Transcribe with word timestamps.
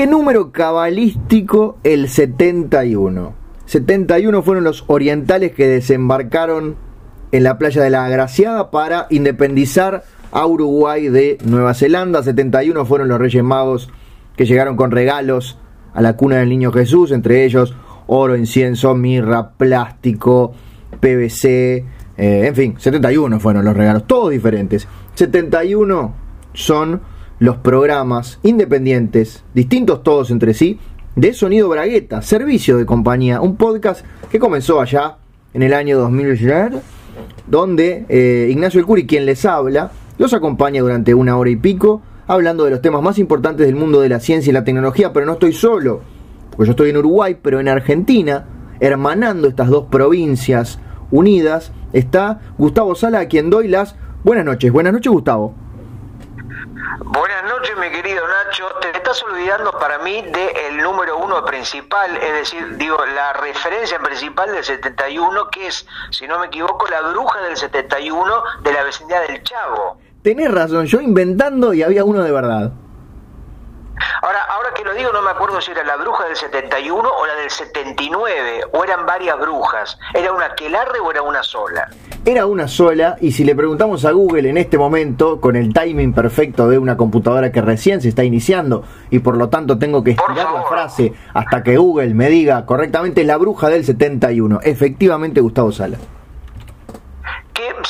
qué 0.00 0.06
número 0.06 0.50
cabalístico 0.50 1.76
el 1.84 2.08
71? 2.08 3.34
71 3.66 4.42
fueron 4.42 4.64
los 4.64 4.84
orientales 4.86 5.52
que 5.52 5.66
desembarcaron 5.66 6.76
en 7.32 7.42
la 7.42 7.58
playa 7.58 7.82
de 7.82 7.90
la 7.90 8.06
Agraciada 8.06 8.70
para 8.70 9.08
independizar 9.10 10.04
a 10.32 10.46
Uruguay 10.46 11.10
de 11.10 11.36
Nueva 11.44 11.74
Zelanda. 11.74 12.22
71 12.22 12.86
fueron 12.86 13.08
los 13.08 13.18
Reyes 13.18 13.44
Magos 13.44 13.90
que 14.36 14.46
llegaron 14.46 14.74
con 14.74 14.90
regalos 14.90 15.58
a 15.92 16.00
la 16.00 16.16
cuna 16.16 16.36
del 16.36 16.48
Niño 16.48 16.72
Jesús, 16.72 17.12
entre 17.12 17.44
ellos 17.44 17.76
oro, 18.06 18.38
incienso, 18.38 18.94
mirra, 18.94 19.50
plástico, 19.50 20.54
PVC, 20.98 21.84
eh, 22.16 22.46
en 22.46 22.54
fin, 22.54 22.74
71 22.78 23.38
fueron 23.38 23.66
los 23.66 23.76
regalos, 23.76 24.06
todos 24.06 24.30
diferentes. 24.30 24.88
71 25.14 26.14
son 26.54 27.02
los 27.40 27.56
programas 27.56 28.38
independientes, 28.42 29.42
distintos 29.54 30.02
todos 30.02 30.30
entre 30.30 30.52
sí, 30.52 30.78
de 31.16 31.32
Sonido 31.32 31.70
Bragueta, 31.70 32.20
servicio 32.20 32.76
de 32.76 32.84
compañía, 32.84 33.40
un 33.40 33.56
podcast 33.56 34.04
que 34.30 34.38
comenzó 34.38 34.78
allá 34.78 35.16
en 35.54 35.62
el 35.62 35.72
año 35.72 35.98
2000, 35.98 36.80
donde 37.46 38.04
eh, 38.10 38.48
Ignacio 38.50 38.78
El 38.78 38.86
Curi, 38.86 39.06
quien 39.06 39.24
les 39.24 39.46
habla, 39.46 39.90
los 40.18 40.34
acompaña 40.34 40.82
durante 40.82 41.14
una 41.14 41.38
hora 41.38 41.48
y 41.48 41.56
pico, 41.56 42.02
hablando 42.26 42.66
de 42.66 42.72
los 42.72 42.82
temas 42.82 43.02
más 43.02 43.18
importantes 43.18 43.66
del 43.66 43.74
mundo 43.74 44.02
de 44.02 44.10
la 44.10 44.20
ciencia 44.20 44.50
y 44.50 44.54
la 44.54 44.62
tecnología, 44.62 45.14
pero 45.14 45.24
no 45.24 45.32
estoy 45.32 45.54
solo, 45.54 46.02
porque 46.50 46.66
yo 46.66 46.72
estoy 46.72 46.90
en 46.90 46.98
Uruguay, 46.98 47.38
pero 47.40 47.58
en 47.58 47.68
Argentina, 47.68 48.44
hermanando 48.80 49.48
estas 49.48 49.68
dos 49.70 49.86
provincias 49.90 50.78
unidas, 51.10 51.72
está 51.94 52.40
Gustavo 52.58 52.94
Sala, 52.94 53.20
a 53.20 53.28
quien 53.28 53.48
doy 53.48 53.66
las 53.66 53.96
buenas 54.24 54.44
noches. 54.44 54.70
Buenas 54.70 54.92
noches, 54.92 55.10
Gustavo. 55.10 55.54
Buenas 57.02 57.44
noches, 57.44 57.76
mi 57.78 57.88
querido 57.90 58.22
Nacho. 58.28 58.66
Te 58.82 58.90
estás 58.96 59.22
olvidando 59.22 59.72
para 59.72 59.98
mí 60.00 60.22
del 60.22 60.76
número 60.76 61.18
uno 61.18 61.42
principal, 61.44 62.14
es 62.16 62.32
decir, 62.34 62.76
digo, 62.76 62.98
la 63.06 63.32
referencia 63.32 63.98
principal 63.98 64.52
del 64.52 64.62
71, 64.62 65.48
que 65.50 65.66
es, 65.68 65.86
si 66.10 66.28
no 66.28 66.38
me 66.38 66.46
equivoco, 66.46 66.86
la 66.88 67.00
bruja 67.00 67.40
del 67.40 67.56
71 67.56 68.42
de 68.62 68.72
la 68.72 68.84
vecindad 68.84 69.22
del 69.26 69.42
Chavo. 69.42 69.98
Tenés 70.22 70.52
razón, 70.52 70.84
yo 70.86 71.00
inventando 71.00 71.72
y 71.72 71.82
había 71.82 72.04
uno 72.04 72.22
de 72.22 72.32
verdad. 72.32 72.72
Ahora, 74.22 74.44
ahora 74.44 74.70
que 74.74 74.84
lo 74.84 74.94
digo, 74.94 75.12
no 75.12 75.22
me 75.22 75.30
acuerdo 75.30 75.60
si 75.60 75.70
era 75.70 75.84
la 75.84 75.96
bruja 75.96 76.26
del 76.26 76.36
71 76.36 77.08
o 77.08 77.26
la 77.26 77.34
del 77.34 77.50
79, 77.50 78.64
o 78.72 78.84
eran 78.84 79.06
varias 79.06 79.38
brujas. 79.38 79.98
¿Era 80.14 80.32
una 80.32 80.54
quelarre 80.54 81.00
o 81.00 81.10
era 81.10 81.22
una 81.22 81.42
sola? 81.42 81.88
Era 82.24 82.46
una 82.46 82.68
sola, 82.68 83.16
y 83.20 83.32
si 83.32 83.44
le 83.44 83.54
preguntamos 83.54 84.04
a 84.04 84.12
Google 84.12 84.50
en 84.50 84.58
este 84.58 84.76
momento, 84.76 85.40
con 85.40 85.56
el 85.56 85.72
timing 85.72 86.12
perfecto 86.12 86.68
de 86.68 86.78
una 86.78 86.96
computadora 86.96 87.50
que 87.50 87.62
recién 87.62 88.02
se 88.02 88.10
está 88.10 88.24
iniciando, 88.24 88.84
y 89.10 89.20
por 89.20 89.36
lo 89.36 89.48
tanto 89.48 89.78
tengo 89.78 90.04
que 90.04 90.12
estirar 90.12 90.52
la 90.52 90.62
frase 90.64 91.14
hasta 91.32 91.62
que 91.62 91.76
Google 91.76 92.14
me 92.14 92.28
diga 92.28 92.66
correctamente 92.66 93.24
la 93.24 93.38
bruja 93.38 93.68
del 93.68 93.84
71. 93.84 94.60
Efectivamente, 94.62 95.40
Gustavo 95.40 95.72
Sala 95.72 95.96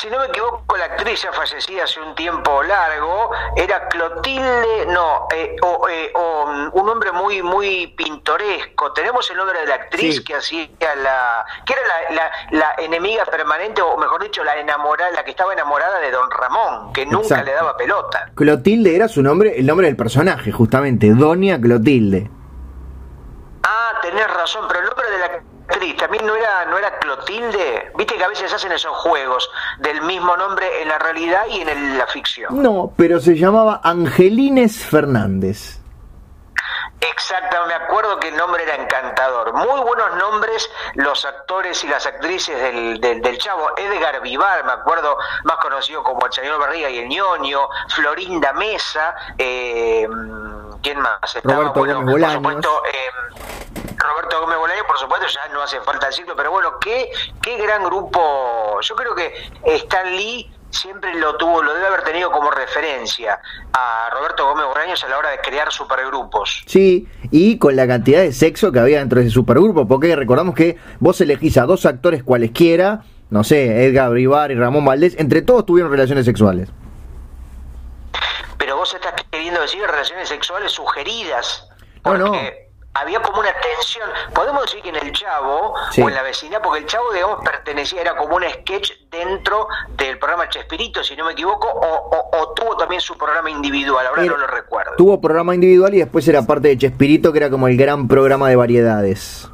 si 0.01 0.09
no 0.09 0.17
me 0.17 0.25
equivoco, 0.25 0.77
la 0.77 0.85
actriz 0.85 1.21
ya 1.21 1.31
fallecida 1.31 1.83
hace 1.83 1.99
un 1.99 2.15
tiempo 2.15 2.63
largo, 2.63 3.29
era 3.55 3.87
Clotilde, 3.87 4.87
no, 4.87 5.27
eh, 5.31 5.55
eh, 5.91 6.11
o, 6.15 6.45
un 6.73 6.85
nombre 6.87 7.11
muy 7.11 7.43
muy 7.43 7.85
pintoresco. 7.95 8.91
Tenemos 8.93 9.29
el 9.29 9.37
nombre 9.37 9.59
de 9.59 9.67
la 9.67 9.75
actriz 9.75 10.21
que 10.21 10.33
hacía 10.33 10.67
la, 10.79 11.45
que 11.63 11.73
era 11.73 12.15
la, 12.15 12.31
la, 12.49 12.75
enemiga 12.83 13.25
permanente, 13.25 13.83
o 13.83 13.95
mejor 13.97 14.23
dicho, 14.23 14.43
la 14.43 14.55
enamorada, 14.57 15.11
la 15.11 15.23
que 15.23 15.31
estaba 15.31 15.53
enamorada 15.53 15.99
de 15.99 16.09
Don 16.09 16.31
Ramón, 16.31 16.93
que 16.93 17.05
nunca 17.05 17.43
le 17.43 17.51
daba 17.51 17.77
pelota. 17.77 18.31
Clotilde 18.33 18.95
era 18.95 19.07
su 19.07 19.21
nombre, 19.21 19.59
el 19.59 19.67
nombre 19.67 19.85
del 19.85 19.97
personaje, 19.97 20.51
justamente, 20.51 21.11
Doña 21.13 21.61
Clotilde. 21.61 22.27
Ah, 23.61 23.99
tenés 24.01 24.27
razón, 24.33 24.65
pero 24.67 24.79
el 24.79 24.85
nombre 24.87 25.11
de 25.11 25.19
la 25.19 25.50
también 25.97 26.25
no 26.25 26.35
era, 26.35 26.65
no 26.65 26.77
era 26.77 26.97
Clotilde. 26.99 27.91
Viste 27.95 28.15
que 28.15 28.23
a 28.23 28.27
veces 28.27 28.51
hacen 28.51 28.71
esos 28.71 28.95
juegos 28.97 29.49
del 29.79 30.01
mismo 30.01 30.35
nombre 30.35 30.81
en 30.81 30.87
la 30.87 30.97
realidad 30.97 31.43
y 31.49 31.61
en 31.61 31.97
la 31.97 32.07
ficción. 32.07 32.61
No, 32.61 32.91
pero 32.97 33.19
se 33.19 33.35
llamaba 33.35 33.81
Angelines 33.83 34.83
Fernández. 34.85 35.79
Exacto, 36.99 37.57
me 37.67 37.73
acuerdo 37.73 38.19
que 38.19 38.27
el 38.27 38.37
nombre 38.37 38.63
era 38.63 38.75
encantador. 38.75 39.53
Muy 39.53 39.81
buenos 39.81 40.15
nombres 40.17 40.69
los 40.95 41.25
actores 41.25 41.83
y 41.83 41.87
las 41.87 42.05
actrices 42.05 42.59
del, 42.61 42.99
del, 42.99 43.37
Chavo. 43.39 43.71
Edgar 43.77 44.21
Vivar, 44.21 44.63
me 44.65 44.73
acuerdo, 44.73 45.17
más 45.43 45.57
conocido 45.57 46.03
como 46.03 46.25
el 46.25 46.33
señor 46.33 46.59
Barriga 46.59 46.89
y 46.89 46.99
el 46.99 47.09
ñoño. 47.09 47.67
Florinda 47.89 48.53
Mesa. 48.53 49.15
Eh, 49.37 50.07
¿Quién 50.81 50.99
más? 50.99 51.19
Roberto 51.43 51.73
bueno, 51.79 51.95
Gómez 52.01 52.21
por 52.21 52.31
supuesto, 52.33 52.83
eh, 52.85 53.60
Roberto 54.01 54.41
Gómez 54.41 54.57
Bolaño, 54.57 54.83
por 54.87 54.97
supuesto, 54.97 55.27
ya 55.27 55.53
no 55.53 55.61
hace 55.61 55.79
falta 55.81 56.07
decirlo, 56.07 56.35
pero 56.35 56.51
bueno, 56.51 56.79
qué, 56.79 57.09
qué 57.41 57.57
gran 57.57 57.83
grupo. 57.83 58.79
Yo 58.81 58.95
creo 58.95 59.15
que 59.15 59.33
Stan 59.63 60.15
Lee 60.15 60.51
siempre 60.69 61.13
lo 61.15 61.35
tuvo, 61.37 61.61
lo 61.61 61.73
debe 61.73 61.87
haber 61.87 62.03
tenido 62.03 62.31
como 62.31 62.49
referencia 62.49 63.39
a 63.73 64.09
Roberto 64.11 64.47
Gómez 64.47 64.65
Bolaños 64.65 65.03
a 65.03 65.09
la 65.09 65.17
hora 65.17 65.29
de 65.29 65.39
crear 65.39 65.71
supergrupos. 65.71 66.63
Sí, 66.65 67.07
y 67.29 67.57
con 67.57 67.75
la 67.75 67.87
cantidad 67.87 68.21
de 68.21 68.31
sexo 68.31 68.71
que 68.71 68.79
había 68.79 68.99
dentro 68.99 69.19
de 69.19 69.25
ese 69.25 69.33
supergrupo, 69.33 69.87
porque 69.87 70.15
recordamos 70.15 70.55
que 70.55 70.77
vos 70.99 71.19
elegís 71.21 71.57
a 71.57 71.65
dos 71.65 71.85
actores 71.85 72.23
cualesquiera, 72.23 73.03
no 73.29 73.43
sé, 73.43 73.85
Edgar 73.85 74.09
Brivar 74.11 74.51
y 74.51 74.55
Ramón 74.55 74.85
Valdés, 74.85 75.15
entre 75.19 75.41
todos 75.41 75.65
tuvieron 75.65 75.91
relaciones 75.91 76.25
sexuales. 76.25 76.69
Pero 78.57 78.77
vos 78.77 78.93
estás 78.93 79.13
queriendo 79.29 79.61
decir 79.61 79.81
relaciones 79.81 80.29
sexuales 80.29 80.71
sugeridas. 80.71 81.67
No, 82.03 82.17
no 82.17 82.33
había 82.93 83.21
como 83.21 83.39
una 83.39 83.53
tensión, 83.53 84.09
podemos 84.33 84.65
decir 84.65 84.81
que 84.81 84.89
en 84.89 84.95
el 84.95 85.11
Chavo 85.11 85.73
o 85.73 86.09
en 86.09 86.13
la 86.13 86.23
vecindad, 86.23 86.61
porque 86.61 86.79
el 86.79 86.85
Chavo, 86.85 87.11
digamos, 87.13 87.39
pertenecía, 87.43 88.01
era 88.01 88.15
como 88.15 88.35
un 88.35 88.43
sketch 88.43 88.91
dentro 89.09 89.67
del 89.95 90.19
programa 90.19 90.49
Chespirito, 90.49 91.03
si 91.03 91.15
no 91.15 91.25
me 91.25 91.31
equivoco, 91.31 91.67
o, 91.67 92.53
tuvo 92.53 92.75
también 92.75 93.01
su 93.01 93.17
programa 93.17 93.49
individual, 93.49 94.05
ahora 94.07 94.23
no 94.23 94.37
lo 94.37 94.47
recuerdo. 94.47 94.91
Tuvo 94.97 95.21
programa 95.21 95.55
individual 95.55 95.93
y 95.93 95.99
después 95.99 96.27
era 96.27 96.41
parte 96.41 96.67
de 96.67 96.77
Chespirito, 96.77 97.31
que 97.31 97.39
era 97.39 97.49
como 97.49 97.67
el 97.67 97.77
gran 97.77 98.07
programa 98.07 98.49
de 98.49 98.55
variedades. 98.55 99.49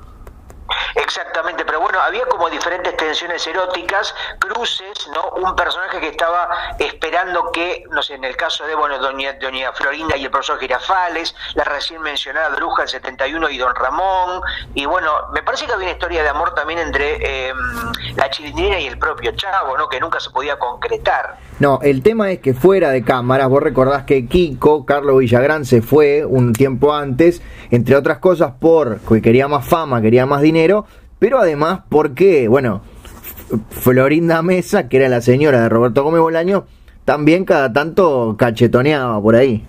Exactamente, 0.97 1.63
pero 1.63 1.80
bueno, 1.80 2.00
había 2.00 2.25
como 2.25 2.50
diferentes 2.50 2.97
tensiones 2.97 3.46
eróticas, 3.46 4.16
cruces, 4.40 5.08
¿no? 5.13 5.30
Un 5.47 5.56
personaje 5.56 6.00
que 6.00 6.08
estaba 6.08 6.50
esperando 6.80 7.52
que, 7.52 7.84
no 7.91 8.02
sé, 8.02 8.16
en 8.16 8.24
el 8.24 8.35
caso 8.35 8.66
de, 8.66 8.74
bueno, 8.74 8.97
doña, 8.97 9.34
doña 9.34 9.72
Florinda 9.74 10.18
y 10.18 10.25
el 10.25 10.31
profesor 10.31 10.59
Girafales, 10.59 11.36
la 11.53 11.63
recién 11.66 12.02
mencionada 12.02 12.50
Bruja 12.56 12.81
del 12.81 12.90
71 12.90 13.50
y 13.50 13.57
Don 13.59 13.75
Ramón, 13.75 14.41
y 14.74 14.88
bueno, 14.88 15.12
me 15.34 15.44
parece 15.44 15.68
que 15.68 15.74
había 15.74 15.86
una 15.86 15.94
historia 15.94 16.24
de 16.24 16.30
amor 16.30 16.56
también 16.56 16.80
entre 16.80 17.50
em, 17.50 17.57
la 18.16 18.30
chilindrina 18.31 18.80
y 18.80 18.88
el 18.88 18.97
propio 18.97 19.31
Chavo, 19.36 19.78
¿no? 19.78 19.88
Que 19.88 20.00
nunca 20.00 20.19
se 20.19 20.31
podía 20.31 20.57
concretar. 20.57 21.38
No, 21.59 21.80
el 21.84 22.02
tema 22.02 22.31
es 22.31 22.40
que 22.40 22.56
fuera 22.56 22.90
de 22.90 23.03
cámaras, 23.03 23.50
vos 23.50 23.62
recordás 23.62 24.03
que 24.06 24.28
Kiko, 24.28 24.86
Carlos 24.86 25.19
Villagrán, 25.19 25.66
se 25.66 25.84
fue 25.84 26.25
un 26.25 26.53
tiempo 26.53 26.96
antes, 26.96 27.44
entre 27.69 27.96
otras 27.96 28.18
cosas 28.18 28.53
porque 28.59 29.22
quería 29.22 29.47
más 29.47 29.68
fama, 29.68 30.02
quería 30.02 30.25
más 30.25 30.41
dinero, 30.41 30.87
pero 31.19 31.39
además 31.39 31.81
porque, 31.89 32.47
bueno, 32.47 32.81
Florinda 33.69 34.41
Mesa, 34.41 34.88
que 34.89 34.97
era 34.97 35.09
la 35.09 35.22
señora 35.22 35.61
de 35.61 35.69
Roberto 35.69 36.03
Gómez 36.03 36.22
Bolaño, 36.22 36.66
también 37.05 37.45
cada 37.45 37.72
tanto 37.72 38.35
cachetoneaba 38.38 39.22
por 39.22 39.35
ahí. 39.35 39.66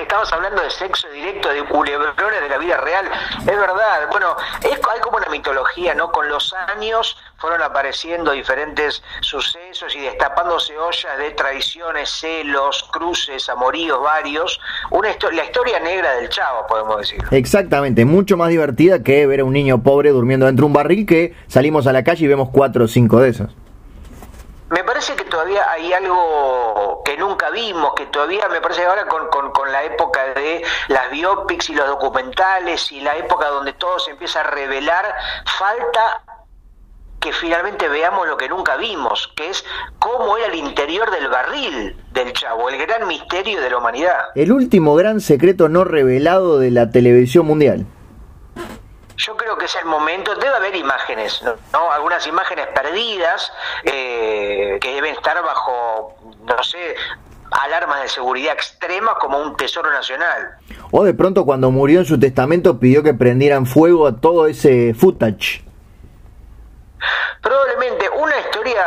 Estabas 0.00 0.32
hablando 0.32 0.62
de 0.62 0.70
sexo 0.70 1.08
directo, 1.10 1.48
de 1.48 1.64
culebrones 1.64 2.40
de 2.40 2.48
la 2.48 2.58
vida 2.58 2.76
real. 2.78 3.06
Es 3.40 3.46
verdad, 3.46 4.08
bueno, 4.10 4.36
es, 4.62 4.72
hay 4.72 5.00
como 5.00 5.16
una 5.16 5.28
mitología, 5.28 5.94
¿no? 5.94 6.10
Con 6.12 6.28
los 6.28 6.54
años 6.68 7.16
fueron 7.38 7.62
apareciendo 7.62 8.32
diferentes 8.32 9.02
sucesos 9.20 9.94
y 9.94 10.00
destapándose 10.00 10.76
ollas 10.78 11.18
de 11.18 11.30
traiciones, 11.32 12.10
celos, 12.10 12.88
cruces, 12.92 13.48
amoríos 13.48 14.00
varios. 14.00 14.60
Una 14.90 15.08
la 15.32 15.44
historia 15.44 15.80
negra 15.80 16.12
del 16.14 16.28
chavo, 16.28 16.66
podemos 16.66 16.98
decir. 16.98 17.22
Exactamente, 17.30 18.04
mucho 18.04 18.36
más 18.36 18.48
divertida 18.48 19.02
que 19.02 19.26
ver 19.26 19.40
a 19.40 19.44
un 19.44 19.52
niño 19.52 19.82
pobre 19.82 20.10
durmiendo 20.10 20.46
dentro 20.46 20.64
de 20.64 20.66
un 20.66 20.72
barril 20.72 21.06
que 21.06 21.34
salimos 21.48 21.86
a 21.86 21.92
la 21.92 22.04
calle 22.04 22.24
y 22.24 22.28
vemos 22.28 22.50
cuatro 22.52 22.84
o 22.84 22.88
cinco 22.88 23.20
de 23.20 23.30
esos. 23.30 23.50
Me 24.68 24.82
parece 24.82 25.14
que 25.14 25.24
todavía 25.24 25.70
hay 25.70 25.92
algo 25.92 27.02
que 27.04 27.16
nunca 27.16 27.50
vimos, 27.50 27.92
que 27.94 28.06
todavía 28.06 28.48
me 28.48 28.60
parece 28.60 28.84
ahora 28.84 29.06
con, 29.06 29.28
con, 29.28 29.52
con, 29.52 29.70
la 29.70 29.84
época 29.84 30.34
de 30.34 30.64
las 30.88 31.08
biopics 31.10 31.70
y 31.70 31.74
los 31.74 31.86
documentales 31.86 32.90
y 32.90 33.00
la 33.00 33.16
época 33.16 33.46
donde 33.48 33.74
todo 33.74 34.00
se 34.00 34.10
empieza 34.10 34.40
a 34.40 34.44
revelar, 34.44 35.14
falta 35.58 36.24
que 37.20 37.32
finalmente 37.32 37.88
veamos 37.88 38.26
lo 38.28 38.36
que 38.36 38.48
nunca 38.48 38.76
vimos, 38.76 39.32
que 39.36 39.50
es 39.50 39.64
cómo 39.98 40.36
era 40.36 40.46
el 40.46 40.54
interior 40.56 41.10
del 41.10 41.28
barril 41.28 41.96
del 42.12 42.32
chavo, 42.32 42.68
el 42.68 42.78
gran 42.78 43.06
misterio 43.06 43.60
de 43.60 43.70
la 43.70 43.78
humanidad. 43.78 44.18
El 44.34 44.52
último 44.52 44.94
gran 44.94 45.20
secreto 45.20 45.68
no 45.68 45.84
revelado 45.84 46.58
de 46.58 46.70
la 46.70 46.90
televisión 46.90 47.46
mundial. 47.46 47.86
Yo 49.16 49.36
creo 49.36 49.56
que 49.56 49.64
es 49.64 49.76
el 49.76 49.86
momento, 49.86 50.34
debe 50.34 50.54
haber 50.54 50.76
imágenes, 50.76 51.42
¿no? 51.42 51.90
Algunas 51.90 52.26
imágenes 52.26 52.66
perdidas 52.68 53.50
eh, 53.84 54.78
que 54.80 54.94
deben 54.94 55.14
estar 55.14 55.42
bajo, 55.42 56.14
no 56.44 56.62
sé, 56.62 56.94
alarmas 57.50 58.02
de 58.02 58.08
seguridad 58.08 58.52
extrema 58.52 59.14
como 59.18 59.38
un 59.38 59.56
tesoro 59.56 59.90
nacional. 59.90 60.56
O 60.90 61.04
de 61.04 61.14
pronto 61.14 61.44
cuando 61.44 61.70
murió 61.70 62.00
en 62.00 62.04
su 62.04 62.18
testamento 62.18 62.78
pidió 62.78 63.02
que 63.02 63.14
prendieran 63.14 63.66
fuego 63.66 64.06
a 64.06 64.16
todo 64.16 64.46
ese 64.46 64.94
footage. 64.94 65.64
Probablemente 67.40 68.08
una 68.10 68.38
historia 68.38 68.84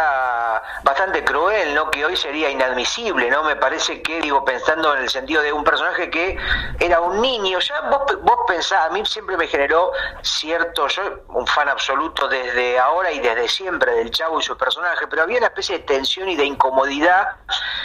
bastante 0.99 1.23
cruel, 1.23 1.73
¿no? 1.75 1.89
Que 1.89 2.03
hoy 2.03 2.17
sería 2.17 2.49
inadmisible, 2.49 3.29
¿no? 3.29 3.41
Me 3.43 3.55
parece 3.55 4.01
que, 4.01 4.19
digo, 4.19 4.43
pensando 4.43 4.93
en 4.97 5.03
el 5.03 5.09
sentido 5.09 5.41
de 5.41 5.53
un 5.53 5.63
personaje 5.63 6.09
que 6.09 6.37
era 6.77 6.99
un 6.99 7.21
niño, 7.21 7.57
ya 7.59 7.89
vos, 7.89 8.01
vos 8.21 8.39
pensás, 8.45 8.89
a 8.89 8.89
mí 8.89 9.01
siempre 9.05 9.37
me 9.37 9.47
generó 9.47 9.91
cierto, 10.21 10.89
yo 10.89 11.01
un 11.29 11.47
fan 11.47 11.69
absoluto 11.69 12.27
desde 12.27 12.77
ahora 12.77 13.13
y 13.13 13.19
desde 13.19 13.47
siempre 13.47 13.93
del 13.93 14.11
Chavo 14.11 14.41
y 14.41 14.43
su 14.43 14.57
personaje, 14.57 15.07
pero 15.09 15.21
había 15.21 15.37
una 15.37 15.47
especie 15.47 15.77
de 15.77 15.85
tensión 15.85 16.27
y 16.27 16.35
de 16.35 16.43
incomodidad, 16.43 17.29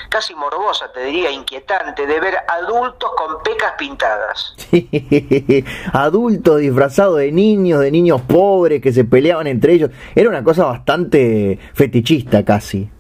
casi 0.08 0.34
morbosa, 0.34 0.90
te 0.90 1.04
diría, 1.04 1.30
inquietante, 1.30 2.08
de 2.08 2.18
ver 2.18 2.36
adultos 2.48 3.12
con 3.16 3.40
pecas 3.44 3.74
pintadas. 3.78 4.56
adultos 5.92 6.58
disfrazados 6.58 7.18
de 7.18 7.30
niños, 7.30 7.78
de 7.78 7.92
niños 7.92 8.22
pobres 8.22 8.82
que 8.82 8.92
se 8.92 9.04
peleaban 9.04 9.46
entre 9.46 9.74
ellos. 9.74 9.90
Era 10.16 10.28
una 10.28 10.42
cosa 10.42 10.64
bastante 10.64 11.60
fetichista 11.74 12.44
casi. 12.44 12.90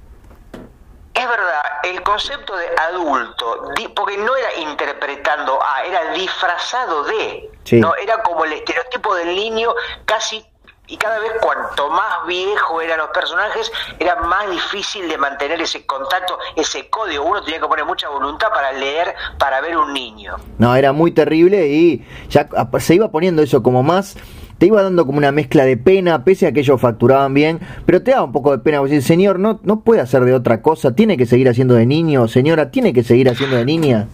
Es 1.24 1.30
verdad, 1.30 1.62
el 1.84 2.02
concepto 2.02 2.54
de 2.54 2.66
adulto, 2.76 3.70
porque 3.96 4.18
no 4.18 4.36
era 4.36 4.56
interpretando 4.56 5.58
a, 5.62 5.82
era 5.84 6.12
disfrazado 6.12 7.02
de, 7.04 7.50
no 7.72 7.94
era 7.96 8.22
como 8.22 8.44
el 8.44 8.52
estereotipo 8.52 9.14
del 9.14 9.34
niño 9.34 9.74
casi 10.04 10.44
y 10.86 10.98
cada 10.98 11.18
vez 11.20 11.32
cuanto 11.40 11.88
más 11.88 12.26
viejo 12.26 12.82
eran 12.82 12.98
los 12.98 13.08
personajes, 13.08 13.72
era 13.98 14.16
más 14.16 14.50
difícil 14.50 15.08
de 15.08 15.16
mantener 15.16 15.62
ese 15.62 15.86
contacto, 15.86 16.38
ese 16.56 16.90
código. 16.90 17.24
Uno 17.24 17.42
tenía 17.42 17.58
que 17.58 17.68
poner 17.68 17.86
mucha 17.86 18.10
voluntad 18.10 18.50
para 18.50 18.72
leer, 18.72 19.14
para 19.38 19.62
ver 19.62 19.78
un 19.78 19.94
niño. 19.94 20.36
No, 20.58 20.76
era 20.76 20.92
muy 20.92 21.12
terrible 21.12 21.68
y 21.68 22.06
ya 22.28 22.46
se 22.80 22.94
iba 22.96 23.10
poniendo 23.10 23.40
eso 23.40 23.62
como 23.62 23.82
más 23.82 24.18
te 24.58 24.66
iba 24.66 24.82
dando 24.82 25.06
como 25.06 25.18
una 25.18 25.32
mezcla 25.32 25.64
de 25.64 25.76
pena, 25.76 26.24
pese 26.24 26.46
a 26.46 26.52
que 26.52 26.60
ellos 26.60 26.80
facturaban 26.80 27.34
bien, 27.34 27.60
pero 27.86 28.02
te 28.02 28.12
daba 28.12 28.24
un 28.24 28.32
poco 28.32 28.52
de 28.52 28.58
pena, 28.58 28.82
decir, 28.82 29.02
señor, 29.02 29.38
no, 29.38 29.60
no 29.62 29.80
puede 29.80 30.00
hacer 30.00 30.24
de 30.24 30.34
otra 30.34 30.62
cosa, 30.62 30.94
tiene 30.94 31.16
que 31.16 31.26
seguir 31.26 31.48
haciendo 31.48 31.74
de 31.74 31.86
niño, 31.86 32.28
señora, 32.28 32.70
tiene 32.70 32.92
que 32.92 33.02
seguir 33.02 33.28
haciendo 33.28 33.56
de 33.56 33.64
niña. 33.64 34.08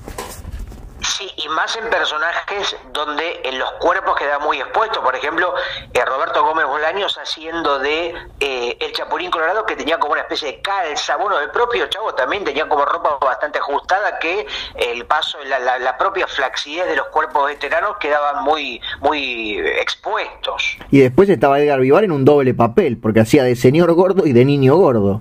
Más 1.54 1.76
en 1.76 1.90
personajes 1.90 2.76
donde 2.92 3.40
en 3.44 3.58
los 3.58 3.72
cuerpos 3.72 4.16
queda 4.16 4.38
muy 4.38 4.58
expuesto. 4.58 5.02
Por 5.02 5.16
ejemplo, 5.16 5.52
eh, 5.92 6.04
Roberto 6.04 6.44
Gómez 6.44 6.66
Bolaños 6.66 7.18
haciendo 7.18 7.78
de 7.80 8.14
eh, 8.38 8.76
el 8.78 8.92
Chapulín 8.92 9.30
Colorado, 9.30 9.66
que 9.66 9.74
tenía 9.74 9.98
como 9.98 10.12
una 10.12 10.22
especie 10.22 10.52
de 10.52 10.60
calza. 10.60 11.16
Bueno, 11.16 11.40
el 11.40 11.50
propio 11.50 11.86
Chavo 11.88 12.14
también 12.14 12.44
tenía 12.44 12.68
como 12.68 12.84
ropa 12.84 13.18
bastante 13.20 13.58
ajustada, 13.58 14.18
que 14.18 14.46
el 14.76 15.04
paso, 15.06 15.38
la, 15.44 15.78
la, 15.78 15.98
propia 15.98 16.26
flacidez 16.26 16.86
de 16.86 16.96
los 16.96 17.08
cuerpos 17.08 17.46
veteranos 17.46 17.96
quedaban 17.98 18.44
muy, 18.44 18.80
muy 19.00 19.58
expuestos. 19.58 20.78
Y 20.90 21.00
después 21.00 21.28
estaba 21.28 21.58
Edgar 21.58 21.80
Vivar 21.80 22.04
en 22.04 22.12
un 22.12 22.24
doble 22.24 22.54
papel, 22.54 22.98
porque 22.98 23.20
hacía 23.20 23.42
de 23.42 23.56
señor 23.56 23.92
gordo 23.94 24.26
y 24.26 24.32
de 24.32 24.44
niño 24.44 24.76
gordo. 24.76 25.20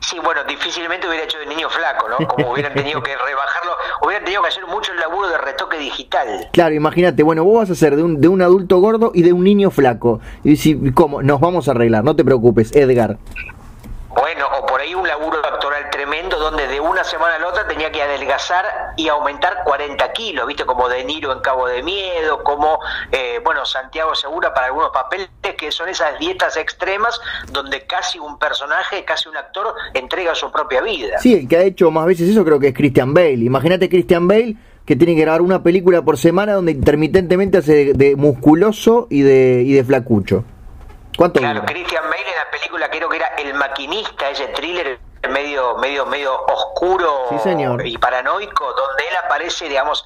Sí, 0.00 0.18
bueno, 0.22 0.44
difícilmente 0.44 1.08
hubiera 1.08 1.24
hecho 1.24 1.38
de 1.38 1.46
niño 1.46 1.68
flaco, 1.70 2.08
¿no? 2.08 2.26
Como 2.28 2.52
hubieran 2.52 2.74
tenido 2.74 3.02
que 3.02 3.16
rebajarlo, 3.16 3.72
hubieran 4.02 4.24
tenido 4.24 4.42
que 4.42 4.48
hacer 4.48 4.66
mucho 4.66 4.92
el 4.92 5.00
laburo 5.00 5.28
de 5.28 5.38
retoque 5.38 5.78
digital. 5.78 6.48
Claro, 6.52 6.74
imagínate, 6.74 7.22
bueno, 7.22 7.44
vos 7.44 7.60
vas 7.60 7.70
a 7.70 7.74
ser 7.74 7.96
de 7.96 8.02
un, 8.02 8.20
de 8.20 8.28
un 8.28 8.42
adulto 8.42 8.78
gordo 8.78 9.12
y 9.14 9.22
de 9.22 9.32
un 9.32 9.44
niño 9.44 9.70
flaco. 9.70 10.20
Y 10.44 10.56
si, 10.56 10.92
¿cómo? 10.92 11.22
Nos 11.22 11.40
vamos 11.40 11.68
a 11.68 11.72
arreglar, 11.72 12.04
no 12.04 12.14
te 12.16 12.24
preocupes, 12.24 12.74
Edgar. 12.74 13.18
Bueno, 14.10 14.46
por 14.80 14.96
un 14.96 15.06
laburo 15.06 15.38
actoral 15.44 15.90
tremendo 15.90 16.38
donde 16.38 16.66
de 16.66 16.80
una 16.80 17.04
semana 17.04 17.34
a 17.34 17.38
la 17.38 17.48
otra 17.48 17.68
tenía 17.68 17.92
que 17.92 18.02
adelgazar 18.02 18.94
y 18.96 19.08
aumentar 19.08 19.62
40 19.64 20.12
kilos, 20.12 20.46
¿viste? 20.46 20.64
Como 20.64 20.88
De 20.88 21.04
Niro 21.04 21.32
en 21.32 21.40
Cabo 21.40 21.66
de 21.66 21.82
Miedo, 21.82 22.42
como, 22.42 22.78
eh, 23.12 23.40
bueno, 23.44 23.64
Santiago 23.66 24.14
Segura 24.14 24.54
para 24.54 24.68
algunos 24.68 24.90
papeles, 24.90 25.28
que 25.58 25.70
son 25.70 25.88
esas 25.88 26.18
dietas 26.18 26.56
extremas 26.56 27.20
donde 27.52 27.86
casi 27.86 28.18
un 28.18 28.38
personaje, 28.38 29.04
casi 29.04 29.28
un 29.28 29.36
actor 29.36 29.74
entrega 29.92 30.34
su 30.34 30.50
propia 30.50 30.80
vida. 30.80 31.18
Sí, 31.18 31.34
el 31.34 31.48
que 31.48 31.56
ha 31.58 31.62
hecho 31.62 31.90
más 31.90 32.06
veces 32.06 32.30
eso 32.30 32.44
creo 32.44 32.58
que 32.58 32.68
es 32.68 32.74
Christian 32.74 33.12
Bale. 33.12 33.44
Imagínate 33.44 33.88
Christian 33.88 34.26
Bale 34.26 34.56
que 34.86 34.96
tiene 34.96 35.14
que 35.14 35.20
grabar 35.20 35.42
una 35.42 35.62
película 35.62 36.02
por 36.02 36.16
semana 36.16 36.54
donde 36.54 36.72
intermitentemente 36.72 37.58
hace 37.58 37.92
de, 37.92 38.16
musculoso 38.16 39.06
y 39.10 39.20
de, 39.20 39.62
y 39.64 39.74
de 39.74 39.84
flacucho. 39.84 40.44
¿Cuánto 41.20 41.38
claro, 41.38 41.62
Christian 41.66 42.02
Bale 42.04 42.30
en 42.30 42.34
la 42.34 42.50
película 42.50 42.88
creo 42.88 43.06
que 43.10 43.18
era 43.18 43.26
El 43.36 43.52
Maquinista, 43.52 44.30
ese 44.30 44.46
thriller 44.48 44.98
medio 45.28 45.76
medio 45.76 46.06
medio 46.06 46.46
oscuro 46.46 47.26
y 47.84 47.98
paranoico 47.98 48.72
donde 48.72 49.02
él 49.06 49.16
aparece 49.22 49.68
digamos 49.68 50.02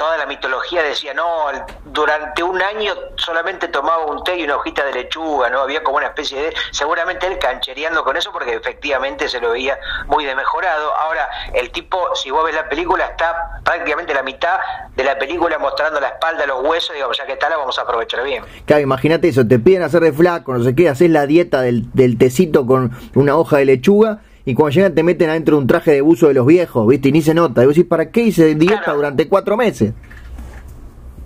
toda 0.00 0.16
la 0.16 0.24
mitología 0.24 0.82
decía, 0.82 1.12
no, 1.12 1.48
durante 1.84 2.42
un 2.42 2.62
año 2.62 2.94
solamente 3.16 3.68
tomaba 3.68 4.06
un 4.06 4.24
té 4.24 4.34
y 4.38 4.44
una 4.44 4.56
hojita 4.56 4.82
de 4.86 4.94
lechuga, 4.94 5.50
¿no? 5.50 5.60
Había 5.60 5.82
como 5.82 5.98
una 5.98 6.06
especie 6.06 6.40
de, 6.40 6.54
seguramente 6.70 7.26
él 7.26 7.38
canchereando 7.38 8.02
con 8.02 8.16
eso 8.16 8.32
porque 8.32 8.54
efectivamente 8.54 9.28
se 9.28 9.42
lo 9.42 9.50
veía 9.50 9.78
muy 10.06 10.24
demejorado. 10.24 10.96
Ahora, 10.96 11.28
el 11.52 11.70
tipo, 11.70 12.14
si 12.14 12.30
vos 12.30 12.46
ves 12.46 12.54
la 12.54 12.66
película, 12.66 13.08
está 13.08 13.60
prácticamente 13.62 14.14
la 14.14 14.22
mitad 14.22 14.58
de 14.96 15.04
la 15.04 15.18
película 15.18 15.58
mostrando 15.58 16.00
la 16.00 16.08
espalda, 16.08 16.46
los 16.46 16.64
huesos, 16.64 16.94
digamos, 16.94 17.18
ya 17.18 17.26
que 17.26 17.36
tal, 17.36 17.50
la 17.50 17.58
vamos 17.58 17.78
a 17.78 17.82
aprovechar 17.82 18.24
bien. 18.24 18.42
Claro, 18.64 18.80
imagínate 18.80 19.28
eso, 19.28 19.46
te 19.46 19.58
piden 19.58 19.82
hacer 19.82 20.00
de 20.00 20.14
flaco, 20.14 20.54
no 20.54 20.64
sé 20.64 20.74
qué, 20.74 20.88
haces 20.88 21.10
la 21.10 21.26
dieta 21.26 21.60
del, 21.60 21.92
del 21.92 22.16
tecito 22.16 22.64
con 22.64 22.96
una 23.14 23.36
hoja 23.36 23.58
de 23.58 23.66
lechuga 23.66 24.20
y 24.44 24.54
cuando 24.54 24.74
llegan 24.74 24.94
te 24.94 25.02
meten 25.02 25.30
adentro 25.30 25.56
de 25.56 25.62
un 25.62 25.66
traje 25.66 25.92
de 25.92 26.00
buzo 26.00 26.28
de 26.28 26.34
los 26.34 26.46
viejos, 26.46 26.86
¿viste? 26.86 27.08
Y 27.08 27.12
ni 27.12 27.22
se 27.22 27.34
nota. 27.34 27.62
Y 27.62 27.66
vos 27.66 27.74
decís, 27.74 27.88
¿para 27.88 28.10
qué 28.10 28.22
hice 28.22 28.54
dieta 28.54 28.92
durante 28.92 29.28
cuatro 29.28 29.56
meses? 29.56 29.92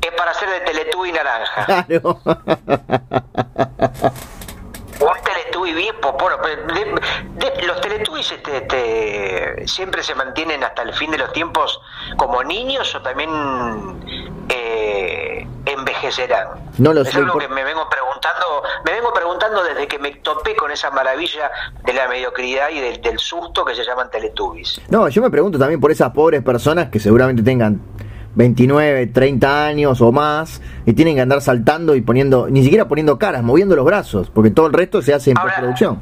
Es 0.03 0.11
para 0.17 0.31
hacer 0.33 0.49
de 0.49 0.61
Teletubby 0.61 1.13
naranja. 1.13 1.85
Claro. 1.87 2.21
Bien, 5.73 5.95
bueno, 6.03 6.37
los 7.67 7.81
Teletubbies 7.81 8.33
este, 8.33 9.67
siempre 9.67 10.03
se 10.03 10.15
mantienen 10.15 10.63
hasta 10.65 10.83
el 10.83 10.93
fin 10.95 11.11
de 11.11 11.19
los 11.19 11.33
tiempos 11.33 11.81
como 12.17 12.43
niños 12.43 12.95
o 12.95 13.03
también 13.03 13.31
eh, 14.49 15.47
envejecerán. 15.67 16.49
No 16.79 16.93
lo 16.93 17.03
Eso 17.03 17.13
sé. 17.13 17.19
es 17.21 17.25
lo 17.25 17.39
que 17.39 17.49
me 17.49 17.65
vengo 17.65 17.89
preguntando, 17.89 18.63
me 18.85 18.93
vengo 18.93 19.13
preguntando 19.13 19.63
desde 19.65 19.87
que 19.87 19.99
me 19.99 20.11
topé 20.17 20.55
con 20.57 20.71
esa 20.71 20.91
maravilla 20.91 21.51
de 21.85 21.93
la 21.93 22.09
mediocridad 22.09 22.71
y 22.71 22.81
del, 22.81 23.19
susto 23.19 23.65
que 23.65 23.75
se 23.75 23.85
llaman 23.85 24.11
Teletubbies. 24.11 24.81
No, 24.89 25.09
yo 25.09 25.23
me 25.23 25.31
pregunto 25.31 25.59
también 25.59 25.81
por 25.81 25.91
esas 25.91 26.11
pobres 26.13 26.43
personas 26.43 26.91
que 26.91 26.99
seguramente 27.01 27.43
tengan 27.43 27.81
29, 28.35 29.07
30 29.09 29.67
años 29.67 30.01
o 30.01 30.13
más 30.13 30.61
y 30.87 30.93
tienen 30.93 31.17
que 31.17 31.21
andar 31.21 31.41
saltando 31.41 31.95
y 31.95 32.01
poniendo, 32.01 32.49
ni 32.49 32.63
siquiera 32.63 32.89
poniendo 32.89 33.19
caras, 33.19 33.43
moviendo 33.43 33.77
los 33.77 33.85
brazos, 33.85 34.31
porque 34.31 34.51
todo 34.51 34.67
el 34.67 34.73
resto 34.73 35.03
se 35.03 35.15
hace 35.15 35.31
en 35.31 35.37
postproducción. 35.37 36.01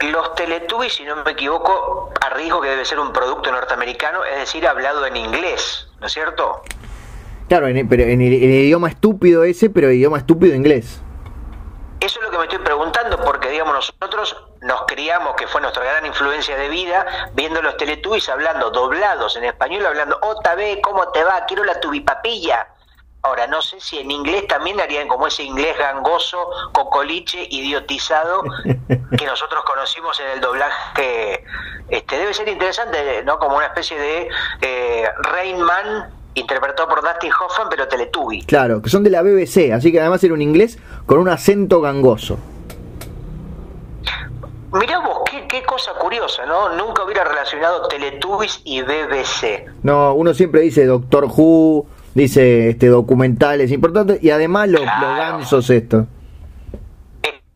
Los 0.00 0.34
Teletubbies, 0.34 0.94
si 0.94 1.04
no 1.04 1.16
me 1.24 1.30
equivoco, 1.30 2.12
arriesgo 2.20 2.60
que 2.60 2.68
debe 2.68 2.84
ser 2.84 2.98
un 2.98 3.12
producto 3.12 3.50
norteamericano, 3.50 4.24
es 4.24 4.40
decir, 4.40 4.66
hablado 4.66 5.06
en 5.06 5.16
inglés, 5.16 5.88
¿no 6.00 6.06
es 6.06 6.12
cierto? 6.12 6.62
Claro, 7.48 7.68
en, 7.68 7.88
pero 7.88 8.02
en 8.04 8.20
el, 8.20 8.32
idioma 8.32 8.88
estúpido 8.88 9.44
ese, 9.44 9.70
pero 9.70 9.88
el 9.88 9.94
idioma 9.94 10.18
estúpido 10.18 10.54
inglés. 10.54 11.00
Eso 12.00 12.18
es 12.18 12.24
lo 12.24 12.30
que 12.30 12.38
me 12.38 12.44
estoy 12.44 12.58
preguntando, 12.58 13.18
porque 13.24 13.50
digamos 13.50 13.74
nosotros 13.74 14.36
nos 14.64 14.82
criamos, 14.86 15.36
que 15.36 15.46
fue 15.46 15.60
nuestra 15.60 15.84
gran 15.84 16.06
influencia 16.06 16.56
de 16.56 16.68
vida, 16.68 17.06
viendo 17.34 17.60
los 17.60 17.76
Teletubbies 17.76 18.28
hablando 18.28 18.70
doblados 18.70 19.36
en 19.36 19.44
español, 19.44 19.84
hablando, 19.84 20.18
otra 20.22 20.54
vez, 20.54 20.78
¿cómo 20.82 21.08
te 21.08 21.22
va? 21.22 21.44
Quiero 21.46 21.64
la 21.64 21.78
tubipapilla. 21.80 22.66
Ahora, 23.22 23.46
no 23.46 23.62
sé 23.62 23.80
si 23.80 23.98
en 23.98 24.10
inglés 24.10 24.46
también 24.46 24.80
harían 24.80 25.08
como 25.08 25.26
ese 25.26 25.42
inglés 25.44 25.76
gangoso, 25.78 26.46
cocoliche, 26.72 27.46
idiotizado 27.50 28.42
que 29.18 29.26
nosotros 29.26 29.64
conocimos 29.64 30.18
en 30.20 30.28
el 30.28 30.40
doblaje. 30.40 31.44
Este, 31.88 32.18
debe 32.18 32.34
ser 32.34 32.48
interesante, 32.48 33.22
¿no? 33.24 33.38
Como 33.38 33.56
una 33.56 33.66
especie 33.66 33.98
de 33.98 34.28
eh, 34.62 35.08
Rain 35.22 35.60
Man 35.60 36.10
interpretado 36.34 36.88
por 36.88 37.02
Dustin 37.02 37.30
Hoffman, 37.32 37.68
pero 37.70 37.86
Teletubby. 37.86 38.42
Claro, 38.42 38.82
que 38.82 38.90
son 38.90 39.04
de 39.04 39.10
la 39.10 39.22
BBC, 39.22 39.72
así 39.72 39.92
que 39.92 40.00
además 40.00 40.24
era 40.24 40.34
un 40.34 40.42
inglés 40.42 40.78
con 41.06 41.18
un 41.18 41.28
acento 41.28 41.80
gangoso. 41.80 42.38
Mirá 44.74 44.98
vos, 44.98 45.18
qué, 45.48 45.62
cosa 45.62 45.92
curiosa, 45.94 46.44
¿no? 46.46 46.70
Nunca 46.70 47.04
hubiera 47.04 47.24
relacionado 47.24 47.86
Teletubbies 47.88 48.60
y 48.64 48.82
BBC. 48.82 49.70
No, 49.82 50.14
uno 50.14 50.34
siempre 50.34 50.62
dice 50.62 50.84
Doctor 50.84 51.26
Who, 51.26 51.86
dice 52.14 52.70
este 52.70 52.88
documentales 52.88 53.70
importantes 53.70 54.22
y 54.22 54.30
además 54.30 54.68
los, 54.68 54.80
los 54.80 55.16
gansos 55.16 55.70
estos 55.70 56.06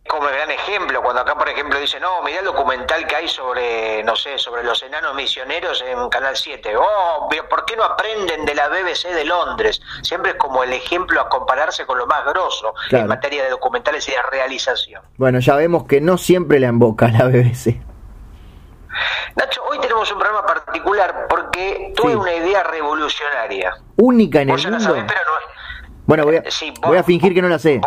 como 0.09 0.27
el 0.29 0.35
gran 0.35 0.51
ejemplo, 0.51 0.98
cuando 1.09 1.23
acá, 1.23 1.39
por 1.39 1.49
ejemplo, 1.49 1.81
dice, 1.81 1.99
no, 1.99 2.23
mirá 2.23 2.41
el 2.41 2.45
documental 2.45 3.07
que 3.07 3.17
hay 3.17 3.29
sobre, 3.29 4.03
no 4.05 4.15
sé, 4.15 4.37
sobre 4.37 4.63
los 4.63 4.83
enanos 4.83 5.15
misioneros 5.15 5.83
en 5.89 6.07
Canal 6.11 6.37
7. 6.37 6.77
Oh, 6.77 7.31
¿por 7.49 7.65
qué 7.65 7.77
no 7.79 7.85
aprenden 7.85 8.45
de 8.45 8.55
la 8.55 8.69
BBC 8.69 9.09
de 9.15 9.25
Londres? 9.25 9.81
Siempre 10.03 10.33
es 10.33 10.37
como 10.37 10.63
el 10.63 10.75
ejemplo 10.75 11.19
a 11.19 11.31
compararse 11.31 11.87
con 11.87 11.97
lo 11.97 12.07
más 12.07 12.27
grosso 12.27 12.75
en 12.91 13.07
materia 13.07 13.43
de 13.43 13.49
documentales 13.49 14.07
y 14.07 14.11
de 14.11 14.19
realización. 14.31 15.01
Bueno, 15.17 15.39
ya 15.39 15.57
vemos 15.57 15.85
que 15.85 16.03
no 16.03 16.19
siempre 16.19 16.61
la 16.61 16.67
emboca 16.67 17.09
la 17.09 17.25
BBC. 17.25 17.81
Nacho, 19.35 19.63
hoy 19.65 19.81
tenemos 19.81 20.13
un 20.13 20.19
programa 20.19 20.47
particular 20.47 21.27
porque 21.31 21.95
tuve 21.97 22.17
una 22.17 22.35
idea 22.35 22.65
revolucionaria. 22.65 23.79
Única 23.97 24.43
en 24.43 24.51
el 24.51 24.59
mundo. 24.59 25.07
Bueno, 26.05 26.25
voy 26.25 26.37
a, 26.37 26.43
voy 26.83 26.99
a 26.99 27.03
fingir 27.03 27.33
que 27.33 27.41
no 27.41 27.49
la 27.49 27.59
sé. 27.59 27.81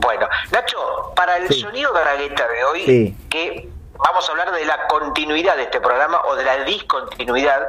Bueno, 0.00 0.28
Nacho, 0.50 1.12
para 1.14 1.38
el 1.38 1.52
sonido 1.52 1.92
de 1.92 2.00
Aragueta 2.00 2.46
de 2.48 2.64
hoy, 2.64 3.16
que 3.30 3.68
vamos 3.98 4.28
a 4.28 4.32
hablar 4.32 4.52
de 4.52 4.64
la 4.64 4.86
continuidad 4.88 5.56
de 5.56 5.64
este 5.64 5.80
programa 5.80 6.20
o 6.26 6.34
de 6.34 6.44
la 6.44 6.64
discontinuidad, 6.64 7.66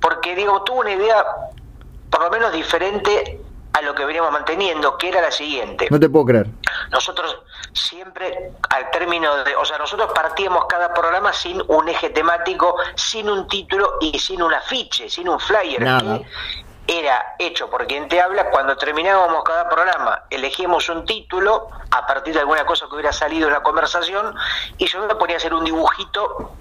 porque 0.00 0.34
digo, 0.34 0.62
tuve 0.62 0.80
una 0.80 0.92
idea 0.92 1.24
por 2.10 2.22
lo 2.22 2.30
menos 2.30 2.52
diferente 2.52 3.40
a 3.74 3.82
lo 3.82 3.94
que 3.94 4.06
veníamos 4.06 4.32
manteniendo, 4.32 4.96
que 4.96 5.10
era 5.10 5.20
la 5.20 5.30
siguiente. 5.30 5.86
No 5.90 6.00
te 6.00 6.08
puedo 6.08 6.24
creer. 6.24 6.46
Nosotros 6.90 7.42
siempre, 7.74 8.52
al 8.70 8.90
término 8.90 9.44
de, 9.44 9.54
o 9.54 9.64
sea, 9.66 9.76
nosotros 9.76 10.10
partíamos 10.14 10.64
cada 10.66 10.94
programa 10.94 11.32
sin 11.34 11.62
un 11.68 11.88
eje 11.88 12.08
temático, 12.08 12.74
sin 12.94 13.28
un 13.28 13.46
título 13.48 13.98
y 14.00 14.18
sin 14.18 14.40
un 14.40 14.54
afiche, 14.54 15.10
sin 15.10 15.28
un 15.28 15.38
flyer. 15.38 15.82
Nada. 15.82 16.20
Era 16.86 17.34
hecho 17.38 17.68
por 17.68 17.86
quien 17.86 18.08
te 18.08 18.20
habla, 18.20 18.50
cuando 18.50 18.76
terminábamos 18.76 19.42
cada 19.44 19.68
programa, 19.68 20.22
elegíamos 20.30 20.88
un 20.88 21.04
título 21.04 21.68
a 21.90 22.06
partir 22.06 22.34
de 22.34 22.40
alguna 22.40 22.64
cosa 22.64 22.86
que 22.86 22.94
hubiera 22.94 23.12
salido 23.12 23.48
en 23.48 23.54
la 23.54 23.62
conversación 23.62 24.34
y 24.78 24.86
yo 24.86 25.06
me 25.06 25.14
ponía 25.16 25.36
a 25.36 25.38
hacer 25.38 25.52
un 25.52 25.64
dibujito 25.64 26.52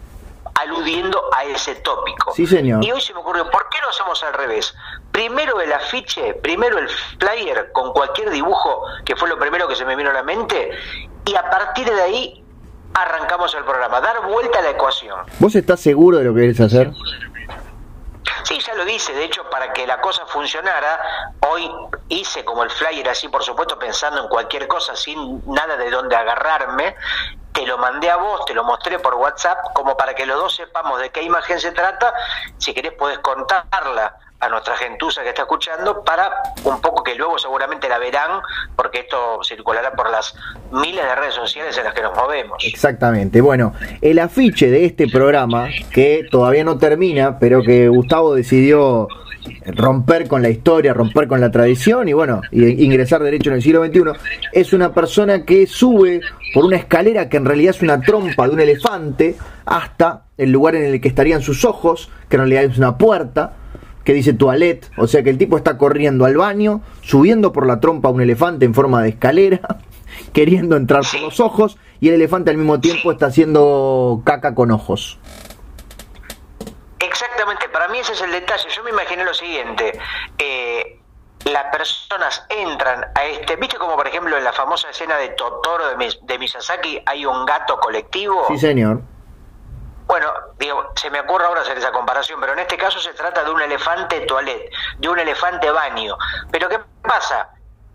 aludiendo 0.56 1.22
a 1.36 1.44
ese 1.44 1.76
tópico. 1.76 2.34
Sí, 2.34 2.48
señor. 2.48 2.84
Y 2.84 2.92
hoy 2.92 3.02
se 3.02 3.14
me 3.14 3.20
ocurrió, 3.20 3.50
¿por 3.52 3.68
qué 3.70 3.78
no 3.82 3.90
hacemos 3.90 4.24
al 4.24 4.34
revés? 4.34 4.74
Primero 5.12 5.60
el 5.62 5.72
afiche, 5.72 6.34
primero 6.36 6.80
el 6.80 6.90
flyer 7.20 7.72
con 7.72 7.92
cualquier 7.94 8.30
dibujo, 8.30 8.84
que 9.04 9.16
fue 9.16 9.30
lo 9.30 9.38
primero 9.38 9.68
que 9.68 9.76
se 9.76 9.86
me 9.86 9.96
vino 9.96 10.10
a 10.10 10.14
la 10.14 10.24
mente, 10.24 10.72
y 11.26 11.36
a 11.36 11.50
partir 11.50 11.92
de 11.94 12.02
ahí 12.02 12.46
arrancamos 12.94 13.54
el 13.54 13.66
programa, 13.66 14.00
dar 14.00 14.26
vuelta 14.26 14.60
a 14.60 14.62
la 14.62 14.70
ecuación. 14.72 15.20
¿Vos 15.40 15.54
estás 15.56 15.82
seguro 15.82 16.18
de 16.18 16.24
lo 16.24 16.34
que 16.34 16.42
querés 16.42 16.62
hacer? 16.62 16.92
Sí, 16.94 17.02
ya 18.54 18.74
lo 18.76 18.86
dice, 18.86 19.14
de 19.14 19.26
hecho, 19.26 19.50
para 19.50 19.74
que 19.74 19.88
la 19.88 20.00
cosa 20.00 20.26
funcionara, 20.28 21.34
hoy 21.48 21.70
hice 22.10 22.46
como 22.46 22.64
el 22.64 22.70
flyer 22.70 23.10
así, 23.10 23.28
por 23.28 23.44
supuesto, 23.44 23.78
pensando 23.80 24.22
en 24.22 24.28
cualquier 24.28 24.68
cosa, 24.68 24.96
sin 24.96 25.42
nada 25.52 25.76
de 25.78 25.90
dónde 25.90 26.16
agarrarme, 26.16 26.96
te 27.54 27.66
lo 27.66 27.78
mandé 27.78 28.10
a 28.10 28.18
vos, 28.18 28.46
te 28.46 28.54
lo 28.54 28.64
mostré 28.64 29.00
por 29.00 29.16
WhatsApp, 29.16 29.74
como 29.74 29.98
para 29.98 30.14
que 30.14 30.26
los 30.26 30.38
dos 30.38 30.56
sepamos 30.56 31.00
de 31.00 31.10
qué 31.10 31.24
imagen 31.24 31.60
se 31.60 31.72
trata. 31.72 32.14
Si 32.58 32.74
querés, 32.74 32.94
podés 32.94 33.20
contarla 33.20 34.16
a 34.40 34.50
nuestra 34.50 34.76
gentuza 34.76 35.24
que 35.24 35.30
está 35.30 35.44
escuchando 35.44 36.04
para 36.04 36.30
un 36.64 36.82
poco 36.82 37.04
que 37.04 37.16
luego 37.16 37.38
seguramente 37.40 37.88
la 37.88 37.98
verán, 37.98 38.42
porque 38.76 39.00
esto 39.00 39.40
circulará 39.44 39.94
por 39.94 40.10
las 40.10 40.36
miles 40.72 41.04
de 41.04 41.16
redes 41.16 41.34
sociales 41.34 41.78
en 41.78 41.86
las 41.86 41.94
que 41.94 42.02
nos 42.02 42.16
movemos. 42.16 42.64
Exactamente. 42.66 43.42
Bueno, 43.42 43.74
el 44.02 44.20
afiche 44.20 44.70
de 44.70 44.86
este 44.86 45.08
programa, 45.08 45.70
que 45.92 46.28
todavía 46.30 46.64
no 46.64 46.78
termina, 46.78 47.40
pero 47.40 47.64
que 47.64 47.88
Gustavo 47.88 48.36
decidió 48.36 49.08
romper 49.68 50.28
con 50.28 50.42
la 50.42 50.50
historia, 50.50 50.94
romper 50.94 51.28
con 51.28 51.40
la 51.40 51.52
tradición 51.52 52.08
y 52.08 52.14
bueno, 52.14 52.42
ingresar 52.52 53.22
derecho 53.22 53.50
en 53.50 53.58
el 53.58 53.62
siglo 53.62 53.86
XXI, 53.86 54.02
es 54.52 54.74
una 54.74 54.94
persona 54.94 55.46
que 55.46 55.68
sube 55.68 56.22
por 56.54 56.66
una 56.66 56.78
escalera 56.78 57.30
que 57.30 57.38
en 57.38 57.46
realidad 57.46 57.76
es 57.76 57.82
una 57.82 58.02
trompa 58.02 58.48
de 58.48 58.54
un 58.54 58.60
elefante 58.60 59.36
hasta 59.66 60.24
el 60.38 60.52
lugar 60.52 60.76
en 60.76 60.86
el 60.86 61.02
que 61.02 61.08
estarían 61.08 61.42
sus 61.42 61.64
ojos, 61.64 62.10
que 62.30 62.36
en 62.36 62.42
realidad 62.42 62.64
es 62.64 62.78
una 62.78 62.98
puerta 62.98 63.54
que 64.06 64.14
dice 64.14 64.34
toilette, 64.34 64.90
o 64.98 65.08
sea 65.08 65.24
que 65.24 65.32
el 65.32 65.38
tipo 65.38 65.58
está 65.58 65.78
corriendo 65.78 66.26
al 66.26 66.38
baño, 66.38 66.82
subiendo 67.02 67.52
por 67.52 67.66
la 67.66 67.80
trompa 67.80 68.08
a 68.08 68.12
un 68.12 68.22
elefante 68.22 68.64
en 68.64 68.74
forma 68.74 69.02
de 69.02 69.10
escalera, 69.10 69.60
queriendo 70.34 70.78
entrar 70.78 71.02
por 71.12 71.22
los 71.22 71.40
ojos 71.40 71.78
y 72.00 72.10
el 72.10 72.16
elefante 72.16 72.52
al 72.52 72.58
mismo 72.58 72.80
tiempo 72.80 73.12
está 73.12 73.26
haciendo 73.26 74.22
caca 74.24 74.54
con 74.54 74.72
ojos. 74.72 75.20
Exactamente, 77.00 77.68
para 77.70 77.88
mí 77.88 77.98
ese 77.98 78.14
es 78.14 78.22
el 78.22 78.32
detalle. 78.32 78.70
Yo 78.76 78.84
me 78.84 78.92
imaginé 78.92 79.26
lo 79.26 79.34
siguiente. 79.34 79.98
Eh, 80.38 81.00
las 81.46 81.66
personas 81.76 82.46
entran 82.50 83.06
a 83.16 83.26
este, 83.26 83.56
viste 83.56 83.78
como 83.78 83.96
por 83.96 84.08
ejemplo 84.08 84.38
en 84.38 84.44
la 84.44 84.54
famosa 84.54 84.90
escena 84.90 85.18
de 85.18 85.30
Totoro 85.30 85.96
de, 85.96 86.14
de 86.24 86.40
Misasaki 86.40 87.02
hay 87.06 87.26
un 87.26 87.46
gato 87.46 87.80
colectivo. 87.80 88.46
Sí, 88.50 88.58
señor. 88.58 89.02
Bueno, 90.16 90.32
digo, 90.58 90.94
se 90.96 91.10
me 91.10 91.20
ocurre 91.20 91.44
ahora 91.44 91.60
hacer 91.60 91.78
esa 91.78 91.92
comparación, 91.92 92.40
pero 92.40 92.54
en 92.54 92.60
este 92.60 92.78
caso 92.78 93.02
se 93.02 93.14
trata 93.14 93.44
de 93.44 93.52
un 93.52 93.62
elefante 93.62 94.22
toilet, 94.22 94.72
de 94.98 95.10
un 95.10 95.20
elefante 95.20 95.70
baño. 95.70 96.16
Pero 96.50 96.70
¿qué 96.70 96.80
pasa? 97.02 97.50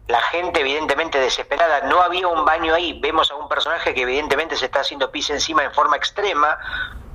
La 0.06 0.20
gente 0.20 0.60
evidentemente 0.60 1.18
desesperada, 1.18 1.80
no 1.88 2.02
había 2.02 2.28
un 2.28 2.44
baño 2.44 2.74
ahí, 2.74 3.00
vemos 3.00 3.30
a 3.30 3.36
un 3.36 3.48
personaje 3.48 3.94
que 3.94 4.02
evidentemente 4.02 4.54
se 4.56 4.66
está 4.66 4.80
haciendo 4.80 5.10
pis 5.10 5.30
encima 5.30 5.64
en 5.64 5.72
forma 5.72 5.96
extrema, 5.96 6.58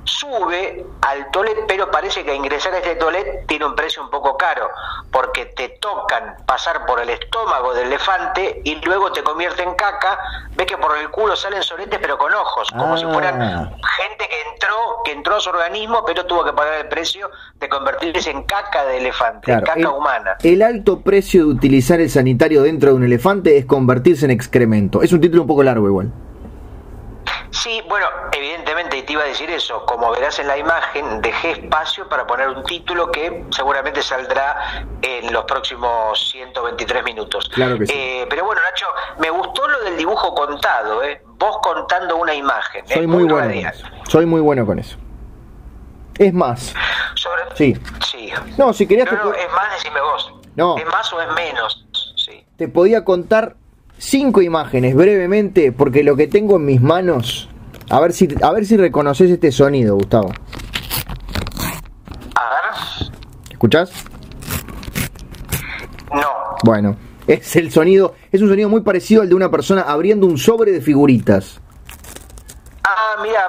sube 0.05 0.85
al 1.01 1.29
toilet, 1.31 1.65
pero 1.67 1.91
parece 1.91 2.23
que 2.23 2.33
ingresar 2.33 2.73
a 2.73 2.77
este 2.77 2.95
toilet 2.95 3.45
tiene 3.47 3.65
un 3.65 3.75
precio 3.75 4.01
un 4.01 4.09
poco 4.09 4.37
caro, 4.37 4.69
porque 5.11 5.45
te 5.47 5.69
tocan 5.81 6.35
pasar 6.45 6.85
por 6.85 6.99
el 7.01 7.09
estómago 7.09 7.73
del 7.73 7.87
elefante 7.87 8.61
y 8.63 8.75
luego 8.85 9.11
te 9.11 9.23
convierte 9.23 9.63
en 9.63 9.75
caca, 9.75 10.17
ves 10.55 10.67
que 10.67 10.77
por 10.77 10.97
el 10.97 11.09
culo 11.09 11.35
salen 11.35 11.63
soletes 11.63 11.99
pero 12.01 12.17
con 12.17 12.33
ojos, 12.33 12.69
como 12.71 12.97
si 12.97 13.05
fueran 13.05 13.41
ah. 13.41 13.71
gente 13.97 14.27
que 14.27 14.41
entró, 14.51 14.75
que 15.03 15.11
entró 15.11 15.35
a 15.35 15.39
su 15.39 15.49
organismo, 15.49 16.03
pero 16.05 16.25
tuvo 16.25 16.45
que 16.45 16.53
pagar 16.53 16.75
el 16.75 16.87
precio 16.87 17.29
de 17.59 17.69
convertirse 17.69 18.29
en 18.29 18.43
caca 18.43 18.85
de 18.85 18.97
elefante, 18.97 19.51
en 19.51 19.61
caca 19.61 19.89
humana. 19.89 20.37
El 20.43 20.61
alto 20.61 21.01
precio 21.01 21.45
de 21.45 21.51
utilizar 21.51 21.99
el 21.99 22.09
sanitario 22.09 22.63
dentro 22.63 22.91
de 22.91 22.95
un 22.95 23.03
elefante 23.03 23.57
es 23.57 23.65
convertirse 23.65 24.25
en 24.25 24.31
excremento. 24.31 25.01
Es 25.01 25.11
un 25.13 25.21
título 25.21 25.41
un 25.43 25.47
poco 25.47 25.63
largo 25.63 25.87
igual. 25.87 26.11
Sí, 27.51 27.81
bueno, 27.87 28.07
evidentemente 28.31 29.01
te 29.03 29.13
iba 29.13 29.23
a 29.23 29.27
decir 29.27 29.49
eso. 29.49 29.85
Como 29.85 30.11
verás 30.11 30.39
en 30.39 30.47
la 30.47 30.57
imagen, 30.57 31.21
dejé 31.21 31.51
espacio 31.51 32.07
para 32.09 32.25
poner 32.27 32.49
un 32.49 32.63
título 32.63 33.11
que 33.11 33.45
seguramente 33.51 34.01
saldrá 34.01 34.85
en 35.01 35.31
los 35.31 35.45
próximos 35.45 36.29
123 36.31 37.03
minutos. 37.03 37.49
Claro 37.49 37.77
que 37.77 37.87
sí. 37.87 37.93
Eh, 37.95 38.27
pero 38.29 38.45
bueno, 38.45 38.61
Nacho, 38.61 38.87
me 39.19 39.29
gustó 39.29 39.67
lo 39.67 39.83
del 39.83 39.97
dibujo 39.97 40.33
contado, 40.33 41.03
¿eh? 41.03 41.21
Vos 41.37 41.57
contando 41.61 42.17
una 42.17 42.33
imagen. 42.33 42.85
¿eh? 42.85 42.93
Soy 42.93 43.07
muy, 43.07 43.23
bueno. 43.23 43.47
Con 43.47 43.53
eso. 43.53 43.87
Soy 44.07 44.25
muy 44.25 44.41
bueno 44.41 44.65
con 44.65 44.79
eso. 44.79 44.97
Es 46.17 46.33
más. 46.33 46.73
Sí. 47.55 47.75
sí. 48.05 48.31
No, 48.57 48.73
si 48.73 48.87
querías. 48.87 49.11
No, 49.11 49.33
es 49.33 49.51
más, 49.51 49.71
decime 49.73 50.01
vos. 50.01 50.33
No. 50.55 50.77
¿Es 50.77 50.85
más 50.85 51.11
o 51.13 51.21
es 51.21 51.27
menos? 51.33 51.85
Sí. 52.15 52.45
Te 52.57 52.67
podía 52.67 53.03
contar 53.03 53.55
cinco 53.97 54.41
imágenes 54.41 54.95
brevemente, 54.95 55.71
porque 55.71 56.03
lo 56.03 56.15
que 56.15 56.27
tengo 56.27 56.57
en 56.57 56.65
mis 56.65 56.81
manos, 56.81 57.49
a 57.89 57.99
ver 57.99 58.13
si, 58.13 58.27
a 58.41 58.51
ver 58.51 58.65
si 58.65 58.77
reconoces 58.77 59.29
este 59.31 59.51
sonido, 59.51 59.95
Gustavo. 59.95 60.31
A 62.35 62.49
ver. 62.49 63.11
¿Escuchás? 63.51 63.91
No. 66.13 66.29
Bueno, 66.63 66.97
es 67.27 67.55
el 67.55 67.71
sonido, 67.71 68.15
es 68.31 68.41
un 68.41 68.49
sonido 68.49 68.69
muy 68.69 68.81
parecido 68.81 69.21
al 69.21 69.29
de 69.29 69.35
una 69.35 69.49
persona 69.49 69.81
abriendo 69.81 70.27
un 70.27 70.37
sobre 70.37 70.71
de 70.71 70.81
figuritas. 70.81 71.61
Ah, 72.83 73.17
mira, 73.23 73.47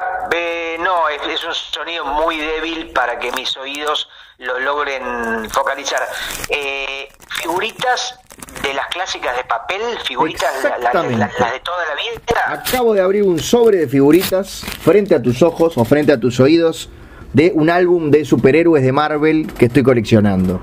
no, 0.79 1.09
es, 1.09 1.45
un 1.45 1.55
sonido 1.55 2.05
muy 2.05 2.39
débil 2.39 2.91
para 2.93 3.19
que 3.19 3.33
mis 3.33 3.57
oídos 3.57 4.09
lo 4.39 4.59
logren 4.61 5.49
focalizar. 5.51 6.01
Eh, 6.49 7.09
figuritas 7.29 8.19
de 8.63 8.75
las 8.75 8.87
clásicas 8.89 9.37
de 9.37 9.45
papel, 9.45 9.81
figuritas, 10.05 10.53
las 10.81 10.93
de 10.93 11.61
toda 11.61 11.85
la 11.89 11.95
vida. 11.95 12.43
Acabo 12.47 12.95
de 12.95 13.01
abrir 13.01 13.23
un 13.23 13.39
sobre 13.39 13.79
de 13.79 13.89
figuritas 13.89 14.65
frente 14.81 15.15
a 15.15 15.23
tus 15.23 15.43
ojos 15.43 15.77
o 15.79 15.85
frente 15.85 16.13
a 16.13 16.21
tus 16.21 16.41
oídos 16.41 16.91
de 17.33 17.53
un 17.55 17.71
álbum 17.71 18.11
de 18.11 18.25
superhéroes 18.25 18.83
de 18.83 18.93
Marvel 18.93 19.53
que 19.55 19.67
estoy 19.67 19.83
coleccionando. 19.83 20.61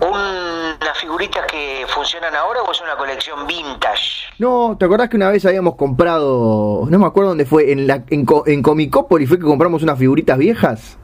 ¿Unas 0.00 0.98
figuritas 0.98 1.46
que 1.46 1.84
funcionan 1.88 2.34
ahora 2.34 2.62
o 2.62 2.72
es 2.72 2.80
una 2.80 2.96
colección 2.96 3.46
vintage? 3.46 4.32
No, 4.38 4.76
¿te 4.78 4.86
acordás 4.86 5.10
que 5.10 5.16
una 5.16 5.30
vez 5.30 5.44
habíamos 5.44 5.76
comprado, 5.76 6.86
no 6.88 6.98
me 6.98 7.06
acuerdo 7.06 7.30
dónde 7.30 7.44
fue, 7.44 7.72
en, 7.72 7.86
la, 7.86 8.02
en, 8.08 8.26
en 8.46 8.62
Comicópolis 8.62 9.28
fue 9.28 9.38
que 9.38 9.44
compramos 9.44 9.82
unas 9.82 9.98
figuritas 9.98 10.38
viejas? 10.38 10.96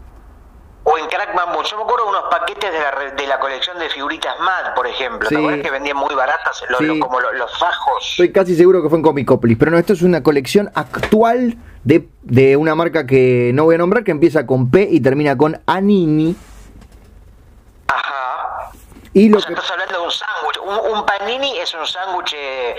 O 0.89 0.97
en 0.99 1.07
Crack 1.09 1.35
Yo 1.35 1.77
me 1.79 1.83
acuerdo 1.83 2.05
de 2.05 2.11
unos 2.11 2.25
paquetes 2.31 2.73
de 2.73 2.79
la, 2.79 3.11
de 3.11 3.27
la 3.27 3.41
colección 3.41 3.77
de 3.77 3.91
figuritas 3.91 4.39
Mad, 4.39 4.73
por 4.77 4.87
ejemplo. 4.87 5.29
Sí. 5.29 5.35
que 5.61 5.71
vendían 5.73 5.97
muy 5.97 6.15
baratas, 6.15 6.63
como 7.01 7.21
los, 7.21 7.59
fajos? 7.59 8.11
Estoy 8.13 8.31
casi 8.31 8.55
seguro 8.55 8.81
que 8.83 8.89
fue 8.89 8.99
en 8.99 9.03
Comicopolis. 9.03 9.59
Pero 9.59 9.73
no, 9.73 9.79
esto 9.79 9.95
es 9.95 10.03
una 10.03 10.23
colección 10.23 10.71
actual 10.77 11.57
de, 11.83 12.09
de 12.23 12.57
una 12.57 12.77
marca 12.77 13.05
que 13.05 13.51
no 13.53 13.65
voy 13.65 13.75
a 13.75 13.79
nombrar, 13.79 14.05
que 14.05 14.13
empieza 14.13 14.47
con 14.47 14.71
P 14.71 14.87
y 14.89 15.01
termina 15.01 15.37
con 15.37 15.61
Anini. 15.67 16.37
Ajá. 17.89 18.71
Y 19.13 19.29
lo 19.29 19.41
que... 19.41 19.55
estás 19.55 19.69
hablando 19.73 19.99
de 19.99 20.05
un 20.05 20.11
sándwich. 20.13 20.93
Un, 20.93 21.05
panini 21.05 21.59
es 21.59 21.75
un 21.75 21.85
sándwich 21.85 22.33
eh, 22.39 22.77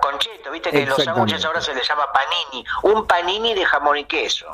concheto, 0.00 0.50
viste 0.50 0.70
que 0.70 0.86
los 0.86 1.04
sándwiches 1.04 1.44
ahora 1.44 1.60
se 1.60 1.74
les 1.74 1.86
llama 1.86 2.06
panini. 2.10 2.64
Un 2.84 3.06
panini 3.06 3.52
de 3.52 3.66
jamón 3.66 3.98
y 3.98 4.04
queso. 4.04 4.46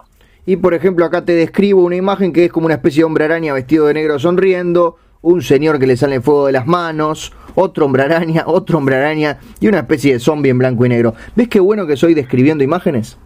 Y 0.47 0.57
por 0.57 0.75
ejemplo, 0.75 1.05
acá 1.05 1.25
te 1.25 1.33
describo 1.33 1.83
una 1.83 1.97
imagen 1.97 2.33
que 2.33 2.45
es 2.45 2.53
como 2.53 2.67
una 2.67 2.75
especie 2.75 3.01
de 3.01 3.05
hombre 3.05 3.25
araña 3.25 3.55
vestido 3.55 3.87
de 3.87 3.95
negro 3.95 4.19
sonriendo, 4.19 4.97
un 5.23 5.43
señor 5.43 5.79
que 5.79 5.87
le 5.87 5.97
sale 5.97 6.21
fuego 6.21 6.47
de 6.47 6.53
las 6.53 6.67
manos, 6.67 7.33
otro 7.55 7.87
hombre 7.87 8.03
araña, 8.03 8.45
otro 8.47 8.79
hombre 8.79 8.97
araña 8.97 9.39
y 9.59 9.69
una 9.69 9.79
especie 9.79 10.13
de 10.13 10.21
zombie 10.21 10.51
en 10.51 10.59
blanco 10.59 10.85
y 10.85 10.91
negro. 10.91 11.15
¿Ves 11.35 11.49
qué 11.49 11.61
bueno 11.61 11.87
que 11.87 11.97
soy 11.97 12.13
describiendo 12.13 12.63
imágenes? 12.63 13.17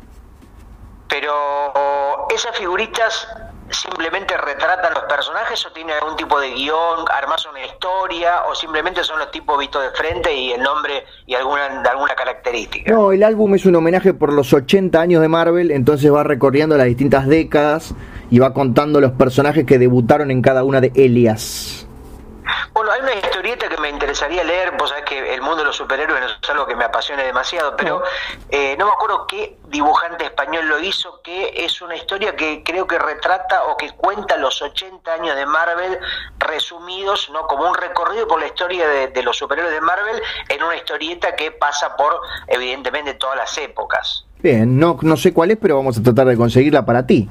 Pero 1.08 1.32
esas 2.32 2.56
figuritas 2.56 3.26
simplemente 3.70 4.37
retratan 4.37 4.94
los 4.94 5.04
personajes 5.04 5.64
o 5.66 5.72
tienen 5.72 5.96
algún 6.00 6.16
tipo 6.16 6.38
de 6.40 6.50
guion, 6.50 7.04
armas 7.14 7.46
una 7.46 7.64
historia 7.64 8.42
o 8.50 8.54
simplemente 8.54 9.02
son 9.04 9.18
los 9.18 9.30
tipos 9.30 9.58
vistos 9.58 9.82
de 9.82 9.90
frente 9.90 10.34
y 10.34 10.52
el 10.52 10.62
nombre 10.62 11.04
y 11.26 11.34
alguna, 11.34 11.82
alguna 11.82 12.14
característica? 12.14 12.92
No, 12.92 13.12
el 13.12 13.22
álbum 13.22 13.54
es 13.54 13.66
un 13.66 13.76
homenaje 13.76 14.14
por 14.14 14.32
los 14.32 14.52
80 14.52 15.00
años 15.00 15.22
de 15.22 15.28
Marvel, 15.28 15.70
entonces 15.70 16.12
va 16.12 16.22
recorriendo 16.22 16.76
las 16.76 16.87
distintas 16.87 17.26
décadas 17.26 17.94
y 18.30 18.38
va 18.38 18.52
contando 18.52 19.00
los 19.00 19.12
personajes 19.12 19.64
que 19.64 19.78
debutaron 19.78 20.30
en 20.30 20.42
cada 20.42 20.64
una 20.64 20.80
de 20.80 20.92
Elias. 20.94 21.88
Bueno, 22.78 22.92
hay 22.92 23.00
una 23.00 23.14
historieta 23.14 23.68
que 23.68 23.76
me 23.78 23.88
interesaría 23.88 24.44
leer, 24.44 24.70
vos 24.78 24.90
sabés 24.90 25.04
que 25.04 25.35
el 25.35 25.42
mundo 25.42 25.56
de 25.56 25.64
los 25.64 25.75
superhéroes 25.75 26.20
no 26.20 26.28
es 26.28 26.49
algo 26.49 26.64
que 26.64 26.76
me 26.76 26.85
apasione 26.85 27.25
demasiado, 27.25 27.75
pero 27.76 28.04
eh, 28.50 28.76
no 28.78 28.87
me 28.87 28.92
acuerdo 28.92 29.26
qué 29.26 29.58
dibujante 29.66 30.26
español 30.26 30.68
lo 30.68 30.78
hizo, 30.78 31.20
que 31.25 31.64
es 31.64 31.82
una 31.82 31.97
historia 31.97 32.37
que 32.37 32.62
creo 32.62 32.87
que 32.87 32.97
retrata 32.97 33.64
o 33.64 33.76
que 33.76 33.90
cuenta 33.97 34.37
los 34.37 34.62
80 34.62 35.12
años 35.12 35.35
de 35.35 35.44
Marvel 35.44 35.99
resumidos, 36.38 37.28
¿no? 37.32 37.49
Como 37.49 37.68
un 37.68 37.75
recorrido 37.75 38.28
por 38.28 38.38
la 38.38 38.47
historia 38.47 38.87
de, 38.87 39.23
los 39.25 39.37
superhéroes 39.37 39.75
de 39.75 39.80
Marvel 39.80 40.23
en 40.49 40.62
una 40.62 40.76
historieta 40.76 41.35
que 41.35 41.50
pasa 41.50 41.97
por, 41.97 42.20
evidentemente, 42.47 43.14
todas 43.14 43.38
las 43.38 43.58
épocas. 43.58 44.25
Bien, 44.38 44.78
no, 44.78 44.97
no 45.02 45.16
sé 45.16 45.35
cuál 45.35 45.50
es, 45.50 45.58
pero 45.61 45.78
vamos 45.78 45.99
a 45.99 46.02
tratar 46.04 46.28
de 46.28 46.37
conseguirla 46.37 46.87
para 46.87 47.04
ti. 47.04 47.28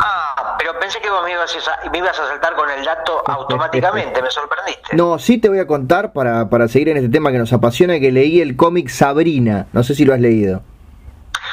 Ah, 0.00 0.49
pero 0.70 0.80
pensé 0.80 1.00
que 1.00 1.10
vos 1.10 1.22
me 1.24 1.32
ibas, 1.32 1.56
a, 1.68 1.90
me 1.90 1.98
ibas 1.98 2.18
a 2.18 2.26
saltar 2.26 2.54
con 2.54 2.70
el 2.70 2.84
dato 2.84 3.22
automáticamente, 3.26 4.22
me 4.22 4.30
sorprendiste. 4.30 4.96
No, 4.96 5.18
sí 5.18 5.38
te 5.38 5.48
voy 5.48 5.58
a 5.58 5.66
contar 5.66 6.12
para, 6.12 6.48
para 6.48 6.68
seguir 6.68 6.90
en 6.90 6.98
este 6.98 7.08
tema 7.08 7.32
que 7.32 7.38
nos 7.38 7.52
apasiona, 7.52 7.98
que 7.98 8.12
leí 8.12 8.40
el 8.40 8.56
cómic 8.56 8.88
Sabrina, 8.88 9.66
no 9.72 9.82
sé 9.82 9.94
si 9.94 10.04
lo 10.04 10.14
has 10.14 10.20
leído. 10.20 10.62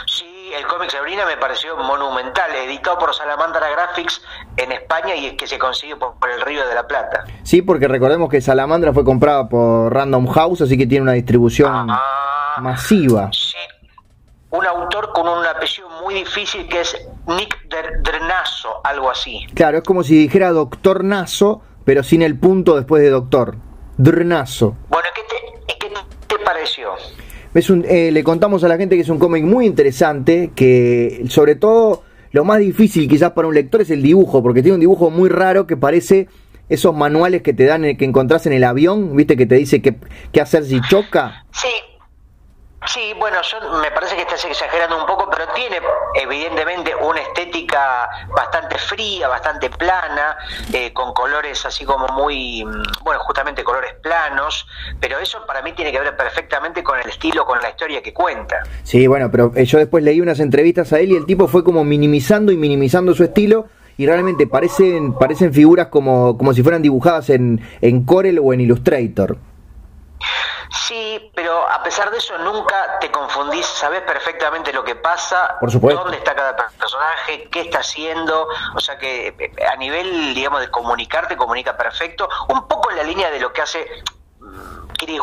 Sí, 0.05 0.51
el 0.55 0.65
cómic 0.67 0.89
Sabrina 0.91 1.25
me 1.25 1.37
pareció 1.37 1.75
monumental, 1.77 2.53
editado 2.55 2.99
por 2.99 3.13
Salamandra 3.13 3.69
Graphics 3.69 4.21
en 4.57 4.71
España 4.71 5.15
y 5.15 5.27
es 5.27 5.33
que 5.33 5.47
se 5.47 5.57
consigue 5.57 5.95
por, 5.95 6.13
el 6.29 6.41
Río 6.41 6.67
de 6.67 6.75
la 6.75 6.85
Plata. 6.85 7.23
Sí, 7.43 7.61
porque 7.61 7.87
recordemos 7.87 8.29
que 8.29 8.41
Salamandra 8.41 8.93
fue 8.93 9.03
comprada 9.03 9.49
por 9.49 9.93
Random 9.93 10.27
House, 10.27 10.61
así 10.61 10.77
que 10.77 10.85
tiene 10.85 11.03
una 11.03 11.13
distribución 11.13 11.89
ah, 11.89 12.57
masiva. 12.61 13.29
Sí, 13.31 13.55
un 14.51 14.65
autor 14.65 15.11
con 15.13 15.27
un 15.27 15.45
apellido 15.45 15.89
muy 16.03 16.15
difícil 16.15 16.67
que 16.67 16.81
es 16.81 16.95
Nick 17.27 17.57
Drenazo, 17.69 18.81
algo 18.83 19.09
así. 19.09 19.45
Claro, 19.53 19.79
es 19.79 19.83
como 19.83 20.03
si 20.03 20.17
dijera 20.17 20.51
Doctor 20.51 21.03
Nazo, 21.03 21.61
pero 21.83 22.03
sin 22.03 22.21
el 22.21 22.37
punto 22.37 22.75
después 22.75 23.01
de 23.01 23.09
Doctor. 23.09 23.57
Drenazo. 23.97 24.75
Bueno, 24.89 25.07
¿qué 25.15 25.21
te, 25.23 25.73
qué 25.79 26.37
te 26.37 26.43
pareció? 26.43 26.91
Es 27.53 27.69
un, 27.69 27.83
eh, 27.87 28.11
le 28.11 28.23
contamos 28.23 28.63
a 28.63 28.67
la 28.67 28.77
gente 28.77 28.95
que 28.95 29.01
es 29.01 29.09
un 29.09 29.17
cómic 29.17 29.43
muy 29.43 29.65
interesante, 29.65 30.51
que 30.55 31.25
sobre 31.29 31.55
todo 31.55 32.03
lo 32.31 32.45
más 32.45 32.59
difícil 32.59 33.07
quizás 33.09 33.31
para 33.31 33.47
un 33.47 33.55
lector 33.55 33.81
es 33.81 33.89
el 33.89 34.03
dibujo, 34.03 34.43
porque 34.43 34.61
tiene 34.61 34.75
un 34.75 34.79
dibujo 34.79 35.09
muy 35.09 35.29
raro 35.29 35.65
que 35.65 35.75
parece 35.75 36.27
esos 36.69 36.93
manuales 36.95 37.41
que 37.41 37.53
te 37.53 37.65
dan, 37.65 37.81
que 37.97 38.05
encontrás 38.05 38.45
en 38.45 38.53
el 38.53 38.63
avión, 38.63 39.15
viste, 39.15 39.35
que 39.37 39.45
te 39.45 39.55
dice 39.55 39.81
qué, 39.81 39.95
qué 40.31 40.41
hacer 40.41 40.65
si 40.65 40.79
choca. 40.81 41.45
Sí, 41.51 41.69
Sí, 42.87 43.13
bueno, 43.19 43.37
yo 43.41 43.79
me 43.81 43.91
parece 43.91 44.15
que 44.15 44.21
estás 44.21 44.45
exagerando 44.45 44.97
un 44.97 45.05
poco, 45.05 45.29
pero 45.29 45.43
tiene 45.53 45.77
evidentemente 46.15 46.95
una 46.95 47.19
estética 47.19 48.09
bastante 48.33 48.77
fría, 48.77 49.27
bastante 49.27 49.69
plana, 49.69 50.37
eh, 50.71 50.93
con 50.93 51.13
colores 51.13 51.65
así 51.65 51.83
como 51.83 52.07
muy, 52.07 52.63
mm, 52.63 53.03
bueno, 53.03 53.19
justamente 53.25 53.63
colores 53.65 53.93
planos, 54.01 54.65
pero 55.01 55.19
eso 55.19 55.45
para 55.45 55.61
mí 55.61 55.73
tiene 55.73 55.91
que 55.91 55.99
ver 55.99 56.15
perfectamente 56.15 56.81
con 56.81 56.97
el 56.97 57.09
estilo, 57.09 57.45
con 57.45 57.61
la 57.61 57.69
historia 57.69 58.01
que 58.01 58.13
cuenta. 58.13 58.63
Sí, 58.83 59.05
bueno, 59.05 59.29
pero 59.29 59.51
eh, 59.55 59.65
yo 59.65 59.79
después 59.79 60.01
leí 60.01 60.21
unas 60.21 60.39
entrevistas 60.39 60.93
a 60.93 60.99
él 60.99 61.11
y 61.11 61.17
el 61.17 61.25
tipo 61.25 61.47
fue 61.47 61.65
como 61.65 61.83
minimizando 61.83 62.53
y 62.53 62.57
minimizando 62.57 63.13
su 63.13 63.25
estilo 63.25 63.67
y 63.97 64.05
realmente 64.05 64.47
parecen, 64.47 65.13
parecen 65.13 65.53
figuras 65.53 65.87
como, 65.87 66.37
como 66.37 66.53
si 66.53 66.63
fueran 66.63 66.81
dibujadas 66.81 67.31
en, 67.31 67.59
en 67.81 68.05
Corel 68.05 68.39
o 68.39 68.53
en 68.53 68.61
Illustrator. 68.61 69.37
Sí, 70.71 71.31
pero 71.33 71.67
a 71.67 71.81
pesar 71.83 72.11
de 72.11 72.17
eso 72.17 72.37
nunca 72.39 72.99
te 72.99 73.09
confundís, 73.11 73.65
sabes 73.65 74.01
perfectamente 74.01 74.73
lo 74.73 74.83
que 74.83 74.95
pasa, 74.95 75.57
Por 75.59 75.71
supuesto. 75.71 76.01
dónde 76.01 76.17
está 76.17 76.35
cada 76.35 76.55
personaje, 76.55 77.47
qué 77.49 77.61
está 77.61 77.79
haciendo, 77.79 78.47
o 78.75 78.79
sea 78.79 78.97
que 78.97 79.27
eh, 79.27 79.51
a 79.65 79.75
nivel, 79.77 80.33
digamos, 80.33 80.61
de 80.61 80.69
comunicarte, 80.69 81.37
comunica 81.37 81.77
perfecto, 81.77 82.27
un 82.49 82.67
poco 82.67 82.91
en 82.91 82.97
la 82.97 83.03
línea 83.03 83.31
de 83.31 83.39
lo 83.39 83.53
que 83.53 83.61
hace 83.61 83.87
Chris 84.97 85.19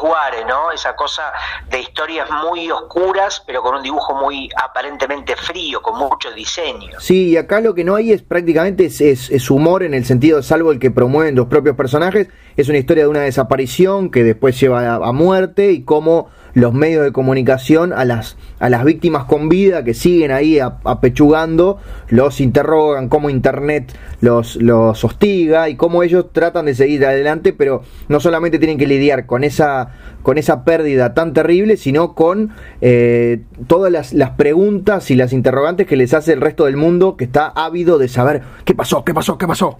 ¿no? 0.47 0.71
Esa 0.71 0.95
cosa 0.95 1.33
de 1.69 1.81
historias 1.81 2.29
muy 2.31 2.71
oscuras, 2.71 3.43
pero 3.47 3.63
con 3.63 3.75
un 3.75 3.83
dibujo 3.83 4.15
muy 4.15 4.49
aparentemente 4.57 5.37
frío, 5.37 5.83
con 5.83 5.99
mucho 5.99 6.31
diseño. 6.31 7.01
Sí, 7.01 7.31
y 7.31 7.37
acá 7.37 7.61
lo 7.61 7.75
que 7.75 7.85
no 7.85 7.97
hay 7.97 8.13
es 8.13 8.23
prácticamente 8.23 8.87
es, 8.87 9.51
humor 9.51 9.83
en 9.83 9.95
el 9.95 10.05
sentido, 10.05 10.43
salvo 10.43 10.71
el 10.71 10.79
que 10.79 10.91
promueven 10.91 11.35
los 11.35 11.47
propios 11.47 11.77
personajes, 11.77 12.29
es 12.57 12.69
una 12.69 12.79
historia 12.79 13.05
de 13.05 13.11
una 13.11 13.23
desaparición 13.23 14.11
que 14.11 14.25
después 14.25 14.59
lleva 14.61 14.95
a 14.97 15.13
muerte 15.13 15.73
y 15.73 15.83
cómo 15.83 16.29
los 16.55 16.73
medios 16.73 17.05
de 17.05 17.13
comunicación 17.13 17.93
a 17.93 18.05
las, 18.05 18.37
a 18.61 18.71
las 18.71 18.85
víctimas 18.85 19.25
con 19.25 19.49
vida 19.49 19.85
que 19.85 19.93
siguen 19.93 20.31
ahí 20.31 20.61
apechugando, 20.61 21.79
los 22.09 22.41
interrogan, 22.41 23.09
cómo 23.09 23.29
Internet 23.29 23.93
los, 24.21 24.57
los 24.57 25.05
hostiga 25.05 25.69
y 25.69 25.77
cómo 25.77 26.03
ellos 26.03 26.27
tratan 26.33 26.67
de 26.67 26.75
seguir 26.75 27.05
adelante, 27.05 27.53
pero 27.53 27.83
no 28.09 28.21
solamente 28.21 28.59
tienen 28.59 28.79
que 28.79 28.87
lidiar 28.87 29.27
con 29.27 29.45
esa, 29.45 29.91
con 30.23 30.39
esa 30.39 30.65
pérdida 30.65 31.13
tan 31.13 31.33
terrible, 31.33 31.77
sino 31.77 32.15
con 32.15 32.53
eh, 32.81 33.43
todas 33.67 33.93
las, 33.93 34.13
las 34.15 34.31
preguntas 34.31 35.11
y 35.11 35.17
las 35.17 35.33
interrogantes 35.33 35.87
que 35.87 35.97
les 35.97 36.15
hace 36.15 36.33
el 36.33 36.41
resto 36.41 36.67
del 36.67 36.77
mundo 36.77 37.17
que 37.17 37.25
está 37.25 37.49
ávido 37.49 37.99
de 37.99 38.09
saber 38.09 38.43
qué 38.65 38.75
pasó, 38.75 39.05
qué 39.05 39.13
pasó, 39.13 39.37
qué 39.39 39.47
pasó. 39.47 39.77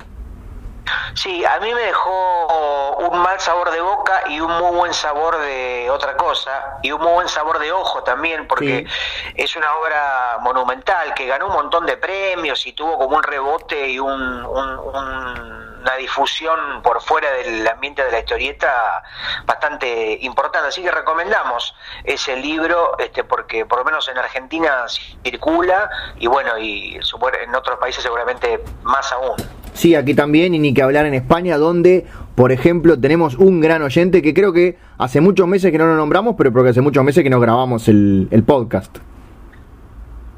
Sí, 1.15 1.45
a 1.45 1.59
mí 1.61 1.73
me 1.73 1.81
dejó 1.81 2.97
un 3.11 3.19
mal 3.21 3.41
sabor 3.41 3.71
de 3.71 3.81
boca 3.81 4.25
y 4.29 4.41
un 4.41 4.51
muy 4.59 4.77
buen 4.77 4.95
sabor 4.95 5.39
de 5.39 5.89
otra 5.91 6.17
cosa, 6.17 6.79
y 6.83 6.93
un 6.93 7.01
muy 7.01 7.13
buen 7.13 7.29
sabor 7.29 7.59
de 7.59 7.73
ojo 7.73 8.03
también, 8.03 8.47
porque 8.47 8.87
es 9.35 9.57
una 9.57 9.75
obra 9.77 10.39
monumental 10.41 11.15
que 11.15 11.27
ganó 11.27 11.47
un 11.47 11.53
montón 11.53 11.87
de 11.87 11.97
premios 11.97 12.67
y 12.67 12.73
tuvo 12.73 12.99
como 12.99 13.17
un 13.17 13.23
rebote 13.23 13.89
y 13.89 13.99
un, 13.99 14.45
una 14.45 15.97
difusión 15.97 16.83
por 16.83 17.01
fuera 17.03 17.31
del 17.31 17.67
ambiente 17.69 18.05
de 18.05 18.11
la 18.11 18.19
historieta 18.19 19.03
bastante 19.45 20.19
importante. 20.23 20.69
Así 20.69 20.83
que 20.83 20.91
recomendamos 20.91 21.75
ese 22.03 22.37
libro, 22.37 22.97
este, 22.99 23.25
porque 23.25 23.67
por 23.67 23.79
lo 23.79 23.85
menos 23.85 24.09
en 24.09 24.19
Argentina 24.19 24.87
circula 24.89 25.91
y 26.17 26.27
bueno, 26.27 26.59
y 26.59 26.99
en 27.43 27.55
otros 27.55 27.79
países 27.79 28.03
seguramente 28.03 28.65
más 28.83 29.13
aún. 29.13 29.37
Sí, 29.75 29.97
aquí 29.97 30.15
también, 30.15 30.55
y 30.55 30.61
ni 30.61 30.73
que 30.73 30.83
hablar 30.83 31.05
en 31.05 31.15
España, 31.15 31.59
donde, 31.59 32.07
por 32.37 32.53
ejemplo, 32.53 32.99
tenemos 32.99 33.35
un 33.35 33.61
gran 33.61 33.83
oyente 33.83 34.23
que 34.23 34.33
creo 34.33 34.53
que 34.53 34.79
hace 34.99 35.21
muchos 35.21 35.49
meses 35.49 35.73
que 35.73 35.79
no 35.79 35.87
lo 35.87 35.97
nombramos, 35.97 36.37
pero 36.39 36.53
porque 36.53 36.71
hace 36.71 36.81
muchos 36.81 37.03
meses 37.03 37.25
que 37.25 37.31
no 37.31 37.41
grabamos 37.41 37.89
el, 37.89 38.45
podcast. 38.47 38.99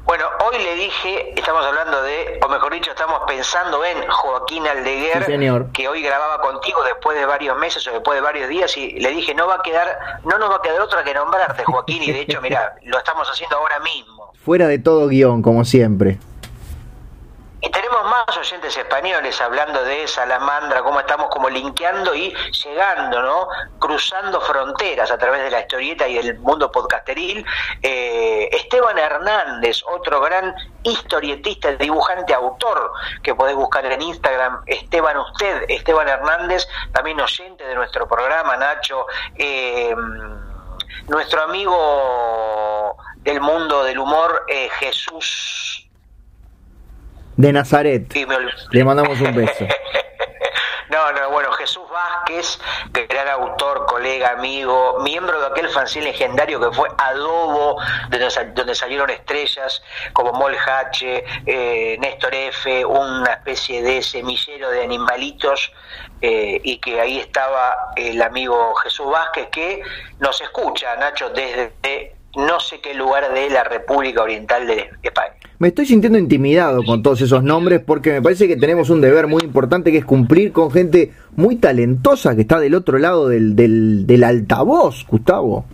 Bueno, 0.05 0.25
hoy 0.43 0.57
le 0.63 0.75
dije, 0.75 1.33
estamos 1.35 1.63
hablando 1.63 2.01
de, 2.01 2.39
o 2.43 2.49
mejor 2.49 2.73
dicho, 2.73 2.89
estamos 2.89 3.21
pensando 3.27 3.85
en 3.85 4.07
Joaquín 4.09 4.65
Aldeguer, 4.65 5.67
que 5.71 5.87
hoy 5.87 6.01
grababa 6.01 6.41
contigo 6.41 6.83
después 6.83 7.19
de 7.19 7.27
varios 7.27 7.59
meses 7.59 7.87
o 7.87 7.91
después 7.91 8.17
de 8.17 8.21
varios 8.21 8.49
días, 8.49 8.75
y 8.75 8.99
le 8.99 9.11
dije, 9.11 9.35
no 9.35 9.45
va 9.45 9.55
a 9.55 9.61
quedar, 9.61 10.19
no 10.25 10.39
nos 10.39 10.49
va 10.49 10.55
a 10.55 10.61
quedar 10.63 10.81
otra 10.81 11.03
que 11.03 11.13
nombrarte, 11.13 11.63
Joaquín, 11.63 12.01
y 12.01 12.11
de 12.11 12.21
hecho, 12.21 12.41
mira, 12.41 12.75
lo 12.85 12.97
estamos 12.97 13.29
haciendo 13.29 13.57
ahora 13.57 13.79
mismo. 13.81 14.33
Fuera 14.43 14.67
de 14.67 14.79
todo 14.79 15.07
guion, 15.07 15.43
como 15.43 15.63
siempre. 15.63 16.17
Y 17.59 17.69
tenemos 17.71 18.03
más 18.03 18.37
oyentes 18.37 18.77
españoles 18.77 19.41
hablando 19.41 19.83
de 19.83 20.07
Salamandra, 20.07 20.83
cómo 20.83 20.99
estamos 20.99 21.29
como 21.29 21.49
linkeando 21.49 22.13
y 22.13 22.31
llegando, 22.63 23.19
¿no? 23.23 23.47
Cruzando 23.79 24.39
fronteras 24.41 25.09
a 25.09 25.17
través 25.17 25.41
de 25.41 25.49
la 25.49 25.61
historieta 25.61 26.07
y 26.07 26.19
el 26.19 26.37
mundo 26.37 26.71
podcasteril. 26.71 27.43
Eh, 27.81 28.47
Esteban 28.51 28.99
Hernández, 28.99 29.81
otro 29.87 30.21
gran 30.21 30.53
historietista, 30.83 31.71
dibujante, 31.71 32.35
autor, 32.35 32.91
que 33.23 33.33
podés 33.33 33.55
buscar 33.55 33.83
en 33.85 34.03
Instagram, 34.03 34.61
Esteban 34.67 35.17
Usted, 35.17 35.63
Esteban 35.67 36.07
Hernández, 36.07 36.67
también 36.93 37.19
oyente 37.19 37.63
de 37.65 37.73
nuestro 37.73 38.07
programa, 38.07 38.55
Nacho. 38.55 39.07
Eh, 39.35 39.95
nuestro 41.07 41.41
amigo 41.41 42.97
del 43.17 43.41
mundo 43.41 43.83
del 43.83 43.97
humor, 43.97 44.45
eh, 44.47 44.69
Jesús 44.79 45.86
de 47.37 47.53
Nazaret. 47.53 48.13
Le 48.71 48.83
mandamos 48.83 49.19
un 49.21 49.35
beso. 49.35 49.65
No, 50.89 51.11
no, 51.11 51.29
bueno, 51.31 51.51
Jesús 51.51 51.83
Vázquez, 51.91 52.59
gran 53.09 53.27
autor, 53.27 53.85
colega, 53.87 54.31
amigo, 54.31 54.99
miembro 55.01 55.39
de 55.41 55.47
aquel 55.47 55.67
fanzine 55.69 56.05
legendario 56.05 56.61
que 56.61 56.73
fue 56.73 56.87
Adobo, 56.97 57.77
donde, 58.09 58.73
salieron 58.73 59.09
estrellas 59.09 59.83
como 60.13 60.31
Molhache, 60.31 61.25
eh, 61.45 61.97
Néstor 61.99 62.33
F., 62.33 62.85
una 62.85 63.33
especie 63.33 63.83
de 63.83 64.01
semillero 64.01 64.71
de 64.71 64.83
animalitos, 64.85 65.73
eh, 66.21 66.61
y 66.63 66.79
que 66.79 67.01
ahí 67.01 67.19
estaba 67.19 67.91
el 67.97 68.21
amigo 68.21 68.73
Jesús 68.75 69.11
Vázquez, 69.11 69.49
que 69.51 69.81
nos 70.19 70.39
escucha, 70.39 70.95
Nacho, 70.95 71.29
desde 71.31 72.15
no 72.35 72.61
sé 72.61 72.79
qué 72.79 72.93
lugar 72.93 73.33
de 73.33 73.49
la 73.49 73.65
República 73.65 74.21
Oriental 74.21 74.65
de 74.65 74.89
España. 75.03 75.35
Me 75.59 75.69
estoy 75.69 75.85
sintiendo 75.85 76.19
intimidado 76.19 76.83
con 76.83 77.01
todos 77.01 77.21
esos 77.21 77.43
nombres 77.43 77.81
porque 77.85 78.11
me 78.11 78.21
parece 78.21 78.47
que 78.47 78.57
tenemos 78.57 78.89
un 78.89 79.01
deber 79.01 79.27
muy 79.27 79.41
importante 79.41 79.91
que 79.91 79.97
es 79.99 80.05
cumplir 80.05 80.51
con 80.51 80.71
gente 80.71 81.13
muy 81.35 81.55
talentosa 81.55 82.35
que 82.35 82.41
está 82.41 82.59
del 82.59 82.75
otro 82.75 82.99
lado 82.99 83.27
del, 83.27 83.55
del, 83.55 84.05
del 84.05 84.23
altavoz, 84.23 85.05
Gustavo. 85.07 85.65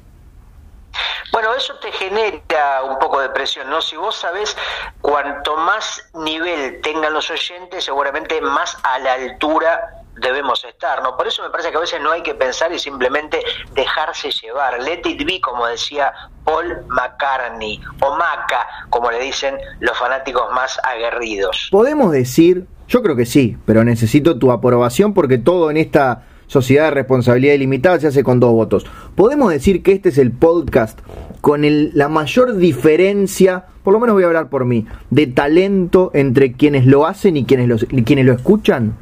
Bueno, 1.31 1.49
eso 1.55 1.73
te 1.81 1.91
genera 1.91 2.83
un 2.83 2.99
poco 2.99 3.19
de 3.19 3.29
presión, 3.29 3.69
¿no? 3.69 3.81
Si 3.81 3.97
vos 3.97 4.15
sabés 4.15 4.55
cuanto 5.01 5.57
más 5.57 6.07
nivel 6.13 6.79
tengan 6.81 7.11
los 7.11 7.29
oyentes, 7.31 7.83
seguramente 7.83 8.39
más 8.39 8.77
a 8.83 8.99
la 8.99 9.13
altura 9.13 10.02
debemos 10.15 10.63
estar, 10.65 11.01
¿no? 11.01 11.17
Por 11.17 11.27
eso 11.27 11.43
me 11.43 11.49
parece 11.49 11.71
que 11.71 11.77
a 11.77 11.81
veces 11.81 12.01
no 12.01 12.11
hay 12.11 12.21
que 12.21 12.35
pensar 12.35 12.71
y 12.71 12.79
simplemente 12.79 13.43
dejarse 13.73 14.31
llevar. 14.31 14.81
Let 14.81 15.01
it 15.05 15.25
be, 15.25 15.41
como 15.41 15.65
decía 15.67 16.13
Paul 16.43 16.85
McCartney, 16.87 17.81
o 18.01 18.15
Maca, 18.15 18.67
como 18.89 19.11
le 19.11 19.19
dicen 19.19 19.57
los 19.79 19.97
fanáticos 19.97 20.51
más 20.53 20.79
aguerridos. 20.83 21.69
Podemos 21.71 22.11
decir, 22.11 22.65
yo 22.87 23.01
creo 23.01 23.15
que 23.15 23.25
sí, 23.25 23.57
pero 23.65 23.83
necesito 23.83 24.37
tu 24.37 24.51
aprobación 24.51 25.13
porque 25.13 25.37
todo 25.37 25.71
en 25.71 25.77
esta 25.77 26.23
sociedad 26.47 26.85
de 26.85 26.91
responsabilidad 26.91 27.55
ilimitada 27.55 27.99
se 27.99 28.07
hace 28.07 28.23
con 28.23 28.39
dos 28.39 28.51
votos. 28.51 28.85
Podemos 29.15 29.51
decir 29.51 29.81
que 29.81 29.93
este 29.93 30.09
es 30.09 30.17
el 30.17 30.31
podcast 30.31 30.99
con 31.41 31.65
el, 31.65 31.91
la 31.93 32.09
mayor 32.09 32.57
diferencia, 32.57 33.65
por 33.83 33.93
lo 33.93 33.99
menos 33.99 34.13
voy 34.13 34.23
a 34.23 34.27
hablar 34.27 34.49
por 34.49 34.65
mí, 34.65 34.85
de 35.09 35.27
talento 35.27 36.11
entre 36.13 36.53
quienes 36.53 36.85
lo 36.85 37.07
hacen 37.07 37.37
y 37.37 37.45
quienes, 37.45 37.67
los, 37.67 37.87
y 37.89 38.03
quienes 38.03 38.25
lo 38.25 38.33
escuchan 38.33 38.95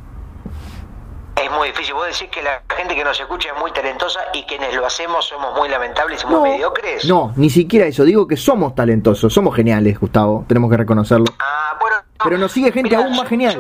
es 1.52 1.58
muy 1.58 1.68
difícil. 1.70 1.94
Vos 1.94 2.08
decís 2.08 2.30
que 2.32 2.42
la 2.42 2.62
gente 2.76 2.96
que 2.96 3.04
nos 3.04 3.20
escucha 3.20 3.50
es 3.54 3.60
muy 3.60 3.72
talentosa 3.72 4.20
y 4.34 4.44
quienes 4.44 4.74
lo 4.76 4.86
hacemos 4.86 5.26
somos 5.26 5.56
muy 5.58 5.70
lamentables 5.70 6.24
y 6.24 6.28
muy 6.28 6.50
mediocres. 6.52 7.06
No, 7.06 7.34
ni 7.36 7.50
siquiera 7.50 7.86
eso. 7.86 8.04
Digo 8.04 8.28
que 8.28 8.38
somos 8.38 8.76
talentosos, 8.76 9.34
somos 9.34 9.56
geniales, 9.56 10.00
Gustavo. 10.00 10.46
Tenemos 10.48 10.70
que 10.70 10.78
reconocerlo. 10.78 11.26
Ah, 11.40 11.78
bueno. 11.80 11.98
Pero 12.24 12.38
nos 12.38 12.52
sigue 12.52 12.72
gente 12.72 12.96
aún 12.96 13.16
más 13.16 13.28
genial 13.28 13.58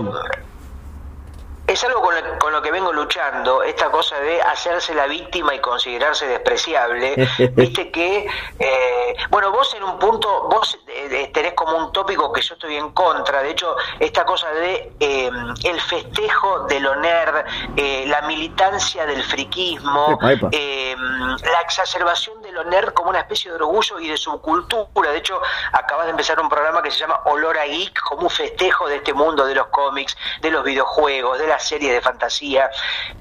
es 1.71 1.83
algo 1.85 2.01
con 2.01 2.51
lo, 2.51 2.61
que 2.61 2.69
vengo 2.69 2.91
luchando, 2.91 3.63
esta 3.63 3.89
cosa 3.89 4.19
de 4.19 4.41
hacerse 4.41 4.93
la 4.93 5.07
víctima 5.07 5.55
y 5.55 5.59
considerarse 5.59 6.27
despreciable. 6.27 7.15
Viste 7.55 7.89
que, 7.91 8.27
eh, 8.59 9.15
bueno, 9.29 9.51
vos 9.51 9.73
en 9.75 9.83
un 9.83 9.97
punto, 9.97 10.49
vos 10.49 10.77
eh, 10.87 11.31
tenés 11.33 11.53
como 11.53 11.77
un 11.77 11.93
tópico 11.93 12.31
que 12.33 12.41
yo 12.41 12.55
estoy 12.55 12.75
en 12.75 12.91
contra, 12.91 13.41
de 13.41 13.51
hecho, 13.51 13.75
esta 13.99 14.25
cosa 14.25 14.51
de 14.51 14.91
em, 14.99 15.53
el 15.63 15.79
festejo 15.79 16.65
de 16.65 16.81
lo 16.81 16.97
nerd, 16.97 17.45
eh, 17.77 18.03
la 18.07 18.21
militancia 18.23 19.05
del 19.05 19.23
friquismo, 19.23 20.19
la 20.21 21.61
exacerbación 21.61 22.41
de 22.41 22.51
lo 22.51 22.65
nerd 22.65 22.93
como 22.93 23.11
una 23.11 23.19
especie 23.19 23.49
de 23.49 23.55
orgullo 23.55 23.99
y 23.99 24.09
de 24.09 24.17
subcultura. 24.17 25.11
De 25.11 25.19
hecho, 25.19 25.39
acabas 25.71 26.05
de 26.05 26.11
empezar 26.11 26.39
un 26.39 26.49
programa 26.49 26.81
que 26.81 26.91
se 26.91 26.99
llama 26.99 27.21
Olor 27.25 27.57
a 27.57 27.65
Geek, 27.65 27.97
como 28.01 28.23
un 28.23 28.29
festejo 28.29 28.89
de 28.89 28.97
este 28.97 29.13
mundo 29.13 29.45
de 29.45 29.55
los 29.55 29.67
cómics, 29.67 30.17
de 30.41 30.51
los 30.51 30.63
videojuegos, 30.65 31.39
de 31.39 31.47
las 31.47 31.60
series 31.67 31.93
de 31.93 32.01
fantasía, 32.01 32.69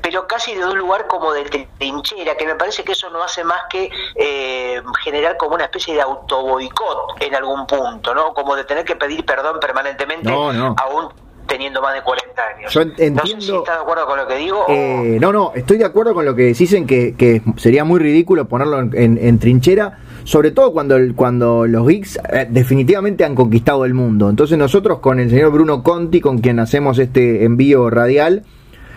pero 0.00 0.26
casi 0.26 0.55
de 0.55 0.64
un 0.64 0.79
lugar 0.79 1.07
como 1.07 1.33
de 1.33 1.68
trinchera, 1.79 2.37
que 2.37 2.46
me 2.46 2.55
parece 2.55 2.85
que 2.85 2.92
eso 2.92 3.11
no 3.11 3.22
hace 3.22 3.44
más 3.44 3.62
que 3.70 3.90
eh, 4.14 4.83
generar 5.03 5.37
como 5.37 5.55
una 5.55 5.64
especie 5.64 5.94
de 5.94 6.00
autoboicot 6.00 7.20
en 7.20 7.35
algún 7.35 7.66
punto, 7.66 8.14
¿no? 8.14 8.33
Como 8.35 8.57
de 8.57 8.64
tener 8.64 8.85
que 8.85 8.96
pedir 8.96 9.24
perdón 9.24 9.59
permanentemente 9.61 10.31
aún 10.31 11.11
teniendo 11.50 11.83
más 11.83 11.94
de 11.94 12.03
40 12.03 12.42
años. 12.42 12.72
Yo 12.72 12.81
entiendo, 12.83 13.22
no 13.22 13.29
sé 13.29 13.40
si 13.40 13.55
estás 13.55 13.76
de 13.76 13.83
acuerdo 13.83 14.07
con 14.07 14.16
lo 14.16 14.26
que 14.26 14.37
digo. 14.37 14.66
Eh, 14.68 15.18
no, 15.20 15.33
no, 15.33 15.53
estoy 15.55 15.79
de 15.79 15.85
acuerdo 15.85 16.14
con 16.14 16.24
lo 16.24 16.35
que 16.35 16.42
decís 16.42 16.72
en 16.72 16.87
que, 16.87 17.16
que 17.16 17.42
sería 17.57 17.85
muy 17.85 17.98
ridículo 17.98 18.46
ponerlo 18.46 18.79
en, 18.79 19.38
trinchera, 19.40 19.98
sobre 20.25 20.51
todo 20.51 20.73
cuando, 20.73 20.97
cuando 21.15 21.67
los 21.67 21.87
geeks 21.87 22.19
eh, 22.33 22.47
definitivamente 22.51 23.25
han 23.25 23.35
conquistado 23.35 23.85
el 23.85 23.95
mundo. 23.95 24.29
Entonces 24.29 24.59
nosotros 24.59 24.99
con 24.99 25.21
el 25.21 25.31
señor 25.31 25.53
Bruno 25.53 25.83
Conti, 25.83 26.21
con 26.21 26.39
quien 26.39 26.59
hacemos 26.59 26.99
este 26.99 27.45
envío 27.45 27.91
radial, 27.91 28.45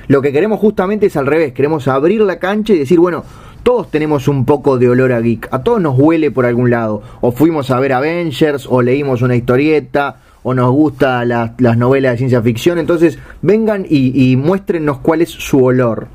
lo 0.07 0.21
que 0.21 0.31
queremos 0.31 0.59
justamente 0.59 1.05
es 1.05 1.15
al 1.15 1.27
revés, 1.27 1.53
queremos 1.53 1.87
abrir 1.87 2.21
la 2.21 2.39
cancha 2.39 2.73
y 2.73 2.79
decir, 2.79 2.99
bueno, 2.99 3.23
todos 3.63 3.89
tenemos 3.89 4.27
un 4.27 4.43
poco 4.43 4.77
de 4.77 4.89
olor 4.89 5.13
a 5.13 5.21
geek, 5.21 5.47
a 5.51 5.63
todos 5.63 5.81
nos 5.81 5.97
huele 5.97 6.31
por 6.31 6.45
algún 6.45 6.69
lado, 6.69 7.01
o 7.21 7.31
fuimos 7.31 7.71
a 7.71 7.79
ver 7.79 7.93
Avengers, 7.93 8.67
o 8.69 8.81
leímos 8.81 9.21
una 9.21 9.37
historieta, 9.37 10.17
o 10.43 10.53
nos 10.53 10.71
gusta 10.71 11.23
las 11.23 11.77
novelas 11.77 12.11
de 12.11 12.17
ciencia 12.17 12.41
ficción, 12.41 12.77
entonces 12.77 13.17
vengan 13.41 13.85
y, 13.89 14.31
y 14.31 14.35
muéstrenos 14.35 14.97
cuál 14.99 15.21
es 15.21 15.29
su 15.29 15.63
olor. 15.63 16.07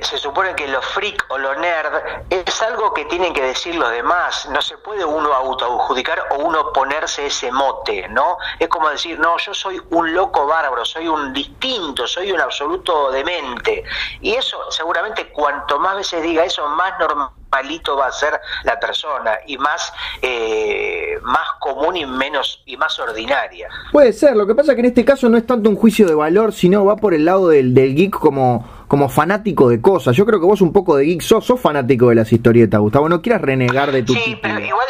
Se 0.00 0.18
supone 0.18 0.54
que 0.54 0.66
lo 0.68 0.80
freak 0.80 1.26
o 1.28 1.38
lo 1.38 1.54
nerd 1.56 1.92
es 2.30 2.62
algo 2.62 2.92
que 2.94 3.04
tienen 3.06 3.32
que 3.32 3.42
decir 3.42 3.74
los 3.74 3.90
demás, 3.90 4.48
no 4.50 4.60
se 4.62 4.78
puede 4.78 5.04
uno 5.04 5.32
autoadjudicar 5.32 6.22
o 6.30 6.44
uno 6.44 6.72
ponerse 6.72 7.26
ese 7.26 7.50
mote, 7.50 8.08
¿no? 8.08 8.38
Es 8.58 8.68
como 8.68 8.88
decir, 8.88 9.18
no, 9.18 9.36
yo 9.38 9.54
soy 9.54 9.80
un 9.90 10.14
loco 10.14 10.46
bárbaro, 10.46 10.84
soy 10.84 11.08
un 11.08 11.32
distinto, 11.32 12.06
soy 12.06 12.32
un 12.32 12.40
absoluto 12.40 13.10
demente. 13.10 13.84
Y 14.20 14.34
eso 14.34 14.70
seguramente 14.70 15.28
cuanto 15.28 15.78
más 15.78 15.96
veces 15.96 16.22
diga 16.22 16.44
eso, 16.44 16.66
más 16.68 16.98
normalito 16.98 17.96
va 17.96 18.06
a 18.06 18.12
ser 18.12 18.40
la 18.64 18.78
persona 18.78 19.38
y 19.46 19.56
más 19.58 19.92
eh, 20.22 21.18
más 21.22 21.48
común 21.60 21.96
y 21.96 22.06
menos 22.06 22.62
y 22.66 22.76
más 22.76 22.98
ordinaria. 22.98 23.68
Puede 23.92 24.12
ser, 24.12 24.36
lo 24.36 24.46
que 24.46 24.54
pasa 24.54 24.74
que 24.74 24.80
en 24.80 24.86
este 24.86 25.04
caso 25.04 25.28
no 25.28 25.36
es 25.36 25.46
tanto 25.46 25.68
un 25.68 25.76
juicio 25.76 26.06
de 26.06 26.14
valor, 26.14 26.52
sino 26.52 26.84
va 26.84 26.96
por 26.96 27.14
el 27.14 27.24
lado 27.24 27.48
del 27.48 27.74
geek 27.74 28.18
como 28.18 28.77
como 28.88 29.08
fanático 29.08 29.68
de 29.68 29.80
cosas. 29.80 30.16
Yo 30.16 30.26
creo 30.26 30.40
que 30.40 30.46
vos 30.46 30.60
un 30.62 30.72
poco 30.72 30.96
de 30.96 31.04
geek 31.04 31.20
sos, 31.20 31.44
sos 31.44 31.60
fanático 31.60 32.08
de 32.08 32.16
las 32.16 32.32
historietas, 32.32 32.80
Gustavo. 32.80 33.08
No 33.08 33.22
quieras 33.22 33.42
renegar 33.42 33.92
de 33.92 34.02
tu 34.02 34.14
Sí, 34.14 34.36
pero 34.42 34.58
igual 34.58 34.86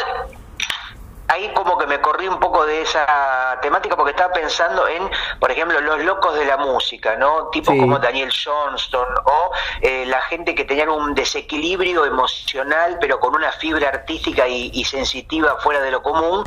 ahí 1.39 1.49
como 1.53 1.77
que 1.77 1.87
me 1.87 1.99
corrí 2.01 2.27
un 2.27 2.39
poco 2.39 2.65
de 2.65 2.81
esa 2.81 3.57
temática 3.61 3.95
porque 3.95 4.11
estaba 4.11 4.33
pensando 4.33 4.87
en, 4.87 5.09
por 5.39 5.51
ejemplo, 5.51 5.79
los 5.81 6.03
locos 6.03 6.35
de 6.35 6.45
la 6.45 6.57
música, 6.57 7.15
¿no? 7.15 7.47
Tipo 7.49 7.75
como 7.77 7.99
Daniel 7.99 8.31
Johnston 8.31 9.07
o 9.25 9.51
eh, 9.81 10.05
la 10.05 10.21
gente 10.21 10.53
que 10.53 10.65
tenían 10.65 10.89
un 10.89 11.15
desequilibrio 11.15 12.05
emocional 12.05 12.97
pero 12.99 13.19
con 13.19 13.35
una 13.35 13.51
fibra 13.51 13.89
artística 13.89 14.47
y, 14.47 14.83
sensitiva 14.89 15.57
fuera 15.59 15.81
de 15.81 15.91
lo 15.91 16.01
común, 16.01 16.43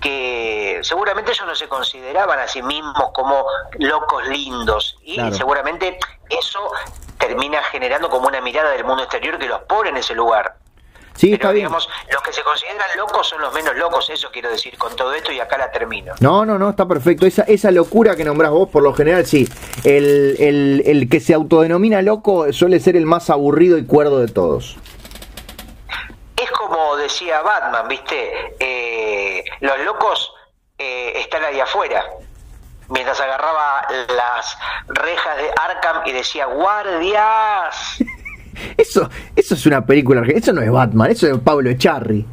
que 0.00 0.80
seguramente 0.82 1.32
ellos 1.32 1.46
no 1.46 1.54
se 1.54 1.68
consideraban 1.68 2.38
a 2.38 2.46
sí 2.46 2.62
mismos 2.62 3.10
como 3.12 3.44
locos 3.78 4.26
lindos 4.28 4.96
y 5.02 5.16
seguramente 5.32 5.98
eso 6.28 6.70
termina 7.18 7.62
generando 7.64 8.08
como 8.08 8.28
una 8.28 8.40
mirada 8.40 8.70
del 8.70 8.84
mundo 8.84 9.02
exterior 9.02 9.38
que 9.38 9.48
los 9.48 9.60
pone 9.62 9.90
en 9.90 9.96
ese 9.96 10.14
lugar. 10.14 10.56
Sí, 11.20 11.34
está 11.34 11.50
bien. 11.50 11.66
Digamos, 11.66 11.86
los 12.10 12.22
que 12.22 12.32
se 12.32 12.42
consideran 12.42 12.78
locos 12.96 13.28
son 13.28 13.42
los 13.42 13.52
menos 13.52 13.76
locos, 13.76 14.08
eso 14.08 14.30
quiero 14.32 14.48
decir 14.48 14.78
con 14.78 14.96
todo 14.96 15.12
esto 15.12 15.30
y 15.30 15.38
acá 15.38 15.58
la 15.58 15.70
termino. 15.70 16.14
No, 16.20 16.46
no, 16.46 16.58
no, 16.58 16.70
está 16.70 16.88
perfecto. 16.88 17.26
Esa, 17.26 17.42
esa 17.42 17.70
locura 17.70 18.16
que 18.16 18.24
nombrás 18.24 18.50
vos, 18.52 18.70
por 18.70 18.82
lo 18.82 18.94
general, 18.94 19.26
sí. 19.26 19.46
El, 19.84 20.36
el, 20.38 20.82
el 20.86 21.10
que 21.10 21.20
se 21.20 21.34
autodenomina 21.34 22.00
loco 22.00 22.50
suele 22.54 22.80
ser 22.80 22.96
el 22.96 23.04
más 23.04 23.28
aburrido 23.28 23.76
y 23.76 23.84
cuerdo 23.84 24.20
de 24.20 24.28
todos. 24.28 24.78
Es 26.42 26.50
como 26.52 26.96
decía 26.96 27.42
Batman, 27.42 27.86
¿viste? 27.86 28.54
Eh, 28.58 29.44
los 29.60 29.78
locos 29.80 30.32
eh, 30.78 31.12
están 31.16 31.44
ahí 31.44 31.60
afuera 31.60 32.02
mientras 32.88 33.20
agarraba 33.20 33.86
las 34.16 34.56
rejas 34.88 35.36
de 35.36 35.50
Arkham 35.60 36.06
y 36.06 36.12
decía 36.12 36.46
guardias. 36.46 37.98
eso, 38.76 39.08
eso 39.36 39.54
es 39.54 39.66
una 39.66 39.84
película, 39.84 40.22
eso 40.26 40.52
no 40.52 40.62
es 40.62 40.70
Batman, 40.70 41.10
eso 41.10 41.26
es 41.26 41.38
Pablo 41.38 41.70
Echarri. 41.70 42.26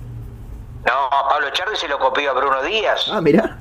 No, 0.85 1.09
Pablo 1.29 1.47
Echarri 1.47 1.75
se 1.75 1.87
lo 1.87 1.99
copió 1.99 2.31
a 2.31 2.33
Bruno 2.33 2.61
Díaz. 2.63 3.07
Ah, 3.11 3.21
mira. 3.21 3.57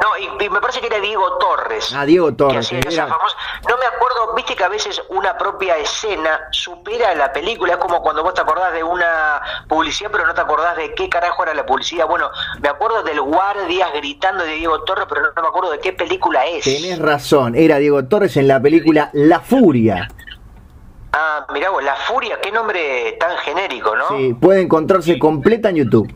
No, 0.00 0.08
y, 0.18 0.50
me 0.50 0.60
parece 0.60 0.80
que 0.80 0.88
era 0.88 0.98
Diego 0.98 1.38
Torres. 1.38 1.92
Ah, 1.94 2.04
Diego 2.04 2.34
Torres. 2.34 2.72
No 2.72 3.78
me 3.78 3.86
acuerdo, 3.86 4.34
viste 4.34 4.56
que 4.56 4.64
a 4.64 4.68
veces 4.68 5.00
una 5.08 5.38
propia 5.38 5.76
escena 5.76 6.40
supera 6.50 7.14
la 7.14 7.32
película. 7.32 7.74
Es 7.74 7.78
como 7.78 8.02
cuando 8.02 8.22
vos 8.22 8.34
te 8.34 8.40
acordás 8.40 8.72
de 8.72 8.82
una 8.82 9.40
publicidad, 9.68 10.10
pero 10.10 10.26
no 10.26 10.34
te 10.34 10.40
acordás 10.40 10.76
de 10.76 10.94
qué 10.94 11.08
carajo 11.08 11.44
era 11.44 11.54
la 11.54 11.64
publicidad. 11.64 12.06
Bueno, 12.08 12.28
me 12.60 12.68
acuerdo 12.68 13.02
del 13.04 13.20
guardias 13.20 13.92
gritando 13.94 14.44
de 14.44 14.54
Diego 14.54 14.82
Torres, 14.82 15.06
pero 15.08 15.22
no, 15.22 15.42
me 15.42 15.48
acuerdo 15.48 15.70
de 15.70 15.78
qué 15.78 15.92
película 15.92 16.44
es. 16.44 16.64
Tenés 16.64 16.98
razón, 16.98 17.54
era 17.54 17.78
Diego 17.78 18.04
Torres 18.04 18.36
en 18.36 18.48
la 18.48 18.60
película 18.60 19.10
La 19.12 19.40
Furia. 19.40 20.08
Ah, 21.16 21.46
mirá 21.52 21.70
vos, 21.70 21.82
La 21.84 21.94
Furia, 21.94 22.40
qué 22.40 22.50
nombre 22.50 23.16
tan 23.20 23.36
genérico, 23.38 23.94
¿no? 23.94 24.08
Sí, 24.08 24.34
puede 24.34 24.62
encontrarse 24.62 25.16
completa 25.16 25.68
en 25.68 25.76
YouTube. 25.76 26.12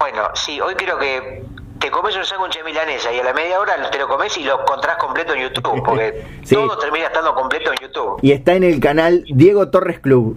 Bueno, 0.00 0.30
sí, 0.34 0.60
hoy 0.60 0.74
creo 0.74 0.98
que 0.98 1.44
te 1.78 1.92
comes 1.92 2.16
un 2.16 2.24
sándwich 2.24 2.58
milanesa 2.64 3.12
y 3.12 3.20
a 3.20 3.22
la 3.22 3.32
media 3.32 3.60
hora 3.60 3.88
te 3.88 3.98
lo 3.98 4.08
comes 4.08 4.36
y 4.36 4.42
lo 4.42 4.62
encontrás 4.62 4.96
completo 4.96 5.32
en 5.32 5.42
YouTube, 5.42 5.80
porque 5.84 6.26
todo 6.50 6.76
termina 6.78 7.06
estando 7.06 7.32
completo 7.36 7.70
en 7.70 7.78
YouTube. 7.86 8.18
Y 8.20 8.32
está 8.32 8.54
en 8.54 8.64
el 8.64 8.80
canal 8.80 9.24
Diego 9.28 9.70
Torres 9.70 10.00
Club. 10.00 10.36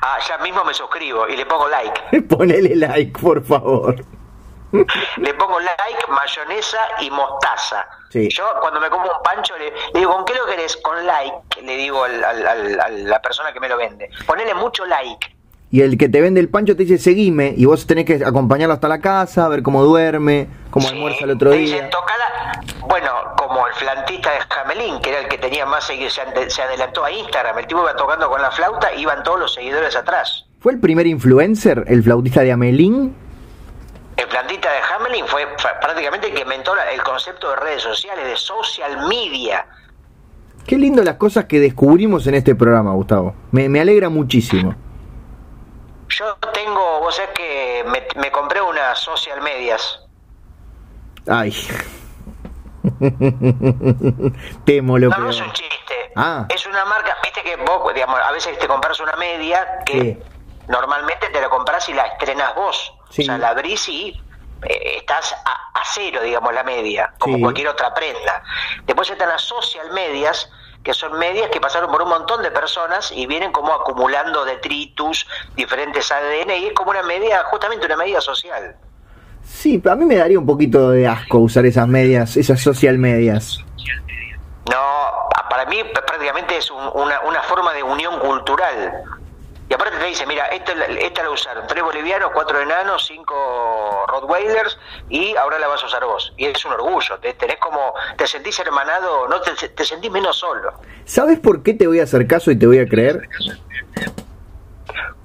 Ah, 0.00 0.18
ya 0.28 0.38
mismo 0.38 0.64
me 0.64 0.74
suscribo 0.74 1.28
y 1.28 1.36
le 1.36 1.46
pongo 1.46 1.68
like. 1.68 2.22
Ponele 2.28 2.74
like, 2.74 3.16
por 3.16 3.44
favor. 3.44 3.94
Le 5.18 5.34
pongo 5.34 5.60
like, 5.60 6.06
mayonesa 6.08 6.78
y 7.00 7.10
mostaza. 7.10 7.86
Yo 8.12 8.44
cuando 8.60 8.80
me 8.80 8.90
como 8.90 9.04
un 9.04 9.22
pancho 9.22 9.54
le, 9.56 9.72
digo, 9.94 10.12
¿con 10.12 10.24
qué 10.24 10.34
lo 10.34 10.46
querés? 10.46 10.76
Con 10.78 11.06
like, 11.06 11.62
le 11.62 11.76
digo 11.76 12.04
a 12.04 12.08
la 12.08 13.22
persona 13.22 13.52
que 13.52 13.60
me 13.60 13.68
lo 13.68 13.76
vende. 13.76 14.10
Ponele 14.26 14.54
mucho 14.54 14.84
like. 14.86 15.34
y 15.70 15.80
el 15.80 15.96
que 15.96 16.08
te 16.08 16.20
vende 16.20 16.40
el 16.40 16.48
pancho 16.48 16.76
te 16.76 16.84
dice 16.84 16.98
seguime 16.98 17.54
y 17.56 17.64
vos 17.64 17.86
tenés 17.86 18.04
que 18.04 18.22
acompañarlo 18.24 18.74
hasta 18.74 18.88
la 18.88 19.00
casa, 19.00 19.48
ver 19.48 19.62
cómo 19.62 19.82
duerme, 19.82 20.48
cómo 20.70 20.88
almuerza 20.88 21.24
el 21.24 21.30
otro 21.30 21.50
día. 21.50 21.88
bueno, 22.86 23.10
como 23.36 23.66
el 23.66 23.72
flantista 23.74 24.30
de 24.32 24.40
Jamelín, 24.40 25.00
que 25.00 25.10
era 25.10 25.20
el 25.20 25.28
que 25.28 25.38
tenía 25.38 25.64
más 25.64 25.84
seguidores, 25.84 26.20
se 26.48 26.62
adelantó 26.62 27.04
a 27.04 27.10
Instagram, 27.10 27.58
el 27.58 27.66
tipo 27.66 27.80
iba 27.80 27.96
tocando 27.96 28.28
con 28.28 28.40
la 28.40 28.50
flauta, 28.50 28.94
iban 28.94 29.22
todos 29.22 29.40
los 29.40 29.54
seguidores 29.54 29.96
atrás. 29.96 30.46
¿Fue 30.60 30.72
el 30.72 30.80
primer 30.80 31.06
influencer, 31.06 31.84
el 31.88 32.02
flautista 32.02 32.42
de 32.42 32.52
Amelín? 32.52 33.16
El 34.16 34.26
flautista 34.28 34.70
de 34.70 34.78
Hamelin 34.78 35.26
fue 35.26 35.46
prácticamente 35.80 36.28
el 36.28 36.34
que 36.34 36.42
inventó 36.42 36.74
el 36.76 37.02
concepto 37.02 37.50
de 37.50 37.56
redes 37.56 37.82
sociales, 37.82 38.24
de 38.24 38.36
social 38.36 39.06
media. 39.08 39.66
Qué 40.66 40.76
lindo 40.76 41.02
las 41.02 41.16
cosas 41.16 41.46
que 41.46 41.58
descubrimos 41.58 42.26
en 42.26 42.34
este 42.34 42.54
programa, 42.54 42.92
Gustavo. 42.92 43.34
Me, 43.50 43.68
me 43.68 43.80
alegra 43.80 44.08
muchísimo. 44.08 44.74
Yo 46.08 46.36
tengo, 46.52 47.00
vos 47.00 47.16
sabés 47.16 47.30
que 47.30 47.84
me, 48.16 48.30
compré 48.30 48.60
unas 48.60 48.98
social 48.98 49.40
medias. 49.40 50.00
Ay. 51.26 51.56
Temo 54.66 54.98
lo 54.98 55.08
No, 55.08 55.30
es 55.30 55.40
un 55.40 55.52
chiste. 55.52 56.12
Ah. 56.16 56.46
Es 56.50 56.66
una 56.66 56.84
marca, 56.84 57.16
viste 57.22 57.42
que 57.42 57.56
vos, 57.56 57.94
digamos, 57.94 58.20
a 58.20 58.32
veces 58.32 58.58
te 58.58 58.68
compras 58.68 59.00
una 59.00 59.16
media 59.16 59.78
que 59.86 60.22
normalmente 60.68 61.28
te 61.28 61.40
la 61.40 61.48
compras 61.48 61.88
y 61.88 61.94
la 61.94 62.02
estrenas 62.02 62.54
vos. 62.54 62.92
O 63.18 63.22
sea, 63.22 63.38
la 63.38 63.50
abrís 63.50 63.88
y 63.88 64.20
eh, 64.62 64.96
estás 64.98 65.34
a, 65.44 65.82
cero, 65.94 66.20
digamos, 66.22 66.54
la 66.54 66.62
media, 66.62 67.12
como 67.18 67.38
cualquier 67.40 67.68
otra 67.68 67.92
prenda. 67.92 68.42
Después 68.86 69.10
están 69.10 69.28
las 69.28 69.42
social 69.42 69.90
medias, 69.92 70.48
que 70.82 70.94
son 70.94 71.18
medias 71.18 71.50
que 71.50 71.60
pasaron 71.60 71.90
por 71.90 72.02
un 72.02 72.08
montón 72.08 72.42
de 72.42 72.50
personas 72.50 73.12
y 73.12 73.26
vienen 73.26 73.52
como 73.52 73.72
acumulando 73.72 74.44
detritus, 74.44 75.26
diferentes 75.54 76.10
ADN, 76.10 76.50
y 76.50 76.66
es 76.66 76.72
como 76.72 76.92
una 76.92 77.02
media, 77.02 77.42
justamente 77.44 77.84
una 77.86 77.96
medida 77.96 78.20
social. 78.20 78.76
Sí, 79.44 79.78
pero 79.78 79.94
a 79.94 79.96
mí 79.96 80.04
me 80.04 80.16
daría 80.16 80.38
un 80.38 80.46
poquito 80.46 80.90
de 80.90 81.06
asco 81.06 81.38
usar 81.38 81.66
esas 81.66 81.88
medias, 81.88 82.36
esas 82.36 82.60
social 82.60 82.96
medias. 82.98 83.58
No, 84.70 85.28
para 85.50 85.66
mí 85.66 85.82
prácticamente 85.92 86.56
es 86.56 86.70
una, 86.70 87.20
una 87.22 87.42
forma 87.42 87.74
de 87.74 87.82
unión 87.82 88.18
cultural. 88.20 89.02
Y 89.72 89.74
aparte 89.74 89.96
te 89.96 90.04
dice, 90.04 90.26
mira, 90.26 90.48
esta, 90.48 90.74
esta 90.84 91.22
la 91.22 91.30
usaron 91.30 91.66
tres 91.66 91.82
bolivianos, 91.82 92.30
cuatro 92.34 92.60
enanos, 92.60 93.06
cinco 93.06 94.04
Rottweilers 94.06 94.78
y 95.08 95.34
ahora 95.34 95.58
la 95.58 95.66
vas 95.66 95.82
a 95.82 95.86
usar 95.86 96.04
vos. 96.04 96.34
Y 96.36 96.44
es 96.44 96.62
un 96.66 96.72
orgullo, 96.72 97.18
te, 97.20 97.32
tenés 97.32 97.56
como, 97.56 97.94
te 98.18 98.26
sentís 98.26 98.58
hermanado, 98.58 99.26
no 99.28 99.40
te, 99.40 99.70
te 99.70 99.84
sentís 99.86 100.10
menos 100.10 100.36
solo. 100.36 100.74
¿Sabes 101.06 101.40
por 101.40 101.62
qué 101.62 101.72
te 101.72 101.86
voy 101.86 102.00
a 102.00 102.02
hacer 102.02 102.26
caso 102.26 102.50
y 102.50 102.58
te 102.58 102.66
voy 102.66 102.80
a 102.80 102.86
creer? 102.86 103.26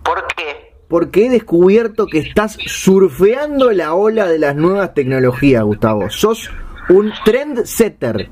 ¿Por 0.02 0.26
qué? 0.28 0.78
Porque 0.88 1.26
he 1.26 1.30
descubierto 1.30 2.06
que 2.08 2.20
estás 2.20 2.56
surfeando 2.68 3.72
la 3.72 3.96
ola 3.96 4.28
de 4.28 4.40
las 4.40 4.56
nuevas 4.56 4.94
tecnologías, 4.94 5.62
Gustavo. 5.66 6.10
Sos 6.10 6.50
un 6.88 7.12
trendsetter. 7.26 8.30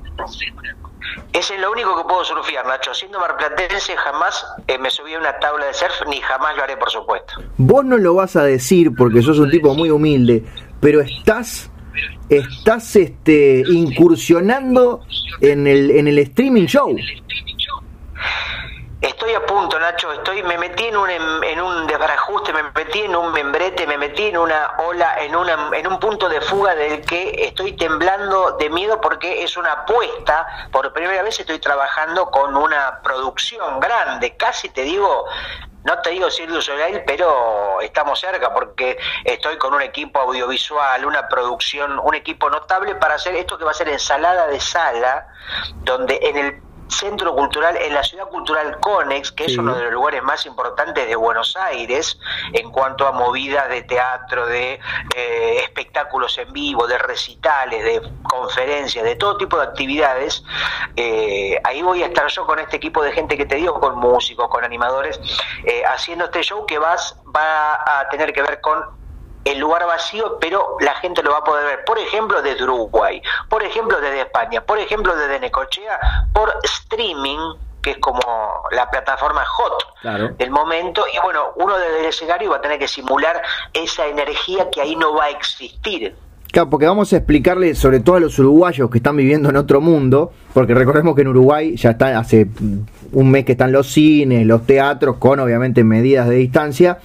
Es 1.33 1.51
lo 1.59 1.71
único 1.71 1.97
que 1.97 2.03
puedo 2.03 2.23
surfear, 2.23 2.65
Nacho. 2.65 2.93
Siendo 2.93 3.19
marplatense, 3.19 3.95
jamás 3.97 4.45
eh, 4.67 4.77
me 4.77 4.89
subí 4.89 5.13
a 5.13 5.19
una 5.19 5.37
tabla 5.39 5.65
de 5.65 5.73
surf, 5.73 6.07
ni 6.07 6.19
jamás 6.21 6.55
lo 6.55 6.63
haré, 6.63 6.77
por 6.77 6.89
supuesto. 6.89 7.33
Vos 7.57 7.83
no 7.85 7.97
lo 7.97 8.15
vas 8.15 8.35
a 8.35 8.43
decir 8.43 8.91
porque 8.97 9.21
sos 9.21 9.39
un 9.39 9.49
tipo 9.49 9.73
muy 9.73 9.89
humilde, 9.89 10.43
pero 10.79 11.01
estás 11.01 11.71
estás 12.29 12.95
este 12.95 13.63
incursionando 13.67 15.01
en 15.41 15.67
el 15.67 15.91
en 15.91 16.07
el 16.07 16.19
streaming 16.19 16.65
show. 16.65 16.95
Estoy 19.05 19.35
a 19.35 19.45
punto, 19.45 19.77
Nacho, 19.79 20.11
estoy, 20.11 20.41
me 20.41 20.57
metí 20.57 20.85
en 20.85 20.97
un, 20.97 21.11
en 21.11 21.61
un 21.61 21.85
desbarajuste, 21.85 22.51
me 22.51 22.63
metí 22.63 23.01
en 23.03 23.15
un 23.15 23.31
membrete, 23.31 23.85
me 23.85 23.99
metí 23.99 24.29
en 24.29 24.37
una 24.37 24.77
ola, 24.79 25.17
en, 25.19 25.35
una, 25.35 25.69
en 25.73 25.85
un 25.85 25.99
punto 25.99 26.27
de 26.27 26.41
fuga 26.41 26.73
del 26.73 27.05
que 27.05 27.45
estoy 27.45 27.73
temblando 27.73 28.53
de 28.53 28.67
miedo 28.71 28.99
porque 28.99 29.43
es 29.43 29.57
una 29.57 29.73
apuesta. 29.73 30.47
Por 30.71 30.91
primera 30.91 31.21
vez 31.21 31.39
estoy 31.39 31.59
trabajando 31.59 32.31
con 32.31 32.57
una 32.57 32.99
producción 33.03 33.79
grande, 33.79 34.35
casi 34.37 34.69
te 34.69 34.81
digo, 34.81 35.25
no 35.83 36.01
te 36.01 36.09
digo 36.09 36.31
Cirque 36.31 36.59
Soleil, 36.59 37.03
pero 37.05 37.81
estamos 37.81 38.19
cerca 38.19 38.51
porque 38.55 38.97
estoy 39.23 39.59
con 39.59 39.75
un 39.75 39.83
equipo 39.83 40.19
audiovisual, 40.19 41.05
una 41.05 41.27
producción, 41.27 41.99
un 41.99 42.15
equipo 42.15 42.49
notable 42.49 42.95
para 42.95 43.13
hacer 43.13 43.35
esto 43.35 43.55
que 43.59 43.65
va 43.65 43.69
a 43.69 43.75
ser 43.75 43.89
ensalada 43.89 44.47
de 44.47 44.59
sala, 44.59 45.27
donde 45.83 46.19
en 46.23 46.37
el 46.37 46.64
centro 46.87 47.35
cultural 47.35 47.77
en 47.77 47.93
la 47.93 48.03
ciudad 48.03 48.27
cultural 48.29 48.79
Conex, 48.79 49.31
que 49.31 49.45
es 49.45 49.57
uno 49.57 49.75
de 49.75 49.83
los 49.85 49.93
lugares 49.93 50.23
más 50.23 50.45
importantes 50.45 51.07
de 51.07 51.15
Buenos 51.15 51.55
Aires 51.55 52.19
en 52.53 52.71
cuanto 52.71 53.07
a 53.07 53.11
movidas 53.11 53.69
de 53.69 53.83
teatro, 53.83 54.45
de 54.47 54.79
eh, 55.15 55.59
espectáculos 55.63 56.37
en 56.37 56.51
vivo, 56.53 56.87
de 56.87 56.97
recitales, 56.97 57.83
de 57.83 58.01
conferencias, 58.23 59.03
de 59.03 59.15
todo 59.15 59.37
tipo 59.37 59.57
de 59.57 59.63
actividades. 59.63 60.43
Eh, 60.95 61.59
ahí 61.63 61.81
voy 61.81 62.03
a 62.03 62.07
estar 62.07 62.27
yo 62.27 62.45
con 62.45 62.59
este 62.59 62.77
equipo 62.77 63.01
de 63.01 63.11
gente 63.11 63.37
que 63.37 63.45
te 63.45 63.55
digo, 63.55 63.79
con 63.79 63.97
músicos, 63.97 64.47
con 64.49 64.63
animadores, 64.63 65.19
eh, 65.63 65.83
haciendo 65.85 66.25
este 66.25 66.43
show 66.43 66.65
que 66.65 66.77
vas, 66.77 67.19
va 67.35 67.99
a 67.99 68.09
tener 68.09 68.31
que 68.33 68.41
ver 68.41 68.61
con 68.61 69.04
el 69.45 69.59
lugar 69.59 69.85
vacío, 69.85 70.37
pero 70.41 70.75
la 70.79 70.95
gente 70.95 71.23
lo 71.23 71.31
va 71.31 71.37
a 71.37 71.43
poder 71.43 71.65
ver, 71.65 71.85
por 71.85 71.97
ejemplo, 71.99 72.41
desde 72.41 72.63
Uruguay, 72.63 73.21
por 73.47 73.63
ejemplo, 73.63 74.01
desde 74.01 74.21
España, 74.21 74.61
por 74.61 74.79
ejemplo, 74.79 75.15
desde 75.15 75.39
Necochea, 75.39 75.99
por 76.33 76.51
streaming, 76.63 77.39
que 77.81 77.91
es 77.91 77.97
como 77.99 78.19
la 78.71 78.89
plataforma 78.89 79.45
hot 79.45 80.37
del 80.37 80.49
momento, 80.49 81.05
y 81.13 81.19
bueno, 81.23 81.53
uno 81.57 81.77
desde 81.77 81.99
el 81.99 82.05
escenario 82.05 82.49
va 82.49 82.57
a 82.57 82.61
tener 82.61 82.79
que 82.79 82.87
simular 82.87 83.41
esa 83.71 84.07
energía 84.07 84.69
que 84.71 84.81
ahí 84.81 84.95
no 84.95 85.13
va 85.13 85.25
a 85.25 85.29
existir. 85.29 86.15
Claro, 86.51 86.69
porque 86.69 86.87
vamos 86.87 87.11
a 87.11 87.17
explicarle 87.17 87.75
sobre 87.75 87.99
todo 87.99 88.15
a 88.15 88.19
los 88.19 88.39
uruguayos 88.39 88.89
que 88.89 88.97
están 88.99 89.17
viviendo 89.17 89.49
en 89.49 89.57
otro 89.57 89.81
mundo, 89.81 90.31
porque 90.53 90.73
recordemos 90.73 91.13
que 91.13 91.21
en 91.21 91.27
Uruguay 91.27 91.75
ya 91.75 91.91
está 91.91 92.17
hace 92.17 92.47
un 93.11 93.29
mes 93.29 93.45
que 93.45 93.51
están 93.51 93.71
los 93.71 93.91
cines, 93.91 94.47
los 94.47 94.65
teatros, 94.65 95.17
con 95.17 95.39
obviamente 95.39 95.83
medidas 95.83 96.29
de 96.29 96.35
distancia, 96.35 96.99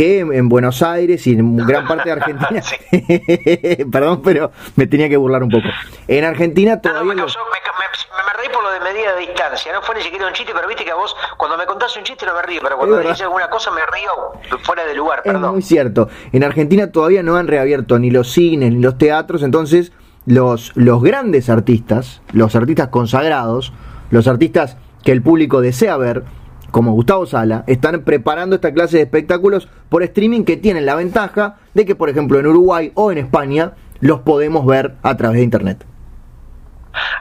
que 0.00 0.20
en 0.20 0.48
Buenos 0.48 0.80
Aires 0.80 1.26
y 1.26 1.32
en 1.32 1.58
gran 1.58 1.86
parte 1.86 2.04
de 2.04 2.12
Argentina, 2.12 2.62
perdón, 3.92 4.22
pero 4.22 4.50
me 4.74 4.86
tenía 4.86 5.10
que 5.10 5.18
burlar 5.18 5.42
un 5.42 5.50
poco. 5.50 5.68
En 6.08 6.24
Argentina 6.24 6.80
todavía... 6.80 7.16
me, 7.16 7.22
reí 7.22 8.48
por 8.50 8.62
lo 8.62 8.72
de 8.72 8.80
medida 8.80 9.14
de 9.14 9.26
distancia, 9.26 9.74
no 9.74 9.82
fue 9.82 9.96
ni 9.96 10.00
siquiera 10.00 10.26
un 10.26 10.32
chiste, 10.32 10.52
pero 10.54 10.66
viste 10.66 10.86
que 10.86 10.90
a 10.90 10.94
vos 10.94 11.14
cuando 11.36 11.58
me 11.58 11.66
contás 11.66 11.94
un 11.98 12.04
chiste 12.04 12.24
no 12.24 12.34
me 12.34 12.40
río, 12.40 12.60
pero 12.62 12.78
cuando 12.78 12.96
me 12.96 13.02
dices 13.02 13.20
alguna 13.20 13.50
cosa 13.50 13.70
me 13.72 13.82
río 13.82 14.58
fuera 14.62 14.86
de 14.86 14.94
lugar, 14.94 15.22
perdón. 15.22 15.44
Es 15.44 15.50
muy 15.50 15.62
cierto, 15.62 16.08
en 16.32 16.44
Argentina 16.44 16.90
todavía 16.90 17.22
no 17.22 17.36
han 17.36 17.46
reabierto 17.46 17.98
ni 17.98 18.10
los 18.10 18.32
cines 18.32 18.72
ni 18.72 18.80
los 18.80 18.96
teatros, 18.96 19.42
entonces 19.42 19.92
los, 20.24 20.72
los 20.76 21.02
grandes 21.02 21.50
artistas, 21.50 22.22
los 22.32 22.56
artistas 22.56 22.88
consagrados, 22.88 23.74
los 24.10 24.26
artistas 24.28 24.78
que 25.04 25.12
el 25.12 25.20
público 25.20 25.60
desea 25.60 25.98
ver, 25.98 26.24
como 26.70 26.92
Gustavo 26.92 27.26
Sala, 27.26 27.64
están 27.66 28.02
preparando 28.02 28.56
esta 28.56 28.72
clase 28.72 28.98
de 28.98 29.02
espectáculos 29.04 29.68
por 29.88 30.02
streaming 30.02 30.44
que 30.44 30.56
tienen 30.56 30.86
la 30.86 30.94
ventaja 30.94 31.56
de 31.74 31.84
que, 31.84 31.94
por 31.94 32.08
ejemplo, 32.08 32.38
en 32.38 32.46
Uruguay 32.46 32.92
o 32.94 33.12
en 33.12 33.18
España 33.18 33.72
los 34.00 34.20
podemos 34.20 34.66
ver 34.66 34.94
a 35.02 35.16
través 35.16 35.38
de 35.38 35.44
Internet. 35.44 35.84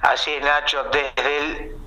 Así 0.01 0.31
es, 0.31 0.43
Nacho. 0.43 0.77
Desde 0.91 1.37
el 1.37 1.79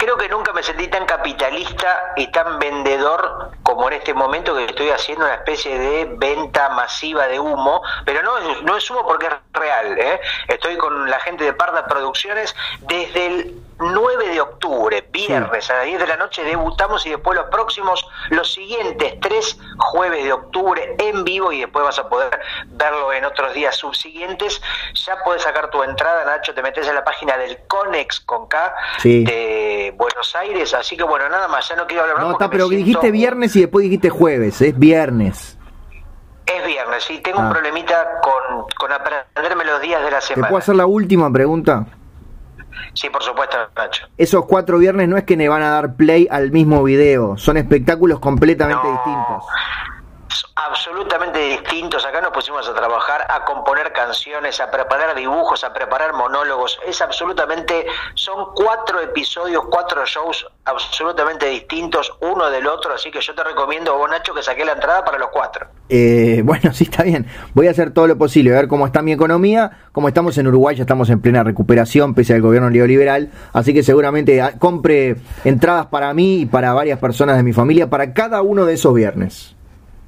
creo 0.00 0.16
que 0.16 0.30
nunca 0.30 0.54
me 0.54 0.62
sentí 0.62 0.88
tan 0.88 1.04
capitalista 1.04 2.14
y 2.16 2.28
tan 2.28 2.58
vendedor 2.58 3.50
como 3.62 3.86
en 3.88 3.94
este 3.98 4.14
momento 4.14 4.56
que 4.56 4.64
estoy 4.64 4.88
haciendo 4.88 5.26
una 5.26 5.34
especie 5.34 5.78
de 5.78 6.06
venta 6.16 6.70
masiva 6.70 7.28
de 7.28 7.38
humo, 7.38 7.82
pero 8.06 8.22
no, 8.22 8.32
no 8.62 8.78
es 8.78 8.90
humo 8.90 9.06
porque 9.06 9.26
es 9.26 9.32
real. 9.52 9.98
¿eh? 9.98 10.18
Estoy 10.48 10.78
con 10.78 11.10
la 11.10 11.20
gente 11.20 11.44
de 11.44 11.52
Parda 11.52 11.86
Producciones 11.86 12.56
desde 12.80 13.26
el 13.26 13.60
9 13.80 14.28
de 14.28 14.40
octubre, 14.40 15.08
viernes 15.10 15.70
a 15.70 15.76
las 15.76 15.86
10 15.86 16.00
de 16.00 16.06
la 16.06 16.16
noche 16.16 16.44
debutamos 16.44 17.04
y 17.06 17.10
después 17.10 17.36
los 17.36 17.48
próximos, 17.48 18.06
los 18.28 18.52
siguientes 18.52 19.14
tres 19.20 19.58
jueves 19.78 20.24
de 20.24 20.32
octubre 20.32 20.96
en 20.98 21.24
vivo 21.24 21.50
y 21.52 21.60
después 21.60 21.84
vas 21.84 21.98
a 21.98 22.08
poder 22.08 22.40
verlo 22.66 23.12
en 23.12 23.24
otros 23.24 23.54
días 23.54 23.76
subsiguientes. 23.76 24.60
Ya 25.06 25.16
puedes 25.24 25.42
sacar 25.42 25.70
tu 25.70 25.82
entrada, 25.82 26.24
Nacho, 26.24 26.54
te 26.54 26.62
metes 26.62 26.86
en 26.88 26.94
la 26.94 27.04
página 27.04 27.36
del 27.38 27.58
Conex 27.66 28.20
con 28.20 28.46
K 28.48 28.74
de 29.02 29.94
Buenos 29.96 30.36
Aires, 30.36 30.74
así 30.74 30.96
que 30.96 31.04
bueno, 31.04 31.28
nada 31.28 31.48
más, 31.48 31.68
ya 31.68 31.76
no 31.76 31.86
quiero 31.86 32.02
hablar 32.02 32.16
más. 32.18 32.26
No, 32.26 32.32
está, 32.32 32.50
pero 32.50 32.68
dijiste 32.68 33.10
viernes 33.10 33.56
y 33.56 33.60
después 33.60 33.84
dijiste 33.84 34.10
jueves, 34.10 34.60
es 34.60 34.78
viernes. 34.78 35.56
Es 36.44 36.66
viernes, 36.66 37.04
sí, 37.04 37.20
tengo 37.20 37.38
un 37.38 37.46
ah. 37.46 37.50
problemita 37.50 38.20
con, 38.20 38.66
con 38.76 38.92
aprenderme 38.92 39.64
los 39.64 39.80
días 39.80 40.02
de 40.02 40.10
la 40.10 40.20
semana. 40.20 40.46
¿Te 40.46 40.50
puedo 40.50 40.58
hacer 40.58 40.74
la 40.74 40.86
última 40.86 41.32
pregunta? 41.32 41.86
Sí, 42.94 43.08
por 43.10 43.22
supuesto, 43.22 43.56
Nacho. 43.76 44.06
Esos 44.16 44.44
cuatro 44.46 44.78
viernes 44.78 45.08
no 45.08 45.16
es 45.16 45.24
que 45.24 45.36
le 45.36 45.48
van 45.48 45.62
a 45.62 45.70
dar 45.70 45.94
play 45.94 46.28
al 46.30 46.50
mismo 46.50 46.82
video, 46.82 47.36
son 47.36 47.56
espectáculos 47.56 48.20
completamente 48.20 48.86
distintos. 48.86 49.44
Absolutamente 50.54 51.38
distintos. 51.38 52.04
Acá 52.04 52.20
nos 52.20 52.32
pusimos 52.32 52.68
a 52.68 52.74
trabajar, 52.74 53.26
a 53.28 53.44
componer 53.44 53.92
canciones, 53.92 54.60
a 54.60 54.70
preparar 54.70 55.14
dibujos, 55.14 55.64
a 55.64 55.72
preparar 55.72 56.12
monólogos. 56.14 56.78
Es 56.86 57.00
absolutamente, 57.00 57.86
son 58.14 58.54
cuatro 58.54 59.00
episodios, 59.00 59.64
cuatro 59.70 60.04
shows 60.06 60.46
absolutamente 60.64 61.46
distintos 61.46 62.12
uno 62.20 62.50
del 62.50 62.66
otro. 62.66 62.94
Así 62.94 63.10
que 63.10 63.20
yo 63.20 63.34
te 63.34 63.42
recomiendo, 63.44 63.96
vos 63.96 64.10
Nacho, 64.10 64.34
que 64.34 64.42
saqué 64.42 64.64
la 64.64 64.72
entrada 64.72 65.04
para 65.04 65.18
los 65.18 65.28
cuatro. 65.30 65.66
Eh, 65.88 66.42
bueno, 66.44 66.72
sí, 66.72 66.84
está 66.84 67.02
bien. 67.02 67.26
Voy 67.54 67.68
a 67.68 67.70
hacer 67.70 67.92
todo 67.92 68.06
lo 68.06 68.16
posible, 68.16 68.52
a 68.52 68.56
ver 68.56 68.68
cómo 68.68 68.86
está 68.86 69.02
mi 69.02 69.12
economía. 69.12 69.70
Como 69.92 70.08
estamos 70.08 70.38
en 70.38 70.46
Uruguay, 70.46 70.76
ya 70.76 70.82
estamos 70.82 71.10
en 71.10 71.20
plena 71.20 71.42
recuperación, 71.42 72.14
pese 72.14 72.34
al 72.34 72.42
gobierno 72.42 72.70
neoliberal. 72.70 73.30
Así 73.52 73.74
que 73.74 73.82
seguramente 73.82 74.40
ah, 74.40 74.52
compre 74.58 75.16
entradas 75.44 75.86
para 75.86 76.12
mí 76.14 76.42
y 76.42 76.46
para 76.46 76.72
varias 76.72 76.98
personas 76.98 77.36
de 77.36 77.42
mi 77.42 77.52
familia 77.52 77.90
para 77.90 78.12
cada 78.12 78.42
uno 78.42 78.66
de 78.66 78.74
esos 78.74 78.94
viernes. 78.94 79.56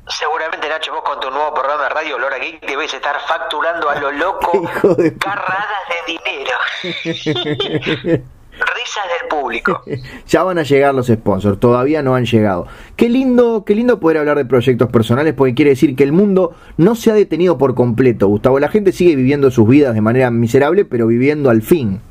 Seguramente, 0.09 0.69
Nacho, 0.69 0.93
vos 0.93 1.03
con 1.05 1.21
tu 1.21 1.31
nuevo 1.31 1.55
programa 1.55 1.85
de 1.85 1.89
radio, 1.91 2.19
Lora 2.19 2.39
Geek, 2.39 2.67
debes 2.67 2.93
estar 2.93 3.17
facturando 3.27 3.89
a 3.89 4.01
lo 4.01 4.11
loco 4.11 4.51
carradas 5.19 5.83
de 5.89 6.13
dinero. 6.13 6.59
Risas 8.53 9.05
del 9.21 9.29
público. 9.29 9.83
ya 10.27 10.43
van 10.43 10.59
a 10.59 10.63
llegar 10.63 10.95
los 10.95 11.07
sponsors, 11.07 11.59
todavía 11.59 12.03
no 12.03 12.17
han 12.17 12.27
llegado. 12.27 12.67
Qué 12.97 13.09
lindo, 13.09 13.65
qué 13.65 13.75
lindo 13.77 14.01
poder 14.01 14.19
hablar 14.19 14.37
de 14.37 14.45
proyectos 14.45 14.91
personales 14.91 15.35
porque 15.35 15.55
quiere 15.55 15.71
decir 15.71 15.95
que 15.95 16.03
el 16.03 16.13
mundo 16.13 16.55
no 16.77 16.95
se 16.97 17.13
ha 17.13 17.15
detenido 17.15 17.57
por 17.57 17.75
completo, 17.75 18.27
Gustavo. 18.27 18.59
La 18.59 18.69
gente 18.69 18.93
sigue 18.93 19.15
viviendo 19.15 19.51
sus 19.51 19.69
vidas 19.69 19.95
de 19.95 20.01
manera 20.01 20.31
miserable, 20.31 20.85
pero 20.85 21.07
viviendo 21.07 21.49
al 21.49 21.63
fin. 21.63 22.03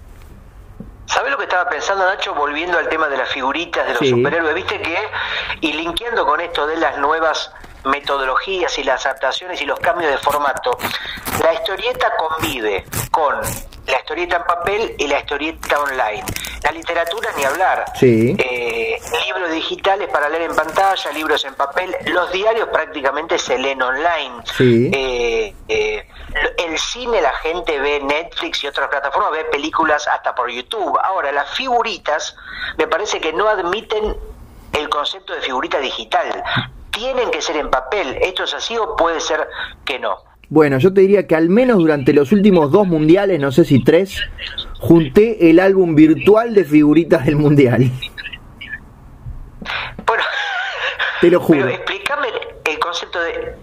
¿Sabes 1.05 1.29
lo 1.31 1.37
que 1.37 1.43
estaba 1.43 1.69
pensando, 1.69 2.05
Nacho? 2.05 2.33
Volviendo 2.33 2.77
al 2.77 2.87
tema 2.87 3.09
de 3.09 3.17
las 3.17 3.29
figuritas 3.29 3.85
de 3.85 3.93
los 3.95 4.09
superhéroes, 4.09 4.55
viste 4.55 4.79
que, 4.79 4.97
y 5.59 5.73
linkeando 5.73 6.25
con 6.25 6.39
esto 6.39 6.65
de 6.65 6.77
las 6.77 6.97
nuevas 6.97 7.51
metodologías 7.85 8.77
y 8.77 8.83
las 8.83 9.05
adaptaciones 9.05 9.61
y 9.61 9.65
los 9.65 9.79
cambios 9.79 10.11
de 10.11 10.17
formato, 10.17 10.77
la 11.43 11.53
historieta 11.53 12.11
convive 12.17 12.85
con 13.09 13.35
la 13.87 13.99
historieta 13.99 14.37
en 14.37 14.43
papel 14.43 14.95
y 14.97 15.07
la 15.07 15.19
historieta 15.19 15.79
online. 15.79 16.23
La 16.63 16.71
literatura 16.71 17.29
ni 17.35 17.43
hablar. 17.43 17.85
Sí. 17.99 18.35
Eh, 18.37 18.99
libros 19.25 19.51
digitales 19.51 20.09
para 20.09 20.29
leer 20.29 20.43
en 20.43 20.55
pantalla, 20.55 21.11
libros 21.11 21.43
en 21.45 21.55
papel. 21.55 21.95
Los 22.05 22.31
diarios 22.31 22.69
prácticamente 22.69 23.37
se 23.37 23.57
leen 23.57 23.81
online. 23.81 24.43
Sí. 24.55 24.91
Eh, 24.93 25.55
eh, 25.67 26.07
el 26.57 26.77
cine 26.77 27.21
la 27.21 27.33
gente 27.33 27.79
ve 27.79 27.99
Netflix 28.01 28.63
y 28.63 28.67
otras 28.67 28.87
plataformas, 28.89 29.31
ve 29.31 29.45
películas 29.45 30.07
hasta 30.07 30.35
por 30.35 30.49
YouTube. 30.49 30.97
Ahora, 31.03 31.31
las 31.31 31.49
figuritas 31.55 32.35
me 32.77 32.87
parece 32.87 33.19
que 33.19 33.33
no 33.33 33.47
admiten 33.47 34.15
el 34.73 34.89
concepto 34.89 35.33
de 35.33 35.41
figurita 35.41 35.79
digital 35.79 36.43
tienen 36.91 37.31
que 37.31 37.41
ser 37.41 37.57
en 37.57 37.69
papel. 37.69 38.17
¿Esto 38.21 38.43
es 38.43 38.53
así 38.53 38.77
o 38.77 38.95
puede 38.95 39.19
ser 39.19 39.47
que 39.85 39.99
no? 39.99 40.17
Bueno, 40.49 40.77
yo 40.79 40.93
te 40.93 41.01
diría 41.01 41.27
que 41.27 41.35
al 41.35 41.49
menos 41.49 41.77
durante 41.77 42.13
los 42.13 42.31
últimos 42.33 42.71
dos 42.71 42.85
mundiales, 42.85 43.39
no 43.39 43.51
sé 43.51 43.63
si 43.63 43.83
tres, 43.83 44.21
junté 44.79 45.49
el 45.49 45.59
álbum 45.59 45.95
virtual 45.95 46.53
de 46.53 46.65
figuritas 46.65 47.25
del 47.25 47.37
mundial. 47.37 47.89
Bueno, 50.05 50.23
te 51.21 51.29
lo 51.31 51.39
juro. 51.41 51.61
Pero 51.61 51.71
explícame 51.71 52.27
el 52.65 52.79
concepto 52.79 53.21
de 53.21 53.55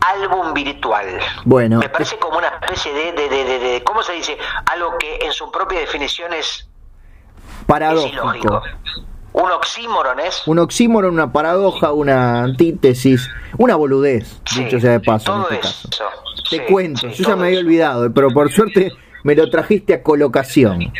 álbum 0.00 0.54
virtual. 0.54 1.06
Bueno, 1.44 1.78
me 1.78 1.88
parece 1.90 2.16
como 2.18 2.38
una 2.38 2.48
especie 2.48 2.92
de, 2.92 3.12
de, 3.12 3.28
de, 3.28 3.58
de, 3.58 3.84
¿cómo 3.84 4.02
se 4.02 4.14
dice? 4.14 4.38
Algo 4.66 4.96
que 4.98 5.18
en 5.26 5.32
su 5.32 5.50
propia 5.50 5.80
definición 5.80 6.32
es 6.32 6.68
paradójico. 7.66 8.62
Un 9.34 9.50
oxímoron 9.50 10.20
es. 10.20 10.46
Un 10.46 10.60
oxímoron, 10.60 11.12
una 11.12 11.32
paradoja, 11.32 11.92
una 11.92 12.44
antítesis, 12.44 13.28
una 13.58 13.74
boludez, 13.74 14.40
dicho 14.56 14.78
sea 14.78 14.92
de 14.92 15.00
paso. 15.00 15.34
en 15.36 15.54
este 15.54 15.58
caso. 15.58 15.88
Te 16.50 16.64
cuento, 16.66 17.08
yo 17.08 17.28
ya 17.28 17.34
me 17.34 17.48
había 17.48 17.58
olvidado, 17.58 18.12
pero 18.14 18.30
por 18.30 18.52
suerte 18.52 18.92
me 19.24 19.34
lo 19.34 19.50
trajiste 19.50 19.92
a 19.92 20.02
colocación. 20.04 20.92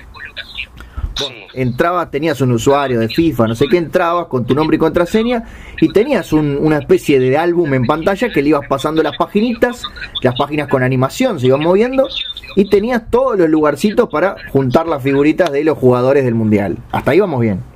entrabas, 1.53 2.11
tenías 2.11 2.41
un 2.41 2.51
usuario 2.51 2.99
de 2.99 3.09
FIFA, 3.09 3.47
no 3.47 3.55
sé 3.55 3.67
qué, 3.69 3.77
entrabas 3.77 4.27
con 4.27 4.45
tu 4.45 4.53
nombre 4.57 4.77
y 4.77 4.81
contraseña 4.81 5.45
y 5.81 5.93
tenías 5.93 6.33
una 6.33 6.79
especie 6.79 7.21
de 7.21 7.39
álbum 7.39 7.73
en 7.73 7.87
pantalla 7.87 8.33
que 8.33 8.43
le 8.43 8.49
ibas 8.49 8.67
pasando 8.69 9.01
las 9.01 9.17
paginitas, 9.17 9.85
las 10.23 10.35
páginas 10.37 10.67
con 10.67 10.83
animación 10.83 11.39
se 11.39 11.47
iban 11.47 11.61
moviendo 11.61 12.09
y 12.57 12.69
tenías 12.69 13.09
todos 13.11 13.39
los 13.39 13.49
lugarcitos 13.49 14.09
para 14.09 14.35
juntar 14.51 14.89
las 14.89 15.05
figuritas 15.05 15.53
de 15.53 15.63
los 15.63 15.79
jugadores 15.79 16.25
del 16.25 16.35
mundial. 16.35 16.79
Hasta 16.91 17.13
ahí 17.13 17.21
vamos 17.21 17.41
bien. 17.41 17.74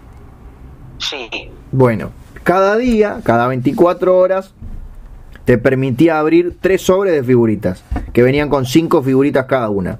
Sí. 0.98 1.50
Bueno, 1.72 2.12
cada 2.42 2.76
día, 2.76 3.20
cada 3.24 3.46
24 3.48 4.16
horas, 4.16 4.54
te 5.44 5.58
permitía 5.58 6.18
abrir 6.18 6.58
tres 6.60 6.82
sobres 6.82 7.14
de 7.14 7.22
figuritas, 7.22 7.82
que 8.12 8.22
venían 8.22 8.50
con 8.50 8.66
cinco 8.66 9.02
figuritas 9.02 9.46
cada 9.46 9.70
una. 9.70 9.98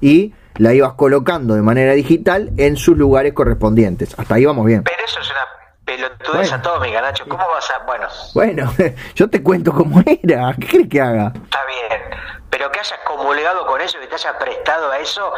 Y 0.00 0.32
la 0.56 0.72
ibas 0.72 0.92
colocando 0.92 1.54
de 1.54 1.62
manera 1.62 1.92
digital 1.94 2.52
en 2.56 2.76
sus 2.76 2.96
lugares 2.96 3.32
correspondientes. 3.32 4.14
Hasta 4.18 4.36
ahí 4.36 4.44
vamos 4.44 4.66
bien. 4.66 4.84
Pero 4.84 5.04
eso 5.04 5.18
es 5.20 5.30
una 5.30 5.46
pelotudez 5.84 6.50
bueno. 6.50 6.54
atómica, 6.54 7.00
Nacho. 7.00 7.24
¿Cómo 7.28 7.44
vas 7.52 7.70
a...? 7.70 7.84
Bueno. 7.84 8.06
Bueno, 8.34 8.72
yo 9.14 9.28
te 9.28 9.42
cuento 9.42 9.72
cómo 9.72 10.00
era. 10.06 10.54
¿Qué 10.60 10.66
crees 10.66 10.88
que 10.88 11.00
haga? 11.00 11.32
Está 11.34 11.58
bien. 11.66 12.00
Pero 12.50 12.70
que 12.70 12.78
hayas 12.78 13.00
comulgado 13.04 13.66
con 13.66 13.80
eso, 13.80 13.98
que 13.98 14.06
te 14.06 14.14
hayas 14.14 14.34
prestado 14.34 14.92
a 14.92 14.98
eso, 14.98 15.32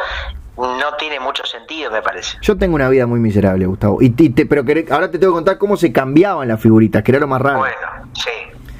no 0.57 0.95
tiene 0.97 1.19
mucho 1.19 1.45
sentido, 1.45 1.91
me 1.91 2.01
parece. 2.01 2.37
Yo 2.41 2.57
tengo 2.57 2.75
una 2.75 2.89
vida 2.89 3.05
muy 3.05 3.19
miserable, 3.19 3.65
Gustavo. 3.65 4.01
Y, 4.01 4.09
te, 4.09 4.45
pero 4.45 4.63
ahora 4.91 5.11
te 5.11 5.19
tengo 5.19 5.33
que 5.33 5.37
contar 5.37 5.57
cómo 5.57 5.77
se 5.77 5.91
cambiaban 5.91 6.47
las 6.47 6.59
figuritas, 6.59 7.03
que 7.03 7.11
era 7.11 7.19
lo 7.19 7.27
más 7.27 7.41
raro. 7.41 7.59
Bueno, 7.59 7.75
sí. 8.13 8.29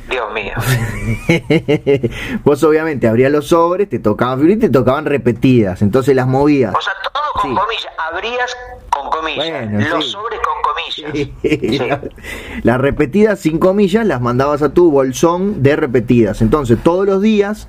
Dios 0.09 0.33
mío. 0.33 0.53
Vos 2.43 2.63
obviamente 2.63 3.07
abrías 3.07 3.31
los 3.31 3.47
sobres, 3.47 3.89
te 3.89 3.99
tocaban 3.99 4.39
figuritas 4.39 4.69
te 4.69 4.73
tocaban 4.73 5.05
repetidas, 5.05 5.81
entonces 5.81 6.15
las 6.15 6.27
movías. 6.27 6.73
O 6.73 6.81
sea, 6.81 6.93
todo 7.03 7.23
con 7.41 7.55
comillas, 7.55 7.87
abrías 7.97 8.57
con 8.89 9.09
comillas, 9.09 9.89
los 9.89 10.11
sobres 10.11 10.39
con 10.39 10.61
comillas. 10.61 11.99
Las 12.63 12.79
repetidas 12.79 13.39
sin 13.39 13.59
comillas 13.59 14.05
las 14.05 14.21
mandabas 14.21 14.61
a 14.61 14.73
tu 14.73 14.89
bolsón 14.89 15.61
de 15.61 15.75
repetidas. 15.75 16.41
Entonces, 16.41 16.79
todos 16.83 17.05
los 17.05 17.21
días 17.21 17.67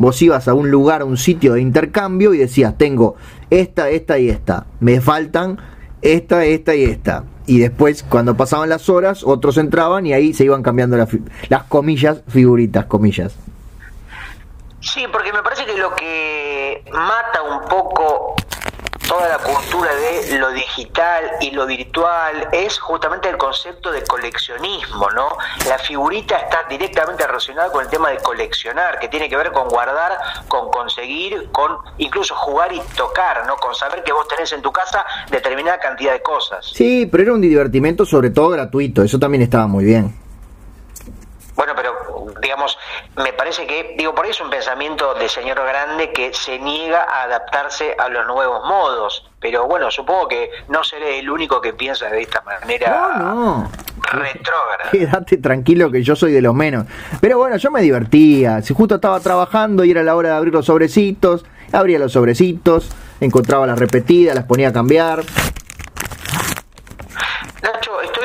vos 0.00 0.20
ibas 0.22 0.48
a 0.48 0.54
un 0.54 0.70
lugar, 0.70 1.02
a 1.02 1.04
un 1.04 1.18
sitio 1.18 1.52
de 1.52 1.60
intercambio 1.60 2.32
y 2.32 2.38
decías, 2.38 2.76
tengo 2.78 3.16
esta, 3.50 3.90
esta 3.90 4.18
y 4.18 4.30
esta, 4.30 4.64
me 4.80 4.98
faltan 5.02 5.58
esta, 6.00 6.42
esta 6.46 6.74
y 6.74 6.84
esta. 6.84 7.24
Y 7.46 7.58
después, 7.58 8.02
cuando 8.02 8.34
pasaban 8.34 8.70
las 8.70 8.88
horas, 8.88 9.22
otros 9.22 9.58
entraban 9.58 10.06
y 10.06 10.14
ahí 10.14 10.32
se 10.32 10.44
iban 10.44 10.62
cambiando 10.62 10.96
las, 10.96 11.10
las 11.50 11.64
comillas, 11.64 12.22
figuritas, 12.28 12.86
comillas. 12.86 13.36
Sí, 14.80 15.04
porque 15.12 15.34
me 15.34 15.42
parece 15.42 15.66
que 15.66 15.76
lo 15.76 15.94
que 15.94 16.82
mata 16.90 17.42
un 17.42 17.68
poco 17.68 18.36
toda 19.10 19.28
la 19.28 19.38
cultura 19.38 19.90
de 19.92 20.38
lo 20.38 20.52
digital 20.52 21.32
y 21.40 21.50
lo 21.50 21.66
virtual 21.66 22.48
es 22.52 22.78
justamente 22.78 23.28
el 23.28 23.36
concepto 23.36 23.90
de 23.90 24.04
coleccionismo, 24.04 25.10
¿no? 25.10 25.36
La 25.68 25.78
figurita 25.78 26.36
está 26.36 26.58
directamente 26.68 27.26
relacionada 27.26 27.72
con 27.72 27.82
el 27.82 27.90
tema 27.90 28.10
de 28.10 28.18
coleccionar, 28.18 29.00
que 29.00 29.08
tiene 29.08 29.28
que 29.28 29.36
ver 29.36 29.50
con 29.50 29.68
guardar, 29.68 30.12
con 30.46 30.70
conseguir, 30.70 31.48
con 31.50 31.78
incluso 31.98 32.36
jugar 32.36 32.72
y 32.72 32.80
tocar, 32.96 33.44
¿no? 33.48 33.56
Con 33.56 33.74
saber 33.74 34.04
que 34.04 34.12
vos 34.12 34.28
tenés 34.28 34.52
en 34.52 34.62
tu 34.62 34.70
casa 34.70 35.04
determinada 35.28 35.80
cantidad 35.80 36.12
de 36.12 36.22
cosas. 36.22 36.70
Sí, 36.72 37.08
pero 37.10 37.24
era 37.24 37.32
un 37.32 37.40
divertimento 37.40 38.06
sobre 38.06 38.30
todo 38.30 38.50
gratuito, 38.50 39.02
eso 39.02 39.18
también 39.18 39.42
estaba 39.42 39.66
muy 39.66 39.84
bien. 39.84 40.29
Bueno, 41.60 41.74
pero 41.76 41.92
digamos, 42.40 42.78
me 43.18 43.34
parece 43.34 43.66
que, 43.66 43.94
digo, 43.98 44.14
por 44.14 44.24
ahí 44.24 44.30
es 44.30 44.40
un 44.40 44.48
pensamiento 44.48 45.12
de 45.12 45.28
señor 45.28 45.58
grande 45.58 46.10
que 46.10 46.32
se 46.32 46.58
niega 46.58 47.02
a 47.02 47.24
adaptarse 47.24 47.94
a 47.98 48.08
los 48.08 48.26
nuevos 48.26 48.66
modos. 48.66 49.28
Pero 49.38 49.66
bueno, 49.66 49.90
supongo 49.90 50.26
que 50.26 50.50
no 50.68 50.82
seré 50.82 51.18
el 51.18 51.28
único 51.28 51.60
que 51.60 51.74
piensa 51.74 52.08
de 52.08 52.22
esta 52.22 52.40
manera 52.40 53.18
no, 53.18 53.34
no. 53.34 53.72
retrógrada. 54.10 54.90
Quédate 54.90 55.36
tranquilo 55.36 55.90
que 55.90 56.02
yo 56.02 56.16
soy 56.16 56.32
de 56.32 56.40
los 56.40 56.54
menos. 56.54 56.86
Pero 57.20 57.36
bueno, 57.36 57.58
yo 57.58 57.70
me 57.70 57.82
divertía. 57.82 58.62
Si 58.62 58.72
justo 58.72 58.94
estaba 58.94 59.20
trabajando 59.20 59.84
y 59.84 59.90
era 59.90 60.02
la 60.02 60.16
hora 60.16 60.30
de 60.30 60.36
abrir 60.36 60.54
los 60.54 60.64
sobrecitos, 60.64 61.44
abría 61.72 61.98
los 61.98 62.12
sobrecitos, 62.12 62.88
encontraba 63.20 63.66
las 63.66 63.78
repetidas, 63.78 64.34
las 64.34 64.44
ponía 64.44 64.68
a 64.68 64.72
cambiar. 64.72 65.24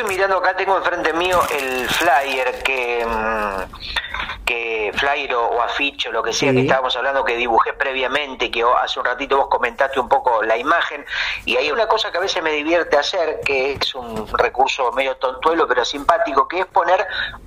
Mirando 0.07 0.37
acá, 0.37 0.55
tengo 0.55 0.77
enfrente 0.77 1.13
mío 1.13 1.41
el 1.51 1.89
flyer 1.89 2.61
que, 2.63 3.05
mm, 3.05 4.45
que 4.45 4.91
flyer 4.93 5.33
o, 5.33 5.61
afiche 5.61 6.09
o 6.09 6.11
lo 6.11 6.21
que 6.21 6.31
sea 6.31 6.51
que 6.51 6.61
estábamos 6.61 6.95
hablando 6.95 7.23
que 7.23 7.35
dibujé 7.35 7.73
previamente, 7.73 8.51
que 8.51 8.63
hace 8.81 8.99
un 8.99 9.05
ratito 9.05 9.37
vos 9.37 9.47
comentaste 9.47 9.99
un 9.99 10.07
poco 10.07 10.43
la 10.43 10.57
imagen, 10.57 11.03
y 11.45 11.57
hay 11.57 11.71
una 11.71 11.87
cosa 11.87 12.11
que 12.11 12.17
a 12.17 12.21
veces 12.21 12.43
me 12.43 12.51
divierte 12.51 12.97
hacer, 12.97 13.39
que 13.45 13.73
es 13.73 13.95
un 13.95 14.27
recurso 14.37 14.91
medio 14.91 15.17
tontuelo 15.17 15.67
pero 15.67 15.83
simpático, 15.83 16.47
que 16.47 16.59
es 16.59 16.65
poner 16.67 17.05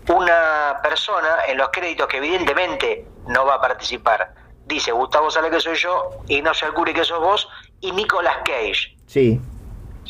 una 0.08 0.80
persona 0.82 1.44
en 1.46 1.58
los 1.58 1.68
créditos 1.70 2.08
que 2.08 2.16
evidentemente 2.16 3.06
no 3.26 3.46
va 3.46 3.54
a 3.54 3.60
participar. 3.60 4.34
Dice 4.66 4.92
Gustavo 4.92 5.30
Sale 5.30 5.50
que 5.50 5.60
soy 5.60 5.76
yo, 5.76 6.10
Ignacio 6.26 6.66
Alcuri 6.66 6.92
que 6.92 7.04
sos 7.04 7.20
vos, 7.20 7.48
y 7.80 7.92
Nicolas 7.92 8.38
Cage. 8.44 8.96
Sí 9.06 9.40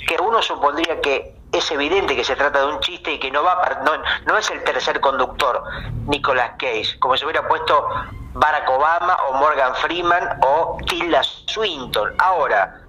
que 0.06 0.16
uno 0.22 0.42
supondría 0.42 1.00
que 1.00 1.37
es 1.58 1.70
evidente 1.70 2.16
que 2.16 2.24
se 2.24 2.36
trata 2.36 2.60
de 2.60 2.72
un 2.72 2.80
chiste 2.80 3.12
y 3.12 3.18
que 3.18 3.30
no 3.30 3.42
va 3.42 3.80
no, 3.84 3.92
no 4.26 4.38
es 4.38 4.50
el 4.50 4.62
tercer 4.64 5.00
conductor 5.00 5.62
Nicolas 6.06 6.52
Cage, 6.58 6.98
como 6.98 7.16
si 7.16 7.24
hubiera 7.24 7.46
puesto 7.46 7.86
Barack 8.34 8.68
Obama 8.70 9.16
o 9.28 9.34
Morgan 9.34 9.74
Freeman 9.76 10.38
o 10.42 10.78
Tilda 10.86 11.22
Swinton. 11.22 12.10
Ahora, 12.18 12.80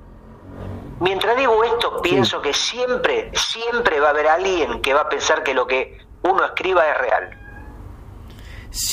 mientras 0.99 1.37
digo 1.37 1.63
esto, 1.63 2.01
pienso 2.01 2.41
que 2.41 2.53
siempre, 2.53 3.31
siempre 3.33 3.99
va 3.99 4.07
a 4.07 4.11
haber 4.11 4.27
alguien 4.27 4.81
que 4.81 4.93
va 4.93 5.01
a 5.01 5.09
pensar 5.09 5.43
que 5.43 5.53
lo 5.53 5.65
que 5.67 5.97
uno 6.23 6.45
escriba 6.45 6.83
es 6.85 6.97
real. 6.97 7.39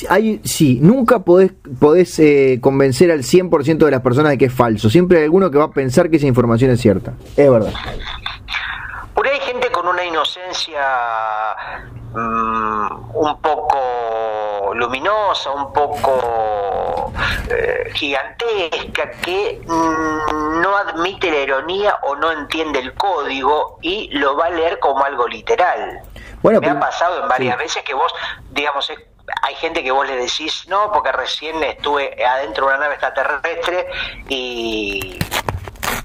Hay, 0.09 0.41
sí, 0.43 0.79
nunca 0.81 1.19
podés, 1.19 1.53
podés 1.79 2.19
eh, 2.19 2.59
convencer 2.63 3.11
al 3.11 3.21
100% 3.21 3.77
de 3.77 3.91
las 3.91 4.01
personas 4.01 4.31
de 4.31 4.39
que 4.39 4.47
es 4.47 4.53
falso. 4.53 4.89
Siempre 4.89 5.19
hay 5.19 5.25
alguno 5.25 5.51
que 5.51 5.59
va 5.59 5.65
a 5.65 5.71
pensar 5.71 6.09
que 6.09 6.17
esa 6.17 6.27
información 6.27 6.71
es 6.71 6.81
cierta. 6.81 7.13
Es 7.37 7.51
verdad. 7.51 7.75
Con 9.87 9.95
una 9.95 10.05
inocencia 10.05 11.55
mm, 12.13 13.15
un 13.15 13.41
poco 13.41 14.75
luminosa, 14.75 15.53
un 15.53 15.73
poco 15.73 17.13
eh, 17.49 17.93
gigantesca, 17.95 19.13
que 19.23 19.63
mm, 19.65 20.61
no 20.61 20.77
admite 20.77 21.31
la 21.31 21.37
ironía 21.37 22.01
o 22.03 22.17
no 22.17 22.33
entiende 22.33 22.81
el 22.81 22.95
código 22.95 23.79
y 23.81 24.09
lo 24.19 24.37
va 24.37 24.47
a 24.47 24.51
leer 24.51 24.81
como 24.81 25.05
algo 25.05 25.29
literal. 25.29 26.01
Bueno, 26.43 26.61
Me 26.61 26.71
ha 26.71 26.81
pasado 26.81 27.23
en 27.23 27.29
varias 27.29 27.57
veces 27.57 27.85
que 27.85 27.95
vos, 27.95 28.13
digamos, 28.51 28.91
hay 29.43 29.55
gente 29.55 29.85
que 29.85 29.93
vos 29.93 30.05
le 30.05 30.17
decís, 30.17 30.67
no, 30.67 30.91
porque 30.91 31.13
recién 31.13 31.63
estuve 31.63 32.27
adentro 32.27 32.67
de 32.67 32.73
una 32.73 32.81
nave 32.81 32.95
extraterrestre 32.95 33.87
y 34.29 35.17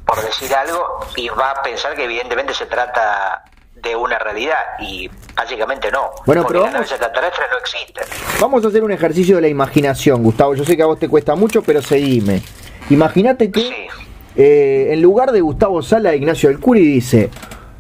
por 0.05 0.21
decir 0.21 0.53
algo, 0.53 0.99
y 1.15 1.29
va 1.29 1.49
a 1.49 1.63
pensar 1.63 1.95
que 1.95 2.03
evidentemente 2.03 2.53
se 2.53 2.67
trata 2.67 3.43
de 3.81 3.95
una 3.95 4.19
realidad 4.19 4.57
y 4.79 5.09
básicamente 5.35 5.91
no. 5.91 6.11
Bueno, 6.25 6.45
pero 6.47 6.61
vamos, 6.61 6.75
no 6.75 7.57
existe. 7.57 8.01
Vamos 8.39 8.63
a 8.63 8.67
hacer 8.67 8.83
un 8.83 8.91
ejercicio 8.91 9.35
de 9.35 9.41
la 9.41 9.47
imaginación, 9.47 10.23
Gustavo. 10.23 10.55
Yo 10.55 10.63
sé 10.63 10.75
que 10.77 10.83
a 10.83 10.85
vos 10.85 10.99
te 10.99 11.09
cuesta 11.09 11.35
mucho, 11.35 11.61
pero 11.63 11.81
seguime. 11.81 12.41
Imagínate 12.89 13.51
que 13.51 13.87
eh, 14.35 14.89
en 14.91 15.01
lugar 15.01 15.31
de 15.31 15.41
Gustavo 15.41 15.81
Sala, 15.81 16.15
Ignacio 16.15 16.49
del 16.49 16.59
Curi 16.59 16.85
dice 16.85 17.29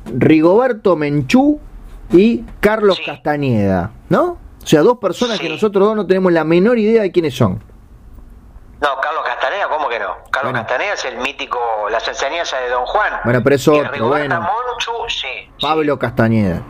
Rigoberto 0.05 0.95
Menchú 0.95 1.59
y 2.11 2.43
Carlos 2.59 2.99
Castañeda, 3.05 3.91
¿no? 4.09 4.37
O 4.63 4.67
sea, 4.67 4.81
dos 4.81 4.97
personas 4.99 5.39
que 5.39 5.49
nosotros 5.49 5.87
dos 5.87 5.95
no 5.95 6.05
tenemos 6.05 6.31
la 6.31 6.43
menor 6.43 6.77
idea 6.77 7.01
de 7.01 7.11
quiénes 7.11 7.33
son. 7.33 7.63
No, 8.81 8.89
Carlos 9.01 9.10
Castaneda, 9.10 9.10
¿cómo 9.10 9.10
que 10.41 10.47
no? 10.47 10.53
Carlos 10.53 10.67
Castaneda 10.67 10.93
es 10.93 11.05
el 11.05 11.17
mítico, 11.17 11.59
las 11.89 12.07
enseñanzas 12.07 12.61
de 12.61 12.69
Don 12.69 12.85
Juan. 12.85 13.13
Bueno, 13.23 13.41
pero 13.43 13.55
eso 13.55 13.73
otro, 13.73 14.07
bueno. 14.07 14.41
Monchu, 14.41 14.91
sí. 15.09 15.27
Pablo 15.61 15.97
Castañeda. 15.97 16.61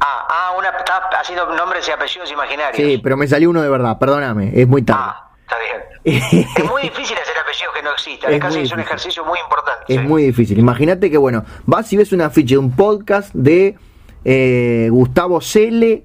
Ah, 0.00 0.26
ah, 0.28 0.54
una, 0.56 0.68
está 0.68 1.08
haciendo 1.20 1.46
nombres 1.54 1.86
y 1.88 1.90
apellidos 1.90 2.30
imaginarios. 2.30 2.76
Sí, 2.76 2.98
pero 2.98 3.16
me 3.16 3.26
salió 3.26 3.50
uno 3.50 3.62
de 3.62 3.68
verdad, 3.68 3.98
perdóname, 3.98 4.52
es 4.54 4.68
muy 4.68 4.82
tarde. 4.82 5.00
Ah, 5.04 5.30
está 5.40 5.56
bien. 5.58 6.48
es 6.56 6.64
muy 6.64 6.82
difícil 6.82 7.16
hacer 7.18 7.36
apellidos 7.36 7.74
que 7.74 7.82
no 7.82 7.92
existan, 7.92 8.32
es, 8.32 8.40
casi 8.40 8.60
es 8.60 8.72
un 8.72 8.80
ejercicio 8.80 9.24
muy 9.24 9.38
importante. 9.40 9.84
Es 9.92 10.02
muy 10.02 10.22
difícil. 10.22 10.58
Imagínate 10.58 11.10
que, 11.10 11.18
bueno, 11.18 11.44
vas 11.66 11.92
y 11.92 11.96
ves 11.96 12.12
una 12.12 12.30
ficha 12.30 12.54
de 12.54 12.58
un 12.58 12.76
podcast 12.76 13.34
de 13.34 13.76
eh, 14.24 14.88
Gustavo 14.90 15.40
Cele 15.40 16.04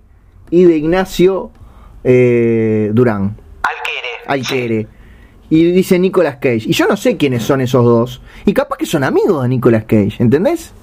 y 0.49 0.63
de 0.65 0.77
Ignacio 0.77 1.51
eh, 2.03 2.89
Durán. 2.93 3.37
Alquere. 4.25 4.87
Y 5.53 5.71
dice 5.71 5.99
Nicolas 5.99 6.37
Cage. 6.37 6.63
Y 6.65 6.73
yo 6.73 6.87
no 6.87 6.97
sé 6.97 7.15
quiénes 7.15 7.45
son 7.45 7.61
esos 7.61 7.85
dos. 7.85 8.21
Y 8.43 8.55
capaz 8.55 8.75
que 8.75 8.87
son 8.87 9.03
amigos 9.03 9.43
de 9.43 9.49
Nicolas 9.49 9.83
Cage, 9.83 10.15
¿entendés? 10.17 10.73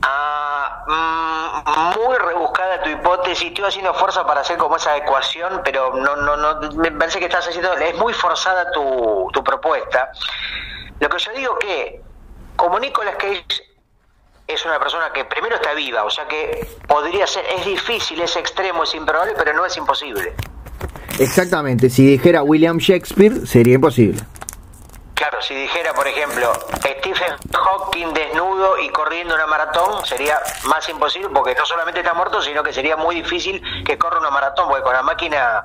Ah, 0.00 1.62
mm, 1.66 2.00
muy 2.00 2.16
rebuscada 2.16 2.82
tu 2.82 2.88
hipótesis. 2.88 3.48
Estoy 3.48 3.66
haciendo 3.66 3.92
fuerza 3.92 4.26
para 4.26 4.40
hacer 4.40 4.56
como 4.56 4.76
esa 4.76 4.96
ecuación, 4.96 5.60
pero 5.62 5.94
no, 5.94 6.16
no, 6.16 6.38
no. 6.38 6.72
Me 6.76 6.90
parece 6.92 7.18
que 7.18 7.26
estás 7.26 7.46
haciendo. 7.46 7.70
Es 7.74 7.98
muy 7.98 8.14
forzada 8.14 8.72
tu, 8.72 9.28
tu 9.30 9.44
propuesta. 9.44 10.10
Lo 11.00 11.10
que 11.10 11.18
yo 11.18 11.32
digo 11.32 11.58
que, 11.58 12.00
como 12.56 12.80
Nicolas 12.80 13.16
Cage 13.16 13.44
es 14.46 14.64
una 14.64 14.78
persona 14.78 15.12
que 15.12 15.26
primero 15.26 15.56
está 15.56 15.74
viva, 15.74 16.04
o 16.04 16.10
sea 16.10 16.26
que 16.26 16.66
podría 16.88 17.26
ser, 17.26 17.44
es 17.58 17.66
difícil, 17.66 18.22
es 18.22 18.34
extremo, 18.36 18.84
es 18.84 18.94
improbable, 18.94 19.34
pero 19.36 19.52
no 19.52 19.66
es 19.66 19.76
imposible. 19.76 20.34
Exactamente, 21.18 21.90
si 21.90 22.06
dijera 22.06 22.42
William 22.42 22.78
Shakespeare 22.78 23.46
sería 23.46 23.74
imposible. 23.74 24.20
Claro, 25.14 25.42
si 25.42 25.54
dijera, 25.54 25.92
por 25.92 26.06
ejemplo, 26.06 26.50
Stephen 26.76 27.34
Hawking 27.52 28.14
desnudo 28.14 28.78
y 28.78 28.88
corriendo 28.88 29.34
una 29.34 29.46
maratón, 29.46 30.04
sería 30.06 30.38
más 30.66 30.88
imposible 30.88 31.28
porque 31.34 31.54
no 31.54 31.66
solamente 31.66 32.00
está 32.00 32.14
muerto, 32.14 32.40
sino 32.40 32.62
que 32.62 32.72
sería 32.72 32.96
muy 32.96 33.16
difícil 33.16 33.60
que 33.84 33.98
corra 33.98 34.18
una 34.18 34.30
maratón, 34.30 34.68
porque 34.68 34.82
con 34.82 34.94
la 34.94 35.02
máquina 35.02 35.64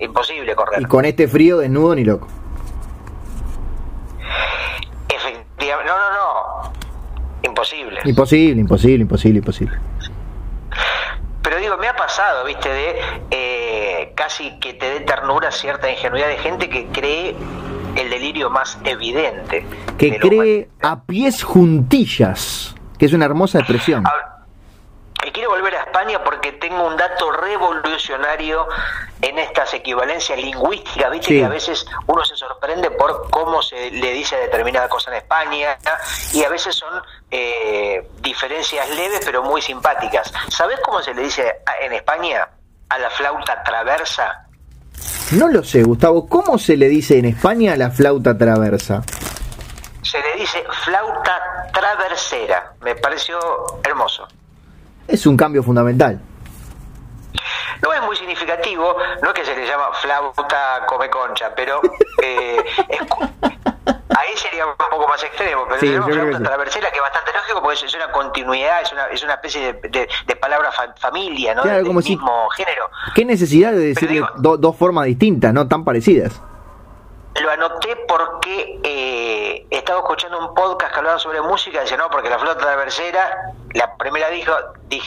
imposible 0.00 0.54
correr. 0.56 0.82
Y 0.82 0.84
con 0.86 1.04
este 1.04 1.28
frío 1.28 1.58
desnudo 1.58 1.94
ni 1.94 2.04
loco. 2.04 2.26
Efectivamente, 5.08 5.92
no, 5.92 5.98
no, 5.98 6.10
no, 6.10 6.72
imposible. 7.42 8.00
Imposible, 8.04 8.60
imposible, 8.60 9.02
imposible, 9.02 9.38
imposible. 9.38 9.78
Pero 11.42 11.56
digo, 11.58 11.76
me 11.78 11.88
ha 11.88 11.96
pasado, 11.96 12.44
viste, 12.44 12.68
de 12.68 13.00
eh, 13.30 13.57
casi 14.18 14.58
que 14.58 14.74
te 14.74 14.90
dé 14.90 15.00
ternura 15.00 15.52
cierta 15.52 15.88
ingenuidad 15.88 16.26
de 16.26 16.38
gente 16.38 16.68
que 16.68 16.88
cree 16.88 17.36
el 17.94 18.10
delirio 18.10 18.50
más 18.50 18.76
evidente. 18.82 19.64
Que 19.96 20.18
cree 20.18 20.68
a 20.82 21.04
pies 21.04 21.44
juntillas, 21.44 22.74
que 22.98 23.06
es 23.06 23.12
una 23.12 23.26
hermosa 23.26 23.60
expresión. 23.60 24.02
Y 25.24 25.30
quiero 25.30 25.50
volver 25.50 25.76
a 25.76 25.84
España 25.84 26.22
porque 26.24 26.52
tengo 26.52 26.84
un 26.84 26.96
dato 26.96 27.30
revolucionario 27.30 28.66
en 29.22 29.38
estas 29.38 29.72
equivalencias 29.74 30.36
lingüísticas, 30.36 31.10
viste 31.12 31.38
que 31.38 31.44
a 31.44 31.48
veces 31.48 31.86
uno 32.06 32.24
se 32.24 32.36
sorprende 32.36 32.90
por 32.90 33.30
cómo 33.30 33.62
se 33.62 33.90
le 33.90 34.12
dice 34.12 34.36
determinada 34.36 34.88
cosa 34.88 35.10
en 35.10 35.18
España 35.18 35.78
y 36.32 36.42
a 36.42 36.48
veces 36.48 36.74
son 36.74 37.02
eh, 37.30 38.08
diferencias 38.20 38.88
leves 38.90 39.20
pero 39.24 39.44
muy 39.44 39.62
simpáticas. 39.62 40.32
¿Sabes 40.48 40.80
cómo 40.80 41.02
se 41.02 41.14
le 41.14 41.22
dice 41.22 41.62
en 41.80 41.92
España 41.92 42.48
a 42.88 42.98
la 42.98 43.10
flauta 43.10 43.62
traversa? 43.62 44.46
No 45.32 45.48
lo 45.48 45.62
sé, 45.62 45.82
Gustavo. 45.82 46.26
¿Cómo 46.26 46.58
se 46.58 46.76
le 46.76 46.88
dice 46.88 47.18
en 47.18 47.26
España 47.26 47.74
a 47.74 47.76
la 47.76 47.90
flauta 47.90 48.36
traversa? 48.36 49.02
Se 50.02 50.18
le 50.20 50.40
dice 50.40 50.64
flauta 50.84 51.70
traversera. 51.72 52.72
Me 52.80 52.94
pareció 52.96 53.38
hermoso 53.84 54.26
es 55.08 55.26
un 55.26 55.36
cambio 55.36 55.62
fundamental. 55.62 56.20
No 57.82 57.92
es 57.92 58.02
muy 58.02 58.16
significativo, 58.16 58.96
no 59.22 59.28
es 59.28 59.34
que 59.34 59.44
se 59.44 59.56
le 59.56 59.66
llama 59.66 59.90
flauta 59.94 60.84
come 60.86 61.08
concha, 61.08 61.52
pero 61.54 61.80
eh, 62.22 62.62
ahí 64.18 64.36
sería 64.36 64.66
un 64.66 64.74
poco 64.76 65.06
más 65.08 65.22
extremo, 65.22 65.66
pero 65.68 65.80
llama 65.80 66.06
flauta 66.06 66.42
traversera, 66.42 66.90
que 66.90 66.96
es 66.96 67.02
bastante 67.02 67.32
lógico 67.32 67.62
porque 67.62 67.86
es 67.86 67.94
una 67.94 68.10
continuidad, 68.10 68.82
es 68.82 68.92
una, 68.92 69.06
es 69.06 69.22
una 69.22 69.34
especie 69.34 69.72
de, 69.72 70.36
palabra 70.36 70.70
familia, 70.98 71.54
¿no? 71.54 71.62
Claro, 71.62 71.84
del 71.84 71.94
mismo 71.94 72.48
género. 72.50 72.90
¿Qué 73.14 73.24
necesidad 73.24 73.72
de 73.72 73.94
decir 73.94 74.24
dos 74.36 74.76
formas 74.76 75.06
distintas, 75.06 75.52
no 75.52 75.68
tan 75.68 75.84
parecidas? 75.84 76.40
Lo 77.40 77.50
anoté 77.50 77.96
porque 78.08 78.80
eh, 78.82 79.66
estaba 79.70 80.00
escuchando 80.00 80.38
un 80.38 80.54
podcast 80.54 80.92
que 80.92 80.98
hablaba 80.98 81.18
sobre 81.18 81.40
música 81.40 81.78
y 81.78 81.80
decía, 81.82 81.96
no, 81.96 82.10
porque 82.10 82.28
la 82.30 82.38
flauta 82.38 82.60
traversera, 82.60 83.52
la 83.74 83.94
primera 83.96 84.28
dijo, 84.30 84.52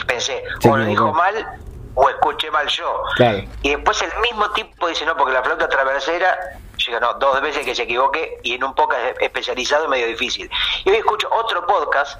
pensé, 0.06 0.42
o 0.64 0.76
lo 0.76 0.84
dijo 0.84 1.12
mal 1.12 1.60
o 1.94 2.08
escuché 2.08 2.50
mal 2.50 2.66
yo. 2.68 3.02
Y 3.62 3.70
después 3.70 4.00
el 4.02 4.20
mismo 4.20 4.50
tipo 4.50 4.88
dice, 4.88 5.04
no, 5.04 5.16
porque 5.16 5.34
la 5.34 5.42
flauta 5.42 5.68
traversera, 5.68 6.38
yo 6.90 7.00
no, 7.00 7.14
dos 7.14 7.40
veces 7.40 7.64
que 7.64 7.74
se 7.74 7.82
equivoque 7.82 8.38
y 8.42 8.54
en 8.54 8.64
un 8.64 8.74
podcast 8.74 9.20
especializado 9.20 9.84
es 9.84 9.90
medio 9.90 10.06
difícil. 10.06 10.50
Y 10.84 10.90
hoy 10.90 10.96
escucho 10.96 11.28
otro 11.30 11.66
podcast 11.66 12.18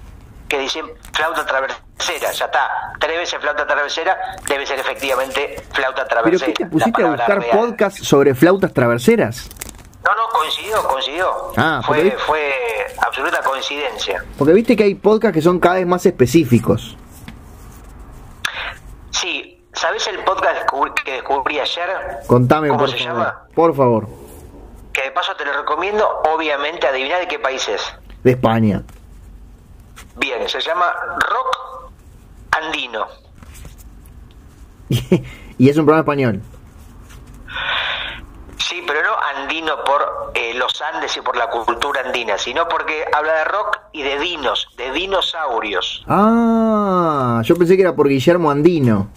que 0.48 0.58
dice 0.58 0.82
flauta 1.12 1.46
traversera, 1.46 2.30
ya 2.32 2.44
está, 2.44 2.92
tres 3.00 3.16
veces 3.16 3.40
flauta 3.40 3.66
traversera, 3.66 4.36
debe 4.46 4.66
ser 4.66 4.78
efectivamente 4.78 5.56
flauta 5.72 6.06
traversera. 6.06 6.52
¿Pero 6.52 6.58
qué 6.58 6.64
te 6.64 6.70
pusiste 6.70 7.02
a 7.02 7.10
buscar 7.10 7.46
podcast 7.50 7.98
sobre 7.98 8.34
flautas 8.34 8.72
traverseras? 8.72 9.48
No, 10.04 10.10
no, 10.14 10.28
coincidió, 10.32 10.82
coincidió. 10.82 11.52
Ah, 11.56 11.80
fue, 11.86 12.10
fue 12.26 12.52
absoluta 13.00 13.40
coincidencia. 13.42 14.24
Porque 14.36 14.52
viste 14.52 14.76
que 14.76 14.82
hay 14.84 14.94
podcasts 14.94 15.34
que 15.34 15.42
son 15.42 15.58
cada 15.60 15.76
vez 15.76 15.86
más 15.86 16.04
específicos. 16.04 16.96
Sí, 19.10 19.64
¿sabes 19.72 20.06
el 20.08 20.18
podcast 20.24 20.68
que 21.04 21.12
descubrí 21.12 21.60
ayer? 21.60 21.88
Contame, 22.26 22.68
¿Cómo 22.68 22.80
por 22.80 22.90
se 22.90 22.98
llama? 22.98 23.46
Por 23.54 23.74
favor. 23.74 24.21
Que 24.92 25.02
de 25.02 25.10
paso 25.12 25.34
te 25.36 25.44
lo 25.44 25.52
recomiendo, 25.52 26.06
obviamente, 26.34 26.86
adivina 26.86 27.18
de 27.18 27.28
qué 27.28 27.38
país 27.38 27.68
es. 27.68 27.94
De 28.22 28.32
España. 28.32 28.82
Bien, 30.16 30.48
se 30.48 30.60
llama 30.60 30.92
Rock 31.18 31.90
Andino. 32.50 33.06
y 35.58 35.68
es 35.68 35.76
un 35.76 35.86
programa 35.86 36.00
español. 36.00 36.42
Sí, 38.58 38.82
pero 38.86 39.02
no 39.02 39.16
andino 39.36 39.82
por 39.84 40.32
eh, 40.34 40.54
los 40.54 40.80
Andes 40.80 41.16
y 41.16 41.20
por 41.20 41.36
la 41.36 41.48
cultura 41.50 42.02
andina, 42.04 42.38
sino 42.38 42.68
porque 42.68 43.04
habla 43.12 43.34
de 43.34 43.44
rock 43.44 43.78
y 43.92 44.02
de 44.02 44.18
dinos, 44.18 44.68
de 44.76 44.90
dinosaurios. 44.92 46.04
Ah, 46.08 47.42
yo 47.44 47.56
pensé 47.56 47.76
que 47.76 47.82
era 47.82 47.94
por 47.94 48.08
Guillermo 48.08 48.50
Andino. 48.50 49.08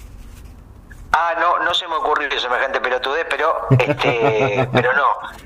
Ah, 1.12 1.34
no, 1.40 1.64
no 1.64 1.74
se 1.74 1.88
me 1.88 1.96
ocurrió 1.96 2.28
semejante 2.38 2.82
pelotudez, 2.82 3.26
pero, 3.30 3.68
este, 3.80 4.68
pero 4.74 4.94
no. 4.94 5.45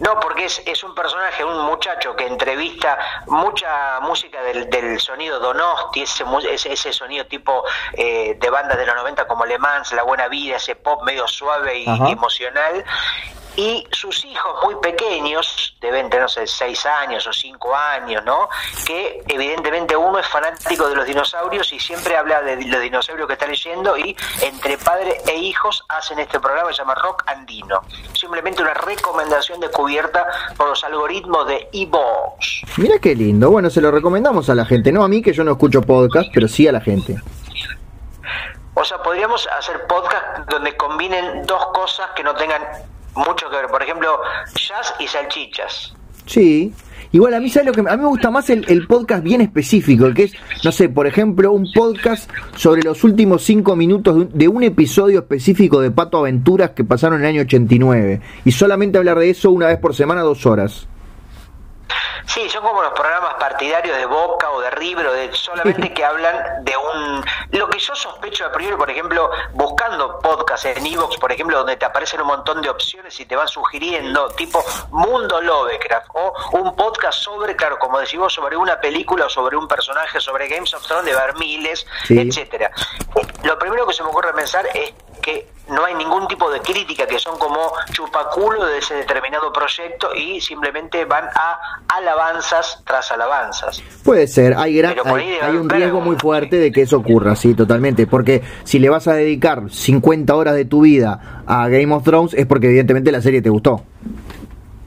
No, 0.00 0.20
porque 0.20 0.44
es, 0.44 0.62
es 0.66 0.84
un 0.84 0.94
personaje, 0.94 1.44
un 1.44 1.64
muchacho 1.64 2.14
que 2.14 2.26
entrevista 2.26 2.98
mucha 3.26 4.00
música 4.00 4.42
del, 4.42 4.68
del 4.68 5.00
sonido 5.00 5.40
Donosti, 5.40 6.02
ese, 6.02 6.24
ese, 6.50 6.72
ese 6.72 6.92
sonido 6.92 7.26
tipo 7.26 7.64
eh, 7.92 8.36
de 8.38 8.50
bandas 8.50 8.76
de 8.76 8.86
los 8.86 8.94
90 8.94 9.26
como 9.26 9.46
Le 9.46 9.58
Mans, 9.58 9.92
La 9.92 10.02
Buena 10.02 10.28
Vida, 10.28 10.56
ese 10.56 10.76
pop 10.76 11.02
medio 11.04 11.26
suave 11.26 11.78
y 11.78 11.86
emocional. 11.86 12.84
Y 13.56 13.86
sus 13.90 14.24
hijos 14.24 14.52
muy 14.64 14.74
pequeños, 14.76 15.76
deben 15.80 16.10
tener, 16.10 16.22
no 16.22 16.28
sé, 16.28 16.46
6 16.46 16.86
años 16.86 17.26
o 17.26 17.32
5 17.32 17.74
años, 17.74 18.22
¿no? 18.24 18.48
Que 18.86 19.22
evidentemente 19.28 19.96
uno 19.96 20.18
es 20.18 20.26
fanático 20.28 20.88
de 20.88 20.96
los 20.96 21.06
dinosaurios 21.06 21.72
y 21.72 21.80
siempre 21.80 22.16
habla 22.16 22.42
de 22.42 22.62
los 22.66 22.80
dinosaurios 22.80 23.26
que 23.26 23.32
está 23.32 23.46
leyendo 23.46 23.96
y 23.96 24.16
entre 24.42 24.76
padre 24.78 25.22
e 25.26 25.36
hijos 25.36 25.84
hacen 25.88 26.18
este 26.18 26.38
programa 26.38 26.68
que 26.68 26.74
se 26.74 26.82
llama 26.82 26.94
Rock 26.96 27.24
Andino. 27.26 27.82
Simplemente 28.12 28.62
una 28.62 28.74
recomendación 28.74 29.60
descubierta 29.60 30.26
por 30.56 30.68
los 30.68 30.84
algoritmos 30.84 31.46
de 31.48 31.68
Evox. 31.72 32.62
Mira 32.76 32.98
qué 32.98 33.14
lindo. 33.14 33.50
Bueno, 33.50 33.70
se 33.70 33.80
lo 33.80 33.90
recomendamos 33.90 34.50
a 34.50 34.54
la 34.54 34.64
gente. 34.66 34.92
No 34.92 35.02
a 35.02 35.08
mí, 35.08 35.22
que 35.22 35.32
yo 35.32 35.44
no 35.44 35.52
escucho 35.52 35.80
podcast, 35.82 36.28
pero 36.34 36.46
sí 36.48 36.68
a 36.68 36.72
la 36.72 36.80
gente. 36.80 37.16
O 38.74 38.84
sea, 38.84 39.02
podríamos 39.02 39.48
hacer 39.58 39.86
podcast 39.86 40.46
donde 40.50 40.76
combinen 40.76 41.46
dos 41.46 41.66
cosas 41.68 42.10
que 42.14 42.22
no 42.22 42.34
tengan 42.34 42.62
mucho 43.16 43.48
que 43.50 43.56
ver. 43.56 43.66
Por 43.66 43.82
ejemplo, 43.82 44.20
jazz 44.54 44.94
y 44.98 45.06
salchichas. 45.06 45.94
Sí. 46.26 46.72
Igual 47.12 47.34
a 47.34 47.40
mí, 47.40 47.48
¿sabes 47.48 47.68
lo 47.68 47.72
que? 47.72 47.88
A 47.88 47.96
mí 47.96 48.02
me 48.02 48.08
gusta 48.08 48.30
más 48.30 48.50
el, 48.50 48.64
el 48.68 48.86
podcast 48.86 49.22
bien 49.22 49.40
específico, 49.40 50.06
el 50.06 50.14
que 50.14 50.24
es, 50.24 50.34
no 50.64 50.72
sé, 50.72 50.88
por 50.88 51.06
ejemplo, 51.06 51.52
un 51.52 51.70
podcast 51.72 52.30
sobre 52.56 52.82
los 52.82 53.04
últimos 53.04 53.42
cinco 53.42 53.76
minutos 53.76 54.14
de 54.16 54.20
un, 54.22 54.30
de 54.32 54.48
un 54.48 54.62
episodio 54.64 55.20
específico 55.20 55.80
de 55.80 55.90
Pato 55.90 56.18
Aventuras 56.18 56.70
que 56.70 56.84
pasaron 56.84 57.20
en 57.20 57.24
el 57.24 57.30
año 57.30 57.42
89. 57.42 58.20
Y 58.44 58.52
solamente 58.52 58.98
hablar 58.98 59.18
de 59.18 59.30
eso 59.30 59.50
una 59.50 59.68
vez 59.68 59.78
por 59.78 59.94
semana, 59.94 60.22
dos 60.22 60.44
horas. 60.46 60.88
Sí, 62.26 62.48
son 62.50 62.62
como 62.64 62.82
los 62.82 62.92
programas 62.92 63.34
partidarios 63.34 63.96
de 63.96 64.04
Boca 64.06 64.50
o 64.50 64.60
de 64.60 64.70
River 64.70 65.06
o 65.06 65.12
de 65.12 65.32
solamente 65.32 65.92
que 65.94 66.04
hablan 66.04 66.64
de 66.64 66.74
un... 66.76 67.24
Lo 67.52 67.68
que 67.68 67.78
yo 67.78 67.94
sospecho 67.94 68.44
a 68.46 68.52
priori, 68.52 68.76
por 68.76 68.90
ejemplo, 68.90 69.30
buscando 69.52 70.18
podcasts 70.18 70.66
en 70.66 70.84
Evox, 70.84 71.16
por 71.18 71.30
ejemplo, 71.32 71.58
donde 71.58 71.76
te 71.76 71.84
aparecen 71.84 72.20
un 72.20 72.26
montón 72.26 72.60
de 72.62 72.68
opciones 72.68 73.18
y 73.20 73.26
te 73.26 73.36
van 73.36 73.48
sugiriendo, 73.48 74.28
tipo 74.30 74.62
Mundo 74.90 75.40
Lovecraft, 75.40 76.08
o 76.14 76.34
un 76.52 76.74
podcast 76.74 77.20
sobre, 77.20 77.54
claro, 77.54 77.78
como 77.78 77.98
decimos, 78.00 78.32
sobre 78.34 78.56
una 78.56 78.80
película 78.80 79.26
o 79.26 79.28
sobre 79.30 79.56
un 79.56 79.68
personaje, 79.68 80.20
sobre 80.20 80.48
Games 80.48 80.74
of 80.74 80.86
Thrones, 80.86 81.06
de 81.06 81.14
ver 81.14 81.36
miles, 81.38 81.86
Sí. 82.04 82.18
etcétera. 82.18 82.70
Lo 83.44 83.58
primero 83.58 83.86
que 83.86 83.94
se 83.94 84.02
me 84.02 84.08
ocurre 84.08 84.32
pensar 84.34 84.66
es 84.74 84.92
que 85.22 85.48
no 85.68 85.84
hay 85.84 85.94
ningún 85.94 86.28
tipo 86.28 86.50
de 86.50 86.60
crítica, 86.60 87.06
que 87.06 87.18
son 87.18 87.38
como 87.38 87.72
chupaculo 87.92 88.64
de 88.66 88.78
ese 88.78 88.94
determinado 88.94 89.52
proyecto 89.52 90.14
y 90.14 90.40
simplemente 90.40 91.04
van 91.04 91.24
a 91.34 91.58
alabanzas 91.88 92.82
tras 92.84 93.10
alabanzas. 93.10 93.82
Puede 94.04 94.26
ser, 94.28 94.54
hay, 94.56 94.76
gran, 94.76 94.94
hay, 95.04 95.56
un 95.56 95.68
riesgo 95.68 96.00
muy 96.00 96.16
fuerte 96.16 96.56
de 96.56 96.70
que 96.70 96.82
eso 96.82 96.98
ocurra, 96.98 97.34
sí, 97.34 97.54
totalmente. 97.54 98.06
Porque 98.06 98.42
si 98.64 98.78
le 98.78 98.88
vas 98.88 99.08
a 99.08 99.14
dedicar 99.14 99.70
50 99.70 100.34
horas 100.34 100.54
de 100.54 100.64
tu 100.64 100.82
vida 100.82 101.42
a 101.46 101.68
Game 101.68 101.92
of 101.92 102.04
Thrones 102.04 102.34
es 102.34 102.46
porque 102.46 102.68
evidentemente 102.68 103.10
la 103.10 103.20
serie 103.20 103.42
te 103.42 103.50
gustó. 103.50 103.82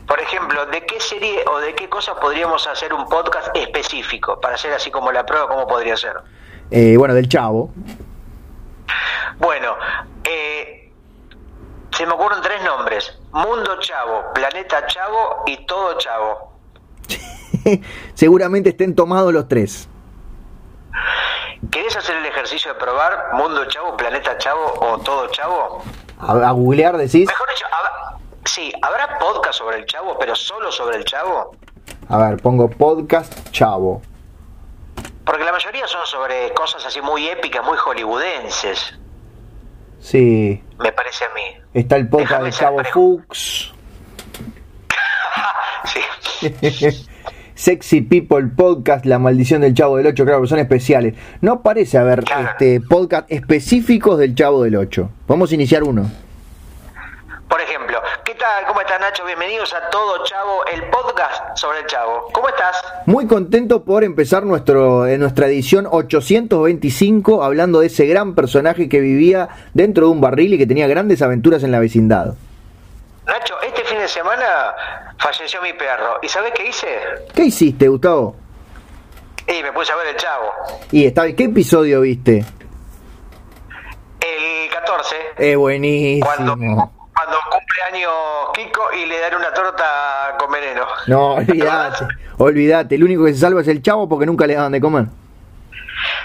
Por 0.08 0.20
ejemplo, 0.20 0.66
¿de 0.68 0.86
qué 0.86 1.00
serie 1.00 1.44
o 1.52 1.60
de 1.60 1.76
qué 1.76 1.90
cosa 1.90 2.16
podríamos 2.16 2.66
hacer 2.68 2.94
un 2.94 3.06
podcast 3.06 3.56
específico? 3.56 4.40
Para 4.40 4.56
hacer 4.56 4.74
así 4.74 4.90
como 4.90 5.12
la 5.12 5.26
prueba, 5.26 5.48
¿cómo 5.48 5.68
podría 5.68 5.96
ser? 5.98 6.14
Eh, 6.72 6.96
bueno, 6.98 7.14
del 7.14 7.28
Chavo. 7.28 7.72
Bueno, 9.40 9.76
eh, 10.30 10.92
se 11.92 12.06
me 12.06 12.14
ocurren 12.14 12.42
tres 12.42 12.62
nombres. 12.64 13.20
Mundo 13.32 13.80
Chavo, 13.80 14.32
Planeta 14.34 14.86
Chavo 14.88 15.44
y 15.48 15.66
Todo 15.66 15.98
Chavo. 15.98 16.54
Seguramente 18.14 18.70
estén 18.70 18.96
tomados 18.96 19.34
los 19.34 19.48
tres. 19.48 19.90
¿Querés 21.72 21.96
hacer 21.98 22.16
el 22.18 22.26
ejercicio 22.26 22.74
de 22.74 22.80
probar 22.80 23.34
Mundo 23.34 23.66
Chavo, 23.66 23.96
Planeta 23.98 24.38
Chavo 24.38 24.74
o 24.80 24.98
Todo 25.00 25.28
Chavo? 25.28 25.84
A, 26.20 26.32
a 26.32 26.52
googlear 26.52 26.98
decís. 26.98 27.28
Mejor 27.28 27.50
dicho, 27.50 27.66
hab- 27.72 28.18
sí, 28.46 28.72
¿habrá 28.82 29.18
podcast 29.20 29.58
sobre 29.60 29.78
el 29.78 29.86
Chavo, 29.86 30.18
pero 30.20 30.36
solo 30.36 30.72
sobre 30.72 30.98
el 30.98 31.06
Chavo? 31.06 31.52
A 32.08 32.18
ver, 32.18 32.38
pongo 32.42 32.70
podcast 32.70 33.52
Chavo. 33.52 34.02
Porque 35.26 35.44
la 35.44 35.52
mayoría 35.52 35.86
son 35.88 36.06
sobre 36.08 36.52
cosas 36.54 36.86
así 36.86 37.02
muy 37.02 37.28
épicas, 37.28 37.64
muy 37.64 37.78
hollywoodenses, 37.78 38.99
Sí. 40.00 40.64
me 40.80 40.92
parece 40.92 41.26
a 41.26 41.30
mí. 41.34 41.42
Está 41.74 41.96
el 41.98 42.08
podcast 42.10 42.44
Déjame 42.44 42.72
de 42.78 42.84
parejo. 42.84 43.18
Fuchs. 43.28 43.74
Sí. 45.86 46.00
Sexy 47.56 48.02
People 48.02 48.48
Podcast, 48.56 49.06
La 49.06 49.20
Maldición 49.20 49.60
del 49.62 49.74
Chavo 49.74 49.98
del 49.98 50.08
8, 50.08 50.24
claro, 50.26 50.48
son 50.48 50.60
especiales. 50.60 51.16
No 51.42 51.62
parece 51.62 51.98
haber 51.98 52.24
Claro. 52.24 52.50
este 52.52 52.80
podcast 52.80 53.30
específicos 53.30 54.18
del 54.18 54.34
Chavo 54.34 54.64
del 54.64 54.78
8. 54.78 55.10
Vamos 55.28 55.52
a 55.52 55.56
iniciar 55.56 55.84
uno. 55.84 56.10
Por 57.50 57.60
ejemplo, 57.60 58.00
¿qué 58.24 58.34
tal? 58.36 58.59
¿Cómo 58.70 58.82
estás 58.82 59.00
Nacho? 59.02 59.26
Bienvenidos 59.26 59.74
a 59.74 59.90
Todo 59.90 60.24
Chavo, 60.26 60.64
el 60.72 60.84
podcast 60.92 61.58
sobre 61.58 61.80
el 61.80 61.88
Chavo. 61.88 62.28
¿Cómo 62.32 62.50
estás? 62.50 62.80
Muy 63.08 63.26
contento 63.26 63.84
por 63.84 64.04
empezar 64.04 64.44
nuestro, 64.44 65.08
en 65.08 65.22
nuestra 65.22 65.48
edición 65.48 65.88
825 65.90 67.44
hablando 67.44 67.80
de 67.80 67.88
ese 67.88 68.06
gran 68.06 68.36
personaje 68.36 68.88
que 68.88 69.00
vivía 69.00 69.50
dentro 69.74 70.06
de 70.06 70.12
un 70.12 70.22
barril 70.22 70.54
y 70.54 70.60
que 70.60 70.68
tenía 70.68 70.88
grandes 70.88 71.24
aventuras 71.24 71.64
en 71.64 71.72
la 71.72 71.80
vecindad. 71.80 72.36
Nacho, 73.26 73.56
este 73.66 73.84
fin 73.86 73.98
de 73.98 74.08
semana 74.08 74.76
falleció 75.18 75.64
mi 75.64 75.74
perro. 75.74 76.20
¿Y 76.22 76.30
sabes 76.30 76.52
qué 76.54 76.68
hice? 76.68 77.00
¿Qué 77.34 77.46
hiciste, 77.46 77.88
Gustavo? 77.88 78.36
Y 79.48 79.64
me 79.64 79.74
puse 79.74 79.92
a 79.92 79.96
ver 79.96 80.10
el 80.10 80.16
Chavo. 80.16 80.52
Y 80.92 81.08
está, 81.08 81.24
¿qué 81.34 81.46
episodio 81.46 82.02
viste? 82.02 82.46
El 84.20 84.70
14, 84.70 85.16
Es 85.38 85.58
buenísimo. 85.58 86.28
cuando, 86.28 86.92
cuando 87.24 87.38
cumple 87.50 87.84
años 87.84 88.12
Kiko 88.54 88.92
y 88.94 89.06
le 89.06 89.20
dan 89.20 89.36
una 89.36 89.54
torta 89.54 90.36
con 90.38 90.52
veneno. 90.52 90.86
No, 91.08 91.36
¿Te 91.46 91.52
olvídate, 91.52 92.08
olvídate. 92.38 92.96
El 92.96 93.04
único 93.04 93.26
que 93.26 93.34
se 93.34 93.40
salva 93.40 93.62
es 93.62 93.68
el 93.68 93.82
chavo 93.82 94.08
porque 94.08 94.26
nunca 94.26 94.46
le 94.48 94.56
daban 94.56 94.72
de 94.72 94.82
comer. 94.82 95.06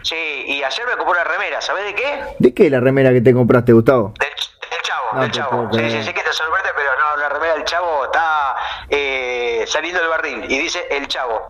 Sí, 0.03 0.45
y 0.47 0.63
ayer 0.63 0.87
me 0.87 0.97
compré 0.97 1.21
una 1.21 1.25
remera. 1.25 1.61
¿Sabes 1.61 1.85
de 1.85 1.95
qué? 1.95 2.23
¿De 2.39 2.55
qué 2.55 2.67
es 2.67 2.73
la 2.73 2.81
remera 2.81 3.13
que 3.13 3.21
te 3.21 3.33
compraste, 3.33 3.73
Gustavo? 3.73 4.15
Del, 4.21 4.29
del 4.71 4.81
Chavo, 4.83 5.07
No 5.15 5.21
del 5.23 5.31
te 5.31 5.39
Chavo. 5.39 5.69
Sí, 5.73 5.91
sí, 5.91 6.03
sí 6.05 6.13
que 6.13 6.23
te 6.23 6.33
sorprende, 6.33 6.71
pero 6.77 6.91
no, 6.99 7.17
la 7.17 7.29
remera 7.29 7.55
del 7.55 7.65
Chavo 7.65 8.05
está 8.05 8.55
eh, 8.89 9.65
saliendo 9.67 10.01
del 10.01 10.09
barril 10.11 10.45
y 10.49 10.59
dice 10.59 10.87
el 10.91 11.09
Chavo. 11.09 11.49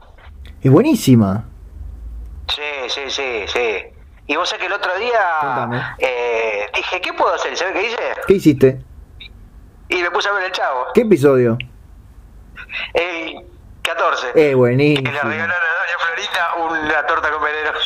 Es 0.62 0.70
buenísima. 0.70 1.44
Sí, 2.48 2.62
sí, 2.88 3.10
sí, 3.10 3.44
sí. 3.48 3.84
Y 4.26 4.36
vos 4.36 4.48
sabés 4.48 4.60
que 4.62 4.66
el 4.68 4.72
otro 4.72 4.96
día 4.98 5.94
eh, 5.98 6.70
dije, 6.74 7.00
¿qué 7.02 7.12
puedo 7.12 7.34
hacer? 7.34 7.52
¿Y 7.52 7.56
¿Sabés 7.56 7.74
qué 7.74 7.86
hice? 7.88 7.98
¿Qué 8.26 8.34
hiciste? 8.34 8.80
Y 9.88 10.02
me 10.02 10.10
puse 10.10 10.28
a 10.28 10.32
ver 10.32 10.44
el 10.44 10.52
Chavo. 10.52 10.86
¿Qué 10.94 11.00
episodio? 11.02 11.58
El 12.92 13.36
14. 13.82 14.28
Es 14.34 14.54
buenísimo. 14.56 15.04
que 15.04 15.12
le 15.12 15.20
regalaron 15.20 15.52
a 15.52 15.80
Doña 15.80 15.98
Florita 15.98 16.54
una 16.86 17.06
torta 17.06 17.30
con 17.30 17.42
veneno. 17.42 17.70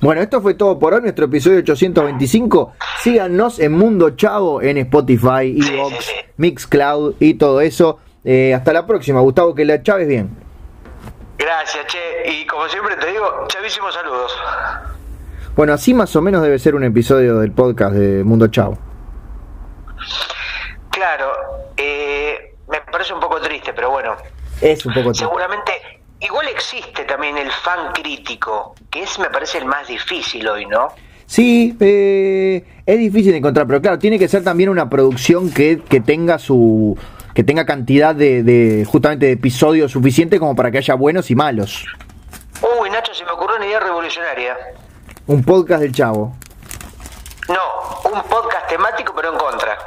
Bueno, 0.00 0.20
esto 0.20 0.40
fue 0.40 0.54
todo 0.54 0.78
por 0.78 0.94
hoy, 0.94 1.02
nuestro 1.02 1.26
episodio 1.26 1.58
825. 1.58 2.72
Síganos 3.00 3.58
en 3.60 3.72
Mundo 3.72 4.10
Chavo 4.10 4.60
en 4.62 4.78
Spotify, 4.78 5.60
Sí, 5.62 5.74
Evox, 5.74 5.94
sí, 5.96 6.02
sí. 6.04 6.12
Mixcloud 6.38 7.14
y 7.20 7.34
todo 7.34 7.60
eso. 7.60 7.98
Eh, 8.24 8.52
hasta 8.54 8.72
la 8.72 8.84
próxima, 8.86 9.20
Gustavo, 9.20 9.54
que 9.54 9.64
la 9.64 9.80
chaves 9.82 10.08
bien. 10.08 10.30
Gracias, 11.38 11.86
che. 11.86 11.98
Y 12.32 12.46
como 12.46 12.66
siempre 12.68 12.96
te 12.96 13.06
digo, 13.12 13.44
chavísimos 13.46 13.94
saludos. 13.94 14.36
Bueno, 15.54 15.72
así 15.72 15.94
más 15.94 16.14
o 16.16 16.22
menos 16.22 16.42
debe 16.42 16.58
ser 16.58 16.74
un 16.74 16.82
episodio 16.84 17.38
del 17.38 17.52
podcast 17.52 17.94
de 17.94 18.24
Mundo 18.24 18.48
Chavo. 18.48 18.76
Claro, 20.90 21.32
eh, 21.76 22.54
me 22.68 22.80
parece 22.80 23.14
un 23.14 23.20
poco 23.20 23.40
triste, 23.40 23.72
pero 23.72 23.90
bueno. 23.90 24.16
Es 24.60 24.84
un 24.84 24.92
poco 24.92 25.10
triste. 25.10 25.24
Seguramente, 25.24 25.72
igual 26.20 26.48
existe 26.48 27.04
también 27.04 27.38
el 27.38 27.50
fan 27.50 27.92
crítico, 27.92 28.74
que 28.90 29.02
es, 29.02 29.18
me 29.18 29.30
parece, 29.30 29.58
el 29.58 29.66
más 29.66 29.86
difícil 29.86 30.46
hoy, 30.48 30.66
¿no? 30.66 30.88
Sí, 31.26 31.76
eh, 31.78 32.64
es 32.86 32.98
difícil 32.98 33.32
de 33.32 33.38
encontrar, 33.38 33.66
pero 33.66 33.82
claro, 33.82 33.98
tiene 33.98 34.18
que 34.18 34.28
ser 34.28 34.42
también 34.42 34.70
una 34.70 34.88
producción 34.88 35.52
que, 35.52 35.80
que 35.88 36.00
tenga 36.00 36.38
su 36.38 36.98
que 37.34 37.44
tenga 37.44 37.66
cantidad 37.66 38.14
de, 38.14 38.42
de 38.42 38.84
justamente 38.84 39.26
de 39.26 39.32
episodios 39.32 39.92
suficiente 39.92 40.40
como 40.40 40.56
para 40.56 40.72
que 40.72 40.78
haya 40.78 40.94
buenos 40.94 41.30
y 41.30 41.36
malos. 41.36 41.86
Uy, 42.80 42.90
Nacho, 42.90 43.14
se 43.14 43.24
me 43.24 43.30
ocurrió 43.30 43.56
una 43.56 43.66
idea 43.66 43.78
revolucionaria. 43.78 44.56
Un 45.26 45.44
podcast 45.44 45.82
del 45.82 45.92
Chavo. 45.92 46.34
No, 47.48 48.10
un 48.10 48.22
podcast 48.24 48.68
temático, 48.68 49.12
pero 49.16 49.32
en 49.32 49.38
contra. 49.38 49.78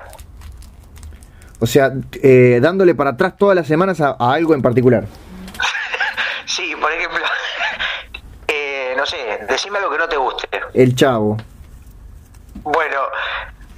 O 1.60 1.68
sea, 1.68 1.92
eh, 2.24 2.60
dándole 2.62 2.96
para 2.96 3.12
atrás 3.12 3.38
todas 3.38 3.56
las 3.56 3.68
semanas 3.68 4.02
a, 4.02 4.16
a 4.20 4.34
algo 4.34 4.56
en 4.56 4.62
particular. 4.62 5.06
sí, 6.46 6.74
por 6.80 6.92
ejemplo, 6.92 7.20
eh, 8.48 8.94
no 8.98 9.06
sé, 9.06 9.18
decime 9.48 9.78
algo 9.78 9.92
que 9.92 9.98
no 10.00 10.10
te 10.10 10.18
guste. 10.18 10.48
El 10.74 10.96
chavo. 10.96 11.38
Bueno, 12.64 12.98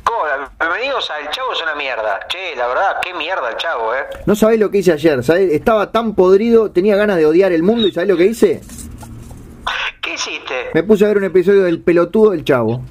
¿cómo? 0.04 0.20
bienvenidos 0.60 1.10
a 1.10 1.20
El 1.20 1.30
Chavo 1.30 1.54
es 1.54 1.62
una 1.62 1.76
mierda. 1.76 2.20
Che, 2.28 2.56
la 2.56 2.68
verdad, 2.68 2.98
qué 3.02 3.14
mierda 3.14 3.50
el 3.50 3.58
Chavo, 3.58 3.94
¿eh? 3.94 4.06
No 4.26 4.36
sabés 4.36 4.60
lo 4.60 4.70
que 4.72 4.80
hice 4.80 4.92
ayer, 4.92 5.24
¿sabés? 5.24 5.52
Estaba 5.52 5.92
tan 5.92 6.16
podrido, 6.16 6.72
tenía 6.72 6.96
ganas 6.96 7.18
de 7.18 7.26
odiar 7.26 7.52
el 7.52 7.64
mundo 7.64 7.88
y 7.88 7.92
¿sabés 7.92 8.10
lo 8.10 8.18
que 8.18 8.26
hice? 8.26 8.62
¿Qué 10.02 10.16
hiciste? 10.16 10.72
Me 10.74 10.84
puse 10.84 11.06
a 11.06 11.08
ver 11.10 11.18
un 11.18 11.24
episodio 11.24 11.64
del 11.64 11.82
pelotudo 11.82 12.32
del 12.32 12.44
chavo. 12.44 12.82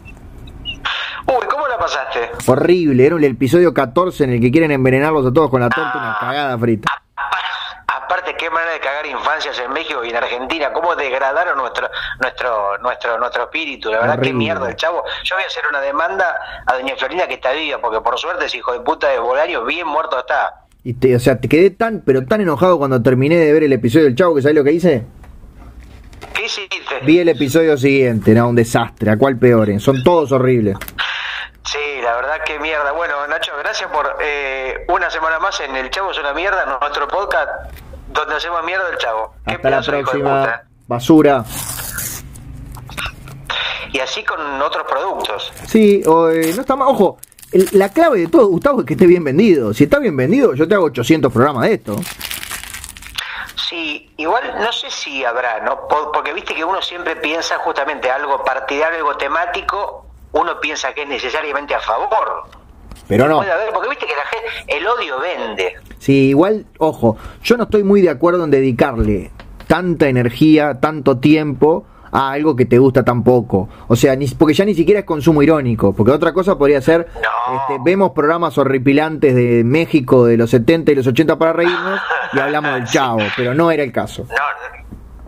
Uy, 1.72 1.78
¿cómo 1.78 1.78
la 1.78 1.78
pasaste? 1.78 2.30
Horrible, 2.46 3.06
era 3.06 3.16
el 3.16 3.24
episodio 3.24 3.72
14 3.72 4.24
en 4.24 4.32
el 4.34 4.40
que 4.40 4.50
quieren 4.50 4.70
envenenarlos 4.70 5.26
a 5.26 5.32
todos 5.32 5.50
con 5.50 5.60
la 5.60 5.68
torta, 5.68 5.92
una 5.94 6.16
cagada 6.18 6.58
frita. 6.58 6.90
Aparte, 7.86 8.34
qué 8.36 8.50
manera 8.50 8.72
de 8.72 8.80
cagar 8.80 9.06
infancias 9.06 9.58
en 9.58 9.72
México 9.72 10.04
y 10.04 10.10
en 10.10 10.16
Argentina, 10.16 10.72
cómo 10.72 10.94
degradaron 10.94 11.56
nuestro 11.56 11.88
nuestro 12.20 12.78
nuestro 12.78 13.18
nuestro 13.18 13.44
espíritu, 13.44 13.90
la 13.90 14.00
verdad, 14.00 14.20
qué 14.20 14.32
mierda 14.32 14.68
el 14.68 14.76
chavo. 14.76 15.02
Yo 15.24 15.36
voy 15.36 15.44
a 15.44 15.46
hacer 15.46 15.62
una 15.70 15.80
demanda 15.80 16.36
a 16.66 16.74
doña 16.74 16.94
Florinda 16.96 17.26
que 17.26 17.34
está 17.34 17.52
viva, 17.52 17.78
porque 17.80 18.00
por 18.00 18.18
suerte 18.18 18.46
ese 18.46 18.58
hijo 18.58 18.72
de 18.72 18.80
puta 18.80 19.08
de 19.08 19.18
Bolaño 19.18 19.64
bien 19.64 19.86
muerto 19.86 20.18
está. 20.18 20.64
Y 20.84 20.94
te, 20.94 21.14
o 21.14 21.20
sea, 21.20 21.40
te 21.40 21.48
quedé 21.48 21.70
tan, 21.70 22.02
pero 22.04 22.26
tan 22.26 22.40
enojado 22.40 22.76
cuando 22.76 23.00
terminé 23.02 23.36
de 23.36 23.52
ver 23.52 23.62
el 23.62 23.72
episodio 23.72 24.06
del 24.06 24.16
chavo 24.16 24.34
que 24.34 24.42
¿sabés 24.42 24.56
lo 24.56 24.64
que 24.64 24.72
hice? 24.72 25.04
¿Qué 26.34 26.46
hiciste? 26.46 27.00
Vi 27.04 27.18
el 27.20 27.28
episodio 27.28 27.76
siguiente, 27.76 28.32
era 28.32 28.44
un 28.44 28.56
desastre, 28.56 29.10
a 29.10 29.16
cuál 29.16 29.38
peor, 29.38 29.80
son 29.80 30.02
todos 30.02 30.32
horribles. 30.32 30.76
Sí, 31.64 31.78
la 32.02 32.14
verdad 32.16 32.42
que 32.44 32.58
mierda. 32.58 32.92
Bueno, 32.92 33.26
Nacho, 33.28 33.52
gracias 33.58 33.90
por 33.90 34.16
eh, 34.20 34.84
una 34.88 35.08
semana 35.10 35.38
más 35.38 35.58
en 35.60 35.74
El 35.76 35.90
Chavo 35.90 36.10
es 36.10 36.18
una 36.18 36.32
mierda, 36.32 36.66
nuestro 36.80 37.06
podcast 37.08 37.48
donde 38.08 38.34
hacemos 38.34 38.62
mierda 38.64 38.86
del 38.88 38.98
Chavo. 38.98 39.34
Hasta 39.46 39.70
la 39.70 39.80
próxima, 39.82 40.62
basura. 40.88 41.44
Y 43.92 44.00
así 44.00 44.24
con 44.24 44.40
otros 44.60 44.84
productos. 44.88 45.52
Sí, 45.68 46.02
o, 46.06 46.30
eh, 46.30 46.52
no 46.54 46.62
está 46.62 46.74
mal, 46.76 46.88
ojo, 46.88 47.18
el- 47.52 47.68
la 47.72 47.90
clave 47.90 48.20
de 48.20 48.26
todo, 48.28 48.46
Gustavo, 48.48 48.80
es 48.80 48.86
que 48.86 48.94
esté 48.94 49.06
bien 49.06 49.22
vendido. 49.22 49.72
Si 49.74 49.84
está 49.84 49.98
bien 49.98 50.16
vendido, 50.16 50.54
yo 50.54 50.66
te 50.66 50.74
hago 50.74 50.86
800 50.86 51.32
programas 51.32 51.64
de 51.68 51.74
esto. 51.74 51.96
Sí, 53.68 54.12
igual 54.16 54.54
no 54.58 54.72
sé 54.72 54.90
si 54.90 55.24
habrá, 55.24 55.60
¿no? 55.60 55.86
Po- 55.88 56.10
Porque 56.12 56.32
viste 56.32 56.54
que 56.54 56.64
uno 56.64 56.80
siempre 56.82 57.16
piensa 57.16 57.58
justamente 57.58 58.10
algo 58.10 58.42
partidario, 58.42 58.98
algo 58.98 59.16
temático, 59.16 60.01
uno 60.32 60.60
piensa 60.60 60.92
que 60.94 61.02
es 61.02 61.08
necesariamente 61.08 61.74
a 61.74 61.80
favor. 61.80 62.44
Pero 63.08 63.28
no. 63.28 63.38
Puede 63.38 63.52
haber, 63.52 63.72
porque 63.72 63.88
viste 63.90 64.06
que 64.06 64.12
la 64.14 64.24
gente, 64.26 64.76
el 64.78 64.86
odio 64.86 65.18
vende. 65.20 65.74
Sí, 65.98 66.28
igual, 66.28 66.66
ojo, 66.78 67.16
yo 67.42 67.56
no 67.56 67.64
estoy 67.64 67.82
muy 67.84 68.00
de 68.00 68.10
acuerdo 68.10 68.44
en 68.44 68.50
dedicarle 68.50 69.30
tanta 69.66 70.08
energía, 70.08 70.78
tanto 70.80 71.18
tiempo 71.18 71.84
a 72.10 72.30
algo 72.32 72.54
que 72.54 72.66
te 72.66 72.78
gusta 72.78 73.04
tan 73.04 73.22
poco. 73.24 73.68
O 73.88 73.96
sea, 73.96 74.14
ni, 74.16 74.26
porque 74.28 74.52
ya 74.54 74.64
ni 74.64 74.74
siquiera 74.74 75.00
es 75.00 75.06
consumo 75.06 75.42
irónico, 75.42 75.94
porque 75.94 76.12
otra 76.12 76.32
cosa 76.32 76.58
podría 76.58 76.80
ser, 76.82 77.08
No. 77.14 77.56
este, 77.56 77.82
vemos 77.84 78.10
programas 78.12 78.56
horripilantes 78.58 79.34
de 79.34 79.62
México 79.64 80.26
de 80.26 80.36
los 80.36 80.50
70 80.50 80.92
y 80.92 80.94
los 80.94 81.06
80 81.06 81.38
para 81.38 81.52
reírnos 81.54 82.00
y 82.34 82.38
hablamos 82.38 82.74
del 82.74 82.84
chavo, 82.84 83.20
pero 83.36 83.54
no 83.54 83.70
era 83.70 83.82
el 83.82 83.92
caso. 83.92 84.26
No, 84.28 84.34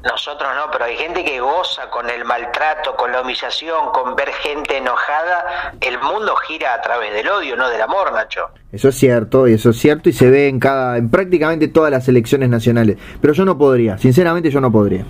nosotros 0.05 0.51
no, 0.55 0.71
pero 0.71 0.85
hay 0.85 0.97
gente 0.97 1.25
que 1.25 1.41
goza 1.41 1.89
con 1.89 2.09
el 2.11 2.25
maltrato, 2.25 2.95
con 2.95 3.11
la 3.11 3.23
humillación, 3.23 3.91
con 3.91 4.15
ver 4.15 4.31
gente 4.33 4.77
enojada. 4.77 5.75
El 5.81 5.99
mundo 5.99 6.37
gira 6.37 6.75
a 6.75 6.83
través 6.83 7.13
del 7.15 7.29
odio, 7.29 7.57
no 7.57 7.69
del 7.71 7.81
amor, 7.81 8.13
Nacho. 8.13 8.51
Eso 8.71 8.89
es 8.89 8.97
cierto, 8.97 9.49
y 9.49 9.55
eso 9.55 9.71
es 9.71 9.79
cierto, 9.79 10.11
y 10.11 10.13
se 10.13 10.29
ve 10.29 10.49
en 10.49 10.61
cada, 10.61 10.99
en 10.99 11.11
prácticamente 11.11 11.69
todas 11.69 11.91
las 11.91 12.07
elecciones 12.07 12.51
nacionales. 12.51 12.99
Pero 13.21 13.33
yo 13.33 13.45
no 13.45 13.57
podría, 13.57 13.97
sinceramente 13.97 14.51
yo 14.51 14.61
no 14.61 14.71
podría. 14.71 15.05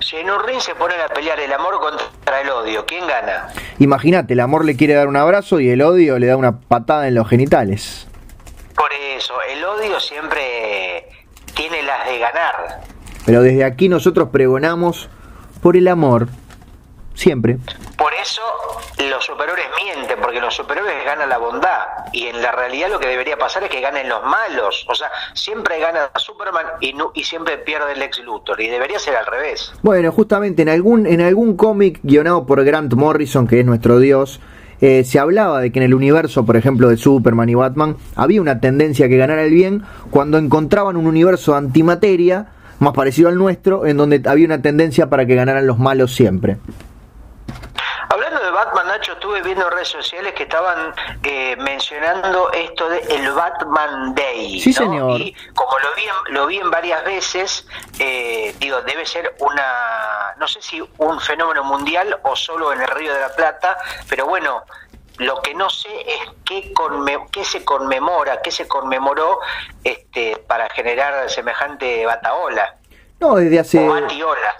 Si 0.00 0.16
en 0.16 0.30
un 0.30 0.42
ring 0.44 0.60
se 0.60 0.74
ponen 0.74 1.00
a 1.00 1.08
pelear 1.08 1.38
el 1.38 1.52
amor 1.52 1.78
contra 1.80 2.40
el 2.40 2.50
odio, 2.50 2.84
¿quién 2.86 3.06
gana? 3.06 3.48
Imagínate, 3.78 4.34
el 4.34 4.40
amor 4.40 4.64
le 4.64 4.76
quiere 4.76 4.94
dar 4.94 5.06
un 5.06 5.16
abrazo 5.16 5.60
y 5.60 5.68
el 5.68 5.82
odio 5.82 6.18
le 6.18 6.26
da 6.26 6.36
una 6.36 6.58
patada 6.60 7.06
en 7.06 7.14
los 7.14 7.28
genitales. 7.28 8.08
Por 8.74 8.92
eso, 8.92 9.34
el 9.48 9.64
odio 9.64 9.98
siempre 10.00 11.08
tiene 11.54 11.82
las 11.82 12.06
de 12.06 12.18
ganar. 12.18 12.95
Pero 13.26 13.42
desde 13.42 13.64
aquí 13.64 13.88
nosotros 13.88 14.28
pregonamos 14.30 15.08
por 15.60 15.76
el 15.76 15.88
amor, 15.88 16.28
siempre. 17.14 17.58
Por 17.98 18.12
eso 18.14 18.40
los 19.10 19.24
superhéroes 19.24 19.66
mienten, 19.82 20.18
porque 20.22 20.40
los 20.40 20.54
superhéroes 20.54 21.04
ganan 21.04 21.28
la 21.28 21.38
bondad. 21.38 21.80
Y 22.12 22.26
en 22.26 22.40
la 22.40 22.52
realidad 22.52 22.88
lo 22.90 22.98
que 23.00 23.08
debería 23.08 23.36
pasar 23.36 23.64
es 23.64 23.70
que 23.70 23.80
ganen 23.80 24.08
los 24.08 24.22
malos. 24.24 24.86
O 24.88 24.94
sea, 24.94 25.08
siempre 25.34 25.78
gana 25.80 26.10
Superman 26.16 26.64
y, 26.80 26.92
nu- 26.92 27.10
y 27.14 27.24
siempre 27.24 27.58
pierde 27.58 27.92
el 27.92 28.02
ex 28.02 28.20
Luthor. 28.22 28.60
Y 28.60 28.68
debería 28.68 28.98
ser 28.98 29.16
al 29.16 29.26
revés. 29.26 29.72
Bueno, 29.82 30.12
justamente 30.12 30.62
en 30.62 30.68
algún, 30.68 31.06
en 31.06 31.20
algún 31.20 31.56
cómic 31.56 32.00
guionado 32.02 32.46
por 32.46 32.64
Grant 32.64 32.94
Morrison, 32.94 33.46
que 33.46 33.60
es 33.60 33.66
nuestro 33.66 33.98
dios, 33.98 34.40
eh, 34.80 35.04
se 35.04 35.18
hablaba 35.18 35.60
de 35.60 35.72
que 35.72 35.78
en 35.78 35.84
el 35.86 35.94
universo, 35.94 36.44
por 36.46 36.56
ejemplo, 36.56 36.88
de 36.90 36.96
Superman 36.96 37.48
y 37.48 37.54
Batman, 37.54 37.96
había 38.14 38.40
una 38.40 38.60
tendencia 38.60 39.06
a 39.06 39.08
que 39.08 39.16
ganara 39.16 39.42
el 39.42 39.50
bien 39.52 39.82
cuando 40.10 40.38
encontraban 40.38 40.96
un 40.96 41.06
universo 41.06 41.54
antimateria 41.56 42.48
más 42.78 42.92
parecido 42.92 43.28
al 43.28 43.36
nuestro, 43.36 43.86
en 43.86 43.96
donde 43.96 44.22
había 44.26 44.46
una 44.46 44.60
tendencia 44.60 45.08
para 45.08 45.26
que 45.26 45.34
ganaran 45.34 45.66
los 45.66 45.78
malos 45.78 46.14
siempre. 46.14 46.56
Hablando 48.08 48.40
de 48.40 48.50
Batman, 48.50 48.86
Nacho, 48.86 49.12
estuve 49.12 49.42
viendo 49.42 49.66
en 49.66 49.72
redes 49.72 49.88
sociales 49.88 50.32
que 50.34 50.44
estaban 50.44 50.94
eh, 51.24 51.56
mencionando 51.56 52.52
esto 52.52 52.88
de 52.88 52.98
el 53.00 53.32
Batman 53.32 54.14
Day. 54.14 54.60
Sí, 54.60 54.70
¿no? 54.70 54.76
señor. 54.76 55.20
Y 55.20 55.34
como 55.54 55.76
lo 55.78 55.88
vi 55.96 56.02
en, 56.02 56.34
lo 56.34 56.46
vi 56.46 56.58
en 56.58 56.70
varias 56.70 57.04
veces, 57.04 57.66
eh, 57.98 58.54
digo, 58.60 58.80
debe 58.82 59.04
ser 59.04 59.34
una, 59.40 60.34
no 60.38 60.46
sé 60.46 60.62
si 60.62 60.80
un 60.98 61.20
fenómeno 61.20 61.64
mundial 61.64 62.16
o 62.22 62.36
solo 62.36 62.72
en 62.72 62.80
el 62.80 62.88
Río 62.88 63.12
de 63.12 63.20
la 63.20 63.34
Plata, 63.34 63.76
pero 64.08 64.26
bueno, 64.26 64.62
lo 65.18 65.40
que 65.42 65.54
no 65.54 65.70
sé 65.70 65.88
es 66.00 66.30
qué, 66.44 67.44
se 67.44 67.64
conmemora, 67.64 68.40
qué 68.42 68.50
se 68.50 68.68
conmemoró 68.68 69.38
este, 69.82 70.36
para 70.46 70.68
generar 70.70 71.28
semejante 71.30 72.04
bataola. 72.06 72.76
No, 73.20 73.36
desde 73.36 73.58
hace 73.58 73.88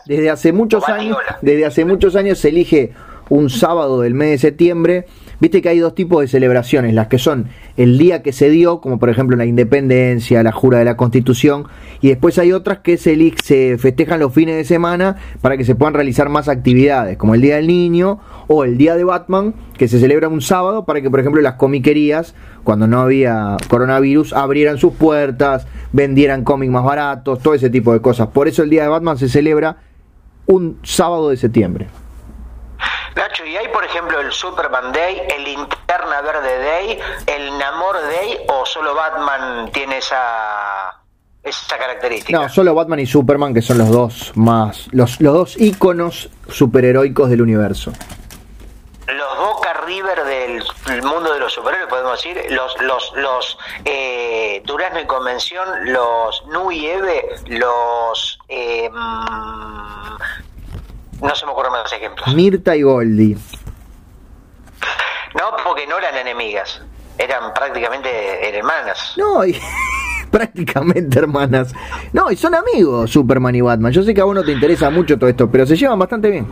desde 0.06 0.30
hace 0.30 0.52
muchos 0.52 0.88
años, 0.88 1.18
desde 1.42 1.66
hace 1.66 1.84
muchos 1.84 2.16
años 2.16 2.38
se 2.38 2.48
elige 2.48 2.94
un 3.28 3.50
sábado 3.50 4.00
del 4.00 4.14
mes 4.14 4.30
de 4.30 4.38
septiembre. 4.38 5.06
Viste 5.38 5.60
que 5.60 5.68
hay 5.68 5.78
dos 5.78 5.94
tipos 5.94 6.22
de 6.22 6.28
celebraciones, 6.28 6.94
las 6.94 7.08
que 7.08 7.18
son 7.18 7.48
el 7.76 7.98
día 7.98 8.22
que 8.22 8.32
se 8.32 8.48
dio, 8.48 8.80
como 8.80 8.98
por 8.98 9.10
ejemplo 9.10 9.36
la 9.36 9.44
independencia, 9.44 10.42
la 10.42 10.52
jura 10.52 10.78
de 10.78 10.86
la 10.86 10.96
constitución, 10.96 11.66
y 12.00 12.08
después 12.08 12.38
hay 12.38 12.52
otras 12.52 12.78
que 12.78 12.96
se, 12.96 13.34
se 13.44 13.76
festejan 13.76 14.20
los 14.20 14.32
fines 14.32 14.56
de 14.56 14.64
semana 14.64 15.16
para 15.42 15.58
que 15.58 15.64
se 15.64 15.74
puedan 15.74 15.92
realizar 15.92 16.30
más 16.30 16.48
actividades, 16.48 17.18
como 17.18 17.34
el 17.34 17.42
Día 17.42 17.56
del 17.56 17.66
Niño 17.66 18.18
o 18.46 18.64
el 18.64 18.78
Día 18.78 18.96
de 18.96 19.04
Batman, 19.04 19.54
que 19.76 19.88
se 19.88 20.00
celebra 20.00 20.28
un 20.28 20.40
sábado 20.40 20.86
para 20.86 21.02
que 21.02 21.10
por 21.10 21.20
ejemplo 21.20 21.42
las 21.42 21.54
comiquerías, 21.54 22.34
cuando 22.64 22.86
no 22.86 23.00
había 23.00 23.58
coronavirus, 23.68 24.32
abrieran 24.32 24.78
sus 24.78 24.94
puertas, 24.94 25.66
vendieran 25.92 26.44
cómics 26.44 26.72
más 26.72 26.84
baratos, 26.84 27.40
todo 27.40 27.52
ese 27.52 27.68
tipo 27.68 27.92
de 27.92 28.00
cosas. 28.00 28.28
Por 28.28 28.48
eso 28.48 28.62
el 28.62 28.70
Día 28.70 28.84
de 28.84 28.88
Batman 28.88 29.18
se 29.18 29.28
celebra 29.28 29.76
un 30.46 30.78
sábado 30.82 31.28
de 31.28 31.36
septiembre. 31.36 31.88
Nacho, 33.16 33.46
¿y 33.46 33.56
hay 33.56 33.68
por 33.68 33.82
ejemplo 33.82 34.20
el 34.20 34.30
Superman 34.30 34.92
Day, 34.92 35.22
el 35.34 35.44
Linterna 35.44 36.20
Verde 36.20 36.58
Day, 36.58 36.98
el 37.26 37.58
Namor 37.58 37.96
Day 38.02 38.38
o 38.48 38.66
solo 38.66 38.94
Batman 38.94 39.70
tiene 39.72 39.98
esa 39.98 41.00
esa 41.42 41.78
característica? 41.78 42.38
No, 42.38 42.48
solo 42.50 42.74
Batman 42.74 43.00
y 43.00 43.06
Superman, 43.06 43.54
que 43.54 43.62
son 43.62 43.78
los 43.78 43.88
dos 43.88 44.32
más, 44.34 44.88
los, 44.92 45.18
los 45.22 45.32
dos 45.32 45.56
íconos 45.58 46.28
superheroicos 46.48 47.30
del 47.30 47.40
universo. 47.40 47.90
Los 49.06 49.38
Boca 49.38 49.72
River 49.86 50.24
del 50.24 50.62
del 50.86 51.02
mundo 51.02 51.32
de 51.32 51.40
los 51.40 51.54
superhéroes, 51.54 51.88
podemos 51.88 52.22
decir, 52.22 52.38
los 52.50 52.78
los 52.82 53.12
los 53.16 53.58
eh, 53.86 54.60
Durazno 54.66 55.00
y 55.00 55.06
Convención, 55.06 55.90
los 55.90 56.44
Nu 56.48 56.70
y 56.70 56.86
Eve, 56.86 57.24
los 57.46 58.38
eh, 58.48 58.90
mm, 58.90 60.16
no 61.20 61.34
se 61.34 61.46
me 61.46 61.52
ocurren 61.52 61.72
más 61.72 61.92
ejemplos. 61.92 62.34
Mirta 62.34 62.76
y 62.76 62.82
Goldie. 62.82 63.36
No, 65.34 65.56
porque 65.64 65.86
no 65.86 65.98
eran 65.98 66.16
enemigas, 66.16 66.80
eran 67.18 67.52
prácticamente 67.52 68.56
hermanas. 68.56 69.14
No, 69.16 69.44
y 69.44 69.58
prácticamente 70.30 71.18
hermanas. 71.18 71.74
No, 72.12 72.30
y 72.30 72.36
son 72.36 72.54
amigos 72.54 73.10
Superman 73.10 73.54
y 73.54 73.60
Batman. 73.60 73.92
Yo 73.92 74.02
sé 74.02 74.14
que 74.14 74.20
a 74.20 74.24
vos 74.24 74.34
no 74.34 74.42
te 74.44 74.52
interesa 74.52 74.90
mucho 74.90 75.18
todo 75.18 75.28
esto, 75.28 75.50
pero 75.50 75.66
se 75.66 75.76
llevan 75.76 75.98
bastante 75.98 76.30
bien. 76.30 76.46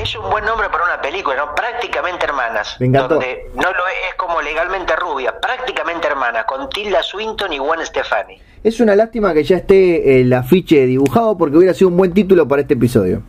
Es 0.00 0.14
un 0.16 0.30
buen 0.30 0.44
nombre 0.44 0.68
para 0.68 0.84
una 0.84 1.00
película, 1.00 1.36
¿no? 1.36 1.54
Prácticamente 1.54 2.26
hermanas. 2.26 2.76
Me 2.78 2.86
encantó. 2.86 3.14
Donde 3.14 3.50
no 3.54 3.62
lo 3.62 3.86
es, 3.88 3.94
es 4.10 4.14
como 4.16 4.42
legalmente 4.42 4.94
rubia, 4.96 5.40
prácticamente 5.40 6.06
hermanas, 6.06 6.44
con 6.44 6.68
Tilda 6.68 7.02
Swinton 7.02 7.52
y 7.52 7.58
Gwen 7.58 7.84
Stefani. 7.84 8.40
Es 8.62 8.80
una 8.80 8.94
lástima 8.94 9.32
que 9.34 9.42
ya 9.44 9.56
esté 9.56 10.20
el 10.20 10.32
afiche 10.32 10.86
dibujado 10.86 11.36
porque 11.36 11.56
hubiera 11.56 11.74
sido 11.74 11.88
un 11.88 11.96
buen 11.96 12.12
título 12.12 12.46
para 12.46 12.62
este 12.62 12.74
episodio. 12.74 13.22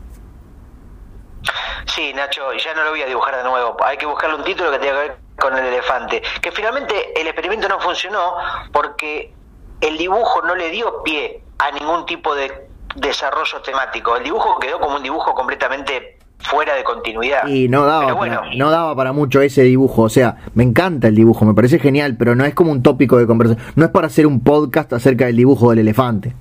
Sí, 1.86 2.14
Nacho, 2.14 2.54
ya 2.54 2.74
no 2.74 2.84
lo 2.84 2.92
voy 2.92 3.02
a 3.02 3.06
dibujar 3.06 3.38
de 3.38 3.44
nuevo. 3.44 3.78
Hay 3.84 3.98
que 3.98 4.06
buscarle 4.06 4.36
un 4.36 4.44
título 4.44 4.72
que 4.72 4.80
tenga 4.80 4.94
que 4.94 5.00
ver 5.00 5.18
con 5.40 5.58
el 5.58 5.66
elefante, 5.66 6.22
que 6.42 6.52
finalmente 6.52 7.20
el 7.20 7.28
experimento 7.28 7.68
no 7.68 7.80
funcionó 7.80 8.36
porque 8.72 9.34
el 9.82 9.98
dibujo 9.98 10.42
no 10.42 10.56
le 10.56 10.70
dio 10.72 11.04
pie 11.04 11.44
a 11.60 11.72
ningún 11.72 12.06
tipo 12.06 12.34
de 12.36 12.70
desarrollo 12.96 13.62
temático. 13.62 14.16
El 14.16 14.24
dibujo 14.24 14.58
quedó 14.60 14.80
como 14.80 14.96
un 14.96 15.04
dibujo 15.04 15.34
completamente 15.34 16.18
fuera 16.40 16.76
de 16.76 16.84
continuidad. 16.84 17.48
Y 17.48 17.68
no 17.68 17.86
daba, 17.86 18.18
para, 18.18 18.42
no 18.56 18.70
daba 18.70 18.96
para 18.96 19.14
mucho 19.14 19.42
ese 19.42 19.64
dibujo. 19.64 20.04
O 20.04 20.10
sea, 20.10 20.38
me 20.54 20.64
encanta 20.64 21.08
el 21.08 21.16
dibujo, 21.16 21.46
me 21.46 21.54
parece 21.54 21.80
genial, 21.80 22.16
pero 22.18 22.36
no 22.36 22.46
es 22.46 22.54
como 22.54 22.72
un 22.72 22.84
tópico 22.84 23.18
de 23.18 23.28
conversación. 23.28 23.66
No 23.76 23.86
es 23.86 23.92
para 23.92 24.08
hacer 24.08 24.28
un 24.28 24.42
podcast 24.42 24.94
acerca 24.94 25.26
del 25.26 25.36
dibujo 25.36 25.70
del 25.70 25.80
elefante. 25.80 26.36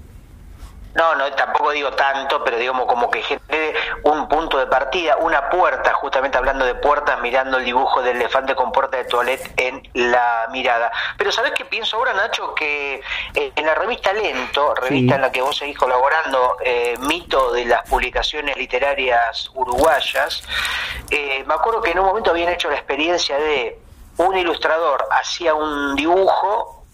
No, 0.94 1.14
no, 1.16 1.30
tampoco 1.32 1.72
digo 1.72 1.90
tanto, 1.92 2.42
pero 2.44 2.56
digamos 2.56 2.86
como 2.86 3.10
que 3.10 3.20
genere 3.22 3.74
un 4.04 4.28
punto 4.28 4.58
de 4.58 4.66
partida, 4.66 5.16
una 5.16 5.50
puerta, 5.50 5.92
justamente 5.94 6.38
hablando 6.38 6.64
de 6.64 6.74
puertas, 6.76 7.20
mirando 7.20 7.58
el 7.58 7.64
dibujo 7.64 8.00
del 8.02 8.16
elefante 8.16 8.54
con 8.54 8.70
puerta 8.70 8.98
de 8.98 9.04
toilette 9.04 9.52
en 9.56 9.82
la 9.94 10.48
mirada. 10.52 10.92
Pero 11.18 11.32
¿sabes 11.32 11.52
qué 11.56 11.64
pienso 11.64 11.96
ahora, 11.96 12.12
Nacho? 12.12 12.54
Que 12.54 13.02
eh, 13.34 13.52
en 13.56 13.66
la 13.66 13.74
revista 13.74 14.12
Lento, 14.12 14.74
revista 14.74 15.16
en 15.16 15.22
la 15.22 15.32
que 15.32 15.42
vos 15.42 15.56
seguís 15.56 15.76
colaborando, 15.76 16.58
eh, 16.64 16.96
mito 17.00 17.52
de 17.52 17.64
las 17.64 17.88
publicaciones 17.88 18.56
literarias 18.56 19.50
uruguayas, 19.54 20.44
eh, 21.10 21.42
me 21.44 21.54
acuerdo 21.54 21.82
que 21.82 21.90
en 21.90 21.98
un 21.98 22.06
momento 22.06 22.30
habían 22.30 22.52
hecho 22.52 22.70
la 22.70 22.76
experiencia 22.76 23.36
de 23.36 23.80
un 24.16 24.36
ilustrador 24.36 25.06
hacía 25.10 25.54
un 25.54 25.96
dibujo 25.96 26.84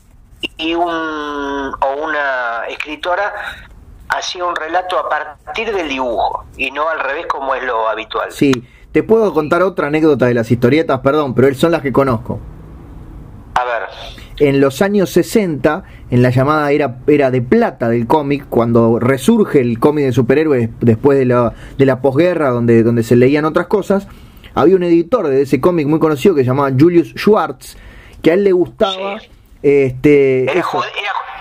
y 0.57 0.74
un 0.74 1.76
o 1.80 1.92
una 2.03 2.64
escritora 2.68 3.70
hacía 4.16 4.44
un 4.44 4.56
relato 4.56 4.98
a 4.98 5.08
partir 5.08 5.72
del 5.72 5.88
dibujo 5.88 6.44
y 6.56 6.70
no 6.70 6.88
al 6.88 7.00
revés 7.00 7.26
como 7.26 7.54
es 7.54 7.62
lo 7.62 7.88
habitual. 7.88 8.30
Sí, 8.30 8.52
te 8.92 9.02
puedo 9.02 9.32
contar 9.32 9.62
otra 9.62 9.86
anécdota 9.86 10.26
de 10.26 10.34
las 10.34 10.50
historietas, 10.50 11.00
perdón, 11.00 11.34
pero 11.34 11.54
son 11.54 11.72
las 11.72 11.82
que 11.82 11.92
conozco. 11.92 12.38
A 13.54 13.64
ver. 13.64 13.82
En 14.38 14.61
los 14.61 14.80
años 14.80 15.11
60, 15.11 15.84
en 16.11 16.22
la 16.22 16.30
llamada 16.30 16.70
era, 16.72 16.96
era 17.06 17.30
de 17.30 17.42
plata 17.42 17.88
del 17.88 18.06
cómic, 18.06 18.46
cuando 18.48 18.98
resurge 18.98 19.61
el 19.61 19.78
cómic 19.78 20.06
de 20.06 20.12
superhéroes 20.12 20.70
después 20.80 21.18
de 21.18 21.26
la, 21.26 21.52
de 21.76 21.86
la 21.86 22.00
posguerra, 22.00 22.48
donde, 22.48 22.82
donde 22.82 23.02
se 23.02 23.16
leían 23.16 23.44
otras 23.44 23.66
cosas, 23.66 24.08
había 24.54 24.76
un 24.76 24.82
editor 24.82 25.28
de 25.28 25.42
ese 25.42 25.61
cómic 25.61 25.86
muy 25.86 25.98
conocido 25.98 26.34
que 26.34 26.40
se 26.40 26.46
llamaba 26.46 26.70
Julius 26.76 27.12
Schwartz, 27.16 27.76
que 28.22 28.30
a 28.30 28.34
él 28.34 28.44
le 28.44 28.52
gustaba... 28.52 29.20
Este, 29.62 30.46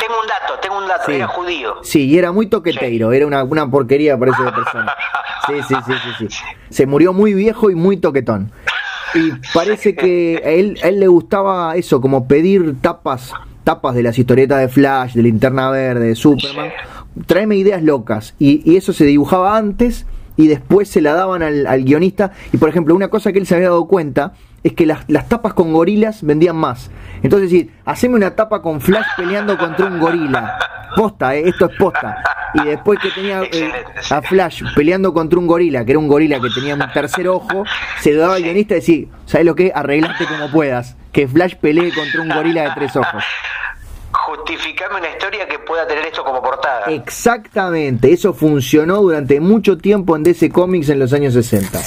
tengo 0.10 0.22
un 0.22 0.28
dato, 0.28 0.60
tengo 0.60 0.78
un 0.80 0.88
dato, 0.88 1.12
era 1.12 1.28
judío. 1.28 1.76
Sí, 1.84 2.08
y 2.08 2.18
era 2.18 2.32
muy 2.32 2.48
toqueteiro, 2.48 3.12
era 3.12 3.28
una, 3.28 3.44
una 3.44 3.70
porquería 3.70 4.18
para 4.18 4.32
esa 4.32 4.54
persona. 4.54 4.94
Sí, 5.46 5.54
sí, 5.68 5.76
sí, 5.86 5.94
sí, 6.04 6.28
sí. 6.28 6.44
Se 6.70 6.86
murió 6.86 7.14
muy 7.14 7.34
viejo 7.34 7.70
y 7.70 7.76
muy 7.76 7.98
toquetón. 7.98 8.52
Y 9.14 9.32
parece 9.54 9.96
que 9.96 10.42
a 10.44 10.50
él, 10.50 10.80
a 10.84 10.88
él 10.88 11.00
le 11.00 11.08
gustaba 11.08 11.76
eso, 11.76 12.02
como 12.02 12.28
pedir 12.28 12.76
tapas, 12.82 13.34
tapas 13.64 13.96
de 13.96 14.04
las 14.04 14.18
historietas 14.18 14.60
de 14.60 14.68
Flash, 14.68 15.14
de 15.14 15.24
Linterna 15.24 15.70
Verde, 15.70 16.08
de 16.08 16.16
Superman. 16.16 16.72
Tráeme 17.26 17.56
ideas 17.56 17.84
locas. 17.84 18.36
Y, 18.40 18.62
y 18.70 18.78
eso 18.78 18.94
se 18.94 19.06
dibujaba 19.06 19.58
antes 19.58 20.06
y 20.38 20.48
después 20.48 20.90
se 20.90 21.02
la 21.02 21.14
daban 21.14 21.44
al, 21.44 21.68
al, 21.68 21.84
guionista. 21.84 22.32
Y 22.54 22.58
por 22.58 22.70
ejemplo, 22.70 22.96
una 22.96 23.10
cosa 23.10 23.32
que 23.32 23.40
él 23.40 23.46
se 23.46 23.56
había 23.56 23.70
dado 23.70 23.88
cuenta 23.88 24.34
es 24.64 24.74
que 24.74 24.86
las, 24.86 25.06
las 25.08 25.28
tapas 25.30 25.54
con 25.54 25.74
gorilas 25.74 26.24
vendían 26.24 26.56
más. 26.56 26.92
Entonces, 27.22 27.52
decir, 27.52 27.72
haceme 27.86 28.16
una 28.16 28.36
tapa 28.36 28.62
con 28.62 28.82
Flash 28.82 29.06
peleando 29.18 29.58
contra 29.58 29.86
un 29.86 30.00
gorila. 30.00 30.58
Posta, 30.96 31.36
eh, 31.36 31.48
esto 31.48 31.70
es 31.70 31.78
posta. 31.78 32.24
Y 32.54 32.64
después 32.64 33.00
que 33.00 33.12
tenía 33.12 33.44
eh, 33.44 33.72
a 34.10 34.22
Flash 34.22 34.64
peleando 34.76 35.14
contra 35.14 35.38
un 35.38 35.48
gorila, 35.48 35.86
que 35.86 35.92
era 35.92 36.00
un 36.00 36.08
gorila 36.08 36.40
que 36.40 36.50
tenía 36.50 36.76
un 36.76 36.92
tercer 36.92 37.28
ojo, 37.28 37.64
se 38.00 38.14
daba 38.16 38.36
al 38.36 38.44
guionista 38.44 38.76
y 38.76 38.80
decía, 38.80 39.08
¿sabes 39.26 39.46
lo 39.46 39.56
que? 39.56 39.72
Arreglate 39.74 40.26
como 40.26 40.52
puedas. 40.52 40.96
Que 41.12 41.28
Flash 41.28 41.56
pelee 41.56 41.92
contra 41.94 42.22
un 42.22 42.30
gorila 42.30 42.64
de 42.64 42.70
tres 42.76 42.96
ojos 42.96 43.24
justificame 44.12 44.98
una 45.00 45.10
historia 45.10 45.48
que 45.48 45.60
pueda 45.60 45.88
tener 45.88 46.06
esto 46.06 46.24
como 46.24 46.42
portada. 46.42 46.86
Exactamente, 46.88 48.12
eso 48.12 48.34
funcionó 48.34 48.98
durante 48.98 49.40
mucho 49.40 49.78
tiempo 49.78 50.16
en 50.16 50.24
DC 50.24 50.50
Comics 50.50 50.90
en 50.90 51.00
los 51.00 51.14
años 51.14 51.34
60 51.34 51.80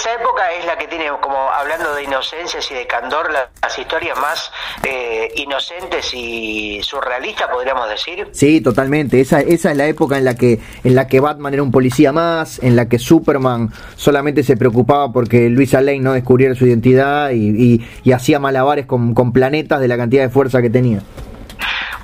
esa 0.00 0.14
época 0.14 0.50
es 0.52 0.64
la 0.64 0.78
que 0.78 0.86
tiene, 0.86 1.10
como 1.20 1.36
hablando 1.50 1.94
de 1.94 2.04
inocencias 2.04 2.70
y 2.70 2.74
de 2.74 2.86
candor, 2.86 3.30
las 3.30 3.78
historias 3.78 4.18
más 4.18 4.50
eh, 4.82 5.30
inocentes 5.36 6.14
y 6.14 6.82
surrealistas, 6.82 7.48
podríamos 7.48 7.86
decir. 7.86 8.26
Sí, 8.32 8.62
totalmente. 8.62 9.20
Esa, 9.20 9.40
esa 9.40 9.72
es 9.72 9.76
la 9.76 9.84
época 9.84 10.16
en 10.16 10.24
la 10.24 10.36
que 10.36 10.58
en 10.84 10.94
la 10.94 11.06
que 11.06 11.20
Batman 11.20 11.52
era 11.52 11.62
un 11.62 11.70
policía 11.70 12.12
más, 12.12 12.60
en 12.62 12.76
la 12.76 12.88
que 12.88 12.98
Superman 12.98 13.74
solamente 13.96 14.42
se 14.42 14.56
preocupaba 14.56 15.12
porque 15.12 15.50
Luis 15.50 15.74
Lane 15.74 15.98
no 15.98 16.14
descubriera 16.14 16.54
su 16.54 16.64
identidad 16.64 17.32
y, 17.32 17.84
y, 18.02 18.12
hacía 18.12 18.38
malabares 18.38 18.86
con, 18.86 19.12
con 19.12 19.34
planetas 19.34 19.80
de 19.80 19.88
la 19.88 19.98
cantidad 19.98 20.22
de 20.22 20.30
fuerza 20.30 20.62
que 20.62 20.70
tenía. 20.70 21.00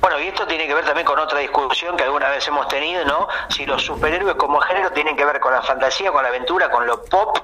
Bueno, 0.01 0.19
y 0.19 0.27
esto 0.27 0.45
tiene 0.45 0.67
que 0.67 0.73
ver 0.75 0.85
también 0.85 1.05
con 1.05 1.17
otra 1.17 1.39
discusión 1.39 1.97
que 1.97 2.03
alguna 2.03 2.29
vez 2.29 2.47
hemos 2.47 2.67
tenido, 2.67 3.03
¿no? 3.05 3.27
Si 3.49 3.65
los 3.65 3.83
superhéroes 3.83 4.35
como 4.35 4.59
género 4.61 4.91
tienen 4.91 5.17
que 5.17 5.25
ver 5.25 5.39
con 5.39 5.51
la 5.51 5.63
fantasía, 5.63 6.11
con 6.11 6.21
la 6.21 6.29
aventura, 6.29 6.69
con 6.69 6.85
lo 6.85 7.03
pop, 7.05 7.39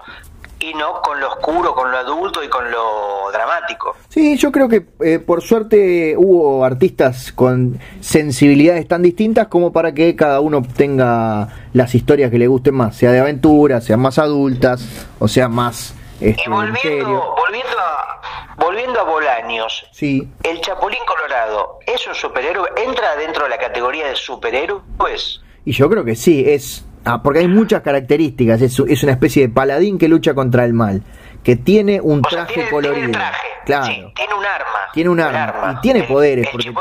y 0.63 0.73
no 0.75 1.01
con 1.01 1.19
lo 1.19 1.27
oscuro, 1.27 1.75
con 1.75 1.91
lo 1.91 1.97
adulto 1.97 2.41
y 2.41 2.47
con 2.47 2.71
lo 2.71 3.29
dramático. 3.31 3.97
Sí, 4.07 4.37
yo 4.37 4.51
creo 4.51 4.69
que 4.69 4.85
eh, 5.01 5.19
por 5.19 5.41
suerte 5.41 6.15
hubo 6.17 6.63
artistas 6.63 7.33
con 7.33 7.79
sensibilidades 7.99 8.87
tan 8.87 9.01
distintas 9.01 9.47
como 9.47 9.73
para 9.73 9.93
que 9.93 10.15
cada 10.15 10.39
uno 10.39 10.59
obtenga 10.59 11.49
las 11.73 11.93
historias 11.95 12.31
que 12.31 12.37
le 12.37 12.47
gusten 12.47 12.75
más, 12.75 12.95
sea 12.95 13.11
de 13.11 13.19
aventura, 13.19 13.81
sean 13.81 13.99
más 13.99 14.17
adultas 14.17 14.87
o 15.19 15.27
sea 15.27 15.49
más... 15.49 15.95
Este, 16.21 16.43
y 16.45 16.49
volviendo, 16.49 17.35
volviendo, 17.35 17.79
a, 17.79 18.55
volviendo 18.55 18.99
a 19.01 19.03
Bolaños, 19.03 19.85
sí. 19.91 20.29
el 20.43 20.61
Chapulín 20.61 20.99
Colorado, 21.05 21.79
¿es 21.85 22.07
un 22.07 22.15
superhéroe? 22.15 22.69
¿Entra 22.77 23.17
dentro 23.17 23.43
de 23.43 23.49
la 23.49 23.57
categoría 23.57 24.07
de 24.07 24.15
superhéroes? 24.15 25.41
Y 25.65 25.73
yo 25.73 25.89
creo 25.89 26.05
que 26.05 26.15
sí, 26.15 26.45
es 26.47 26.85
Ah, 27.05 27.21
porque 27.21 27.39
hay 27.39 27.47
muchas 27.47 27.81
características. 27.81 28.61
Es, 28.61 28.79
es, 28.79 29.03
una 29.03 29.11
especie 29.11 29.47
de 29.47 29.53
paladín 29.53 29.97
que 29.97 30.07
lucha 30.07 30.33
contra 30.33 30.65
el 30.65 30.73
mal. 30.73 31.03
Que 31.43 31.55
tiene 31.55 31.99
un 31.99 32.21
traje 32.21 32.69
colorido. 32.69 33.19
Claro. 33.65 34.11
tiene 34.15 34.33
un 34.33 34.45
arma. 34.45 34.79
Tiene 34.93 35.09
un 35.09 35.19
arma. 35.19 35.75
Y 35.77 35.81
tiene 35.81 36.03
poderes. 36.03 36.47
porque 36.51 36.71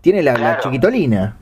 tiene 0.00 0.22
la, 0.22 0.58
chiquitolina. 0.60 1.36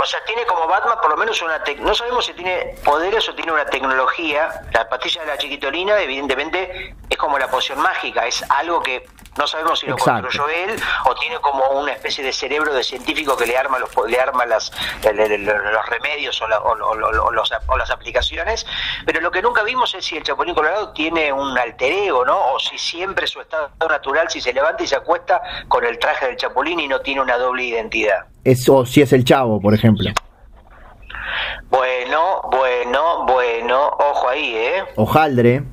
O 0.00 0.06
sea, 0.06 0.22
tiene 0.24 0.46
como 0.46 0.68
Batman 0.68 0.96
por 1.02 1.10
lo 1.10 1.16
menos 1.16 1.42
una... 1.42 1.60
no 1.80 1.92
sabemos 1.92 2.24
si 2.24 2.32
tiene 2.32 2.76
poderes 2.84 3.28
o 3.28 3.34
tiene 3.34 3.50
una 3.50 3.64
tecnología. 3.64 4.62
La 4.72 4.88
pastilla 4.88 5.22
de 5.22 5.26
la 5.26 5.38
chiquitolina, 5.38 5.98
evidentemente, 5.98 6.94
es 7.10 7.16
como 7.16 7.36
la 7.36 7.50
poción 7.50 7.80
mágica. 7.80 8.24
Es 8.24 8.48
algo 8.48 8.80
que 8.80 9.04
no 9.36 9.46
sabemos 9.48 9.80
si 9.80 9.86
lo 9.86 9.96
construyó 9.96 10.48
él 10.48 10.80
o 11.04 11.14
tiene 11.16 11.40
como 11.40 11.64
una 11.80 11.92
especie 11.92 12.22
de 12.22 12.32
cerebro 12.32 12.72
de 12.74 12.84
científico 12.84 13.36
que 13.36 13.46
le 13.46 13.58
arma 13.58 13.80
los, 13.80 13.90
le 14.06 14.20
arma 14.20 14.46
las, 14.46 14.70
los 15.02 15.86
remedios 15.86 16.40
o, 16.42 17.76
las 17.76 17.90
aplicaciones. 17.90 18.66
Pero 19.04 19.20
lo 19.20 19.32
que 19.32 19.42
nunca 19.42 19.64
vimos 19.64 19.96
es 19.96 20.04
si 20.04 20.16
el 20.16 20.22
Chapulín 20.22 20.54
Colorado 20.54 20.92
tiene 20.92 21.32
un 21.32 21.58
alter 21.58 21.92
ego, 21.92 22.24
¿no? 22.24 22.52
O 22.52 22.60
si 22.60 22.78
siempre 22.78 23.26
su 23.26 23.40
estado 23.40 23.70
natural, 23.88 24.30
si 24.30 24.40
se 24.40 24.52
levanta 24.52 24.84
y 24.84 24.86
se 24.86 24.94
acuesta 24.94 25.42
con 25.66 25.84
el 25.84 25.98
traje 25.98 26.26
del 26.26 26.36
Chapulín 26.36 26.78
y 26.78 26.86
no 26.86 27.00
tiene 27.00 27.20
una 27.20 27.36
doble 27.36 27.64
identidad. 27.64 28.26
Eso, 28.48 28.86
si 28.86 29.02
es 29.02 29.12
el 29.12 29.24
Chavo, 29.24 29.60
por 29.60 29.74
ejemplo. 29.74 30.10
Bueno, 31.68 32.40
bueno, 32.50 33.26
bueno, 33.26 33.88
ojo 33.88 34.26
ahí, 34.30 34.56
¿eh? 34.56 34.84
Ojaldre. 34.96 35.64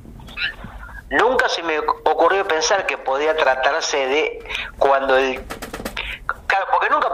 Nunca 1.08 1.48
se 1.48 1.62
me 1.62 1.78
ocurrió 1.78 2.46
pensar 2.46 2.84
que 2.84 2.98
podía 2.98 3.34
tratarse 3.34 3.96
de 3.96 4.44
cuando 4.76 5.16
el... 5.16 5.40
Claro, 6.46 6.66
porque 6.70 6.90
nunca... 6.90 7.08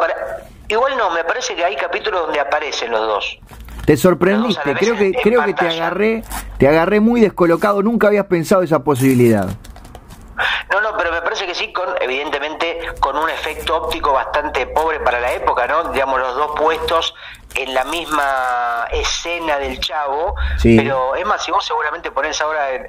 Igual 0.66 0.96
no, 0.98 1.10
me 1.10 1.22
parece 1.22 1.54
que 1.54 1.64
hay 1.64 1.76
capítulos 1.76 2.22
donde 2.22 2.40
aparecen 2.40 2.90
los 2.90 3.06
dos. 3.06 3.38
Te 3.86 3.96
sorprendiste, 3.96 4.74
creo 4.74 4.96
que 4.96 5.12
creo 5.12 5.44
que 5.44 5.54
te 5.54 5.68
agarré, 5.68 6.24
te 6.58 6.66
agarré 6.66 6.98
muy 6.98 7.20
descolocado, 7.20 7.82
nunca 7.84 8.08
habías 8.08 8.26
pensado 8.26 8.62
esa 8.62 8.82
posibilidad. 8.82 9.48
No, 10.70 10.80
no, 10.80 10.96
pero 10.96 11.12
me 11.12 11.22
parece 11.22 11.46
que 11.46 11.54
sí, 11.54 11.72
con 11.72 11.88
evidentemente 12.00 12.80
con 13.00 13.16
un 13.16 13.28
efecto 13.28 13.76
óptico 13.76 14.12
bastante 14.12 14.66
pobre 14.66 15.00
para 15.00 15.20
la 15.20 15.32
época, 15.32 15.66
¿no? 15.66 15.84
Digamos, 15.92 16.18
los 16.20 16.34
dos 16.34 16.52
puestos 16.58 17.14
en 17.54 17.74
la 17.74 17.84
misma 17.84 18.86
escena 18.92 19.58
del 19.58 19.78
chavo. 19.80 20.34
Pero 20.62 21.14
es 21.14 21.26
más, 21.26 21.44
si 21.44 21.50
vos 21.50 21.64
seguramente 21.64 22.10
ponés 22.10 22.40
ahora. 22.40 22.74
En, 22.74 22.86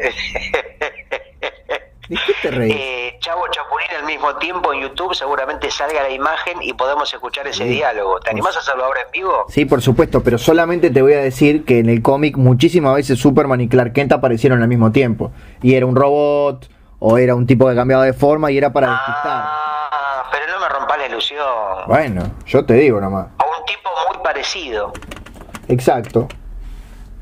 eh, 2.71 3.17
Chavo 3.19 3.43
Chapulín 3.49 3.87
al 3.97 4.05
mismo 4.05 4.35
tiempo 4.35 4.73
en 4.73 4.81
YouTube 4.81 5.15
seguramente 5.15 5.71
salga 5.71 6.03
la 6.03 6.09
imagen 6.09 6.61
y 6.61 6.73
podemos 6.73 7.11
escuchar 7.13 7.47
ese 7.47 7.65
diálogo. 7.65 8.19
¿Te 8.19 8.31
animás 8.31 8.55
a 8.57 8.59
hacerlo 8.59 8.85
ahora 8.85 9.01
en 9.05 9.11
vivo? 9.11 9.45
Sí, 9.49 9.65
por 9.65 9.81
supuesto, 9.81 10.21
pero 10.21 10.37
solamente 10.37 10.89
te 10.89 11.01
voy 11.01 11.13
a 11.13 11.21
decir 11.21 11.65
que 11.65 11.79
en 11.79 11.89
el 11.89 12.01
cómic 12.01 12.37
muchísimas 12.37 12.95
veces 12.95 13.19
Superman 13.19 13.61
y 13.61 13.69
Clark 13.69 13.93
Kent 13.93 14.11
aparecieron 14.11 14.61
al 14.61 14.67
mismo 14.67 14.91
tiempo. 14.91 15.31
Y 15.61 15.75
era 15.75 15.85
un 15.85 15.95
robot, 15.95 16.69
o 17.05 17.17
era 17.17 17.35
un 17.35 17.45
tipo 17.45 17.67
que 17.67 17.75
cambiaba 17.75 18.05
de 18.05 18.13
forma 18.13 18.49
y 18.49 18.57
era 18.57 18.71
para 18.71 18.91
despistar. 18.91 19.43
Ah, 19.45 20.23
pero 20.31 20.53
no 20.53 20.59
me 20.61 20.69
rompa 20.69 20.95
la 20.95 21.07
ilusión. 21.07 21.45
Bueno, 21.85 22.23
yo 22.45 22.65
te 22.65 22.75
digo 22.75 23.01
nomás. 23.01 23.27
A 23.37 23.43
un 23.43 23.65
tipo 23.65 23.89
muy 24.07 24.23
parecido. 24.23 24.93
Exacto. 25.67 26.29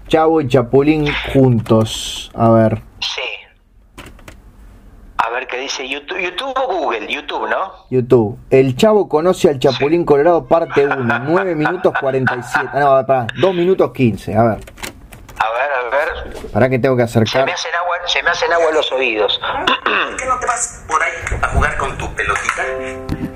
Chavo 0.07 0.39
y 0.39 0.47
Chapulín 0.47 1.07
juntos. 1.33 2.31
A 2.35 2.49
ver. 2.51 2.83
Sí. 2.99 3.21
ver 5.33 5.47
qué 5.47 5.57
dice 5.59 5.87
YouTube, 5.87 6.19
YouTube 6.19 6.53
o 6.57 6.67
Google, 6.67 7.07
YouTube, 7.07 7.49
¿no? 7.49 7.71
YouTube. 7.89 8.37
El 8.49 8.75
chavo 8.75 9.07
conoce 9.07 9.49
al 9.49 9.57
Chapulín 9.59 10.03
Colorado, 10.05 10.45
parte 10.45 10.85
1, 10.85 11.19
9 11.19 11.55
minutos 11.55 11.93
47. 11.99 12.69
Ah, 12.73 12.79
no, 12.79 13.05
pará, 13.07 13.27
2 13.39 13.53
minutos 13.55 13.91
15, 13.93 14.35
a 14.35 14.43
ver. 14.43 14.59
A 15.39 15.49
ver, 15.53 15.71
a 15.71 15.89
ver. 15.89 16.51
Para 16.51 16.69
que 16.69 16.77
tengo 16.79 16.97
que 16.97 17.07
Se 17.07 17.17
acercar. 17.19 17.45
me 17.45 17.53
hacen 17.53 17.71
agua, 17.73 17.90
se 18.11 18.21
me 18.23 18.29
hacen 18.29 18.51
agua 18.51 18.71
los 18.71 18.91
oídos. 18.91 19.39
¿Por 19.39 20.17
qué 20.17 20.25
no 20.25 20.37
te 20.39 20.45
vas 20.45 20.83
por 20.87 21.01
ahí 21.01 21.13
a 21.41 21.47
jugar 21.47 21.77
con 21.77 21.97
tu 21.97 22.13
pelotita? 22.13 22.63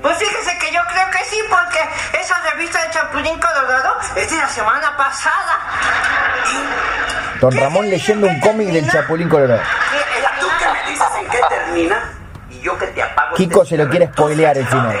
Pues 0.02 0.18
fíjese 0.18 0.58
que 0.58 0.70
yo 0.72 0.80
creo 0.92 1.10
que 1.10 1.24
sí, 1.24 1.38
porque 1.48 1.78
esa 2.20 2.38
revista 2.50 2.82
de 2.84 2.90
Chapulín 2.90 3.40
Colorado 3.40 3.96
es 4.16 4.30
de 4.30 4.36
la 4.36 4.48
semana 4.48 4.94
pasada. 4.96 5.60
Don 7.40 7.56
Ramón 7.56 7.88
leyendo 7.88 8.26
un 8.26 8.38
cómic 8.40 8.68
del 8.68 8.90
Chapulín 8.90 9.30
Colorado. 9.30 9.62
Tú 10.40 10.46
que 10.58 10.68
me 10.68 10.90
dices 10.90 11.08
en 11.20 11.28
qué 11.30 11.38
termina 11.48 12.12
y 12.50 12.60
yo 12.60 12.76
que 12.76 12.86
te 12.88 13.02
apago. 13.02 13.34
Kiko 13.36 13.62
este 13.62 13.76
se 13.76 13.82
lo 13.82 13.88
quiere 13.88 14.08
spoilear 14.08 14.58
el 14.58 14.66
final. 14.66 15.00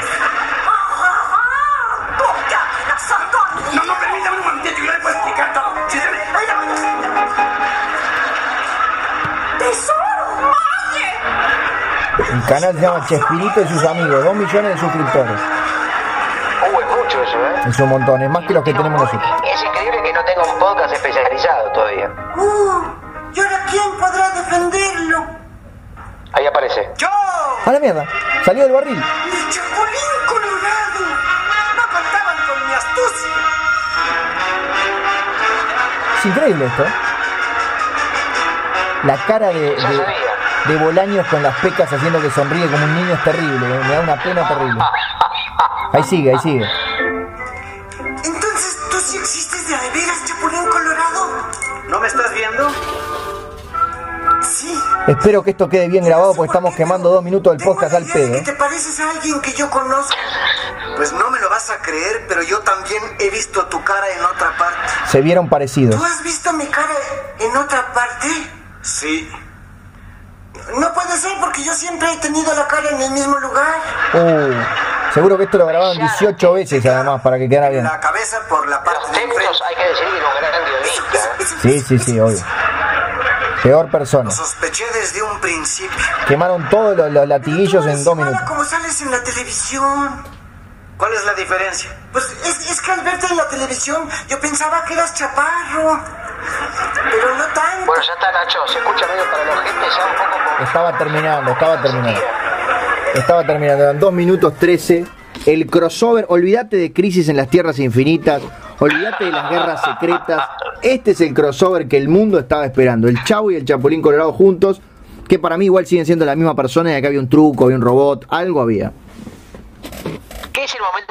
Canal 12.46 12.74
se 12.74 12.80
llama 12.80 13.06
Chespirito 13.06 13.60
y 13.60 13.68
sus 13.68 13.84
amigos, 13.84 14.24
2 14.24 14.34
millones 14.34 14.74
de 14.74 14.80
suscriptores. 14.80 15.40
Uh, 16.62 16.80
es 16.80 16.86
mucho 16.96 17.22
eso, 17.22 17.38
¿eh? 17.38 17.62
Es 17.68 17.78
un 17.80 17.88
montón, 17.88 18.22
es 18.22 18.30
más 18.30 18.44
que 18.46 18.54
los 18.54 18.64
que 18.64 18.72
tenemos 18.72 19.00
nosotros. 19.00 19.30
Es 19.44 19.62
increíble 19.62 20.02
que 20.02 20.12
no 20.12 20.24
tenga 20.24 20.42
un 20.42 20.58
podcast 20.58 20.92
especializado 20.94 21.72
todavía. 21.72 22.10
Uh, 22.36 22.82
¿Y 23.34 23.40
ahora 23.40 23.66
quién 23.68 23.90
podrá 23.98 24.30
defenderlo? 24.30 25.26
Ahí 26.32 26.46
aparece. 26.46 26.88
¡Yo! 26.96 27.08
A 27.64 27.72
la 27.72 27.80
mierda, 27.80 28.04
salió 28.44 28.62
del 28.64 28.72
barril. 28.72 28.96
¡Mi 28.96 29.50
Chapulín 29.50 30.26
Colorado! 30.26 31.00
No 31.76 31.82
contaban 31.82 32.36
con 32.46 32.68
mi 32.68 32.74
astucia. 32.74 33.32
Es 36.18 36.26
increíble 36.26 36.66
esto. 36.66 36.82
¿eh? 36.84 36.92
La 39.04 39.16
cara 39.26 39.48
de, 39.48 39.60
de, 39.74 39.80
sabía. 39.80 40.25
De 40.68 40.76
Bolaños 40.76 41.26
con 41.28 41.42
las 41.42 41.56
pecas 41.60 41.92
haciendo 41.92 42.20
que 42.20 42.30
sonríe 42.30 42.66
como 42.68 42.84
un 42.84 42.94
niño 42.94 43.14
es 43.14 43.24
terrible. 43.24 43.66
¿eh? 43.66 43.80
Me 43.86 43.94
da 43.94 44.00
una 44.00 44.22
pena 44.22 44.48
terrible. 44.48 44.82
Ahí 45.92 46.02
sigue, 46.04 46.30
ahí 46.30 46.38
sigue. 46.38 46.66
Entonces, 48.24 48.78
¿tú 48.90 48.96
sí 48.98 49.16
existes 49.16 49.68
de 49.68 49.76
veras, 49.90 50.24
Chapulín 50.24 50.66
Colorado? 50.68 51.28
¿No 51.88 52.00
me 52.00 52.06
estás 52.08 52.34
viendo? 52.34 52.68
Sí. 54.42 54.78
Espero 55.06 55.42
que 55.42 55.50
esto 55.50 55.68
quede 55.68 55.88
bien 55.88 56.04
grabado 56.04 56.34
porque 56.34 56.48
estamos 56.48 56.74
quemando 56.74 57.10
dos 57.10 57.22
minutos 57.22 57.56
del 57.56 57.64
podcast 57.64 57.94
al 57.94 58.04
pedo. 58.04 58.26
de 58.26 58.38
¿eh? 58.38 58.44
que 58.44 58.52
te 58.52 58.58
pareces 58.58 58.98
a 59.00 59.10
alguien 59.10 59.40
que 59.40 59.52
yo 59.52 59.70
conozco. 59.70 60.14
Pues 60.96 61.12
no 61.12 61.30
me 61.30 61.38
lo 61.38 61.48
vas 61.48 61.70
a 61.70 61.78
creer, 61.78 62.26
pero 62.28 62.42
yo 62.42 62.58
también 62.60 63.02
he 63.20 63.30
visto 63.30 63.64
tu 63.66 63.82
cara 63.84 64.08
en 64.10 64.24
otra 64.24 64.56
parte. 64.56 64.92
Se 65.10 65.20
vieron 65.20 65.48
parecidos. 65.48 65.96
¿Tú 65.96 66.04
has 66.04 66.22
visto 66.22 66.52
mi 66.54 66.66
cara 66.66 66.94
en 67.38 67.56
otra 67.56 67.92
parte? 67.92 68.26
Sí. 68.82 69.30
No 70.78 70.92
puede 70.92 71.16
ser 71.18 71.32
porque 71.40 71.64
yo 71.64 71.74
siempre 71.74 72.12
he 72.12 72.16
tenido 72.18 72.52
la 72.54 72.66
cara 72.66 72.90
en 72.90 73.00
el 73.00 73.10
mismo 73.10 73.38
lugar. 73.38 73.74
Uh, 74.14 75.12
seguro 75.14 75.36
que 75.38 75.44
esto 75.44 75.58
lo 75.58 75.66
grabaron 75.66 75.96
18 75.98 76.52
veces 76.52 76.84
además 76.86 77.20
para 77.22 77.38
que 77.38 77.48
quedara 77.48 77.68
bien. 77.70 77.84
La 77.84 78.00
cabeza 78.00 78.38
por 78.48 78.68
la 78.68 78.82
parte 78.82 79.12
de 79.12 79.22
enfrente. 79.24 79.54
hay 79.68 79.74
que 79.76 79.88
decir 79.88 80.04
que 80.04 80.14
un 80.14 80.36
gran 80.40 80.64
guionista. 80.64 81.18
¿eh? 81.18 81.46
Sí, 81.62 81.80
sí, 81.80 81.98
sí, 81.98 82.20
obvio. 82.20 82.38
Peor 83.62 83.90
persona. 83.90 84.24
Lo 84.24 84.30
sospeché 84.30 84.84
desde 84.92 85.22
un 85.22 85.40
principio. 85.40 85.96
Quemaron 86.28 86.68
todos 86.68 86.96
los, 86.96 87.10
los 87.10 87.26
latiguillos 87.26 87.84
en 87.86 88.04
dos 88.04 88.16
minutos. 88.16 88.40
como 88.42 88.64
sales 88.64 89.00
en 89.02 89.10
la 89.10 89.22
televisión. 89.22 90.35
¿Cuál 90.96 91.12
es 91.12 91.24
la 91.26 91.34
diferencia? 91.34 91.90
Pues 92.10 92.24
es, 92.44 92.70
es 92.70 92.80
que 92.80 92.90
al 92.90 93.02
verte 93.02 93.26
en 93.30 93.36
la 93.36 93.48
televisión 93.48 94.08
yo 94.28 94.40
pensaba 94.40 94.82
que 94.84 94.94
eras 94.94 95.14
chaparro. 95.14 96.00
Pero 97.10 97.34
no 97.36 97.44
tanto. 97.54 97.86
Bueno, 97.86 98.02
ya 98.02 98.12
está 98.14 98.32
Nacho, 98.32 98.58
se 98.66 98.78
escucha 98.78 99.06
medio 99.06 99.30
para 99.30 99.44
los 99.44 99.64
gente 99.64 99.86
ya 99.94 100.06
un 100.06 100.16
poco 100.16 100.44
como... 100.44 100.66
Estaba 100.66 100.98
terminando, 100.98 101.50
estaba 101.52 101.82
terminando. 101.82 102.20
Estaba 103.14 103.46
terminando, 103.46 103.82
eran 103.84 104.00
2 104.00 104.12
minutos 104.12 104.54
13. 104.58 105.06
El 105.44 105.66
crossover, 105.66 106.26
olvídate 106.28 106.76
de 106.76 106.92
Crisis 106.92 107.28
en 107.28 107.36
las 107.36 107.48
Tierras 107.48 107.78
Infinitas, 107.78 108.42
olvídate 108.78 109.26
de 109.26 109.32
las 109.32 109.50
guerras 109.50 109.82
secretas. 109.82 110.48
Este 110.82 111.10
es 111.10 111.20
el 111.20 111.34
crossover 111.34 111.88
que 111.88 111.98
el 111.98 112.08
mundo 112.08 112.38
estaba 112.38 112.64
esperando. 112.64 113.06
El 113.06 113.22
Chavo 113.22 113.50
y 113.50 113.56
el 113.56 113.64
Chapulín 113.64 114.00
Colorado 114.00 114.32
juntos, 114.32 114.80
que 115.28 115.38
para 115.38 115.58
mí 115.58 115.66
igual 115.66 115.86
siguen 115.86 116.06
siendo 116.06 116.24
la 116.24 116.34
misma 116.34 116.56
persona 116.56 116.90
y 116.92 116.94
acá 116.94 117.08
había 117.08 117.20
un 117.20 117.28
truco, 117.28 117.64
había 117.64 117.76
un 117.76 117.82
robot, 117.82 118.26
algo 118.30 118.60
había. 118.62 118.92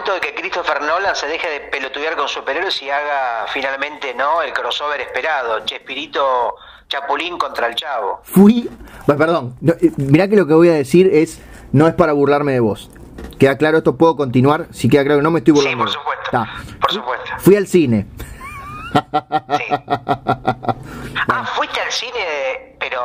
¿Qué 0.05 0.11
es 0.11 0.17
el 0.17 0.21
momento 0.21 0.27
de 0.27 0.33
que 0.33 0.35
Christopher 0.39 0.81
Nolan 0.83 1.15
se 1.15 1.25
deje 1.27 1.49
de 1.49 1.59
pelotudear 1.61 2.15
con 2.15 2.27
superhéroes 2.27 2.79
y 2.83 2.89
haga 2.91 3.45
finalmente 3.51 4.13
no 4.13 4.41
el 4.43 4.53
crossover 4.53 5.01
esperado? 5.01 5.65
Chespirito 5.65 6.55
Chapulín 6.87 7.37
contra 7.39 7.67
el 7.67 7.75
Chavo. 7.75 8.19
Fui, 8.23 8.69
perdón, 9.07 9.55
eh, 9.67 9.91
mirá 9.97 10.27
que 10.27 10.35
lo 10.35 10.45
que 10.45 10.53
voy 10.53 10.69
a 10.69 10.73
decir 10.73 11.09
es, 11.11 11.39
no 11.71 11.87
es 11.87 11.95
para 11.95 12.13
burlarme 12.13 12.53
de 12.53 12.59
vos. 12.59 12.91
Queda 13.39 13.57
claro, 13.57 13.77
esto 13.79 13.95
puedo 13.97 14.15
continuar, 14.15 14.67
si 14.71 14.87
queda 14.89 15.03
claro 15.03 15.19
que 15.19 15.23
no 15.23 15.31
me 15.31 15.39
estoy 15.39 15.55
Sí, 15.55 15.59
burlando. 15.61 15.83
por 15.85 15.91
supuesto. 15.93 16.23
Está. 16.25 16.45
Por 16.79 16.91
supuesto. 16.91 17.25
Fui 17.39 17.55
al 17.55 17.67
cine. 17.67 18.05
Sí. 18.93 19.73
Ah, 21.27 21.43
fuiste 21.43 21.81
al 21.81 21.91
cine, 21.91 22.75
pero 22.79 23.01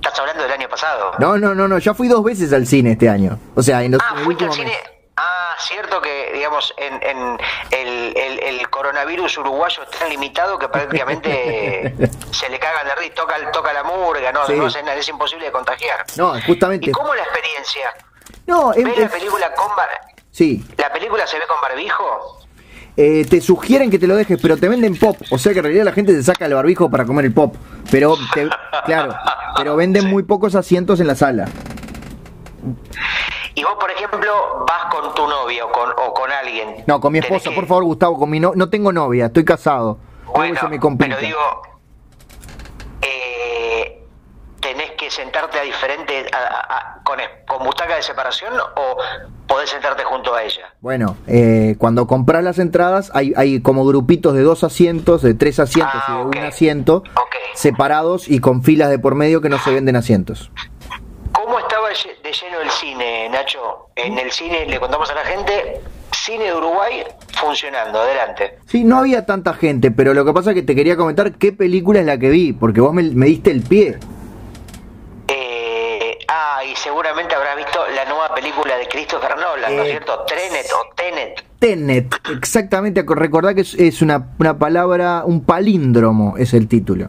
estás 0.00 0.18
hablando 0.18 0.42
del 0.42 0.52
año 0.52 0.68
pasado. 0.68 1.12
No, 1.18 1.36
no, 1.36 1.54
no, 1.54 1.68
no, 1.68 1.78
ya 1.78 1.92
fui 1.94 2.08
dos 2.08 2.24
veces 2.24 2.52
al 2.54 2.66
cine 2.66 2.92
este 2.92 3.08
año. 3.08 3.38
O 3.54 3.62
sea, 3.62 3.82
en 3.84 3.92
los 3.92 4.00
Ah, 4.02 4.14
fuiste 4.24 4.44
al 4.46 4.52
cine. 4.52 4.66
mes. 4.66 4.78
Ah, 5.16 5.54
cierto 5.60 6.00
que, 6.02 6.32
digamos, 6.34 6.74
en, 6.76 6.94
en 7.02 7.38
el, 7.70 8.16
el- 8.16 8.40
el 8.40 8.68
coronavirus 8.68 9.38
uruguayo 9.38 9.82
es 9.84 9.90
tan 9.98 10.08
limitado 10.08 10.58
que 10.58 10.68
prácticamente 10.68 11.94
se 12.32 12.48
le 12.48 12.58
cagan 12.58 12.86
de 12.88 12.94
risa, 12.96 13.14
toca, 13.14 13.36
toca 13.52 13.72
la 13.72 13.84
murga, 13.84 14.32
no, 14.32 14.44
Sí. 14.46 14.54
no 14.54 14.66
es, 14.66 14.74
es 14.76 15.08
imposible 15.08 15.44
de 15.46 15.52
contagiar. 15.52 16.04
No, 16.16 16.34
justamente. 16.44 16.90
¿Y 16.90 16.92
cómo 16.92 17.14
la 17.14 17.22
experiencia? 17.22 17.92
No, 18.46 18.72
es, 18.72 18.84
¿Ves 18.84 18.98
la 18.98 19.08
película 19.08 19.54
con 19.54 19.68
bar... 19.76 19.88
sí. 20.32 20.64
¿La 20.78 20.92
película 20.92 21.26
se 21.28 21.38
ve 21.38 21.44
con 21.46 21.60
barbijo? 21.62 22.40
Eh, 22.96 23.24
te 23.28 23.40
sugieren 23.40 23.90
que 23.90 23.98
te 24.00 24.06
lo 24.08 24.16
dejes, 24.16 24.38
pero 24.42 24.56
te 24.56 24.68
venden 24.68 24.96
pop. 24.98 25.16
O 25.30 25.38
sea 25.38 25.52
que 25.52 25.58
en 25.60 25.64
realidad 25.64 25.84
la 25.84 25.92
gente 25.92 26.12
se 26.12 26.22
saca 26.24 26.46
el 26.46 26.54
barbijo 26.54 26.90
para 26.90 27.04
comer 27.04 27.24
el 27.24 27.32
pop. 27.34 27.54
Pero, 27.90 28.16
te- 28.34 28.48
claro, 28.84 29.14
pero 29.56 29.74
venden 29.76 30.06
muy 30.10 30.22
pocos 30.24 30.54
asientos 30.56 30.98
en 31.00 31.06
la 31.06 31.14
sala. 31.14 31.46
Y 33.56 33.62
vos, 33.62 33.74
por 33.78 33.90
ejemplo, 33.90 34.64
vas 34.66 34.92
con 34.92 35.14
tu 35.14 35.26
novia 35.28 35.64
o 35.66 35.70
con, 35.72 35.90
o 35.96 36.12
con 36.12 36.30
alguien. 36.32 36.82
No, 36.86 37.00
con 37.00 37.12
mi 37.12 37.18
esposa, 37.20 37.50
que- 37.50 37.54
por 37.56 37.66
favor, 37.66 37.84
Gustavo, 37.84 38.18
con 38.18 38.28
mi 38.30 38.40
no, 38.40 38.52
no 38.54 38.68
tengo 38.68 38.92
novia, 38.92 39.26
estoy 39.26 39.44
casado. 39.44 39.98
Bueno, 40.34 40.58
se 40.60 40.68
me 40.68 40.80
complica. 40.80 41.14
pero 41.14 41.26
digo, 41.26 41.38
eh, 43.02 44.02
¿tenés 44.60 44.92
que 44.92 45.10
sentarte 45.10 45.58
a 45.58 45.62
diferente, 45.62 46.26
a- 46.32 46.36
a- 46.36 46.78
a- 46.78 47.02
con, 47.04 47.18
con 47.46 47.64
butaca 47.66 47.96
de 47.96 48.02
separación 48.02 48.54
o 48.58 48.96
podés 49.46 49.70
sentarte 49.70 50.02
junto 50.04 50.34
a 50.34 50.42
ella? 50.42 50.74
Bueno, 50.80 51.16
eh, 51.26 51.76
cuando 51.78 52.06
compras 52.06 52.42
las 52.42 52.58
entradas 52.58 53.10
hay, 53.14 53.32
hay 53.36 53.60
como 53.62 53.84
grupitos 53.84 54.34
de 54.34 54.42
dos 54.42 54.64
asientos, 54.64 55.22
de 55.22 55.34
tres 55.34 55.60
asientos 55.60 55.94
Ah, 56.08 56.14
y 56.14 56.16
de 56.16 56.22
ok. 56.24 56.34
un 56.36 56.42
asiento 56.44 57.02
separados 57.54 58.28
y 58.28 58.40
con 58.40 58.62
filas 58.64 58.90
de 58.90 58.98
por 58.98 59.14
medio 59.14 59.40
que 59.40 59.48
no 59.48 59.58
se 59.58 59.70
venden 59.72 59.94
asientos. 59.96 60.50
¿Cómo 61.94 62.12
estaba 62.12 62.14
lle- 62.14 62.22
de 62.22 62.32
lleno 62.32 62.60
el 62.60 62.70
cine, 62.70 63.28
Nacho? 63.30 63.88
En 63.94 64.18
el 64.18 64.30
cine, 64.32 64.66
le 64.66 64.80
contamos 64.80 65.08
a 65.10 65.14
la 65.14 65.24
gente, 65.24 65.80
cine 66.12 66.44
de 66.46 66.54
Uruguay 66.54 67.04
funcionando, 67.38 68.00
adelante. 68.00 68.58
Sí, 68.66 68.84
no 68.84 68.98
había 68.98 69.24
tanta 69.26 69.54
gente, 69.54 69.90
pero 69.90 70.12
lo 70.14 70.24
que 70.24 70.32
pasa 70.32 70.50
es 70.50 70.54
que 70.56 70.62
te 70.62 70.74
quería 70.74 70.96
comentar 70.96 71.32
qué 71.34 71.52
película 71.52 72.00
es 72.00 72.06
la 72.06 72.18
que 72.18 72.28
vi, 72.30 72.52
porque 72.52 72.80
vos 72.80 72.92
me, 72.92 73.02
me 73.02 73.26
diste 73.26 73.50
el 73.50 73.62
pie. 73.62 73.98
Eh, 75.28 76.18
ah, 76.28 76.60
y 76.70 76.74
seguramente 76.76 77.34
habrás 77.34 77.56
visto 77.56 77.78
la 77.94 78.04
nueva 78.06 78.34
película 78.34 78.76
de 78.76 78.86
Christopher 78.88 79.36
Nolan, 79.36 79.76
¿no 79.76 79.82
es 79.82 79.88
Eh, 79.88 79.90
cierto? 79.92 80.24
Trenet 80.26 80.66
o 80.72 80.94
Tenet. 80.94 81.44
Tenet, 81.58 82.14
exactamente, 82.36 83.04
recordá 83.08 83.54
que 83.54 83.62
es, 83.62 83.74
es 83.74 84.02
una, 84.02 84.34
una 84.38 84.58
palabra, 84.58 85.22
un 85.24 85.44
palíndromo 85.44 86.36
es 86.36 86.52
el 86.54 86.68
título. 86.68 87.08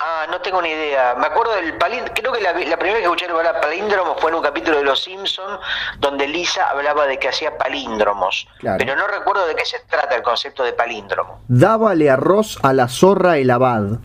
Ah, 0.00 0.26
no 0.30 0.40
tengo 0.40 0.62
ni 0.62 0.68
idea. 0.68 1.14
Me 1.18 1.26
acuerdo 1.26 1.54
del 1.56 1.76
palíndromo. 1.76 2.14
Creo 2.14 2.32
que 2.32 2.40
la, 2.40 2.52
la 2.52 2.76
primera 2.76 2.94
vez 2.94 2.98
que 2.98 3.02
escuché 3.04 3.26
hablar 3.26 3.60
palíndromo 3.60 4.14
fue 4.18 4.30
en 4.30 4.36
un 4.36 4.42
capítulo 4.42 4.76
de 4.78 4.84
Los 4.84 5.02
Simpson 5.02 5.58
donde 5.98 6.28
Lisa 6.28 6.70
hablaba 6.70 7.06
de 7.06 7.18
que 7.18 7.28
hacía 7.28 7.58
palíndromos. 7.58 8.46
Claro. 8.60 8.76
Pero 8.78 8.94
no 8.94 9.06
recuerdo 9.08 9.46
de 9.48 9.56
qué 9.56 9.64
se 9.64 9.80
trata 9.88 10.14
el 10.14 10.22
concepto 10.22 10.62
de 10.62 10.72
palíndromo. 10.72 11.40
Dábale 11.48 12.10
arroz 12.10 12.58
a 12.62 12.72
la 12.72 12.86
zorra 12.88 13.38
el 13.38 13.50
abad. 13.50 13.98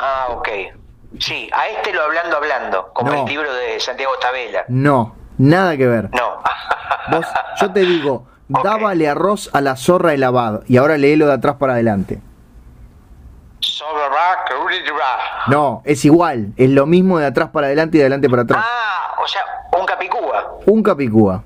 Ah, 0.00 0.28
ok. 0.30 0.48
Sí, 1.18 1.50
a 1.52 1.68
este 1.68 1.92
lo 1.92 2.02
hablando 2.02 2.36
hablando, 2.36 2.92
como 2.94 3.12
No. 3.12 3.20
el 3.20 3.26
libro 3.28 3.52
de 3.52 3.78
Santiago 3.80 4.12
Tabela. 4.20 4.64
No, 4.68 5.14
nada 5.38 5.76
que 5.76 5.86
ver. 5.86 6.08
No. 6.12 6.40
Vos, 7.10 7.26
yo 7.60 7.70
te 7.72 7.80
digo, 7.80 8.26
Ok. 8.52 8.64
dábale 8.64 9.08
arroz 9.08 9.50
a 9.52 9.60
la 9.60 9.76
zorra 9.76 10.14
el 10.14 10.22
abad. 10.24 10.60
Y 10.68 10.76
ahora 10.78 10.96
léelo 10.96 11.26
de 11.26 11.34
atrás 11.34 11.56
para 11.58 11.74
adelante. 11.74 12.20
No, 15.48 15.82
es 15.84 16.04
igual, 16.04 16.52
es 16.56 16.70
lo 16.70 16.86
mismo 16.86 17.18
de 17.18 17.26
atrás 17.26 17.50
para 17.52 17.66
adelante 17.66 17.96
y 17.96 18.00
de 18.00 18.04
adelante 18.04 18.28
para 18.30 18.42
atrás. 18.42 18.64
Ah, 18.66 19.16
o 19.22 19.26
sea, 19.28 19.42
un 19.78 19.86
capicúa. 19.86 20.58
Un 20.66 20.82
capicúa. 20.82 21.42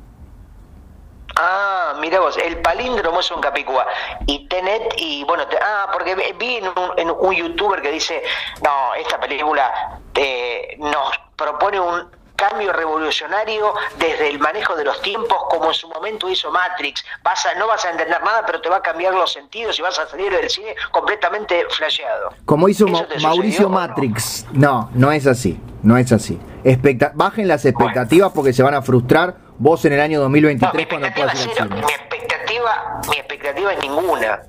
Ah, 1.37 1.95
mira 2.01 2.21
vos, 2.21 2.37
el 2.39 2.61
palíndromo 2.63 3.19
es 3.21 3.31
un 3.33 3.41
capicúa. 3.41 3.85
Y 4.27 4.47
Tenet, 4.49 4.95
y 4.99 5.25
bueno, 5.25 5.47
te- 5.49 5.59
ah, 5.59 5.89
porque 5.93 6.15
vi 6.39 6.57
en 6.59 6.69
un, 6.69 6.93
en 6.97 7.11
un 7.11 7.35
youtuber 7.35 7.83
que 7.83 7.91
dice, 7.91 8.23
no, 8.63 8.95
esta 8.95 9.19
película 9.19 9.99
eh, 10.15 10.77
nos 10.79 11.11
propone 11.35 11.81
un 11.81 12.09
cambio 12.49 12.73
revolucionario 12.73 13.75
desde 13.99 14.29
el 14.31 14.39
manejo 14.39 14.75
de 14.77 14.85
los 14.85 15.01
tiempos, 15.03 15.37
como 15.51 15.67
en 15.69 15.75
su 15.75 15.89
momento 15.89 16.29
hizo 16.29 16.51
Matrix. 16.51 17.05
Vas 17.23 17.45
a, 17.47 17.55
no 17.55 17.67
vas 17.67 17.85
a 17.85 17.91
entender 17.91 18.23
nada, 18.23 18.43
pero 18.47 18.61
te 18.61 18.69
va 18.69 18.77
a 18.77 18.83
cambiar 18.83 19.15
los 19.15 19.33
sentidos 19.33 19.79
y 19.79 19.83
vas 19.83 19.99
a 19.99 20.07
salir 20.07 20.33
del 20.33 20.49
cine 20.51 20.75
completamente 20.91 21.65
flasheado. 21.71 22.31
Como 22.45 22.69
hizo 22.69 22.87
¿Eso 22.87 22.93
Ma- 22.95 23.07
te 23.09 23.19
Mauricio 23.21 23.63
no? 23.63 23.69
Matrix. 23.71 24.47
No, 24.53 24.91
no 24.95 25.13
es 25.13 25.27
así. 25.27 25.61
No 25.83 25.97
es 25.97 26.13
así. 26.13 26.39
Expecta- 26.65 27.13
Bajen 27.15 27.47
las 27.49 27.65
expectativas 27.65 28.33
porque 28.35 28.53
se 28.53 28.63
van 28.63 28.75
a 28.75 28.83
frustrar 28.83 29.37
vos 29.59 29.85
en 29.85 29.93
el 29.95 30.01
año 30.01 30.21
No, 30.21 30.29
mi 30.29 30.41
2023 30.41 30.87
cuando 30.89 31.07
expectativa, 31.07 31.33
puedas 31.33 31.57
ir 31.57 31.63
al 31.63 31.69
cine. 31.69 31.87
mi 31.87 31.93
expectativa, 31.93 33.01
mi 33.11 33.17
expectativa 33.17 33.73
es 33.73 33.79
ninguna. 33.81 34.43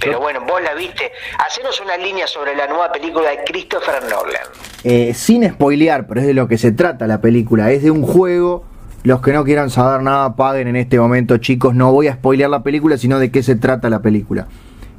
Pero 0.00 0.20
bueno, 0.20 0.40
vos 0.46 0.62
la 0.62 0.74
viste. 0.74 1.10
Hacenos 1.44 1.80
una 1.80 1.96
línea 1.96 2.26
sobre 2.26 2.54
la 2.54 2.66
nueva 2.66 2.92
película 2.92 3.30
de 3.30 3.38
Christopher 3.44 4.02
Nolan. 4.04 4.42
Eh, 4.84 5.12
sin 5.14 5.48
spoilear, 5.48 6.06
pero 6.06 6.20
es 6.20 6.26
de 6.26 6.34
lo 6.34 6.46
que 6.46 6.56
se 6.56 6.72
trata 6.72 7.06
la 7.06 7.20
película. 7.20 7.70
Es 7.72 7.82
de 7.82 7.90
un 7.90 8.02
juego. 8.02 8.64
Los 9.04 9.22
que 9.22 9.32
no 9.32 9.44
quieran 9.44 9.70
saber 9.70 10.02
nada, 10.02 10.36
paguen 10.36 10.68
en 10.68 10.76
este 10.76 10.98
momento, 10.98 11.38
chicos. 11.38 11.74
No 11.74 11.92
voy 11.92 12.08
a 12.08 12.14
spoilear 12.14 12.50
la 12.50 12.62
película, 12.62 12.96
sino 12.96 13.18
de 13.18 13.30
qué 13.30 13.42
se 13.42 13.56
trata 13.56 13.90
la 13.90 14.00
película. 14.00 14.48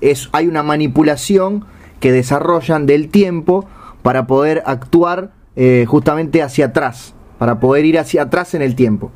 Es, 0.02 0.30
hay 0.32 0.48
una 0.48 0.64
manipulación 0.64 1.66
que 2.00 2.12
desarrollan 2.12 2.86
del 2.86 3.10
tiempo 3.10 3.68
para 4.02 4.26
poder 4.26 4.64
actuar 4.66 5.32
eh, 5.56 5.86
justamente 5.88 6.42
hacia 6.42 6.68
atrás. 6.68 7.14
Para 7.38 7.60
poder 7.60 7.86
ir 7.86 8.00
hacia 8.00 8.24
atrás 8.24 8.54
en 8.54 8.62
el 8.62 8.76
tiempo. 8.76 9.12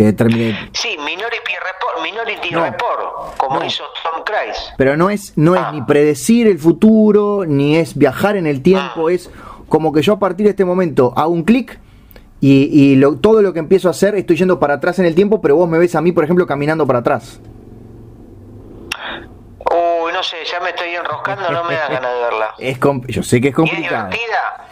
Que 0.00 0.14
termine- 0.16 0.56
Sí, 0.72 0.96
Minority 0.96 1.52
Report, 1.62 2.02
Minority 2.02 2.50
No. 2.52 2.64
Report 2.64 3.36
como 3.36 3.58
No. 3.58 3.66
hizo 3.66 3.84
Tom 4.02 4.22
Cruise. 4.24 4.72
Pero 4.78 4.96
no 4.96 5.10
es, 5.10 5.34
no 5.36 5.54
es 5.54 5.60
Ah. 5.60 5.72
ni 5.74 5.82
predecir 5.82 6.46
el 6.46 6.58
futuro, 6.58 7.44
ni 7.46 7.76
es 7.76 7.94
viajar 7.98 8.36
en 8.36 8.46
el 8.46 8.62
tiempo, 8.62 9.08
Ah. 9.08 9.12
es 9.12 9.28
como 9.68 9.92
que 9.92 10.00
yo 10.00 10.14
a 10.14 10.18
partir 10.18 10.44
de 10.46 10.50
este 10.52 10.64
momento 10.64 11.12
hago 11.16 11.28
un 11.32 11.42
clic 11.42 11.78
y, 12.40 12.62
y 12.72 12.96
lo- 12.96 13.16
todo 13.16 13.42
lo 13.42 13.52
que 13.52 13.58
empiezo 13.58 13.88
a 13.88 13.90
hacer 13.90 14.14
estoy 14.14 14.36
yendo 14.36 14.58
para 14.58 14.72
atrás 14.74 14.98
en 15.00 15.04
el 15.04 15.14
tiempo, 15.14 15.42
pero 15.42 15.54
vos 15.56 15.68
me 15.68 15.76
ves 15.78 15.94
a 15.94 16.00
mí, 16.00 16.12
por 16.12 16.24
ejemplo, 16.24 16.46
caminando 16.46 16.86
para 16.86 17.00
atrás. 17.00 17.38
Uy, 19.70 20.12
no 20.14 20.22
sé, 20.22 20.36
ya 20.50 20.60
me 20.60 20.70
estoy 20.70 20.94
enroscando, 20.94 21.50
no 21.50 21.64
me 21.64 21.74
da 21.74 21.88
ganas 21.88 22.14
de 22.14 22.20
verla. 22.20 22.54
Es 22.58 22.78
yo 23.08 23.22
sé 23.22 23.38
que 23.42 23.48
es 23.48 23.52
Y 23.52 23.52
es 23.52 23.54
complicado. 23.54 24.08
divertida. 24.08 24.66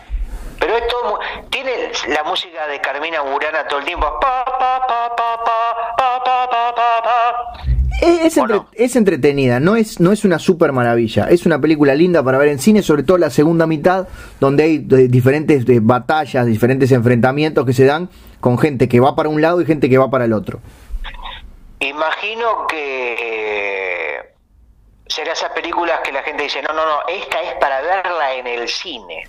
Pero 0.58 0.76
es 0.76 0.86
todo 0.88 1.18
tiene 1.50 1.90
la 2.08 2.24
música 2.24 2.66
de 2.66 2.80
Carmina 2.80 3.20
Burana 3.22 3.66
todo 3.68 3.78
el 3.80 3.84
tiempo. 3.86 4.06
Pa, 4.20 4.44
pa, 4.44 4.86
pa, 4.86 5.14
pa, 5.16 5.44
pa, 5.44 5.94
pa, 5.96 6.24
pa, 6.24 6.50
pa, 6.50 6.74
pa, 6.74 7.02
pa. 7.02 7.52
Es, 8.00 8.20
es 8.26 8.38
¿O 8.38 8.40
entre- 8.42 8.56
no? 8.56 8.68
es 8.74 8.96
entretenida, 8.96 9.58
no 9.60 9.74
es, 9.76 9.98
no 9.98 10.12
es 10.12 10.24
una 10.24 10.38
super 10.38 10.70
maravilla. 10.72 11.26
Es 11.30 11.46
una 11.46 11.60
película 11.60 11.94
linda 11.94 12.22
para 12.22 12.38
ver 12.38 12.48
en 12.48 12.58
cine, 12.60 12.82
sobre 12.82 13.02
todo 13.02 13.18
la 13.18 13.30
segunda 13.30 13.66
mitad, 13.66 14.06
donde 14.40 14.62
hay 14.64 14.74
eh, 14.76 15.08
diferentes 15.08 15.68
eh, 15.68 15.78
batallas, 15.82 16.46
diferentes 16.46 16.92
enfrentamientos 16.92 17.64
que 17.66 17.72
se 17.72 17.84
dan 17.86 18.08
con 18.40 18.56
gente 18.58 18.88
que 18.88 19.00
va 19.00 19.16
para 19.16 19.28
un 19.28 19.40
lado 19.42 19.60
y 19.60 19.66
gente 19.66 19.88
que 19.88 19.98
va 19.98 20.10
para 20.10 20.26
el 20.26 20.32
otro. 20.32 20.60
Imagino 21.80 22.66
que 22.68 23.14
eh, 23.18 24.34
será 25.06 25.32
esas 25.32 25.50
películas 25.50 26.00
que 26.04 26.12
la 26.12 26.22
gente 26.22 26.42
dice, 26.44 26.62
no, 26.62 26.72
no, 26.72 26.84
no, 26.86 26.98
esta 27.08 27.40
es 27.42 27.54
para 27.60 27.80
verla 27.80 28.34
en 28.34 28.46
el 28.46 28.68
cine. 28.68 29.28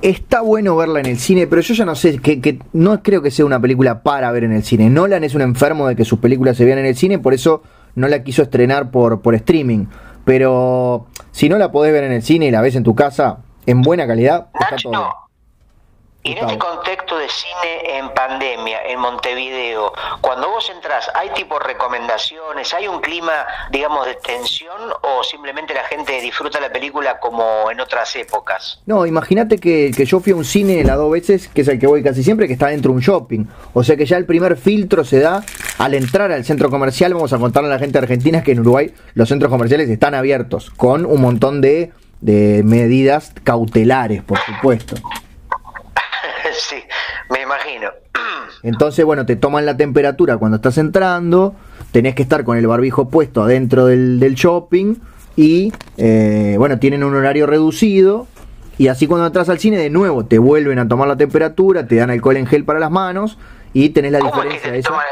Está 0.00 0.42
bueno 0.42 0.76
verla 0.76 1.00
en 1.00 1.06
el 1.06 1.18
cine, 1.18 1.48
pero 1.48 1.60
yo 1.60 1.74
ya 1.74 1.84
no 1.84 1.96
sé, 1.96 2.18
que, 2.18 2.40
que 2.40 2.60
no 2.72 3.02
creo 3.02 3.20
que 3.20 3.32
sea 3.32 3.44
una 3.44 3.60
película 3.60 4.02
para 4.02 4.30
ver 4.30 4.44
en 4.44 4.52
el 4.52 4.62
cine. 4.62 4.88
Nolan 4.90 5.24
es 5.24 5.34
un 5.34 5.40
enfermo 5.40 5.88
de 5.88 5.96
que 5.96 6.04
sus 6.04 6.20
películas 6.20 6.56
se 6.56 6.64
vean 6.64 6.78
en 6.78 6.86
el 6.86 6.94
cine, 6.94 7.18
por 7.18 7.34
eso 7.34 7.62
no 7.96 8.06
la 8.06 8.22
quiso 8.22 8.42
estrenar 8.42 8.92
por, 8.92 9.22
por 9.22 9.34
streaming. 9.34 9.86
Pero 10.24 11.06
si 11.32 11.48
no 11.48 11.58
la 11.58 11.72
podés 11.72 11.92
ver 11.92 12.04
en 12.04 12.12
el 12.12 12.22
cine 12.22 12.46
y 12.46 12.50
la 12.52 12.60
ves 12.60 12.76
en 12.76 12.84
tu 12.84 12.94
casa, 12.94 13.38
en 13.66 13.82
buena 13.82 14.06
calidad, 14.06 14.48
está 14.54 14.70
Nacho, 14.70 14.90
todo. 14.90 15.27
Y 16.24 16.32
en 16.32 16.38
este 16.38 16.58
contexto 16.58 17.16
de 17.16 17.28
cine 17.28 17.98
en 17.98 18.10
pandemia, 18.10 18.82
en 18.86 18.98
Montevideo, 18.98 19.92
cuando 20.20 20.50
vos 20.50 20.68
entras, 20.68 21.10
¿hay 21.14 21.30
tipo 21.30 21.58
recomendaciones? 21.58 22.74
¿Hay 22.74 22.88
un 22.88 23.00
clima, 23.00 23.46
digamos, 23.70 24.04
de 24.04 24.16
tensión 24.16 24.78
o 25.02 25.22
simplemente 25.22 25.72
la 25.74 25.84
gente 25.84 26.20
disfruta 26.20 26.60
la 26.60 26.70
película 26.70 27.18
como 27.20 27.70
en 27.70 27.80
otras 27.80 28.14
épocas? 28.16 28.82
No, 28.84 29.06
imagínate 29.06 29.58
que, 29.58 29.92
que 29.96 30.04
yo 30.04 30.18
fui 30.20 30.32
a 30.32 30.36
un 30.36 30.44
cine 30.44 30.82
las 30.84 30.96
dos 30.96 31.10
veces, 31.10 31.48
que 31.48 31.62
es 31.62 31.68
el 31.68 31.78
que 31.78 31.86
voy 31.86 32.02
casi 32.02 32.22
siempre, 32.22 32.46
que 32.46 32.54
está 32.54 32.66
dentro 32.66 32.90
de 32.90 32.96
un 32.96 33.02
shopping. 33.02 33.46
O 33.72 33.82
sea 33.84 33.96
que 33.96 34.04
ya 34.04 34.16
el 34.16 34.26
primer 34.26 34.56
filtro 34.56 35.04
se 35.04 35.20
da 35.20 35.44
al 35.78 35.94
entrar 35.94 36.32
al 36.32 36.44
centro 36.44 36.68
comercial. 36.68 37.14
Vamos 37.14 37.32
a 37.32 37.38
contarle 37.38 37.70
a 37.70 37.74
la 37.74 37.78
gente 37.78 37.96
argentina 37.96 38.42
que 38.42 38.52
en 38.52 38.60
Uruguay 38.60 38.92
los 39.14 39.28
centros 39.28 39.50
comerciales 39.50 39.88
están 39.88 40.14
abiertos, 40.14 40.70
con 40.70 41.06
un 41.06 41.20
montón 41.22 41.60
de, 41.60 41.92
de 42.20 42.62
medidas 42.64 43.32
cautelares, 43.44 44.22
por 44.24 44.38
supuesto. 44.40 44.96
Sí, 46.58 46.82
me 47.30 47.42
imagino. 47.42 47.90
Entonces, 48.62 49.04
bueno, 49.04 49.24
te 49.26 49.36
toman 49.36 49.64
la 49.66 49.76
temperatura 49.76 50.36
cuando 50.36 50.56
estás 50.56 50.78
entrando, 50.78 51.54
tenés 51.92 52.14
que 52.14 52.22
estar 52.22 52.44
con 52.44 52.56
el 52.58 52.66
barbijo 52.66 53.08
puesto 53.08 53.42
adentro 53.42 53.86
del, 53.86 54.18
del 54.20 54.34
shopping 54.34 54.96
y, 55.36 55.72
eh, 55.96 56.56
bueno, 56.58 56.78
tienen 56.78 57.04
un 57.04 57.14
horario 57.16 57.46
reducido. 57.46 58.26
Y 58.76 58.88
así 58.88 59.06
cuando 59.08 59.26
entras 59.26 59.48
al 59.48 59.58
cine, 59.58 59.76
de 59.76 59.90
nuevo, 59.90 60.24
te 60.26 60.38
vuelven 60.38 60.78
a 60.78 60.86
tomar 60.86 61.08
la 61.08 61.16
temperatura, 61.16 61.86
te 61.86 61.96
dan 61.96 62.10
alcohol 62.10 62.36
en 62.36 62.46
gel 62.46 62.64
para 62.64 62.78
las 62.78 62.90
manos 62.92 63.36
y 63.72 63.88
tenés 63.90 64.12
la 64.12 64.20
¿Cómo, 64.20 64.42
es 64.42 64.48
que, 64.48 64.54
diferencia 64.54 64.72
te 64.72 64.78
esa. 64.78 64.88
toman, 64.90 65.04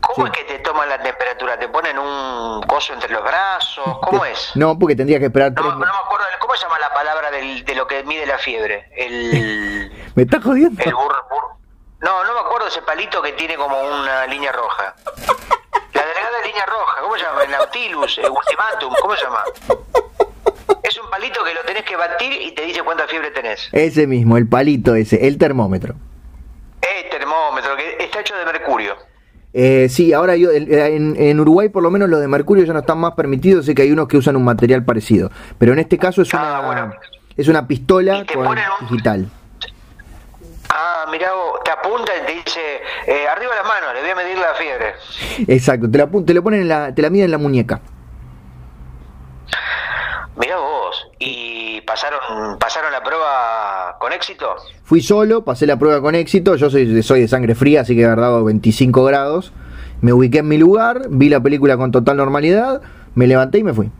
cómo 0.00 0.26
Sí. 0.26 0.32
es 0.34 0.38
que 0.46 0.52
te 0.54 0.58
toman 0.60 0.88
la 0.88 1.02
temperatura? 1.02 1.58
¿Te 1.58 1.68
ponen 1.68 1.98
un 1.98 2.62
coso 2.62 2.94
entre 2.94 3.10
los 3.12 3.22
brazos? 3.22 3.98
¿Cómo 4.02 4.22
Te- 4.22 4.32
es? 4.32 4.50
No, 4.54 4.78
porque 4.78 4.96
tendría 4.96 5.18
que 5.18 5.26
esperar 5.26 5.52
No, 5.52 5.60
tres 5.62 5.72
no 5.74 5.78
me 5.80 5.84
acuerdo, 5.86 6.24
¿cómo 6.40 6.54
se 6.56 6.62
llama 6.62 6.78
la 6.78 6.94
palabra 6.94 7.30
del- 7.30 7.62
de 7.64 7.74
lo 7.74 7.86
que 7.86 8.02
mide 8.04 8.24
la 8.24 8.38
fiebre? 8.38 8.86
El... 8.96 9.92
¿Me 10.14 10.22
estás 10.24 10.42
jodiendo? 10.42 10.82
el 10.84 10.92
bur, 10.92 11.02
bur- 11.30 11.56
No, 12.02 12.24
no 12.24 12.34
me 12.34 12.40
acuerdo 12.40 12.68
ese 12.68 12.82
palito 12.82 13.22
que 13.22 13.32
tiene 13.32 13.56
como 13.56 13.76
una 13.80 14.26
línea 14.26 14.52
roja. 14.52 14.94
La 15.94 16.02
delegada 16.02 16.38
de 16.42 16.46
línea 16.48 16.64
roja, 16.66 17.00
¿cómo 17.02 17.16
se 17.16 17.22
llama? 17.24 17.42
El 17.44 17.50
Nautilus, 17.50 18.18
el 18.18 18.30
Ultimatum, 18.30 18.94
¿cómo 19.00 19.14
se 19.16 19.24
llama? 19.24 19.40
Es 20.82 20.98
un 20.98 21.10
palito 21.10 21.44
que 21.44 21.54
lo 21.54 21.60
tenés 21.62 21.84
que 21.84 21.96
batir 21.96 22.32
y 22.42 22.52
te 22.54 22.62
dice 22.62 22.82
cuánta 22.82 23.06
fiebre 23.06 23.30
tenés. 23.30 23.68
Ese 23.72 24.06
mismo, 24.06 24.36
el 24.36 24.48
palito 24.48 24.94
ese, 24.94 25.26
el 25.26 25.38
termómetro. 25.38 25.94
El 26.80 27.10
termómetro, 27.10 27.76
que 27.76 28.02
está 28.04 28.20
hecho 28.20 28.34
de 28.36 28.44
mercurio. 28.46 28.96
Eh, 29.52 29.88
sí, 29.90 30.12
ahora 30.12 30.36
yo 30.36 30.50
el- 30.50 30.72
en, 30.72 31.16
en 31.20 31.40
Uruguay 31.40 31.68
por 31.68 31.82
lo 31.82 31.90
menos 31.90 32.08
los 32.08 32.20
de 32.20 32.28
mercurio 32.28 32.64
ya 32.64 32.72
no 32.72 32.78
están 32.80 32.98
más 32.98 33.14
permitidos, 33.14 33.66
sé 33.66 33.74
que 33.74 33.82
hay 33.82 33.90
unos 33.90 34.06
que 34.08 34.16
usan 34.16 34.36
un 34.36 34.44
material 34.44 34.84
parecido, 34.84 35.30
pero 35.58 35.72
en 35.72 35.80
este 35.80 35.98
caso 35.98 36.22
es 36.22 36.32
una 36.32 36.58
Ah, 36.58 36.60
bueno. 36.66 36.94
es 37.36 37.48
una 37.48 37.66
pistola 37.66 38.24
con 38.32 38.46
un- 38.46 38.56
digital. 38.88 39.28
Ah, 40.72 41.06
mirá, 41.10 41.32
vos, 41.32 41.60
te 41.64 41.70
apunta 41.72 42.12
y 42.16 42.26
te 42.26 42.32
dice, 42.32 42.60
eh, 43.06 43.26
arriba 43.28 43.52
las 43.56 43.66
manos, 43.66 43.92
le 43.94 44.00
voy 44.02 44.10
a 44.10 44.14
medir 44.14 44.38
la 44.38 44.54
fiebre. 44.54 44.94
Exacto, 45.52 45.90
te 45.90 45.98
la 45.98 46.08
te 46.24 46.32
lo 46.34 46.42
ponen 46.42 46.60
en 46.62 46.68
la 46.68 46.94
te 46.94 47.02
la 47.02 47.10
miden 47.10 47.24
en 47.26 47.30
la 47.32 47.38
muñeca. 47.38 47.80
Mirá 50.36 50.56
vos, 50.58 51.08
¿y 51.18 51.80
pasaron, 51.82 52.58
pasaron 52.58 52.92
la 52.92 53.02
prueba 53.02 53.96
con 53.98 54.12
éxito? 54.12 54.54
Fui 54.84 55.02
solo, 55.02 55.44
pasé 55.44 55.66
la 55.66 55.76
prueba 55.76 56.00
con 56.00 56.14
éxito, 56.14 56.54
yo 56.56 56.70
soy, 56.70 56.86
de- 56.86 57.02
soy 57.02 57.20
de 57.22 57.28
sangre 57.28 57.54
fría, 57.54 57.82
así 57.82 57.94
que 57.94 58.02
he 58.02 58.06
dado 58.06 58.44
25 58.44 59.04
grados. 59.04 59.52
Me 60.00 60.12
ubiqué 60.14 60.38
en 60.38 60.48
mi 60.48 60.56
lugar, 60.56 61.02
vi 61.10 61.28
la 61.28 61.40
película 61.40 61.76
con 61.76 61.90
total 61.90 62.16
normalidad, 62.16 62.80
me 63.14 63.26
levanté 63.26 63.58
y 63.58 63.64
me 63.64 63.74
fui. 63.74 63.90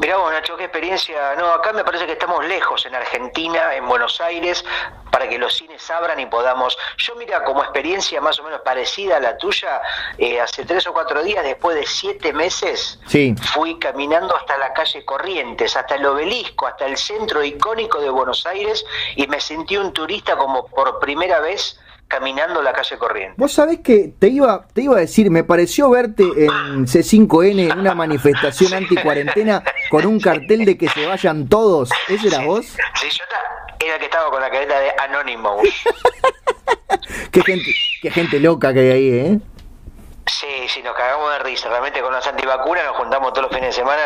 Mirá 0.00 0.16
vos, 0.16 0.32
Nacho, 0.32 0.56
qué 0.56 0.64
experiencia. 0.64 1.34
No, 1.36 1.52
acá 1.52 1.74
me 1.74 1.84
parece 1.84 2.06
que 2.06 2.12
estamos 2.12 2.42
lejos, 2.46 2.86
en 2.86 2.94
Argentina, 2.94 3.74
en 3.74 3.86
Buenos 3.86 4.18
Aires, 4.22 4.64
para 5.10 5.28
que 5.28 5.36
los 5.38 5.52
cines 5.54 5.90
abran 5.90 6.18
y 6.18 6.24
podamos. 6.24 6.78
Yo, 6.96 7.14
mira, 7.16 7.44
como 7.44 7.62
experiencia 7.62 8.18
más 8.22 8.38
o 8.38 8.42
menos 8.44 8.62
parecida 8.62 9.18
a 9.18 9.20
la 9.20 9.36
tuya, 9.36 9.82
eh, 10.16 10.40
hace 10.40 10.64
tres 10.64 10.86
o 10.86 10.94
cuatro 10.94 11.22
días, 11.22 11.44
después 11.44 11.76
de 11.76 11.84
siete 11.86 12.32
meses, 12.32 12.98
Sí. 13.06 13.34
fui 13.52 13.78
caminando 13.78 14.34
hasta 14.34 14.56
la 14.56 14.72
calle 14.72 15.04
Corrientes, 15.04 15.76
hasta 15.76 15.96
el 15.96 16.06
obelisco, 16.06 16.66
hasta 16.66 16.86
el 16.86 16.96
centro 16.96 17.44
icónico 17.44 18.00
de 18.00 18.08
Buenos 18.08 18.46
Aires, 18.46 18.86
y 19.16 19.26
me 19.26 19.38
sentí 19.38 19.76
un 19.76 19.92
turista 19.92 20.34
como 20.34 20.66
por 20.66 20.98
primera 21.00 21.40
vez 21.40 21.78
caminando 22.10 22.60
la 22.60 22.72
calle 22.72 22.98
Corrientes. 22.98 23.36
Vos 23.38 23.52
sabés 23.52 23.78
que 23.80 24.12
te 24.18 24.28
iba, 24.28 24.66
te 24.74 24.82
iba 24.82 24.96
a 24.96 25.00
decir, 25.00 25.30
me 25.30 25.44
pareció 25.44 25.88
verte 25.90 26.24
en 26.24 26.86
C5N 26.86 27.70
en 27.70 27.78
una 27.78 27.94
manifestación 27.94 28.74
anti-cuarentena 28.82 29.62
con 29.88 30.04
un 30.04 30.18
cartel 30.20 30.64
de 30.64 30.76
que 30.76 30.88
se 30.88 31.06
vayan 31.06 31.48
todos. 31.48 31.88
¿Ese 32.08 32.26
era 32.26 32.40
vos? 32.44 32.66
Sí, 32.66 33.08
yo 33.10 33.24
era 33.78 33.94
el 33.94 34.00
que 34.00 34.06
estaba 34.06 34.28
con 34.28 34.40
la 34.42 34.50
careta 34.50 34.78
de 34.80 34.90
Anonymous. 34.98 35.68
Qué 37.30 37.42
gente, 37.42 37.70
qué 38.02 38.10
gente 38.10 38.40
loca 38.40 38.74
que 38.74 38.80
hay 38.80 38.90
ahí, 38.90 39.08
¿eh? 39.10 39.40
Sí, 40.26 40.46
sí, 40.68 40.82
nos 40.82 40.96
cagamos 40.96 41.19
risa. 41.40 41.68
Realmente 41.68 42.00
con 42.00 42.12
las 42.12 42.26
antivacunas 42.26 42.84
nos 42.84 42.96
juntamos 42.96 43.32
todos 43.32 43.48
los 43.48 43.52
fines 43.54 43.74
de 43.74 43.80
semana 43.80 44.02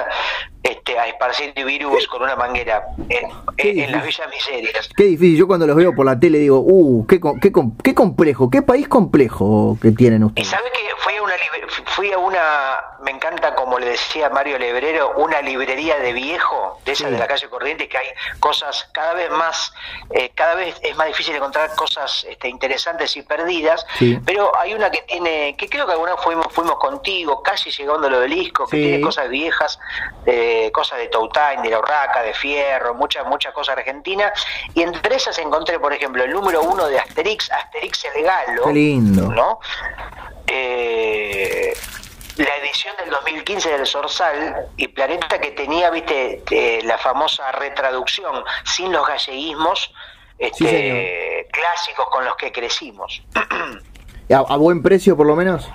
este, 0.63 0.99
a 0.99 1.07
esparcir 1.07 1.53
virus 1.55 2.07
con 2.09 2.23
una 2.23 2.37
manguera 2.37 2.85
en, 3.09 3.93
las 3.93 4.05
villas 4.05 4.29
miserias. 4.31 4.89
Qué 4.97 5.05
difícil, 5.05 5.37
yo 5.39 5.47
cuando 5.47 5.67
los 5.67 5.77
veo 5.77 5.95
por 5.95 6.07
la 6.07 6.19
tele 6.19 6.39
digo, 6.39 6.59
uh, 6.61 7.07
qué, 7.07 7.21
qué, 7.41 7.53
qué 7.83 7.95
complejo, 7.95 8.51
qué 8.51 8.63
país 8.63 8.89
complejo 8.89 9.77
que 9.81 9.93
tienen 9.93 10.23
Y 10.23 10.25
ustedes. 10.27 10.49
sabe 10.49 10.71
que 10.73 10.81
fui 10.99 11.15
a 11.17 11.23
una 11.23 11.35
libre- 11.37 11.65
fui 11.95 12.13
a 12.13 12.19
una, 12.19 12.41
me 13.05 13.11
encanta 13.13 13.55
como 13.55 13.79
le 13.79 13.87
decía 13.91 14.29
Mario 14.31 14.59
Lebrero, 14.59 15.13
una 15.17 15.41
librería 15.43 15.99
de 15.99 16.13
viejo, 16.13 16.79
de 16.85 16.93
esa 16.93 17.07
Sí. 17.07 17.13
de 17.13 17.19
la 17.19 17.27
calle 17.27 17.49
Corrientes, 17.49 17.89
que 17.89 17.99
hay 17.99 18.07
cosas 18.41 18.89
cada 18.93 19.15
vez 19.15 19.31
más, 19.31 19.73
eh, 20.11 20.31
cada 20.35 20.55
vez 20.55 20.75
es 20.83 20.97
más 20.97 21.07
difícil 21.09 21.37
encontrar 21.37 21.75
cosas 21.77 22.25
este, 22.29 22.49
interesantes 22.49 23.17
y 23.17 23.23
perdidas, 23.23 23.87
Sí. 23.99 24.19
pero 24.25 24.51
hay 24.59 24.75
una 24.75 24.91
que 24.91 25.03
tiene, 25.03 25.55
que 25.57 25.69
creo 25.69 25.87
que 25.87 25.93
alguna 25.93 26.17
fuimos, 26.17 26.47
fuimos 26.51 26.77
contigo, 26.79 27.24
casi 27.43 27.71
llegando 27.71 28.07
al 28.07 28.15
obelisco, 28.15 28.67
que 28.67 28.77
Sí. 28.77 28.83
tiene 28.83 29.01
cosas 29.01 29.29
viejas, 29.29 29.79
de, 30.25 30.71
cosas 30.73 30.99
de 30.99 31.09
Toutain, 31.09 31.63
de 31.63 31.71
la 31.71 31.79
Urraca, 31.79 32.23
de 32.23 32.35
Fierro, 32.35 32.95
muchas, 32.95 33.27
muchas 33.27 33.53
cosas 33.53 33.77
argentinas, 33.79 34.33
y 34.75 34.83
entre 34.83 35.17
esas 35.17 35.39
encontré, 35.39 35.79
por 35.79 35.93
ejemplo, 35.93 36.23
el 36.25 36.31
número 36.33 36.63
uno 36.63 36.87
de 36.87 36.99
Asterix, 36.99 37.51
Asterix 37.51 38.05
el 38.15 38.23
Galo, 38.25 38.65
Qué 38.65 38.73
lindo. 38.73 39.29
¿no? 39.33 39.59
Eh, 40.47 41.75
la 42.37 42.57
edición 42.57 42.95
del 42.99 43.11
2015 43.11 43.71
del 43.71 43.87
Sorsal 43.87 44.67
y 44.77 44.89
Planeta 44.89 45.41
que 45.41 45.53
tenía, 45.53 45.91
viste, 45.91 46.43
eh, 46.51 46.81
la 46.85 46.99
famosa 46.99 47.51
retraducción 47.53 48.43
sin 48.65 48.93
los 48.93 49.07
galleguismos 49.07 49.93
este, 50.37 51.45
Sí, 51.45 51.49
clásicos 51.53 52.07
con 52.11 52.25
los 52.25 52.35
que 52.37 52.51
crecimos. 52.51 53.23
¿A, 54.33 54.37
a 54.37 54.57
buen 54.57 54.83
precio 54.83 55.17
por 55.17 55.27
lo 55.27 55.37
menos? 55.37 55.69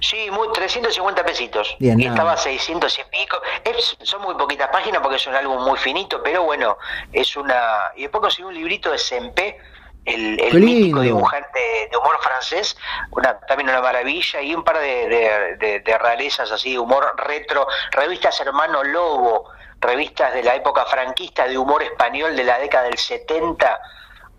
Sí, 0.00 0.30
muy 0.30 0.50
350 0.52 1.24
pesitos. 1.24 1.76
Bien, 1.78 1.98
y 2.00 2.06
estaba 2.06 2.32
a 2.32 2.36
600 2.36 2.98
y 2.98 3.04
pico. 3.04 3.40
Es- 3.64 3.96
son 4.02 4.22
muy 4.22 4.34
poquitas 4.34 4.68
páginas 4.68 5.00
porque 5.02 5.16
es 5.16 5.26
un 5.26 5.34
álbum 5.34 5.62
muy 5.64 5.78
finito, 5.78 6.22
pero 6.22 6.42
bueno, 6.44 6.76
es 7.12 7.36
una... 7.36 7.92
Y 7.96 8.02
después 8.02 8.20
conseguí 8.22 8.44
un 8.44 8.54
librito 8.54 8.90
de 8.90 8.98
Sempé, 8.98 9.58
el, 10.06 10.40
el 10.40 10.50
mítico 10.60 11.00
dibujante 11.02 11.88
de 11.90 11.96
humor 11.96 12.18
francés, 12.22 12.76
una, 13.10 13.38
también 13.40 13.68
una 13.68 13.82
maravilla, 13.82 14.40
y 14.40 14.54
un 14.54 14.64
par 14.64 14.78
de, 14.78 15.08
de- 15.08 15.56
de- 15.58 15.80
de 15.80 15.98
rarezas 15.98 16.50
así, 16.50 16.72
de 16.72 16.78
humor 16.78 17.14
retro, 17.18 17.66
revistas 17.92 18.40
Hermano 18.40 18.82
Lobo, 18.82 19.50
revistas 19.78 20.32
de 20.34 20.42
la 20.42 20.54
época 20.54 20.84
franquista 20.86 21.46
de 21.46 21.58
humor 21.58 21.82
español 21.82 22.34
de 22.34 22.44
la 22.44 22.58
década 22.58 22.84
del 22.84 22.96
70, 22.98 23.78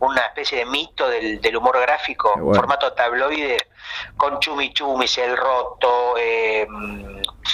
una 0.02 0.22
especie 0.22 0.60
de 0.60 0.66
mito 0.66 1.08
del, 1.08 1.39
del 1.41 1.56
humor 1.56 1.80
gráfico, 1.80 2.34
bueno. 2.38 2.54
formato 2.56 2.91
tabloide, 2.93 3.68
con 4.18 4.39
Chumichumis, 4.39 5.18
El 5.20 5.38
Roto, 5.38 6.16
eh, 6.18 6.68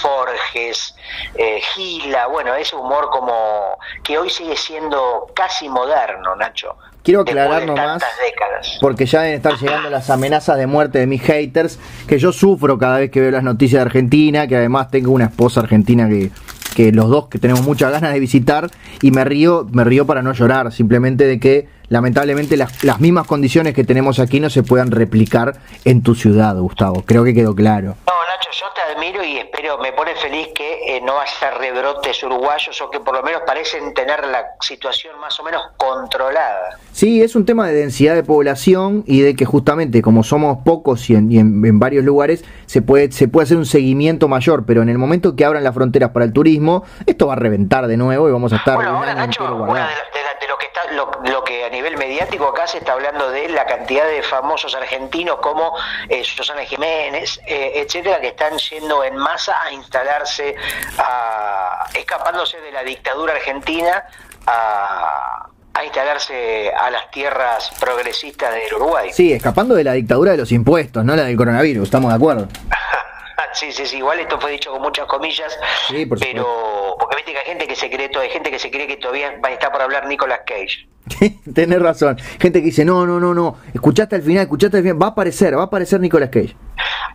Forges, 0.01 0.95
eh, 1.35 1.59
Gila, 1.61 2.27
bueno, 2.27 2.55
ese 2.55 2.75
humor 2.75 3.09
como 3.09 3.77
que 4.03 4.17
hoy 4.17 4.29
sigue 4.29 4.55
siendo 4.55 5.27
casi 5.33 5.67
moderno, 5.67 6.35
Nacho. 6.35 6.75
Quiero 7.03 7.21
aclarar 7.21 7.65
nomás, 7.65 8.03
décadas. 8.21 8.77
porque 8.81 9.05
ya 9.05 9.21
deben 9.21 9.37
estar 9.37 9.57
llegando 9.57 9.89
las 9.89 10.09
amenazas 10.09 10.57
de 10.57 10.67
muerte 10.67 10.99
de 10.99 11.07
mis 11.07 11.21
haters, 11.21 11.79
que 12.05 12.19
yo 12.19 12.33
sufro 12.33 12.77
cada 12.77 12.99
vez 12.99 13.11
que 13.11 13.21
veo 13.21 13.31
las 13.31 13.43
noticias 13.43 13.79
de 13.79 13.85
Argentina, 13.85 14.45
que 14.45 14.57
además 14.57 14.89
tengo 14.89 15.11
una 15.11 15.25
esposa 15.25 15.61
argentina 15.61 16.09
que, 16.09 16.31
que 16.75 16.91
los 16.91 17.09
dos 17.09 17.27
que 17.27 17.39
tenemos 17.39 17.63
muchas 17.63 17.91
ganas 17.91 18.13
de 18.13 18.19
visitar, 18.19 18.69
y 19.01 19.11
me 19.11 19.23
río, 19.23 19.67
me 19.71 19.83
río 19.83 20.05
para 20.05 20.21
no 20.21 20.33
llorar, 20.33 20.71
simplemente 20.71 21.25
de 21.25 21.39
que 21.39 21.67
lamentablemente 21.89 22.57
las, 22.57 22.83
las 22.83 22.99
mismas 22.99 23.27
condiciones 23.27 23.73
que 23.73 23.83
tenemos 23.83 24.19
aquí 24.19 24.39
no 24.39 24.49
se 24.49 24.63
puedan 24.63 24.91
replicar 24.91 25.59
en 25.85 26.01
tu 26.01 26.15
ciudad, 26.15 26.57
Gustavo. 26.57 27.03
Creo 27.05 27.23
que 27.23 27.33
quedó 27.33 27.55
claro. 27.55 27.95
Nacho, 28.37 28.49
yo 28.51 28.65
te 28.75 28.81
admiro 28.93 29.23
y 29.23 29.37
espero, 29.37 29.79
me 29.79 29.91
pone 29.93 30.13
feliz 30.15 30.49
que 30.53 30.95
eh, 30.97 31.01
no 31.01 31.19
haya 31.19 31.51
rebrotes 31.57 32.21
uruguayos 32.23 32.79
o 32.81 32.89
que 32.91 32.99
por 32.99 33.15
lo 33.15 33.23
menos 33.23 33.41
parecen 33.47 33.93
tener 33.95 34.25
la 34.27 34.45
situación 34.61 35.17
más 35.19 35.39
o 35.39 35.43
menos 35.43 35.61
controlada. 35.77 36.77
Sí, 36.91 37.21
es 37.23 37.35
un 37.35 37.45
tema 37.45 37.67
de 37.67 37.73
densidad 37.73 38.13
de 38.13 38.23
población 38.23 39.03
y 39.07 39.21
de 39.21 39.35
que 39.35 39.45
justamente 39.45 40.01
como 40.03 40.23
somos 40.23 40.59
pocos 40.63 41.09
y 41.09 41.15
en, 41.15 41.31
y 41.31 41.39
en- 41.39 41.65
en 41.65 41.79
varios 41.79 42.03
lugares 42.05 42.45
se 42.67 42.81
puede, 42.83 43.11
se 43.11 43.27
puede 43.27 43.45
hacer 43.45 43.57
un 43.57 43.65
seguimiento 43.65 44.27
mayor, 44.27 44.65
pero 44.67 44.81
en 44.83 44.89
el 44.89 44.97
momento 44.99 45.35
que 45.35 45.43
abran 45.43 45.63
las 45.63 45.73
fronteras 45.73 46.11
para 46.11 46.25
el 46.25 46.33
turismo, 46.33 46.83
esto 47.07 47.27
va 47.27 47.33
a 47.33 47.37
reventar 47.37 47.87
de 47.87 47.97
nuevo 47.97 48.29
y 48.29 48.31
vamos 48.31 48.53
a 48.53 48.57
estar 48.57 48.75
Bueno, 48.75 48.97
ahora 48.97 49.15
Nacho, 49.15 49.43
una 49.45 49.65
guardados. 49.65 49.89
de, 49.89 49.95
la- 49.95 50.19
de 50.19 50.23
la- 50.33 50.39
de 50.41 50.47
lo 50.47 50.57
que 50.59 50.66
está, 50.77 50.93
lo, 50.93 51.11
lo 51.31 51.43
que 51.43 51.65
a 51.65 51.69
nivel 51.69 51.97
mediático 51.97 52.47
acá 52.47 52.67
se 52.67 52.79
está 52.79 52.93
hablando 52.93 53.29
de 53.31 53.49
la 53.49 53.65
cantidad 53.65 54.07
de 54.07 54.21
famosos 54.23 54.75
argentinos 54.75 55.37
como 55.37 55.73
eh, 56.09 56.23
Susana 56.23 56.63
Jiménez, 56.63 57.39
eh, 57.45 57.73
etcétera, 57.75 58.19
que 58.21 58.27
están 58.27 58.57
yendo 58.57 59.03
en 59.03 59.15
masa 59.15 59.55
a 59.63 59.71
instalarse, 59.71 60.55
a, 60.97 61.85
escapándose 61.93 62.59
de 62.61 62.71
la 62.71 62.83
dictadura 62.83 63.33
argentina 63.33 64.03
a, 64.45 65.47
a 65.73 65.85
instalarse 65.85 66.71
a 66.73 66.89
las 66.89 67.09
tierras 67.11 67.71
progresistas 67.79 68.53
del 68.53 68.73
Uruguay. 68.75 69.11
Sí, 69.13 69.33
escapando 69.33 69.75
de 69.75 69.83
la 69.83 69.93
dictadura 69.93 70.31
de 70.31 70.37
los 70.37 70.51
impuestos, 70.51 71.03
no 71.03 71.15
la 71.15 71.23
del 71.23 71.37
coronavirus, 71.37 71.83
estamos 71.83 72.09
de 72.09 72.15
acuerdo. 72.15 72.47
Sí, 73.53 73.71
sí, 73.71 73.85
sí, 73.85 73.97
igual 73.97 74.19
esto 74.19 74.39
fue 74.39 74.51
dicho 74.51 74.71
con 74.71 74.81
muchas 74.81 75.05
comillas, 75.05 75.57
Sí, 75.87 76.05
por 76.05 76.19
pero 76.19 76.95
porque 76.99 77.17
viste 77.17 77.31
que 77.33 77.39
hay 77.39 77.45
gente 77.45 77.67
que 77.67 77.75
se 77.75 77.89
cree, 77.89 78.09
to- 78.09 78.19
hay 78.19 78.29
gente 78.29 78.49
que 78.51 78.59
se 78.59 78.69
cree 78.71 78.87
que 78.87 78.97
todavía 78.97 79.39
va 79.43 79.49
a 79.49 79.51
estar 79.53 79.71
por 79.71 79.81
hablar 79.81 80.07
Nicolas 80.07 80.41
Cage. 80.45 80.87
Tenés 81.53 81.81
razón. 81.81 82.17
Gente 82.39 82.59
que 82.59 82.65
dice, 82.65 82.83
no, 82.83 83.05
no, 83.05 83.19
no, 83.19 83.33
no, 83.33 83.57
escuchaste 83.73 84.15
al 84.15 84.23
final, 84.23 84.43
escuchaste 84.43 84.77
al 84.77 84.83
final, 84.83 85.01
va 85.01 85.07
a 85.07 85.09
aparecer, 85.09 85.55
va 85.57 85.61
a 85.61 85.65
aparecer 85.65 85.99
Nicolas 85.99 86.29
Cage. 86.29 86.55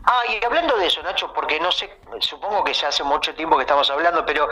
Ah, 0.05 0.21
y 0.29 0.45
hablando 0.45 0.77
de 0.79 0.87
eso, 0.87 1.03
Nacho, 1.03 1.33
porque 1.33 1.61
no 1.61 1.71
sé, 1.71 1.91
supongo 2.21 2.65
que 2.65 2.73
ya 2.73 2.89
hace 2.89 3.05
mucho 3.05 3.35
tiempo 3.35 3.57
que 3.57 3.63
estamos 3.63 3.89
hablando, 3.91 4.25
pero 4.27 4.49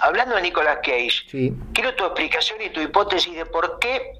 hablando 0.00 0.36
de 0.36 0.42
Nicolas 0.42 0.76
Cage, 0.82 1.24
Sí. 1.30 1.52
quiero 1.72 1.94
tu 1.94 2.04
explicación 2.04 2.60
y 2.62 2.70
tu 2.70 2.80
hipótesis 2.80 3.34
de 3.34 3.46
por 3.46 3.78
qué 3.78 4.12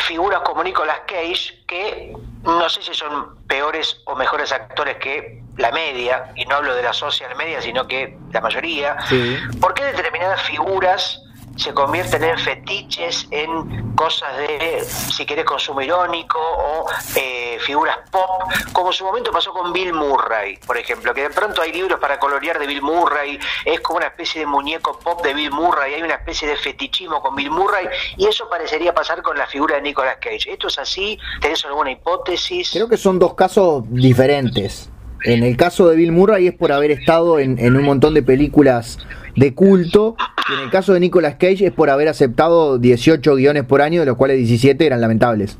figuras 0.00 0.40
como 0.40 0.62
Nicolas 0.64 1.00
Cage, 1.06 1.64
que 1.66 2.12
no 2.42 2.68
sé 2.68 2.82
si 2.82 2.94
son 2.94 3.36
peores 3.46 4.00
o 4.06 4.14
mejores 4.14 4.52
actores 4.52 4.96
que 4.96 5.42
la 5.56 5.70
media, 5.70 6.32
y 6.34 6.44
no 6.46 6.56
hablo 6.56 6.74
de 6.74 6.82
la 6.82 6.92
social 6.92 7.34
media, 7.36 7.60
sino 7.62 7.86
que 7.86 8.16
la 8.32 8.40
mayoría, 8.40 8.96
Sí. 9.08 9.38
¿por 9.60 9.72
qué 9.74 9.84
determinadas 9.84 10.42
figuras 10.42 11.20
se 11.56 11.72
convierten 11.72 12.24
en 12.24 12.38
fetiches, 12.38 13.26
en 13.30 13.94
cosas 13.94 14.36
de, 14.38 14.84
si 14.84 15.24
querés, 15.24 15.44
consumo 15.44 15.80
irónico 15.80 16.38
o 16.38 16.86
eh, 17.16 17.58
figuras 17.60 17.98
pop, 18.10 18.50
como 18.72 18.92
su 18.92 19.04
momento 19.04 19.30
pasó 19.30 19.52
con 19.52 19.72
Bill 19.72 19.92
Murray, 19.92 20.56
por 20.66 20.76
ejemplo, 20.76 21.14
que 21.14 21.22
de 21.22 21.30
pronto 21.30 21.62
hay 21.62 21.72
libros 21.72 22.00
para 22.00 22.18
colorear 22.18 22.58
de 22.58 22.66
Bill 22.66 22.82
Murray, 22.82 23.38
es 23.64 23.80
como 23.80 23.98
una 23.98 24.08
especie 24.08 24.40
de 24.40 24.46
muñeco 24.46 24.98
pop 24.98 25.22
de 25.22 25.34
Bill 25.34 25.50
Murray, 25.50 25.94
hay 25.94 26.02
una 26.02 26.14
especie 26.14 26.48
de 26.48 26.56
fetichismo 26.56 27.20
con 27.20 27.34
Bill 27.34 27.50
Murray, 27.50 27.86
y 28.16 28.26
eso 28.26 28.48
parecería 28.48 28.92
pasar 28.92 29.22
con 29.22 29.38
la 29.38 29.46
figura 29.46 29.76
de 29.76 29.82
Nicolas 29.82 30.16
Cage. 30.20 30.52
¿Esto 30.52 30.68
es 30.68 30.78
así? 30.78 31.18
¿Tenés 31.40 31.64
alguna 31.64 31.92
hipótesis? 31.92 32.70
Creo 32.72 32.88
que 32.88 32.96
son 32.96 33.18
dos 33.18 33.34
casos 33.34 33.84
diferentes. 33.88 34.90
En 35.24 35.42
el 35.42 35.56
caso 35.56 35.88
de 35.88 35.96
Bill 35.96 36.12
Murray 36.12 36.48
es 36.48 36.54
por 36.54 36.70
haber 36.70 36.90
estado 36.90 37.38
en, 37.38 37.58
un 37.76 37.82
montón 37.82 38.12
de 38.12 38.22
películas 38.22 38.98
de 39.36 39.54
culto. 39.54 40.16
Y 40.50 40.52
en 40.52 40.60
el 40.60 40.70
caso 40.70 40.92
de 40.92 41.00
Nicolas 41.00 41.36
Cage 41.36 41.66
es 41.66 41.72
por 41.72 41.88
haber 41.88 42.08
aceptado 42.08 42.78
18 42.78 43.34
guiones 43.34 43.64
por 43.64 43.80
año, 43.80 44.00
de 44.00 44.06
los 44.06 44.16
cuales 44.16 44.36
17 44.36 44.84
eran 44.84 45.00
lamentables. 45.00 45.56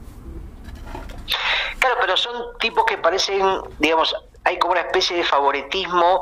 Claro, 1.79 1.97
pero 2.01 2.17
son 2.17 2.33
tipos 2.61 2.85
que 2.85 2.99
parecen, 2.99 3.41
digamos, 3.79 4.15
hay 4.45 4.59
como 4.59 4.73
una 4.73 4.83
especie 4.83 5.17
de 5.17 5.25
favoritismo 5.25 6.21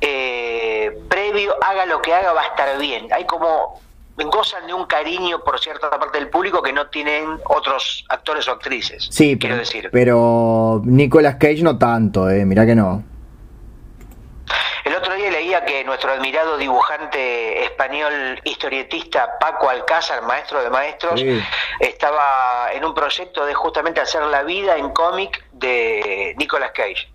eh, 0.00 0.98
previo, 1.08 1.54
haga 1.62 1.84
lo 1.84 2.00
que 2.00 2.14
haga, 2.14 2.32
va 2.32 2.42
a 2.42 2.46
estar 2.46 2.78
bien. 2.78 3.08
Hay 3.12 3.26
como, 3.26 3.80
gozan 4.24 4.66
de 4.66 4.74
un 4.74 4.86
cariño 4.86 5.40
por 5.44 5.58
cierta 5.60 5.88
parte 5.90 6.18
del 6.18 6.28
público 6.28 6.60
que 6.62 6.72
no 6.72 6.86
tienen 6.88 7.38
otros 7.46 8.04
actores 8.08 8.46
o 8.48 8.52
actrices. 8.52 9.08
Sí, 9.10 9.38
quiero 9.38 9.54
pero, 9.56 9.58
decir. 9.58 9.88
pero 9.92 10.82
Nicolas 10.84 11.36
Cage 11.36 11.62
no 11.62 11.78
tanto, 11.78 12.28
eh, 12.28 12.44
mirá 12.44 12.66
que 12.66 12.74
no. 12.74 13.02
El 14.84 14.94
otro 14.94 15.14
día 15.14 15.30
leía 15.30 15.64
que 15.66 15.84
nuestro 15.84 16.10
admirado 16.10 16.56
dibujante 16.56 17.62
español 17.64 18.40
historietista 18.44 19.28
Paco 19.38 19.68
Alcázar, 19.68 20.22
maestro 20.22 20.62
de 20.62 20.70
maestros, 20.70 21.20
Sí. 21.20 21.38
estaba 21.80 22.68
en 22.72 22.84
un 22.84 22.94
proyecto 22.94 23.44
de 23.44 23.52
justamente 23.54 24.00
hacer 24.00 24.22
la 24.22 24.42
vida 24.44 24.76
en 24.78 24.88
cómic 24.90 25.44
de 25.52 26.34
Nicolas 26.38 26.70
Cage. 26.74 27.12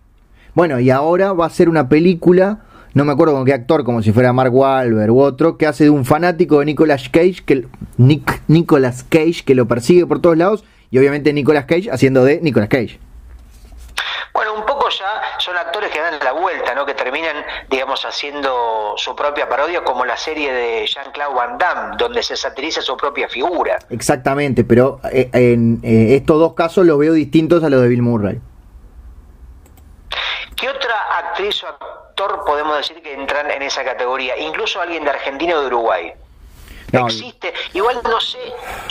Bueno, 0.53 0.80
y 0.80 0.91
ahora 0.91 1.34
va 1.34 1.47
a 1.47 1.49
ser 1.49 1.67
una 1.67 1.89
película, 1.89 2.59
no 2.93 3.05
me 3.05 3.11
acuerdo 3.11 3.33
con 3.33 3.45
qué 3.45 3.53
actor, 3.53 3.83
como 3.83 4.01
si 4.01 4.11
fuera 4.11 4.33
Mark 4.33 4.53
Wahlberg 4.53 5.11
u 5.11 5.21
otro, 5.21 5.57
que 5.57 5.65
hace 5.65 5.85
de 5.85 5.89
un 5.89 6.05
fanático 6.05 6.59
de 6.59 6.65
Nicolas 6.65 7.09
Cage, 7.09 7.43
que 7.45 7.65
Nick, 7.97 8.41
Nicolas 8.47 9.03
Cage, 9.03 9.43
que 9.45 9.55
lo 9.55 9.67
persigue 9.67 10.05
por 10.05 10.21
todos 10.21 10.37
lados, 10.37 10.63
y 10.91 10.99
obviamente 10.99 11.33
Nicolas 11.33 11.65
Cage 11.65 11.89
haciendo 11.91 12.23
de 12.23 12.39
Nicolas 12.41 12.69
Cage. 12.69 12.99
Bueno, 14.33 14.55
un 14.55 14.65
poco 14.65 14.89
ya 14.89 15.39
son 15.39 15.55
actores 15.57 15.91
que 15.91 15.99
dan 15.99 16.15
la 16.23 16.31
vuelta, 16.31 16.73
¿no? 16.73 16.85
Que 16.85 16.95
terminan, 16.95 17.35
digamos, 17.69 18.03
haciendo 18.03 18.93
su 18.97 19.15
propia 19.15 19.47
parodia, 19.47 19.83
como 19.83 20.05
la 20.05 20.17
serie 20.17 20.51
de 20.51 20.87
Jean-Claude 20.87 21.35
Van 21.35 21.57
Damme, 21.57 21.95
donde 21.97 22.23
se 22.23 22.35
satiriza 22.35 22.81
su 22.81 22.97
propia 22.97 23.27
figura. 23.27 23.77
Exactamente, 23.89 24.63
pero 24.63 24.99
eh, 25.11 25.29
en 25.33 25.79
eh, 25.83 26.15
estos 26.15 26.39
dos 26.39 26.53
casos 26.53 26.85
los 26.85 26.97
veo 26.97 27.13
distintos 27.13 27.63
a 27.63 27.69
los 27.69 27.81
de 27.81 27.87
Bill 27.87 28.01
Murray. 28.01 28.41
¿Qué 30.55 30.69
otra 30.69 30.95
actriz 31.19 31.63
o 31.63 31.67
actor 31.67 31.92
podemos 32.45 32.77
decir 32.77 33.01
que 33.01 33.13
entran 33.13 33.49
en 33.51 33.61
esa 33.61 33.83
categoría, 33.83 34.37
incluso 34.37 34.81
alguien 34.81 35.03
de 35.03 35.11
Argentina 35.11 35.55
o 35.57 35.61
de 35.61 35.67
Uruguay. 35.67 36.13
No, 36.91 37.07
Existe, 37.07 37.51
igual 37.73 38.01
no 38.03 38.21
sé, 38.21 38.37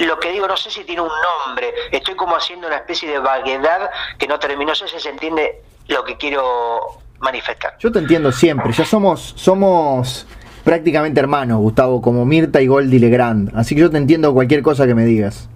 lo 0.01 0.19
que 0.19 0.33
digo, 0.33 0.49
no 0.49 0.57
sé 0.57 0.71
si 0.71 0.83
tiene 0.83 1.03
un 1.03 1.09
nombre, 1.47 1.73
estoy 1.93 2.17
como 2.17 2.35
haciendo 2.35 2.67
una 2.67 2.77
especie 2.77 3.09
de 3.09 3.21
vaguedad 3.21 3.91
que 4.19 4.27
no 4.27 4.41
termino, 4.41 4.71
no 4.71 4.75
sé 4.75 4.89
si 4.89 4.99
se 4.99 5.11
entiende 5.11 5.63
lo 5.87 6.03
que 6.03 6.17
quiero 6.17 6.99
manifestar. 7.21 7.77
Yo 7.79 7.93
te 7.93 8.01
entiendo 8.01 8.33
siempre, 8.33 8.73
ya 8.73 8.85
somos, 8.85 9.35
somos 9.37 10.27
prácticamente 10.65 11.21
hermanos, 11.21 11.59
Gustavo, 11.59 12.03
como 12.03 12.25
Mirta 12.25 12.61
y 12.61 12.67
Goldie 12.67 12.99
Legrand. 12.99 13.57
Así 13.57 13.75
que 13.75 13.83
yo 13.83 13.91
te 13.91 13.99
entiendo 13.99 14.33
cualquier 14.35 14.63
cosa 14.63 14.87
que 14.87 14.95
me 14.95 15.05
digas. 15.05 15.49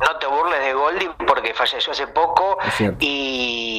No 0.00 0.18
te 0.18 0.26
burles 0.26 0.60
de 0.60 0.74
Goldie 0.74 1.10
porque 1.26 1.54
falleció 1.54 1.92
hace 1.92 2.06
poco 2.08 2.58
y 2.98 3.71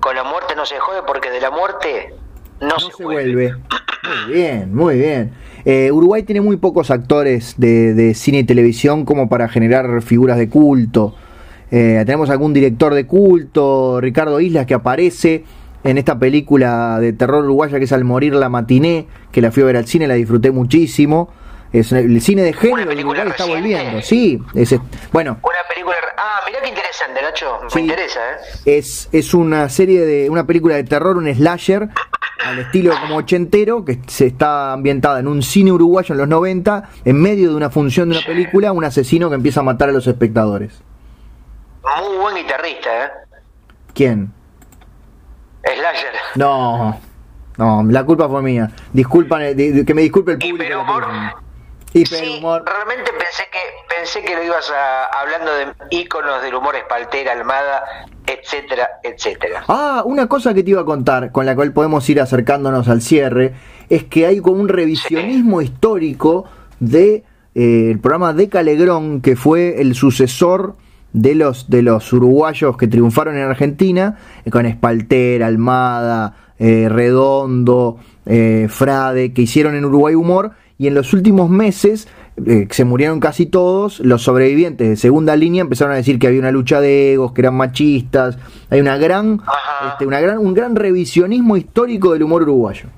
con 0.00 0.14
la 0.14 0.24
muerte 0.24 0.54
no 0.56 0.64
se 0.66 0.78
jode 0.78 1.02
porque 1.06 1.30
de 1.30 1.40
la 1.40 1.50
muerte 1.50 2.14
no, 2.60 2.68
No 2.68 2.78
se 2.78 3.02
vuelve. 3.02 3.52
Muy 3.52 4.34
bien, 4.34 4.74
muy 4.74 4.96
bien. 4.98 5.32
Eh, 5.64 5.90
Uruguay 5.92 6.22
tiene 6.22 6.40
muy 6.40 6.56
pocos 6.56 6.90
actores 6.90 7.54
de, 7.58 7.94
de 7.94 8.14
cine 8.14 8.38
y 8.38 8.44
televisión 8.44 9.04
como 9.04 9.28
para 9.28 9.48
generar 9.48 10.02
figuras 10.02 10.38
de 10.38 10.48
culto. 10.48 11.14
Eh, 11.70 12.02
tenemos 12.06 12.30
algún 12.30 12.54
director 12.54 12.94
de 12.94 13.06
culto, 13.06 14.00
Ricardo 14.00 14.40
Islas, 14.40 14.66
que 14.66 14.74
aparece 14.74 15.44
en 15.84 15.98
esta 15.98 16.18
película 16.18 16.98
de 17.00 17.12
terror 17.12 17.44
uruguaya 17.44 17.78
que 17.78 17.84
es 17.84 17.92
Al 17.92 18.04
morir 18.04 18.34
la 18.34 18.48
matiné, 18.48 19.06
que 19.30 19.42
la 19.42 19.52
fui 19.52 19.62
a 19.62 19.66
ver 19.66 19.76
al 19.76 19.86
cine, 19.86 20.08
la 20.08 20.14
disfruté 20.14 20.50
muchísimo. 20.50 21.28
Es 21.72 21.92
el 21.92 22.20
cine 22.22 22.42
de 22.42 22.52
género 22.52 22.78
de 22.78 22.86
película 22.86 23.20
Uruguay 23.20 23.30
está 23.30 23.44
volviendo. 23.44 24.00
Sí, 24.02 24.40
es, 24.54 24.74
bueno, 25.12 25.38
Una 25.42 25.58
película... 25.68 25.96
Ah, 26.16 26.40
mirá 26.46 26.60
qué 26.62 26.68
interesante, 26.70 27.20
Nacho, 27.22 27.60
me 27.64 27.70
Sí. 27.70 27.80
interesa, 27.80 28.20
¿eh? 28.64 28.78
es, 28.78 29.08
es 29.12 29.34
una 29.34 29.68
serie 29.68 30.04
de 30.06 30.30
una 30.30 30.46
película 30.46 30.76
de 30.76 30.84
terror, 30.84 31.16
un 31.18 31.32
slasher 31.32 31.88
al 32.46 32.58
estilo 32.60 32.94
como 33.00 33.16
ochentero 33.16 33.84
que 33.84 33.98
se 34.06 34.26
está 34.26 34.72
ambientada 34.72 35.18
en 35.20 35.28
un 35.28 35.42
cine 35.42 35.70
uruguayo 35.72 36.14
en 36.14 36.18
los 36.18 36.28
90, 36.28 36.88
en 37.04 37.20
medio 37.20 37.50
de 37.50 37.56
una 37.56 37.68
función 37.68 38.08
de 38.08 38.16
una 38.16 38.26
película, 38.26 38.72
un 38.72 38.84
asesino 38.84 39.28
que 39.28 39.34
empieza 39.34 39.60
a 39.60 39.64
matar 39.64 39.90
a 39.90 39.92
los 39.92 40.06
espectadores. 40.06 40.80
Muy 42.00 42.16
buen 42.16 42.34
guitarrista, 42.36 43.04
¿eh? 43.04 43.08
¿Quién? 43.94 44.32
Slasher. 45.64 46.12
No. 46.36 46.98
No, 47.58 47.82
la 47.88 48.04
culpa 48.04 48.28
fue 48.28 48.40
mía. 48.40 48.70
Disculpan, 48.92 49.42
eh, 49.42 49.84
que 49.84 49.94
me 49.94 50.02
disculpe 50.02 50.32
el 50.32 50.38
público. 50.38 50.62
Hiperhumor. 50.64 51.04
Hiperhumor. 51.92 52.64
Sí, 52.64 52.72
realmente 52.72 53.10
pensé 53.12 53.44
que 53.50 53.58
pensé 53.96 54.22
que 54.22 54.34
lo 54.36 54.44
ibas 54.44 54.70
a, 54.70 55.04
hablando 55.20 55.52
de 55.54 55.66
íconos 55.90 56.42
del 56.42 56.54
humor 56.54 56.76
espaltera, 56.76 57.32
Almada, 57.32 58.06
etcétera, 58.26 58.88
etcétera. 59.02 59.64
Ah, 59.68 60.02
una 60.04 60.26
cosa 60.28 60.54
que 60.54 60.62
te 60.62 60.70
iba 60.70 60.82
a 60.82 60.84
contar, 60.84 61.32
con 61.32 61.46
la 61.46 61.54
cual 61.54 61.72
podemos 61.72 62.08
ir 62.08 62.20
acercándonos 62.20 62.88
al 62.88 63.02
cierre, 63.02 63.54
es 63.88 64.04
que 64.04 64.26
hay 64.26 64.40
como 64.40 64.60
un 64.60 64.68
revisionismo 64.68 65.62
histórico 65.62 66.44
de 66.80 67.24
eh, 67.54 67.90
el 67.90 67.98
programa 68.00 68.32
de 68.32 68.48
Calegrón, 68.48 69.20
que 69.20 69.36
fue 69.36 69.80
el 69.80 69.94
sucesor 69.94 70.76
de 71.12 71.34
los 71.34 71.70
de 71.70 71.82
los 71.82 72.12
uruguayos 72.12 72.76
que 72.76 72.86
triunfaron 72.86 73.36
en 73.36 73.44
Argentina, 73.44 74.18
eh, 74.44 74.50
con 74.50 74.66
Espalter, 74.66 75.42
Almada, 75.42 76.34
eh, 76.58 76.88
Redondo, 76.88 77.98
eh, 78.26 78.66
Frade, 78.68 79.32
que 79.32 79.42
hicieron 79.42 79.74
en 79.74 79.84
Uruguay 79.84 80.14
humor, 80.14 80.52
y 80.78 80.86
en 80.86 80.94
los 80.94 81.12
últimos 81.12 81.50
meses 81.50 82.08
eh, 82.46 82.68
se 82.70 82.84
murieron 82.84 83.18
casi 83.18 83.46
todos, 83.46 83.98
los 83.98 84.22
sobrevivientes 84.22 84.88
de 84.88 84.96
segunda 84.96 85.34
línea 85.34 85.62
empezaron 85.62 85.92
a 85.92 85.96
decir 85.96 86.20
que 86.20 86.28
había 86.28 86.38
una 86.38 86.52
lucha 86.52 86.80
de 86.80 87.14
egos, 87.14 87.32
que 87.32 87.40
eran 87.40 87.56
machistas, 87.56 88.38
hay 88.70 88.80
una 88.80 88.96
gran, 88.96 89.42
este, 89.90 90.06
una 90.06 90.20
gran, 90.20 90.38
un 90.38 90.54
gran 90.54 90.76
revisionismo 90.76 91.56
histórico 91.56 92.12
del 92.12 92.22
humor 92.22 92.42
uruguayo. 92.42 92.88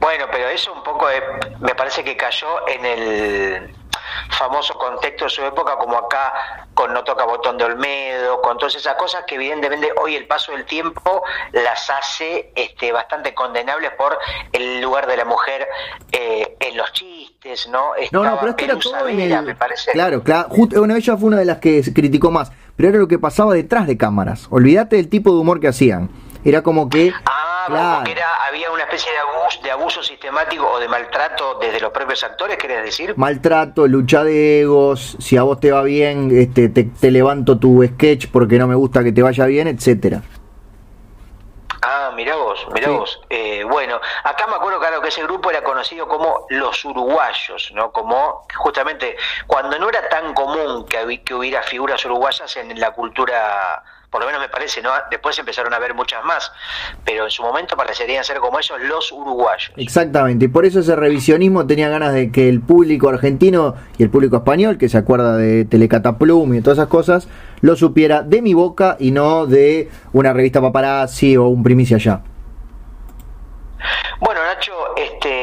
Bueno, 0.00 0.26
pero 0.30 0.48
eso 0.48 0.72
un 0.74 0.82
poco 0.82 1.08
eh, 1.08 1.22
me 1.60 1.74
parece 1.74 2.04
que 2.04 2.14
cayó 2.14 2.48
en 2.68 2.84
el 2.84 3.81
famoso 4.30 4.74
contexto 4.74 5.24
de 5.24 5.30
su 5.30 5.44
época, 5.44 5.76
como 5.76 5.96
acá 5.96 6.66
con 6.74 6.92
No 6.92 7.04
Toca 7.04 7.24
Botón 7.24 7.58
de 7.58 7.64
Olmedo, 7.64 8.40
con 8.40 8.58
todas 8.58 8.74
esas 8.74 8.94
cosas 8.96 9.24
que 9.26 9.34
evidentemente 9.36 9.92
hoy 10.00 10.16
el 10.16 10.26
paso 10.26 10.52
del 10.52 10.64
tiempo 10.64 11.22
las 11.52 11.90
hace 11.90 12.52
este, 12.54 12.92
bastante 12.92 13.34
condenables 13.34 13.92
por 13.92 14.18
el 14.52 14.80
lugar 14.80 15.06
de 15.06 15.16
la 15.16 15.24
mujer 15.24 15.68
eh, 16.10 16.56
en 16.60 16.76
los 16.76 16.92
chistes, 16.92 17.68
¿no? 17.68 17.92
No, 18.10 18.24
no, 18.24 18.38
pero 18.38 18.50
esto 18.50 18.64
era 18.64 18.78
todo 18.78 19.08
en 19.08 19.20
el... 19.20 19.42
me 19.42 19.54
parece. 19.54 19.92
Claro, 19.92 20.22
claro. 20.22 20.48
Justo, 20.50 20.78
bueno, 20.78 20.96
ella 20.96 21.16
fue 21.16 21.28
una 21.28 21.38
de 21.38 21.44
las 21.44 21.58
que 21.58 21.82
se 21.82 21.92
criticó 21.92 22.30
más, 22.30 22.52
pero 22.76 22.88
era 22.88 22.98
lo 22.98 23.08
que 23.08 23.18
pasaba 23.18 23.54
detrás 23.54 23.86
de 23.86 23.96
cámaras. 23.96 24.46
Olvídate 24.50 24.96
del 24.96 25.08
tipo 25.08 25.30
de 25.32 25.38
humor 25.38 25.60
que 25.60 25.68
hacían. 25.68 26.10
Era 26.44 26.62
como 26.62 26.88
que... 26.88 27.12
Ah, 27.24 27.51
claro, 27.66 28.10
era, 28.10 28.44
había 28.46 28.70
una 28.70 28.82
especie 28.84 29.10
de 29.12 29.18
abuso, 29.18 29.60
de 29.62 29.70
abuso 29.70 30.02
sistemático 30.02 30.68
o 30.70 30.78
de 30.78 30.88
maltrato 30.88 31.58
desde 31.60 31.80
los 31.80 31.90
propios 31.92 32.22
actores, 32.24 32.56
¿querés 32.56 32.82
decir? 32.84 33.14
maltrato, 33.16 33.86
lucha 33.86 34.24
de 34.24 34.60
egos, 34.62 35.16
si 35.20 35.36
a 35.36 35.42
vos 35.42 35.60
te 35.60 35.70
va 35.72 35.82
bien, 35.82 36.30
este, 36.36 36.68
te, 36.68 36.84
te 36.84 37.10
levanto 37.10 37.58
tu 37.58 37.82
sketch 37.84 38.26
porque 38.32 38.58
no 38.58 38.66
me 38.66 38.74
gusta 38.74 39.02
que 39.04 39.12
te 39.12 39.22
vaya 39.22 39.46
bien, 39.46 39.68
etcétera. 39.68 40.22
Ah, 41.84 42.12
mirá 42.14 42.36
vos, 42.36 42.64
mirá 42.72 42.86
Sí. 42.88 42.94
vos. 42.94 43.20
Eh, 43.28 43.64
bueno, 43.64 44.00
acá 44.22 44.46
me 44.46 44.54
acuerdo, 44.54 44.78
claro, 44.78 45.00
que 45.02 45.08
ese 45.08 45.22
grupo 45.24 45.50
era 45.50 45.64
conocido 45.64 46.06
como 46.06 46.46
los 46.50 46.84
uruguayos, 46.84 47.72
¿no? 47.74 47.90
Como 47.90 48.46
justamente 48.54 49.16
cuando 49.48 49.76
no 49.80 49.88
era 49.88 50.08
tan 50.08 50.32
común 50.32 50.86
que, 50.86 51.22
que 51.24 51.34
hubiera 51.34 51.60
figuras 51.64 52.04
uruguayas 52.04 52.56
en 52.56 52.78
la 52.78 52.92
cultura, 52.92 53.82
por 54.12 54.20
lo 54.20 54.26
menos 54.26 54.42
me 54.42 54.50
parece, 54.50 54.82
¿no? 54.82 54.90
Después 55.10 55.38
empezaron 55.38 55.72
a 55.72 55.76
haber 55.76 55.94
muchas 55.94 56.22
más, 56.22 56.52
pero 57.02 57.24
en 57.24 57.30
su 57.30 57.42
momento 57.42 57.76
parecerían 57.78 58.22
ser 58.22 58.36
como 58.40 58.58
ellos 58.58 58.78
los 58.82 59.10
uruguayos. 59.10 59.72
Exactamente, 59.78 60.44
y 60.44 60.48
por 60.48 60.66
eso 60.66 60.80
ese 60.80 60.94
revisionismo 60.94 61.66
tenía 61.66 61.88
ganas 61.88 62.12
de 62.12 62.30
que 62.30 62.50
el 62.50 62.60
público 62.60 63.08
argentino 63.08 63.74
y 63.96 64.02
el 64.02 64.10
público 64.10 64.36
español, 64.36 64.76
que 64.76 64.90
se 64.90 64.98
acuerda 64.98 65.38
de 65.38 65.64
Telecataplum 65.64 66.52
y 66.52 66.56
de 66.56 66.62
todas 66.62 66.76
esas 66.78 66.88
cosas, 66.88 67.26
lo 67.62 67.74
supiera 67.74 68.20
de 68.20 68.42
mi 68.42 68.52
boca 68.52 68.98
y 69.00 69.12
no 69.12 69.46
de 69.46 69.88
una 70.12 70.34
revista 70.34 70.60
paparazzi 70.60 71.38
o 71.38 71.46
un 71.46 71.62
primicia 71.62 71.96
ya. 71.96 72.20
Bueno, 74.20 74.40
Nacho, 74.44 74.72
este, 74.94 75.41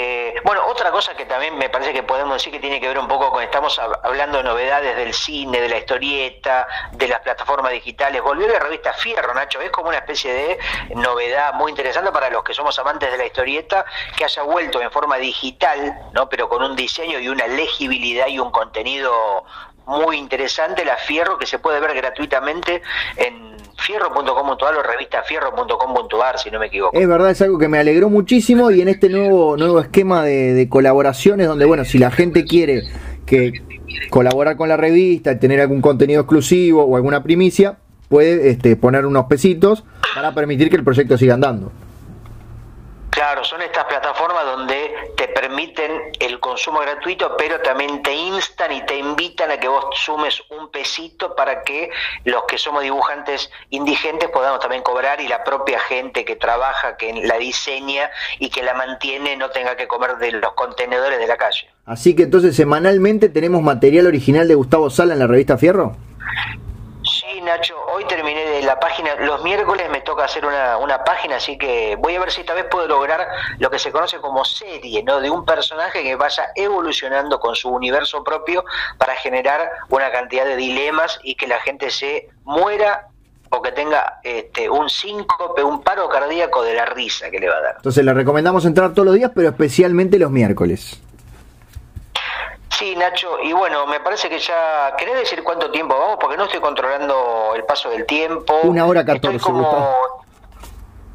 otra 0.79 0.91
cosa 0.91 1.13
que 1.13 1.25
también 1.25 1.57
me 1.57 1.69
parece 1.69 1.91
que 1.91 2.03
podemos 2.03 2.35
decir 2.35 2.53
que 2.53 2.59
tiene 2.59 2.79
que 2.79 2.87
ver 2.87 2.97
un 2.97 3.07
poco 3.07 3.29
con, 3.31 3.43
estamos 3.43 3.77
hab- 3.79 3.99
hablando 4.01 4.37
de 4.37 4.45
novedades 4.45 4.95
del 4.95 5.13
cine, 5.13 5.59
de 5.59 5.67
la 5.67 5.77
historieta, 5.77 6.67
de 6.93 7.07
las 7.07 7.19
plataformas 7.19 7.73
digitales. 7.73 8.21
Volvió 8.21 8.47
la 8.47 8.59
revista 8.59 8.93
Fierro, 8.93 9.33
Nacho, 9.33 9.59
es 9.59 9.71
como 9.71 9.89
una 9.89 9.97
especie 9.97 10.33
de 10.33 10.59
novedad 10.95 11.53
muy 11.53 11.71
interesante 11.71 12.11
para 12.13 12.29
los 12.29 12.43
que 12.43 12.53
somos 12.53 12.79
amantes 12.79 13.11
de 13.11 13.17
la 13.17 13.25
historieta, 13.25 13.83
que 14.15 14.23
haya 14.23 14.43
vuelto 14.43 14.81
en 14.81 14.89
forma 14.89 15.17
digital, 15.17 15.99
¿no? 16.13 16.29
Pero 16.29 16.47
con 16.47 16.63
un 16.63 16.75
diseño 16.77 17.19
y 17.19 17.27
una 17.27 17.45
legibilidad 17.47 18.27
y 18.27 18.39
un 18.39 18.49
contenido 18.51 19.43
muy 19.85 20.17
interesante, 20.17 20.85
la 20.85 20.95
Fierro, 20.95 21.37
que 21.37 21.45
se 21.45 21.59
puede 21.59 21.79
ver 21.79 21.93
gratuitamente 21.93 22.81
en 23.17 23.58
fierro.com.ar 23.79 24.75
o 24.75 24.83
revistafierro.com.ar, 24.83 26.39
si 26.39 26.51
no 26.51 26.59
me 26.59 26.67
equivoco. 26.67 26.97
Es 26.97 27.07
verdad, 27.07 27.31
es 27.31 27.41
algo 27.41 27.57
que 27.57 27.67
me 27.67 27.79
alegró 27.79 28.09
muchísimo 28.09 28.71
y 28.71 28.81
en 28.81 28.89
este 28.89 29.09
nuevo, 29.09 29.57
nuevo 29.57 29.79
esquema 29.79 30.23
de, 30.23 30.53
de 30.53 30.69
colaboraciones 30.69 31.47
donde, 31.47 31.65
bueno, 31.65 31.85
si 31.85 31.97
la 31.97 32.11
gente 32.11 32.45
quiere 32.45 32.83
que 33.25 33.53
colaborar 34.09 34.57
con 34.57 34.69
la 34.69 34.77
revista 34.77 35.31
y 35.31 35.39
tener 35.39 35.61
algún 35.61 35.81
contenido 35.81 36.21
exclusivo 36.21 36.83
o 36.83 36.95
alguna 36.95 37.23
primicia, 37.23 37.77
puede 38.09 38.49
este, 38.49 38.75
poner 38.75 39.05
unos 39.05 39.25
pesitos 39.25 39.83
para 40.15 40.33
permitir 40.33 40.69
que 40.69 40.75
el 40.75 40.83
proyecto 40.83 41.17
siga 41.17 41.35
andando. 41.35 41.71
Claro, 43.11 43.43
son 43.43 43.61
estas 43.61 43.85
plataformas 43.85 44.45
donde 44.45 44.78
permiten 45.59 45.91
el 46.19 46.39
consumo 46.39 46.79
gratuito, 46.79 47.35
pero 47.37 47.59
también 47.59 48.01
te 48.01 48.13
instan 48.13 48.71
y 48.71 48.85
te 48.85 48.97
invitan 48.97 49.51
a 49.51 49.57
que 49.57 49.67
vos 49.67 49.85
sumes 49.93 50.41
un 50.57 50.71
pesito 50.71 51.35
para 51.35 51.63
que 51.63 51.89
los 52.23 52.43
que 52.47 52.57
somos 52.57 52.83
dibujantes 52.83 53.49
indigentes 53.69 54.29
podamos 54.29 54.59
también 54.61 54.83
cobrar 54.83 55.19
y 55.19 55.27
la 55.27 55.43
propia 55.43 55.79
gente 55.79 56.23
que 56.23 56.35
trabaja, 56.37 56.95
que 56.95 57.13
la 57.25 57.37
diseña 57.37 58.09
y 58.39 58.49
que 58.49 58.63
la 58.63 58.73
mantiene 58.73 59.35
no 59.35 59.49
tenga 59.49 59.75
que 59.75 59.87
comer 59.87 60.17
de 60.17 60.31
los 60.31 60.53
contenedores 60.53 61.19
de 61.19 61.27
la 61.27 61.35
calle. 61.35 61.69
Así 61.85 62.15
que 62.15 62.23
entonces 62.23 62.55
semanalmente 62.55 63.27
tenemos 63.27 63.61
material 63.61 64.07
original 64.07 64.47
de 64.47 64.55
Gustavo 64.55 64.89
Sala 64.89 65.13
en 65.13 65.19
la 65.19 65.27
revista 65.27 65.57
Fierro. 65.57 65.97
Sí, 67.39 67.45
Nacho, 67.45 67.75
hoy 67.93 68.03
terminé 68.03 68.43
de 68.43 68.63
la 68.63 68.77
página, 68.81 69.15
los 69.15 69.41
miércoles 69.43 69.89
me 69.89 70.01
toca 70.01 70.25
hacer 70.25 70.45
una, 70.45 70.77
una 70.77 71.05
página, 71.05 71.37
así 71.37 71.57
que 71.57 71.95
voy 71.95 72.13
a 72.15 72.19
ver 72.19 72.31
si 72.31 72.41
esta 72.41 72.53
vez 72.53 72.65
puedo 72.69 72.85
lograr 72.85 73.25
lo 73.59 73.69
que 73.69 73.79
se 73.79 73.93
conoce 73.93 74.17
como 74.17 74.43
serie, 74.43 75.01
¿no? 75.03 75.21
De 75.21 75.29
un 75.29 75.45
personaje 75.45 76.03
que 76.03 76.17
vaya 76.17 76.49
evolucionando 76.53 77.39
con 77.39 77.55
su 77.55 77.69
universo 77.69 78.25
propio 78.25 78.65
para 78.97 79.15
generar 79.15 79.69
una 79.87 80.11
cantidad 80.11 80.43
de 80.43 80.57
dilemas 80.57 81.17
y 81.23 81.35
que 81.35 81.47
la 81.47 81.61
gente 81.61 81.91
se 81.91 82.27
muera 82.43 83.07
o 83.51 83.61
que 83.61 83.71
tenga 83.71 84.19
este, 84.21 84.69
un 84.69 84.89
síncope, 84.89 85.63
un 85.63 85.81
paro 85.81 86.09
cardíaco 86.09 86.61
de 86.63 86.73
la 86.73 86.87
risa 86.87 87.29
que 87.29 87.39
le 87.39 87.47
va 87.47 87.55
a 87.55 87.61
dar. 87.61 87.75
Entonces 87.77 88.03
le 88.03 88.13
recomendamos 88.13 88.65
entrar 88.65 88.93
todos 88.93 89.05
los 89.05 89.15
días, 89.15 89.31
pero 89.33 89.47
especialmente 89.47 90.19
los 90.19 90.29
miércoles. 90.29 90.99
Sí, 92.79 92.95
Nacho, 92.95 93.37
y 93.43 93.51
bueno, 93.51 93.85
me 93.87 93.99
parece 93.99 94.29
que 94.29 94.39
ya... 94.39 94.93
¿Querés 94.97 95.15
decir 95.15 95.43
cuánto 95.43 95.69
tiempo 95.69 95.99
vamos? 95.99 96.17
Porque 96.17 96.37
no 96.37 96.45
estoy 96.45 96.61
controlando 96.61 97.51
el 97.53 97.65
paso 97.65 97.89
del 97.89 98.05
tiempo. 98.05 98.57
Una 98.63 98.85
hora 98.85 99.03
catorce, 99.03 99.37
como... 99.37 99.93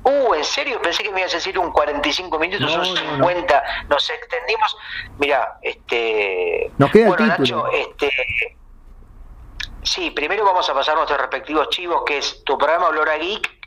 Uh, 0.03 0.35
¿en 0.35 0.41
¿en 0.41 0.45
serio? 0.45 0.82
Pensé 0.82 1.03
que 1.03 1.11
me 1.11 1.20
ibas 1.20 1.32
a 1.32 1.36
decir 1.39 1.59
un 1.59 1.73
45 1.73 2.39
minutos, 2.39 2.61
No, 2.61 2.85
son 2.85 2.95
no, 2.95 3.03
no. 3.16 3.28
50, 3.28 3.62
nos 3.89 4.11
extendimos. 4.11 4.77
Mira, 5.16 5.59
este... 5.62 6.70
Nos 6.77 6.91
queda 6.91 7.05
el 7.05 7.09
bueno, 7.16 7.35
título. 7.35 7.65
Nacho, 7.65 7.77
este... 7.78 8.11
Sí, 9.85 10.11
primero 10.11 10.45
vamos 10.45 10.69
a 10.69 10.74
pasar 10.74 10.97
nuestros 10.97 11.19
respectivos 11.19 11.70
chivos, 11.70 12.03
que 12.05 12.19
es 12.19 12.45
tu 12.45 12.59
programa 12.59 12.89
Olor 12.89 13.09
a 13.09 13.16
Geek, 13.16 13.64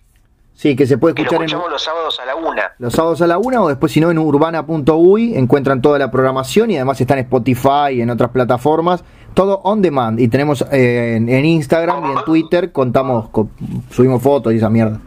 Sí, 0.59 0.75
que 0.75 0.88
se 0.88 0.97
puede 0.97 1.13
que 1.13 1.21
lo 1.21 1.25
escuchar 1.27 1.41
en 1.43 1.45
escuchamos 1.49 1.71
los 1.71 1.84
sábados 1.84 2.19
a 2.19 2.25
la 2.25 2.35
una. 2.35 2.73
los 2.79 2.91
sábados 2.91 3.21
a 3.21 3.27
la 3.27 3.38
una 3.38 3.61
o 3.61 3.67
después 3.67 3.91
si 3.91 3.99
no 4.01 4.09
en 4.09 4.17
urbana.uy 4.17 5.38
encuentran 5.38 5.84
toda 5.84 5.99
la 5.99 6.09
programación 6.09 6.71
y 6.71 6.77
además 6.77 6.99
está 6.99 7.13
en 7.13 7.19
Spotify 7.19 7.91
y 7.93 8.01
en 8.01 8.09
otras 8.09 8.31
plataformas. 8.31 9.03
Todo 9.35 9.59
on 9.63 9.84
demand 9.84 10.19
y 10.19 10.27
tenemos 10.29 10.65
eh, 10.71 11.13
en, 11.17 11.29
en 11.29 11.45
Instagram 11.45 12.05
y 12.07 12.11
en 12.17 12.23
Twitter 12.25 12.71
contamos, 12.71 13.29
co- 13.29 13.49
subimos 13.91 14.23
fotos 14.23 14.51
y 14.51 14.57
esa 14.57 14.69
mierda. 14.71 14.99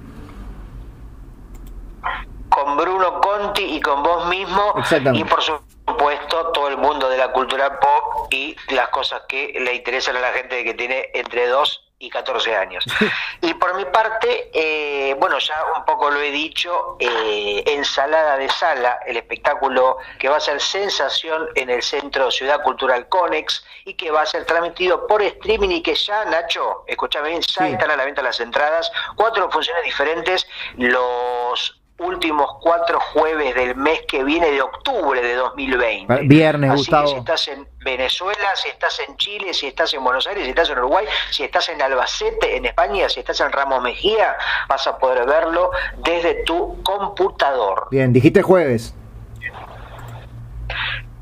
con 2.48 2.76
Bruno 2.76 3.20
Conti 3.20 3.62
y 3.64 3.80
con 3.80 4.02
vos 4.04 4.28
mismo 4.28 4.74
Exactamente. 4.76 5.18
y 5.20 5.24
por 5.28 5.42
supuesto 5.42 6.52
todo 6.54 6.68
el 6.68 6.76
mundo 6.78 7.08
de 7.08 7.18
la 7.18 7.32
cultura 7.32 7.78
pop 7.80 8.32
y 8.32 8.54
las 8.72 8.88
cosas 8.90 9.22
que 9.28 9.52
le 9.60 9.74
interesan 9.74 10.16
a 10.16 10.20
la 10.20 10.28
gente 10.28 10.62
que 10.62 10.74
tiene 10.74 11.06
entre 11.14 11.48
2 11.48 11.89
y 12.00 12.10
14 12.10 12.56
años. 12.56 12.84
Y 13.42 13.54
por 13.54 13.74
mi 13.74 13.86
parte, 13.86 14.50
eh, 14.52 15.14
bueno, 15.18 15.38
ya 15.38 15.54
un 15.76 15.84
poco 15.86 16.10
lo 16.10 16.20
he 16.20 16.30
dicho, 16.30 16.96
eh, 16.98 17.62
Ensalada 17.66 18.36
de 18.36 18.50
Sala, 18.50 19.00
el 19.06 19.16
espectáculo 19.16 19.96
que 20.18 20.28
va 20.28 20.36
a 20.36 20.40
ser 20.40 20.60
sensación 20.60 21.48
en 21.54 21.70
el 21.70 21.82
Centro 21.82 22.30
Ciudad 22.30 22.62
Cultural 22.62 23.08
Conex 23.08 23.64
y 23.86 23.94
que 23.94 24.10
va 24.10 24.22
a 24.22 24.26
ser 24.26 24.44
transmitido 24.44 25.06
por 25.06 25.22
streaming 25.22 25.70
y 25.70 25.82
que 25.82 25.94
ya, 25.94 26.26
Nacho, 26.26 26.84
escúchame 26.86 27.30
bien, 27.30 27.40
ya 27.40 27.64
Sí. 27.66 27.72
están 27.72 27.90
a 27.90 27.96
la 27.96 28.04
venta 28.04 28.20
las 28.22 28.40
entradas, 28.40 28.92
cuatro 29.16 29.50
funciones 29.50 29.84
diferentes, 29.84 30.46
los 30.76 31.79
últimos 32.00 32.50
cuatro 32.60 32.98
jueves 33.12 33.54
del 33.54 33.76
mes 33.76 34.00
que 34.08 34.24
viene 34.24 34.50
de 34.50 34.62
octubre 34.62 35.20
de 35.20 35.34
2020. 35.34 36.22
Viernes, 36.22 36.70
Así 36.70 36.78
Gustavo. 36.78 37.04
que 37.06 37.12
si 37.12 37.18
estás 37.18 37.48
en 37.48 37.68
Venezuela, 37.84 38.56
si 38.56 38.68
estás 38.68 39.00
en 39.06 39.16
Chile, 39.16 39.54
si 39.54 39.66
estás 39.68 39.92
en 39.94 40.02
Buenos 40.02 40.26
Aires, 40.26 40.44
si 40.44 40.50
estás 40.50 40.70
en 40.70 40.78
Uruguay, 40.78 41.06
si 41.30 41.44
estás 41.44 41.68
en 41.68 41.80
Albacete, 41.80 42.56
en 42.56 42.66
España, 42.66 43.08
si 43.08 43.20
estás 43.20 43.40
en 43.40 43.52
Ramos 43.52 43.82
Mejía, 43.82 44.36
vas 44.68 44.86
a 44.86 44.98
poder 44.98 45.26
verlo 45.26 45.70
desde 45.98 46.42
tu 46.44 46.82
computador. 46.82 47.88
Bien, 47.90 48.12
dijiste 48.12 48.42
jueves. 48.42 48.94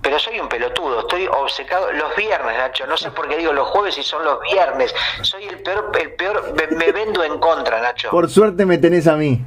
Pero 0.01 0.19
soy 0.19 0.39
un 0.41 0.49
pelotudo, 0.49 1.01
estoy 1.01 1.27
obcecado 1.27 1.93
los 1.93 2.15
viernes, 2.17 2.57
Nacho. 2.57 2.87
No 2.87 2.97
sé 2.97 3.11
por 3.11 3.29
qué 3.29 3.37
digo 3.37 3.53
los 3.53 3.67
jueves 3.69 3.99
y 3.99 4.03
son 4.03 4.25
los 4.25 4.41
viernes. 4.41 4.95
Soy 5.23 5.45
el 5.45 5.61
peor, 5.61 5.91
el 6.01 6.13
peor, 6.13 6.55
me, 6.55 6.77
me 6.77 6.93
vendo 6.93 7.23
en 7.25 7.39
contra, 7.39 7.81
Nacho. 7.81 8.11
Por 8.11 8.31
suerte 8.31 8.65
me 8.65 8.79
tenés 8.79 9.07
a 9.07 9.17
mí. 9.17 9.45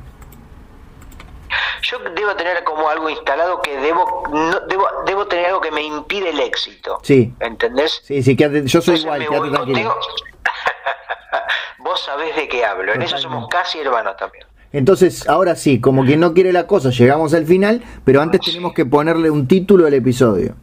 Yo 1.84 2.00
debo 2.00 2.36
tener 2.36 2.64
como 2.64 2.88
algo 2.90 3.10
instalado 3.10 3.62
que 3.62 3.78
debo, 3.78 4.24
no, 4.32 4.60
debo, 4.62 4.88
debo 5.06 5.28
tener 5.28 5.48
algo 5.48 5.62
que 5.62 5.72
me 5.72 5.82
impide 5.84 6.30
el 6.30 6.40
éxito. 6.40 7.00
Sí. 7.04 7.34
¿Entendés? 7.40 8.02
Sí, 8.04 8.22
sí, 8.24 8.36
quédate- 8.36 8.66
yo 8.68 8.82
soy 8.82 8.96
Entonces 8.96 9.04
igual, 9.04 9.20
quédate 9.50 9.50
tranquilo. 9.56 9.96
Vos 11.80 12.00
sabés 12.02 12.36
de 12.36 12.48
qué 12.48 12.64
hablo. 12.66 12.94
En 12.94 13.02
eso 13.02 13.18
somos 13.18 13.48
casi 13.50 13.80
hermanos 13.80 14.16
también. 14.18 14.46
Entonces, 14.74 15.28
ahora 15.28 15.56
sí, 15.56 15.82
como 15.82 16.06
quien 16.06 16.20
no 16.22 16.34
quiere 16.34 16.54
la 16.54 16.66
cosa, 16.66 16.90
llegamos 16.92 17.34
al 17.34 17.46
final, 17.46 17.84
pero 18.06 18.22
antes 18.22 18.40
tenemos 18.42 18.74
que 18.74 18.86
ponerle 18.86 19.30
un 19.30 19.48
título 19.48 19.86
al 19.86 19.94
episodio. 19.94 20.56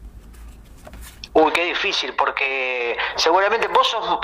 Uy, 1.35 1.53
qué 1.53 1.65
difícil, 1.65 2.15
porque 2.17 2.97
seguramente 3.17 3.69
vos 3.69 3.87
sos 3.87 4.19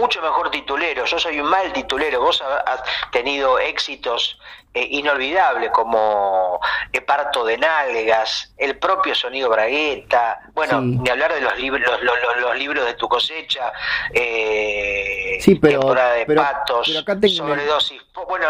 mucho 0.00 0.20
mejor 0.20 0.50
titulero. 0.50 1.04
Yo 1.06 1.18
soy 1.18 1.40
un 1.40 1.48
mal 1.48 1.72
titulero. 1.72 2.20
Vos 2.20 2.42
ha- 2.42 2.58
has 2.72 2.82
tenido 3.10 3.58
éxitos 3.58 4.38
eh, 4.74 4.86
inolvidables 4.92 5.70
como 5.70 6.60
Parto 7.06 7.42
de 7.44 7.56
Nalgas, 7.56 8.52
el 8.58 8.76
propio 8.78 9.14
Sonido 9.14 9.48
Bragueta. 9.48 10.40
Bueno, 10.52 10.80
Sí. 10.82 10.98
ni 11.02 11.08
hablar 11.08 11.32
de 11.32 11.40
los 11.40 11.58
libros, 11.58 11.82
los, 12.02 12.14
los- 12.40 12.58
libros 12.58 12.84
de 12.84 12.94
tu 12.94 13.08
cosecha. 13.08 13.72
Eh, 14.12 15.38
Sí, 15.40 15.54
pero- 15.54 15.80
temporada 15.80 16.12
de 16.14 16.26
pero- 16.26 16.42
patos, 16.42 16.86
pero 16.86 17.00
acá 17.00 17.18
tengo 17.18 17.34
sobredosis. 17.34 18.02
Bueno, 18.28 18.46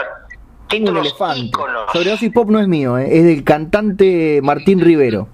Tengo 0.69 0.91
un 0.91 0.95
títulos 0.97 1.07
elefante. 1.07 1.41
íconos. 1.41 1.93
Sobredosis 1.93 2.33
Pop 2.33 2.51
no 2.51 2.59
es 2.61 2.67
mío, 2.69 2.99
eh, 2.99 3.07
es 3.19 3.25
del 3.25 3.45
cantante 3.45 4.41
Martín 4.43 4.81
Rivero. 4.81 5.29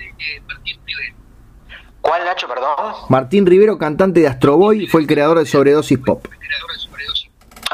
¿Cuál, 2.00 2.24
Nacho, 2.26 2.46
perdón? 2.46 2.74
Martín 3.08 3.46
Rivero, 3.46 3.78
cantante 3.78 4.20
de 4.20 4.28
Astroboy, 4.28 4.86
fue 4.86 5.00
el 5.00 5.06
creador 5.06 5.38
de 5.38 5.46
Sobredosis 5.46 5.98
Pop. 5.98 6.26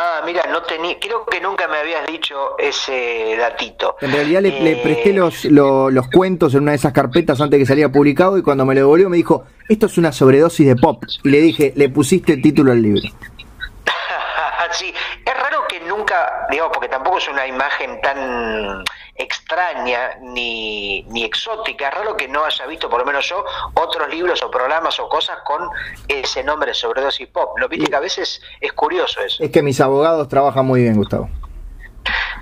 Ah, 0.03 0.23
mira, 0.25 0.47
no 0.47 0.63
tenía, 0.63 0.99
creo 0.99 1.27
que 1.27 1.43
nunca 1.43 1.69
me 1.69 1.77
habías 1.77 2.07
dicho 2.07 2.57
ese 2.59 3.37
datito. 3.39 3.97
En 4.01 4.11
realidad 4.13 4.41
le, 4.41 4.49
le 4.63 4.73
Eh, 4.73 4.81
presté 4.83 5.13
los, 5.13 5.45
lo- 5.45 5.91
los 5.91 6.09
cuentos 6.09 6.55
en 6.55 6.63
una 6.63 6.71
de 6.73 6.77
esas 6.79 6.95
carpetas 6.95 7.39
antes 7.39 7.59
que 7.59 7.67
salía 7.67 7.91
publicado 7.93 8.39
y 8.39 8.43
cuando 8.43 8.65
me 8.65 8.75
lo 8.75 8.81
devolvió 8.81 9.11
me 9.11 9.19
dijo, 9.19 9.45
esto 9.69 9.85
es 9.87 9.99
una 9.99 10.11
sobredosis 10.11 10.67
de 10.67 10.77
pop. 10.77 11.05
Y 11.23 11.29
le 11.29 11.41
dije, 11.43 11.75
le 11.77 11.91
pusiste 11.91 12.33
el 12.33 12.41
título 12.41 12.73
al 12.73 12.81
libro. 12.81 13.03
sí, 14.71 14.95
es 15.27 15.35
raro 15.43 15.67
que 15.69 15.81
nunca, 15.81 16.47
digamos, 16.51 16.73
porque 16.73 16.89
tampoco 16.89 17.19
es 17.19 17.29
una 17.29 17.47
imagen 17.47 18.01
tan 18.01 18.83
extraña 19.21 20.17
ni, 20.21 21.03
ni 21.05 21.25
exótica, 21.25 21.89
es 21.89 21.95
raro 21.95 22.17
que 22.17 22.29
no 22.29 22.45
haya 22.45 22.67
visto, 22.67 22.89
por 22.89 23.01
lo 23.01 23.07
menos 23.07 23.29
yo, 23.29 23.45
otros 23.75 24.09
libros 24.09 24.43
o 24.43 24.51
programas 24.51 24.99
o 24.99 25.09
cosas 25.09 25.39
con 25.45 25.69
ese 26.09 26.43
nombre 26.43 26.75
sobredosis 26.75 27.29
pop. 27.29 27.59
¿No 27.59 27.69
viste 27.69 27.91
que 27.91 27.97
a 27.97 28.01
veces 28.01 28.41
es 28.61 28.73
curioso 28.73 29.21
eso? 29.21 29.43
Es 29.43 29.51
que 29.51 29.63
mis 29.63 29.81
abogados 29.81 30.29
trabajan 30.29 30.65
muy 30.65 30.83
bien, 30.83 30.97
Gustavo. 30.97 31.29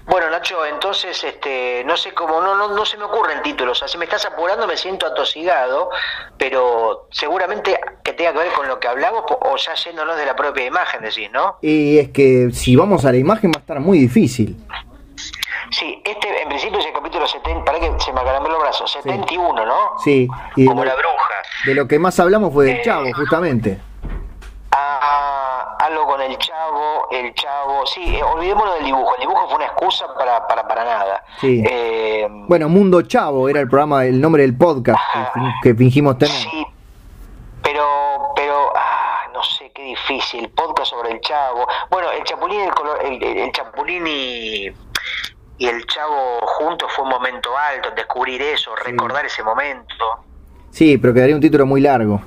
Bueno, 0.07 0.31
Nacho, 0.31 0.65
entonces, 0.65 1.23
este, 1.23 1.83
no 1.85 1.95
sé 1.95 2.15
cómo, 2.15 2.41
no, 2.41 2.57
no, 2.57 2.75
no 2.75 2.87
se 2.87 2.97
me 2.97 3.05
ocurren 3.05 3.43
títulos. 3.43 3.83
Así 3.83 3.99
me 3.99 4.07
estás 4.07 4.25
apurando, 4.25 4.67
me 4.67 4.77
siento 4.77 5.07
atosigado, 5.07 5.91
pero 6.39 7.09
seguramente 7.11 7.79
que 8.03 8.15
tenga 8.15 8.33
que 8.33 8.39
ver 8.39 8.53
con 8.53 8.67
lo 8.69 8.81
que 8.81 8.89
hablamos 8.89 9.25
o 9.29 9.57
ya 9.57 9.75
yéndonos 9.75 10.17
de 10.17 10.25
la 10.25 10.35
propia 10.35 10.65
imagen, 10.65 11.03
decís, 11.03 11.31
¿no? 11.31 11.59
Y 11.61 11.99
es 11.99 12.09
que 12.09 12.51
si 12.53 12.75
vamos 12.75 13.05
a 13.05 13.13
la 13.13 13.19
imagen 13.19 13.51
va 13.51 13.59
a 13.59 13.61
estar 13.61 13.81
muy 13.81 13.99
difícil. 13.99 14.57
Sí, 15.71 16.01
este 16.05 16.43
en 16.43 16.49
principio 16.49 16.79
es 16.79 16.87
el 16.87 16.93
capítulo 16.93 17.27
70, 17.27 17.65
para 17.65 17.79
que 17.79 17.93
se 18.01 18.13
me 18.13 18.21
acalambró 18.21 18.53
los 18.53 18.61
brazos, 18.63 18.91
71, 18.93 19.67
¿no? 19.67 19.99
Sí, 20.03 20.29
y 20.57 20.63
de 20.63 20.69
Como 20.69 20.83
lo, 20.85 20.91
la 20.91 20.97
bruja. 20.97 21.35
de 21.67 21.75
lo 21.75 21.87
que 21.87 21.99
más 21.99 22.19
hablamos 22.21 22.53
fue 22.53 22.67
del 22.67 22.77
Eh, 22.77 22.83
chavo, 22.85 23.05
justamente. 23.15 23.79
Ah, 24.71 25.77
algo 25.81 26.07
con 26.07 26.21
el 26.21 26.37
chavo, 26.39 27.09
el 27.11 27.35
chavo, 27.35 27.87
sí, 27.87 28.17
eh, 28.17 28.23
olvidémonos 28.23 28.75
del 28.77 28.85
dibujo, 28.85 29.15
el 29.17 29.21
dibujo 29.23 29.47
fue 29.47 29.57
una 29.57 29.65
excusa 29.67 30.07
para, 30.15 30.47
para, 30.47 30.67
para 30.69 30.85
nada. 30.85 31.25
Sí. 31.41 31.63
Eh, 31.67 32.27
Bueno, 32.31 32.69
Mundo 32.69 33.03
Chavo 33.03 33.49
era 33.49 33.61
el 33.61 33.69
programa, 33.69 34.05
el 34.05 34.21
nombre 34.21 34.43
del 34.43 34.57
podcast 34.57 35.01
que 35.63 35.75
fingimos 35.75 36.19
tener. 36.19 36.35
Sí, 36.35 36.67
pero, 37.63 38.33
pero, 38.37 38.73
ah, 38.77 39.25
no 39.33 39.43
sé, 39.43 39.71
qué 39.75 39.83
difícil. 39.83 40.49
Podcast 40.51 40.91
sobre 40.91 41.13
el 41.13 41.21
chavo. 41.21 41.67
Bueno, 41.91 42.11
el 42.13 42.23
chapulín, 42.25 42.61
el, 42.61 42.71
color, 42.75 42.99
el, 43.05 43.23
el- 43.23 43.39
el 43.39 43.53
chapulín 43.53 44.07
y, 44.07 44.69
y 45.59 45.67
el 45.67 45.85
chavo 45.87 46.41
juntos 46.47 46.91
fue 46.95 47.05
un 47.05 47.11
momento 47.11 47.57
alto, 47.57 47.91
descubrir 47.91 48.41
eso, 48.43 48.75
recordar 48.77 49.27
ese 49.27 49.43
momento. 49.43 50.25
Sí, 50.71 50.99
pero 50.99 51.13
quedaría 51.13 51.35
un 51.35 51.41
título 51.41 51.67
muy 51.67 51.81
largo. 51.81 52.21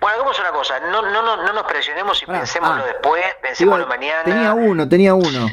Bueno, 0.00 0.16
hagamos 0.16 0.38
una 0.40 0.50
cosa, 0.50 0.80
no, 0.80 1.00
no, 1.02 1.22
no, 1.22 1.36
no 1.44 1.52
nos 1.52 1.62
presionemos 1.64 2.20
y 2.22 2.26
Pará, 2.26 2.40
pensémoslo 2.40 2.82
ah. 2.82 2.86
después, 2.86 3.24
pensémoslo 3.40 3.84
Igual, 3.84 3.98
mañana. 4.00 4.24
Tenía 4.24 4.52
uno, 4.52 4.88
tenía 4.88 5.14
uno. 5.14 5.46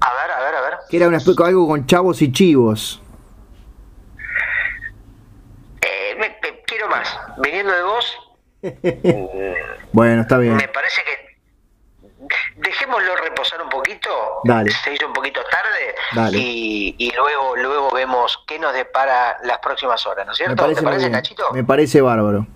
A 0.00 0.12
ver, 0.14 0.30
a 0.30 0.40
ver, 0.40 0.54
a 0.56 0.60
ver. 0.62 0.74
Que 0.90 0.96
era 0.96 1.08
una 1.08 1.18
algo 1.46 1.66
con 1.68 1.86
chavos 1.86 2.20
y 2.22 2.30
chivos. 2.32 3.00
Eh, 5.80 6.14
me- 6.18 6.28
me- 6.42 6.62
quiero 6.66 6.88
más. 6.88 7.16
Viniendo 7.38 7.72
de 7.72 7.82
vos, 7.82 8.18
Bueno, 9.92 10.22
está 10.22 10.38
bien. 10.38 10.56
me 10.56 10.68
parece 10.68 11.00
que 11.04 11.27
dejémoslo 12.56 13.16
reposar 13.16 13.62
un 13.62 13.68
poquito. 13.68 14.08
Dale. 14.44 14.70
Se 14.70 14.94
hizo 14.94 15.06
un 15.06 15.12
poquito 15.12 15.40
tarde 15.50 15.94
Dale. 16.14 16.38
y, 16.38 16.94
y 16.98 17.12
luego 17.12 17.56
luego 17.56 17.90
vemos 17.92 18.42
qué 18.46 18.58
nos 18.58 18.72
depara 18.74 19.36
las 19.44 19.58
próximas 19.58 20.06
horas, 20.06 20.26
¿no 20.26 20.32
es 20.32 20.38
Me 20.40 20.44
cierto? 20.46 20.62
parece, 20.62 20.80
¿Te 20.80 20.84
parece. 20.86 21.10
Nachito? 21.10 21.52
Me 21.52 21.64
parece 21.64 22.00
bárbaro. 22.00 22.46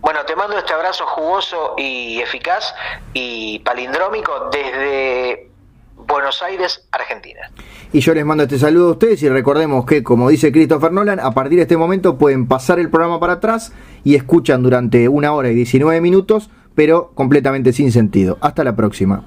Bueno, 0.00 0.24
te 0.24 0.34
mando 0.34 0.56
este 0.56 0.72
abrazo 0.72 1.04
jugoso 1.06 1.74
y 1.76 2.20
eficaz 2.20 2.74
y 3.12 3.58
palindrómico 3.60 4.48
desde 4.50 5.50
Buenos 5.94 6.42
Aires, 6.42 6.88
Argentina. 6.90 7.50
Y 7.92 8.00
yo 8.00 8.14
les 8.14 8.24
mando 8.24 8.44
este 8.44 8.58
saludo 8.58 8.88
a 8.88 8.92
ustedes 8.92 9.22
y 9.22 9.28
recordemos 9.28 9.84
que, 9.84 10.02
como 10.02 10.30
dice 10.30 10.52
Christopher 10.52 10.90
Nolan, 10.92 11.20
a 11.20 11.32
partir 11.32 11.56
de 11.56 11.62
este 11.62 11.76
momento 11.76 12.16
pueden 12.16 12.48
pasar 12.48 12.78
el 12.78 12.88
programa 12.88 13.20
para 13.20 13.34
atrás 13.34 13.72
y 14.02 14.14
escuchan 14.16 14.62
durante 14.62 15.06
una 15.08 15.32
hora 15.34 15.50
y 15.50 15.54
19 15.54 16.00
minutos, 16.00 16.48
pero 16.74 17.12
completamente 17.14 17.72
sin 17.72 17.92
sentido. 17.92 18.38
Hasta 18.40 18.64
la 18.64 18.76
próxima. 18.76 19.24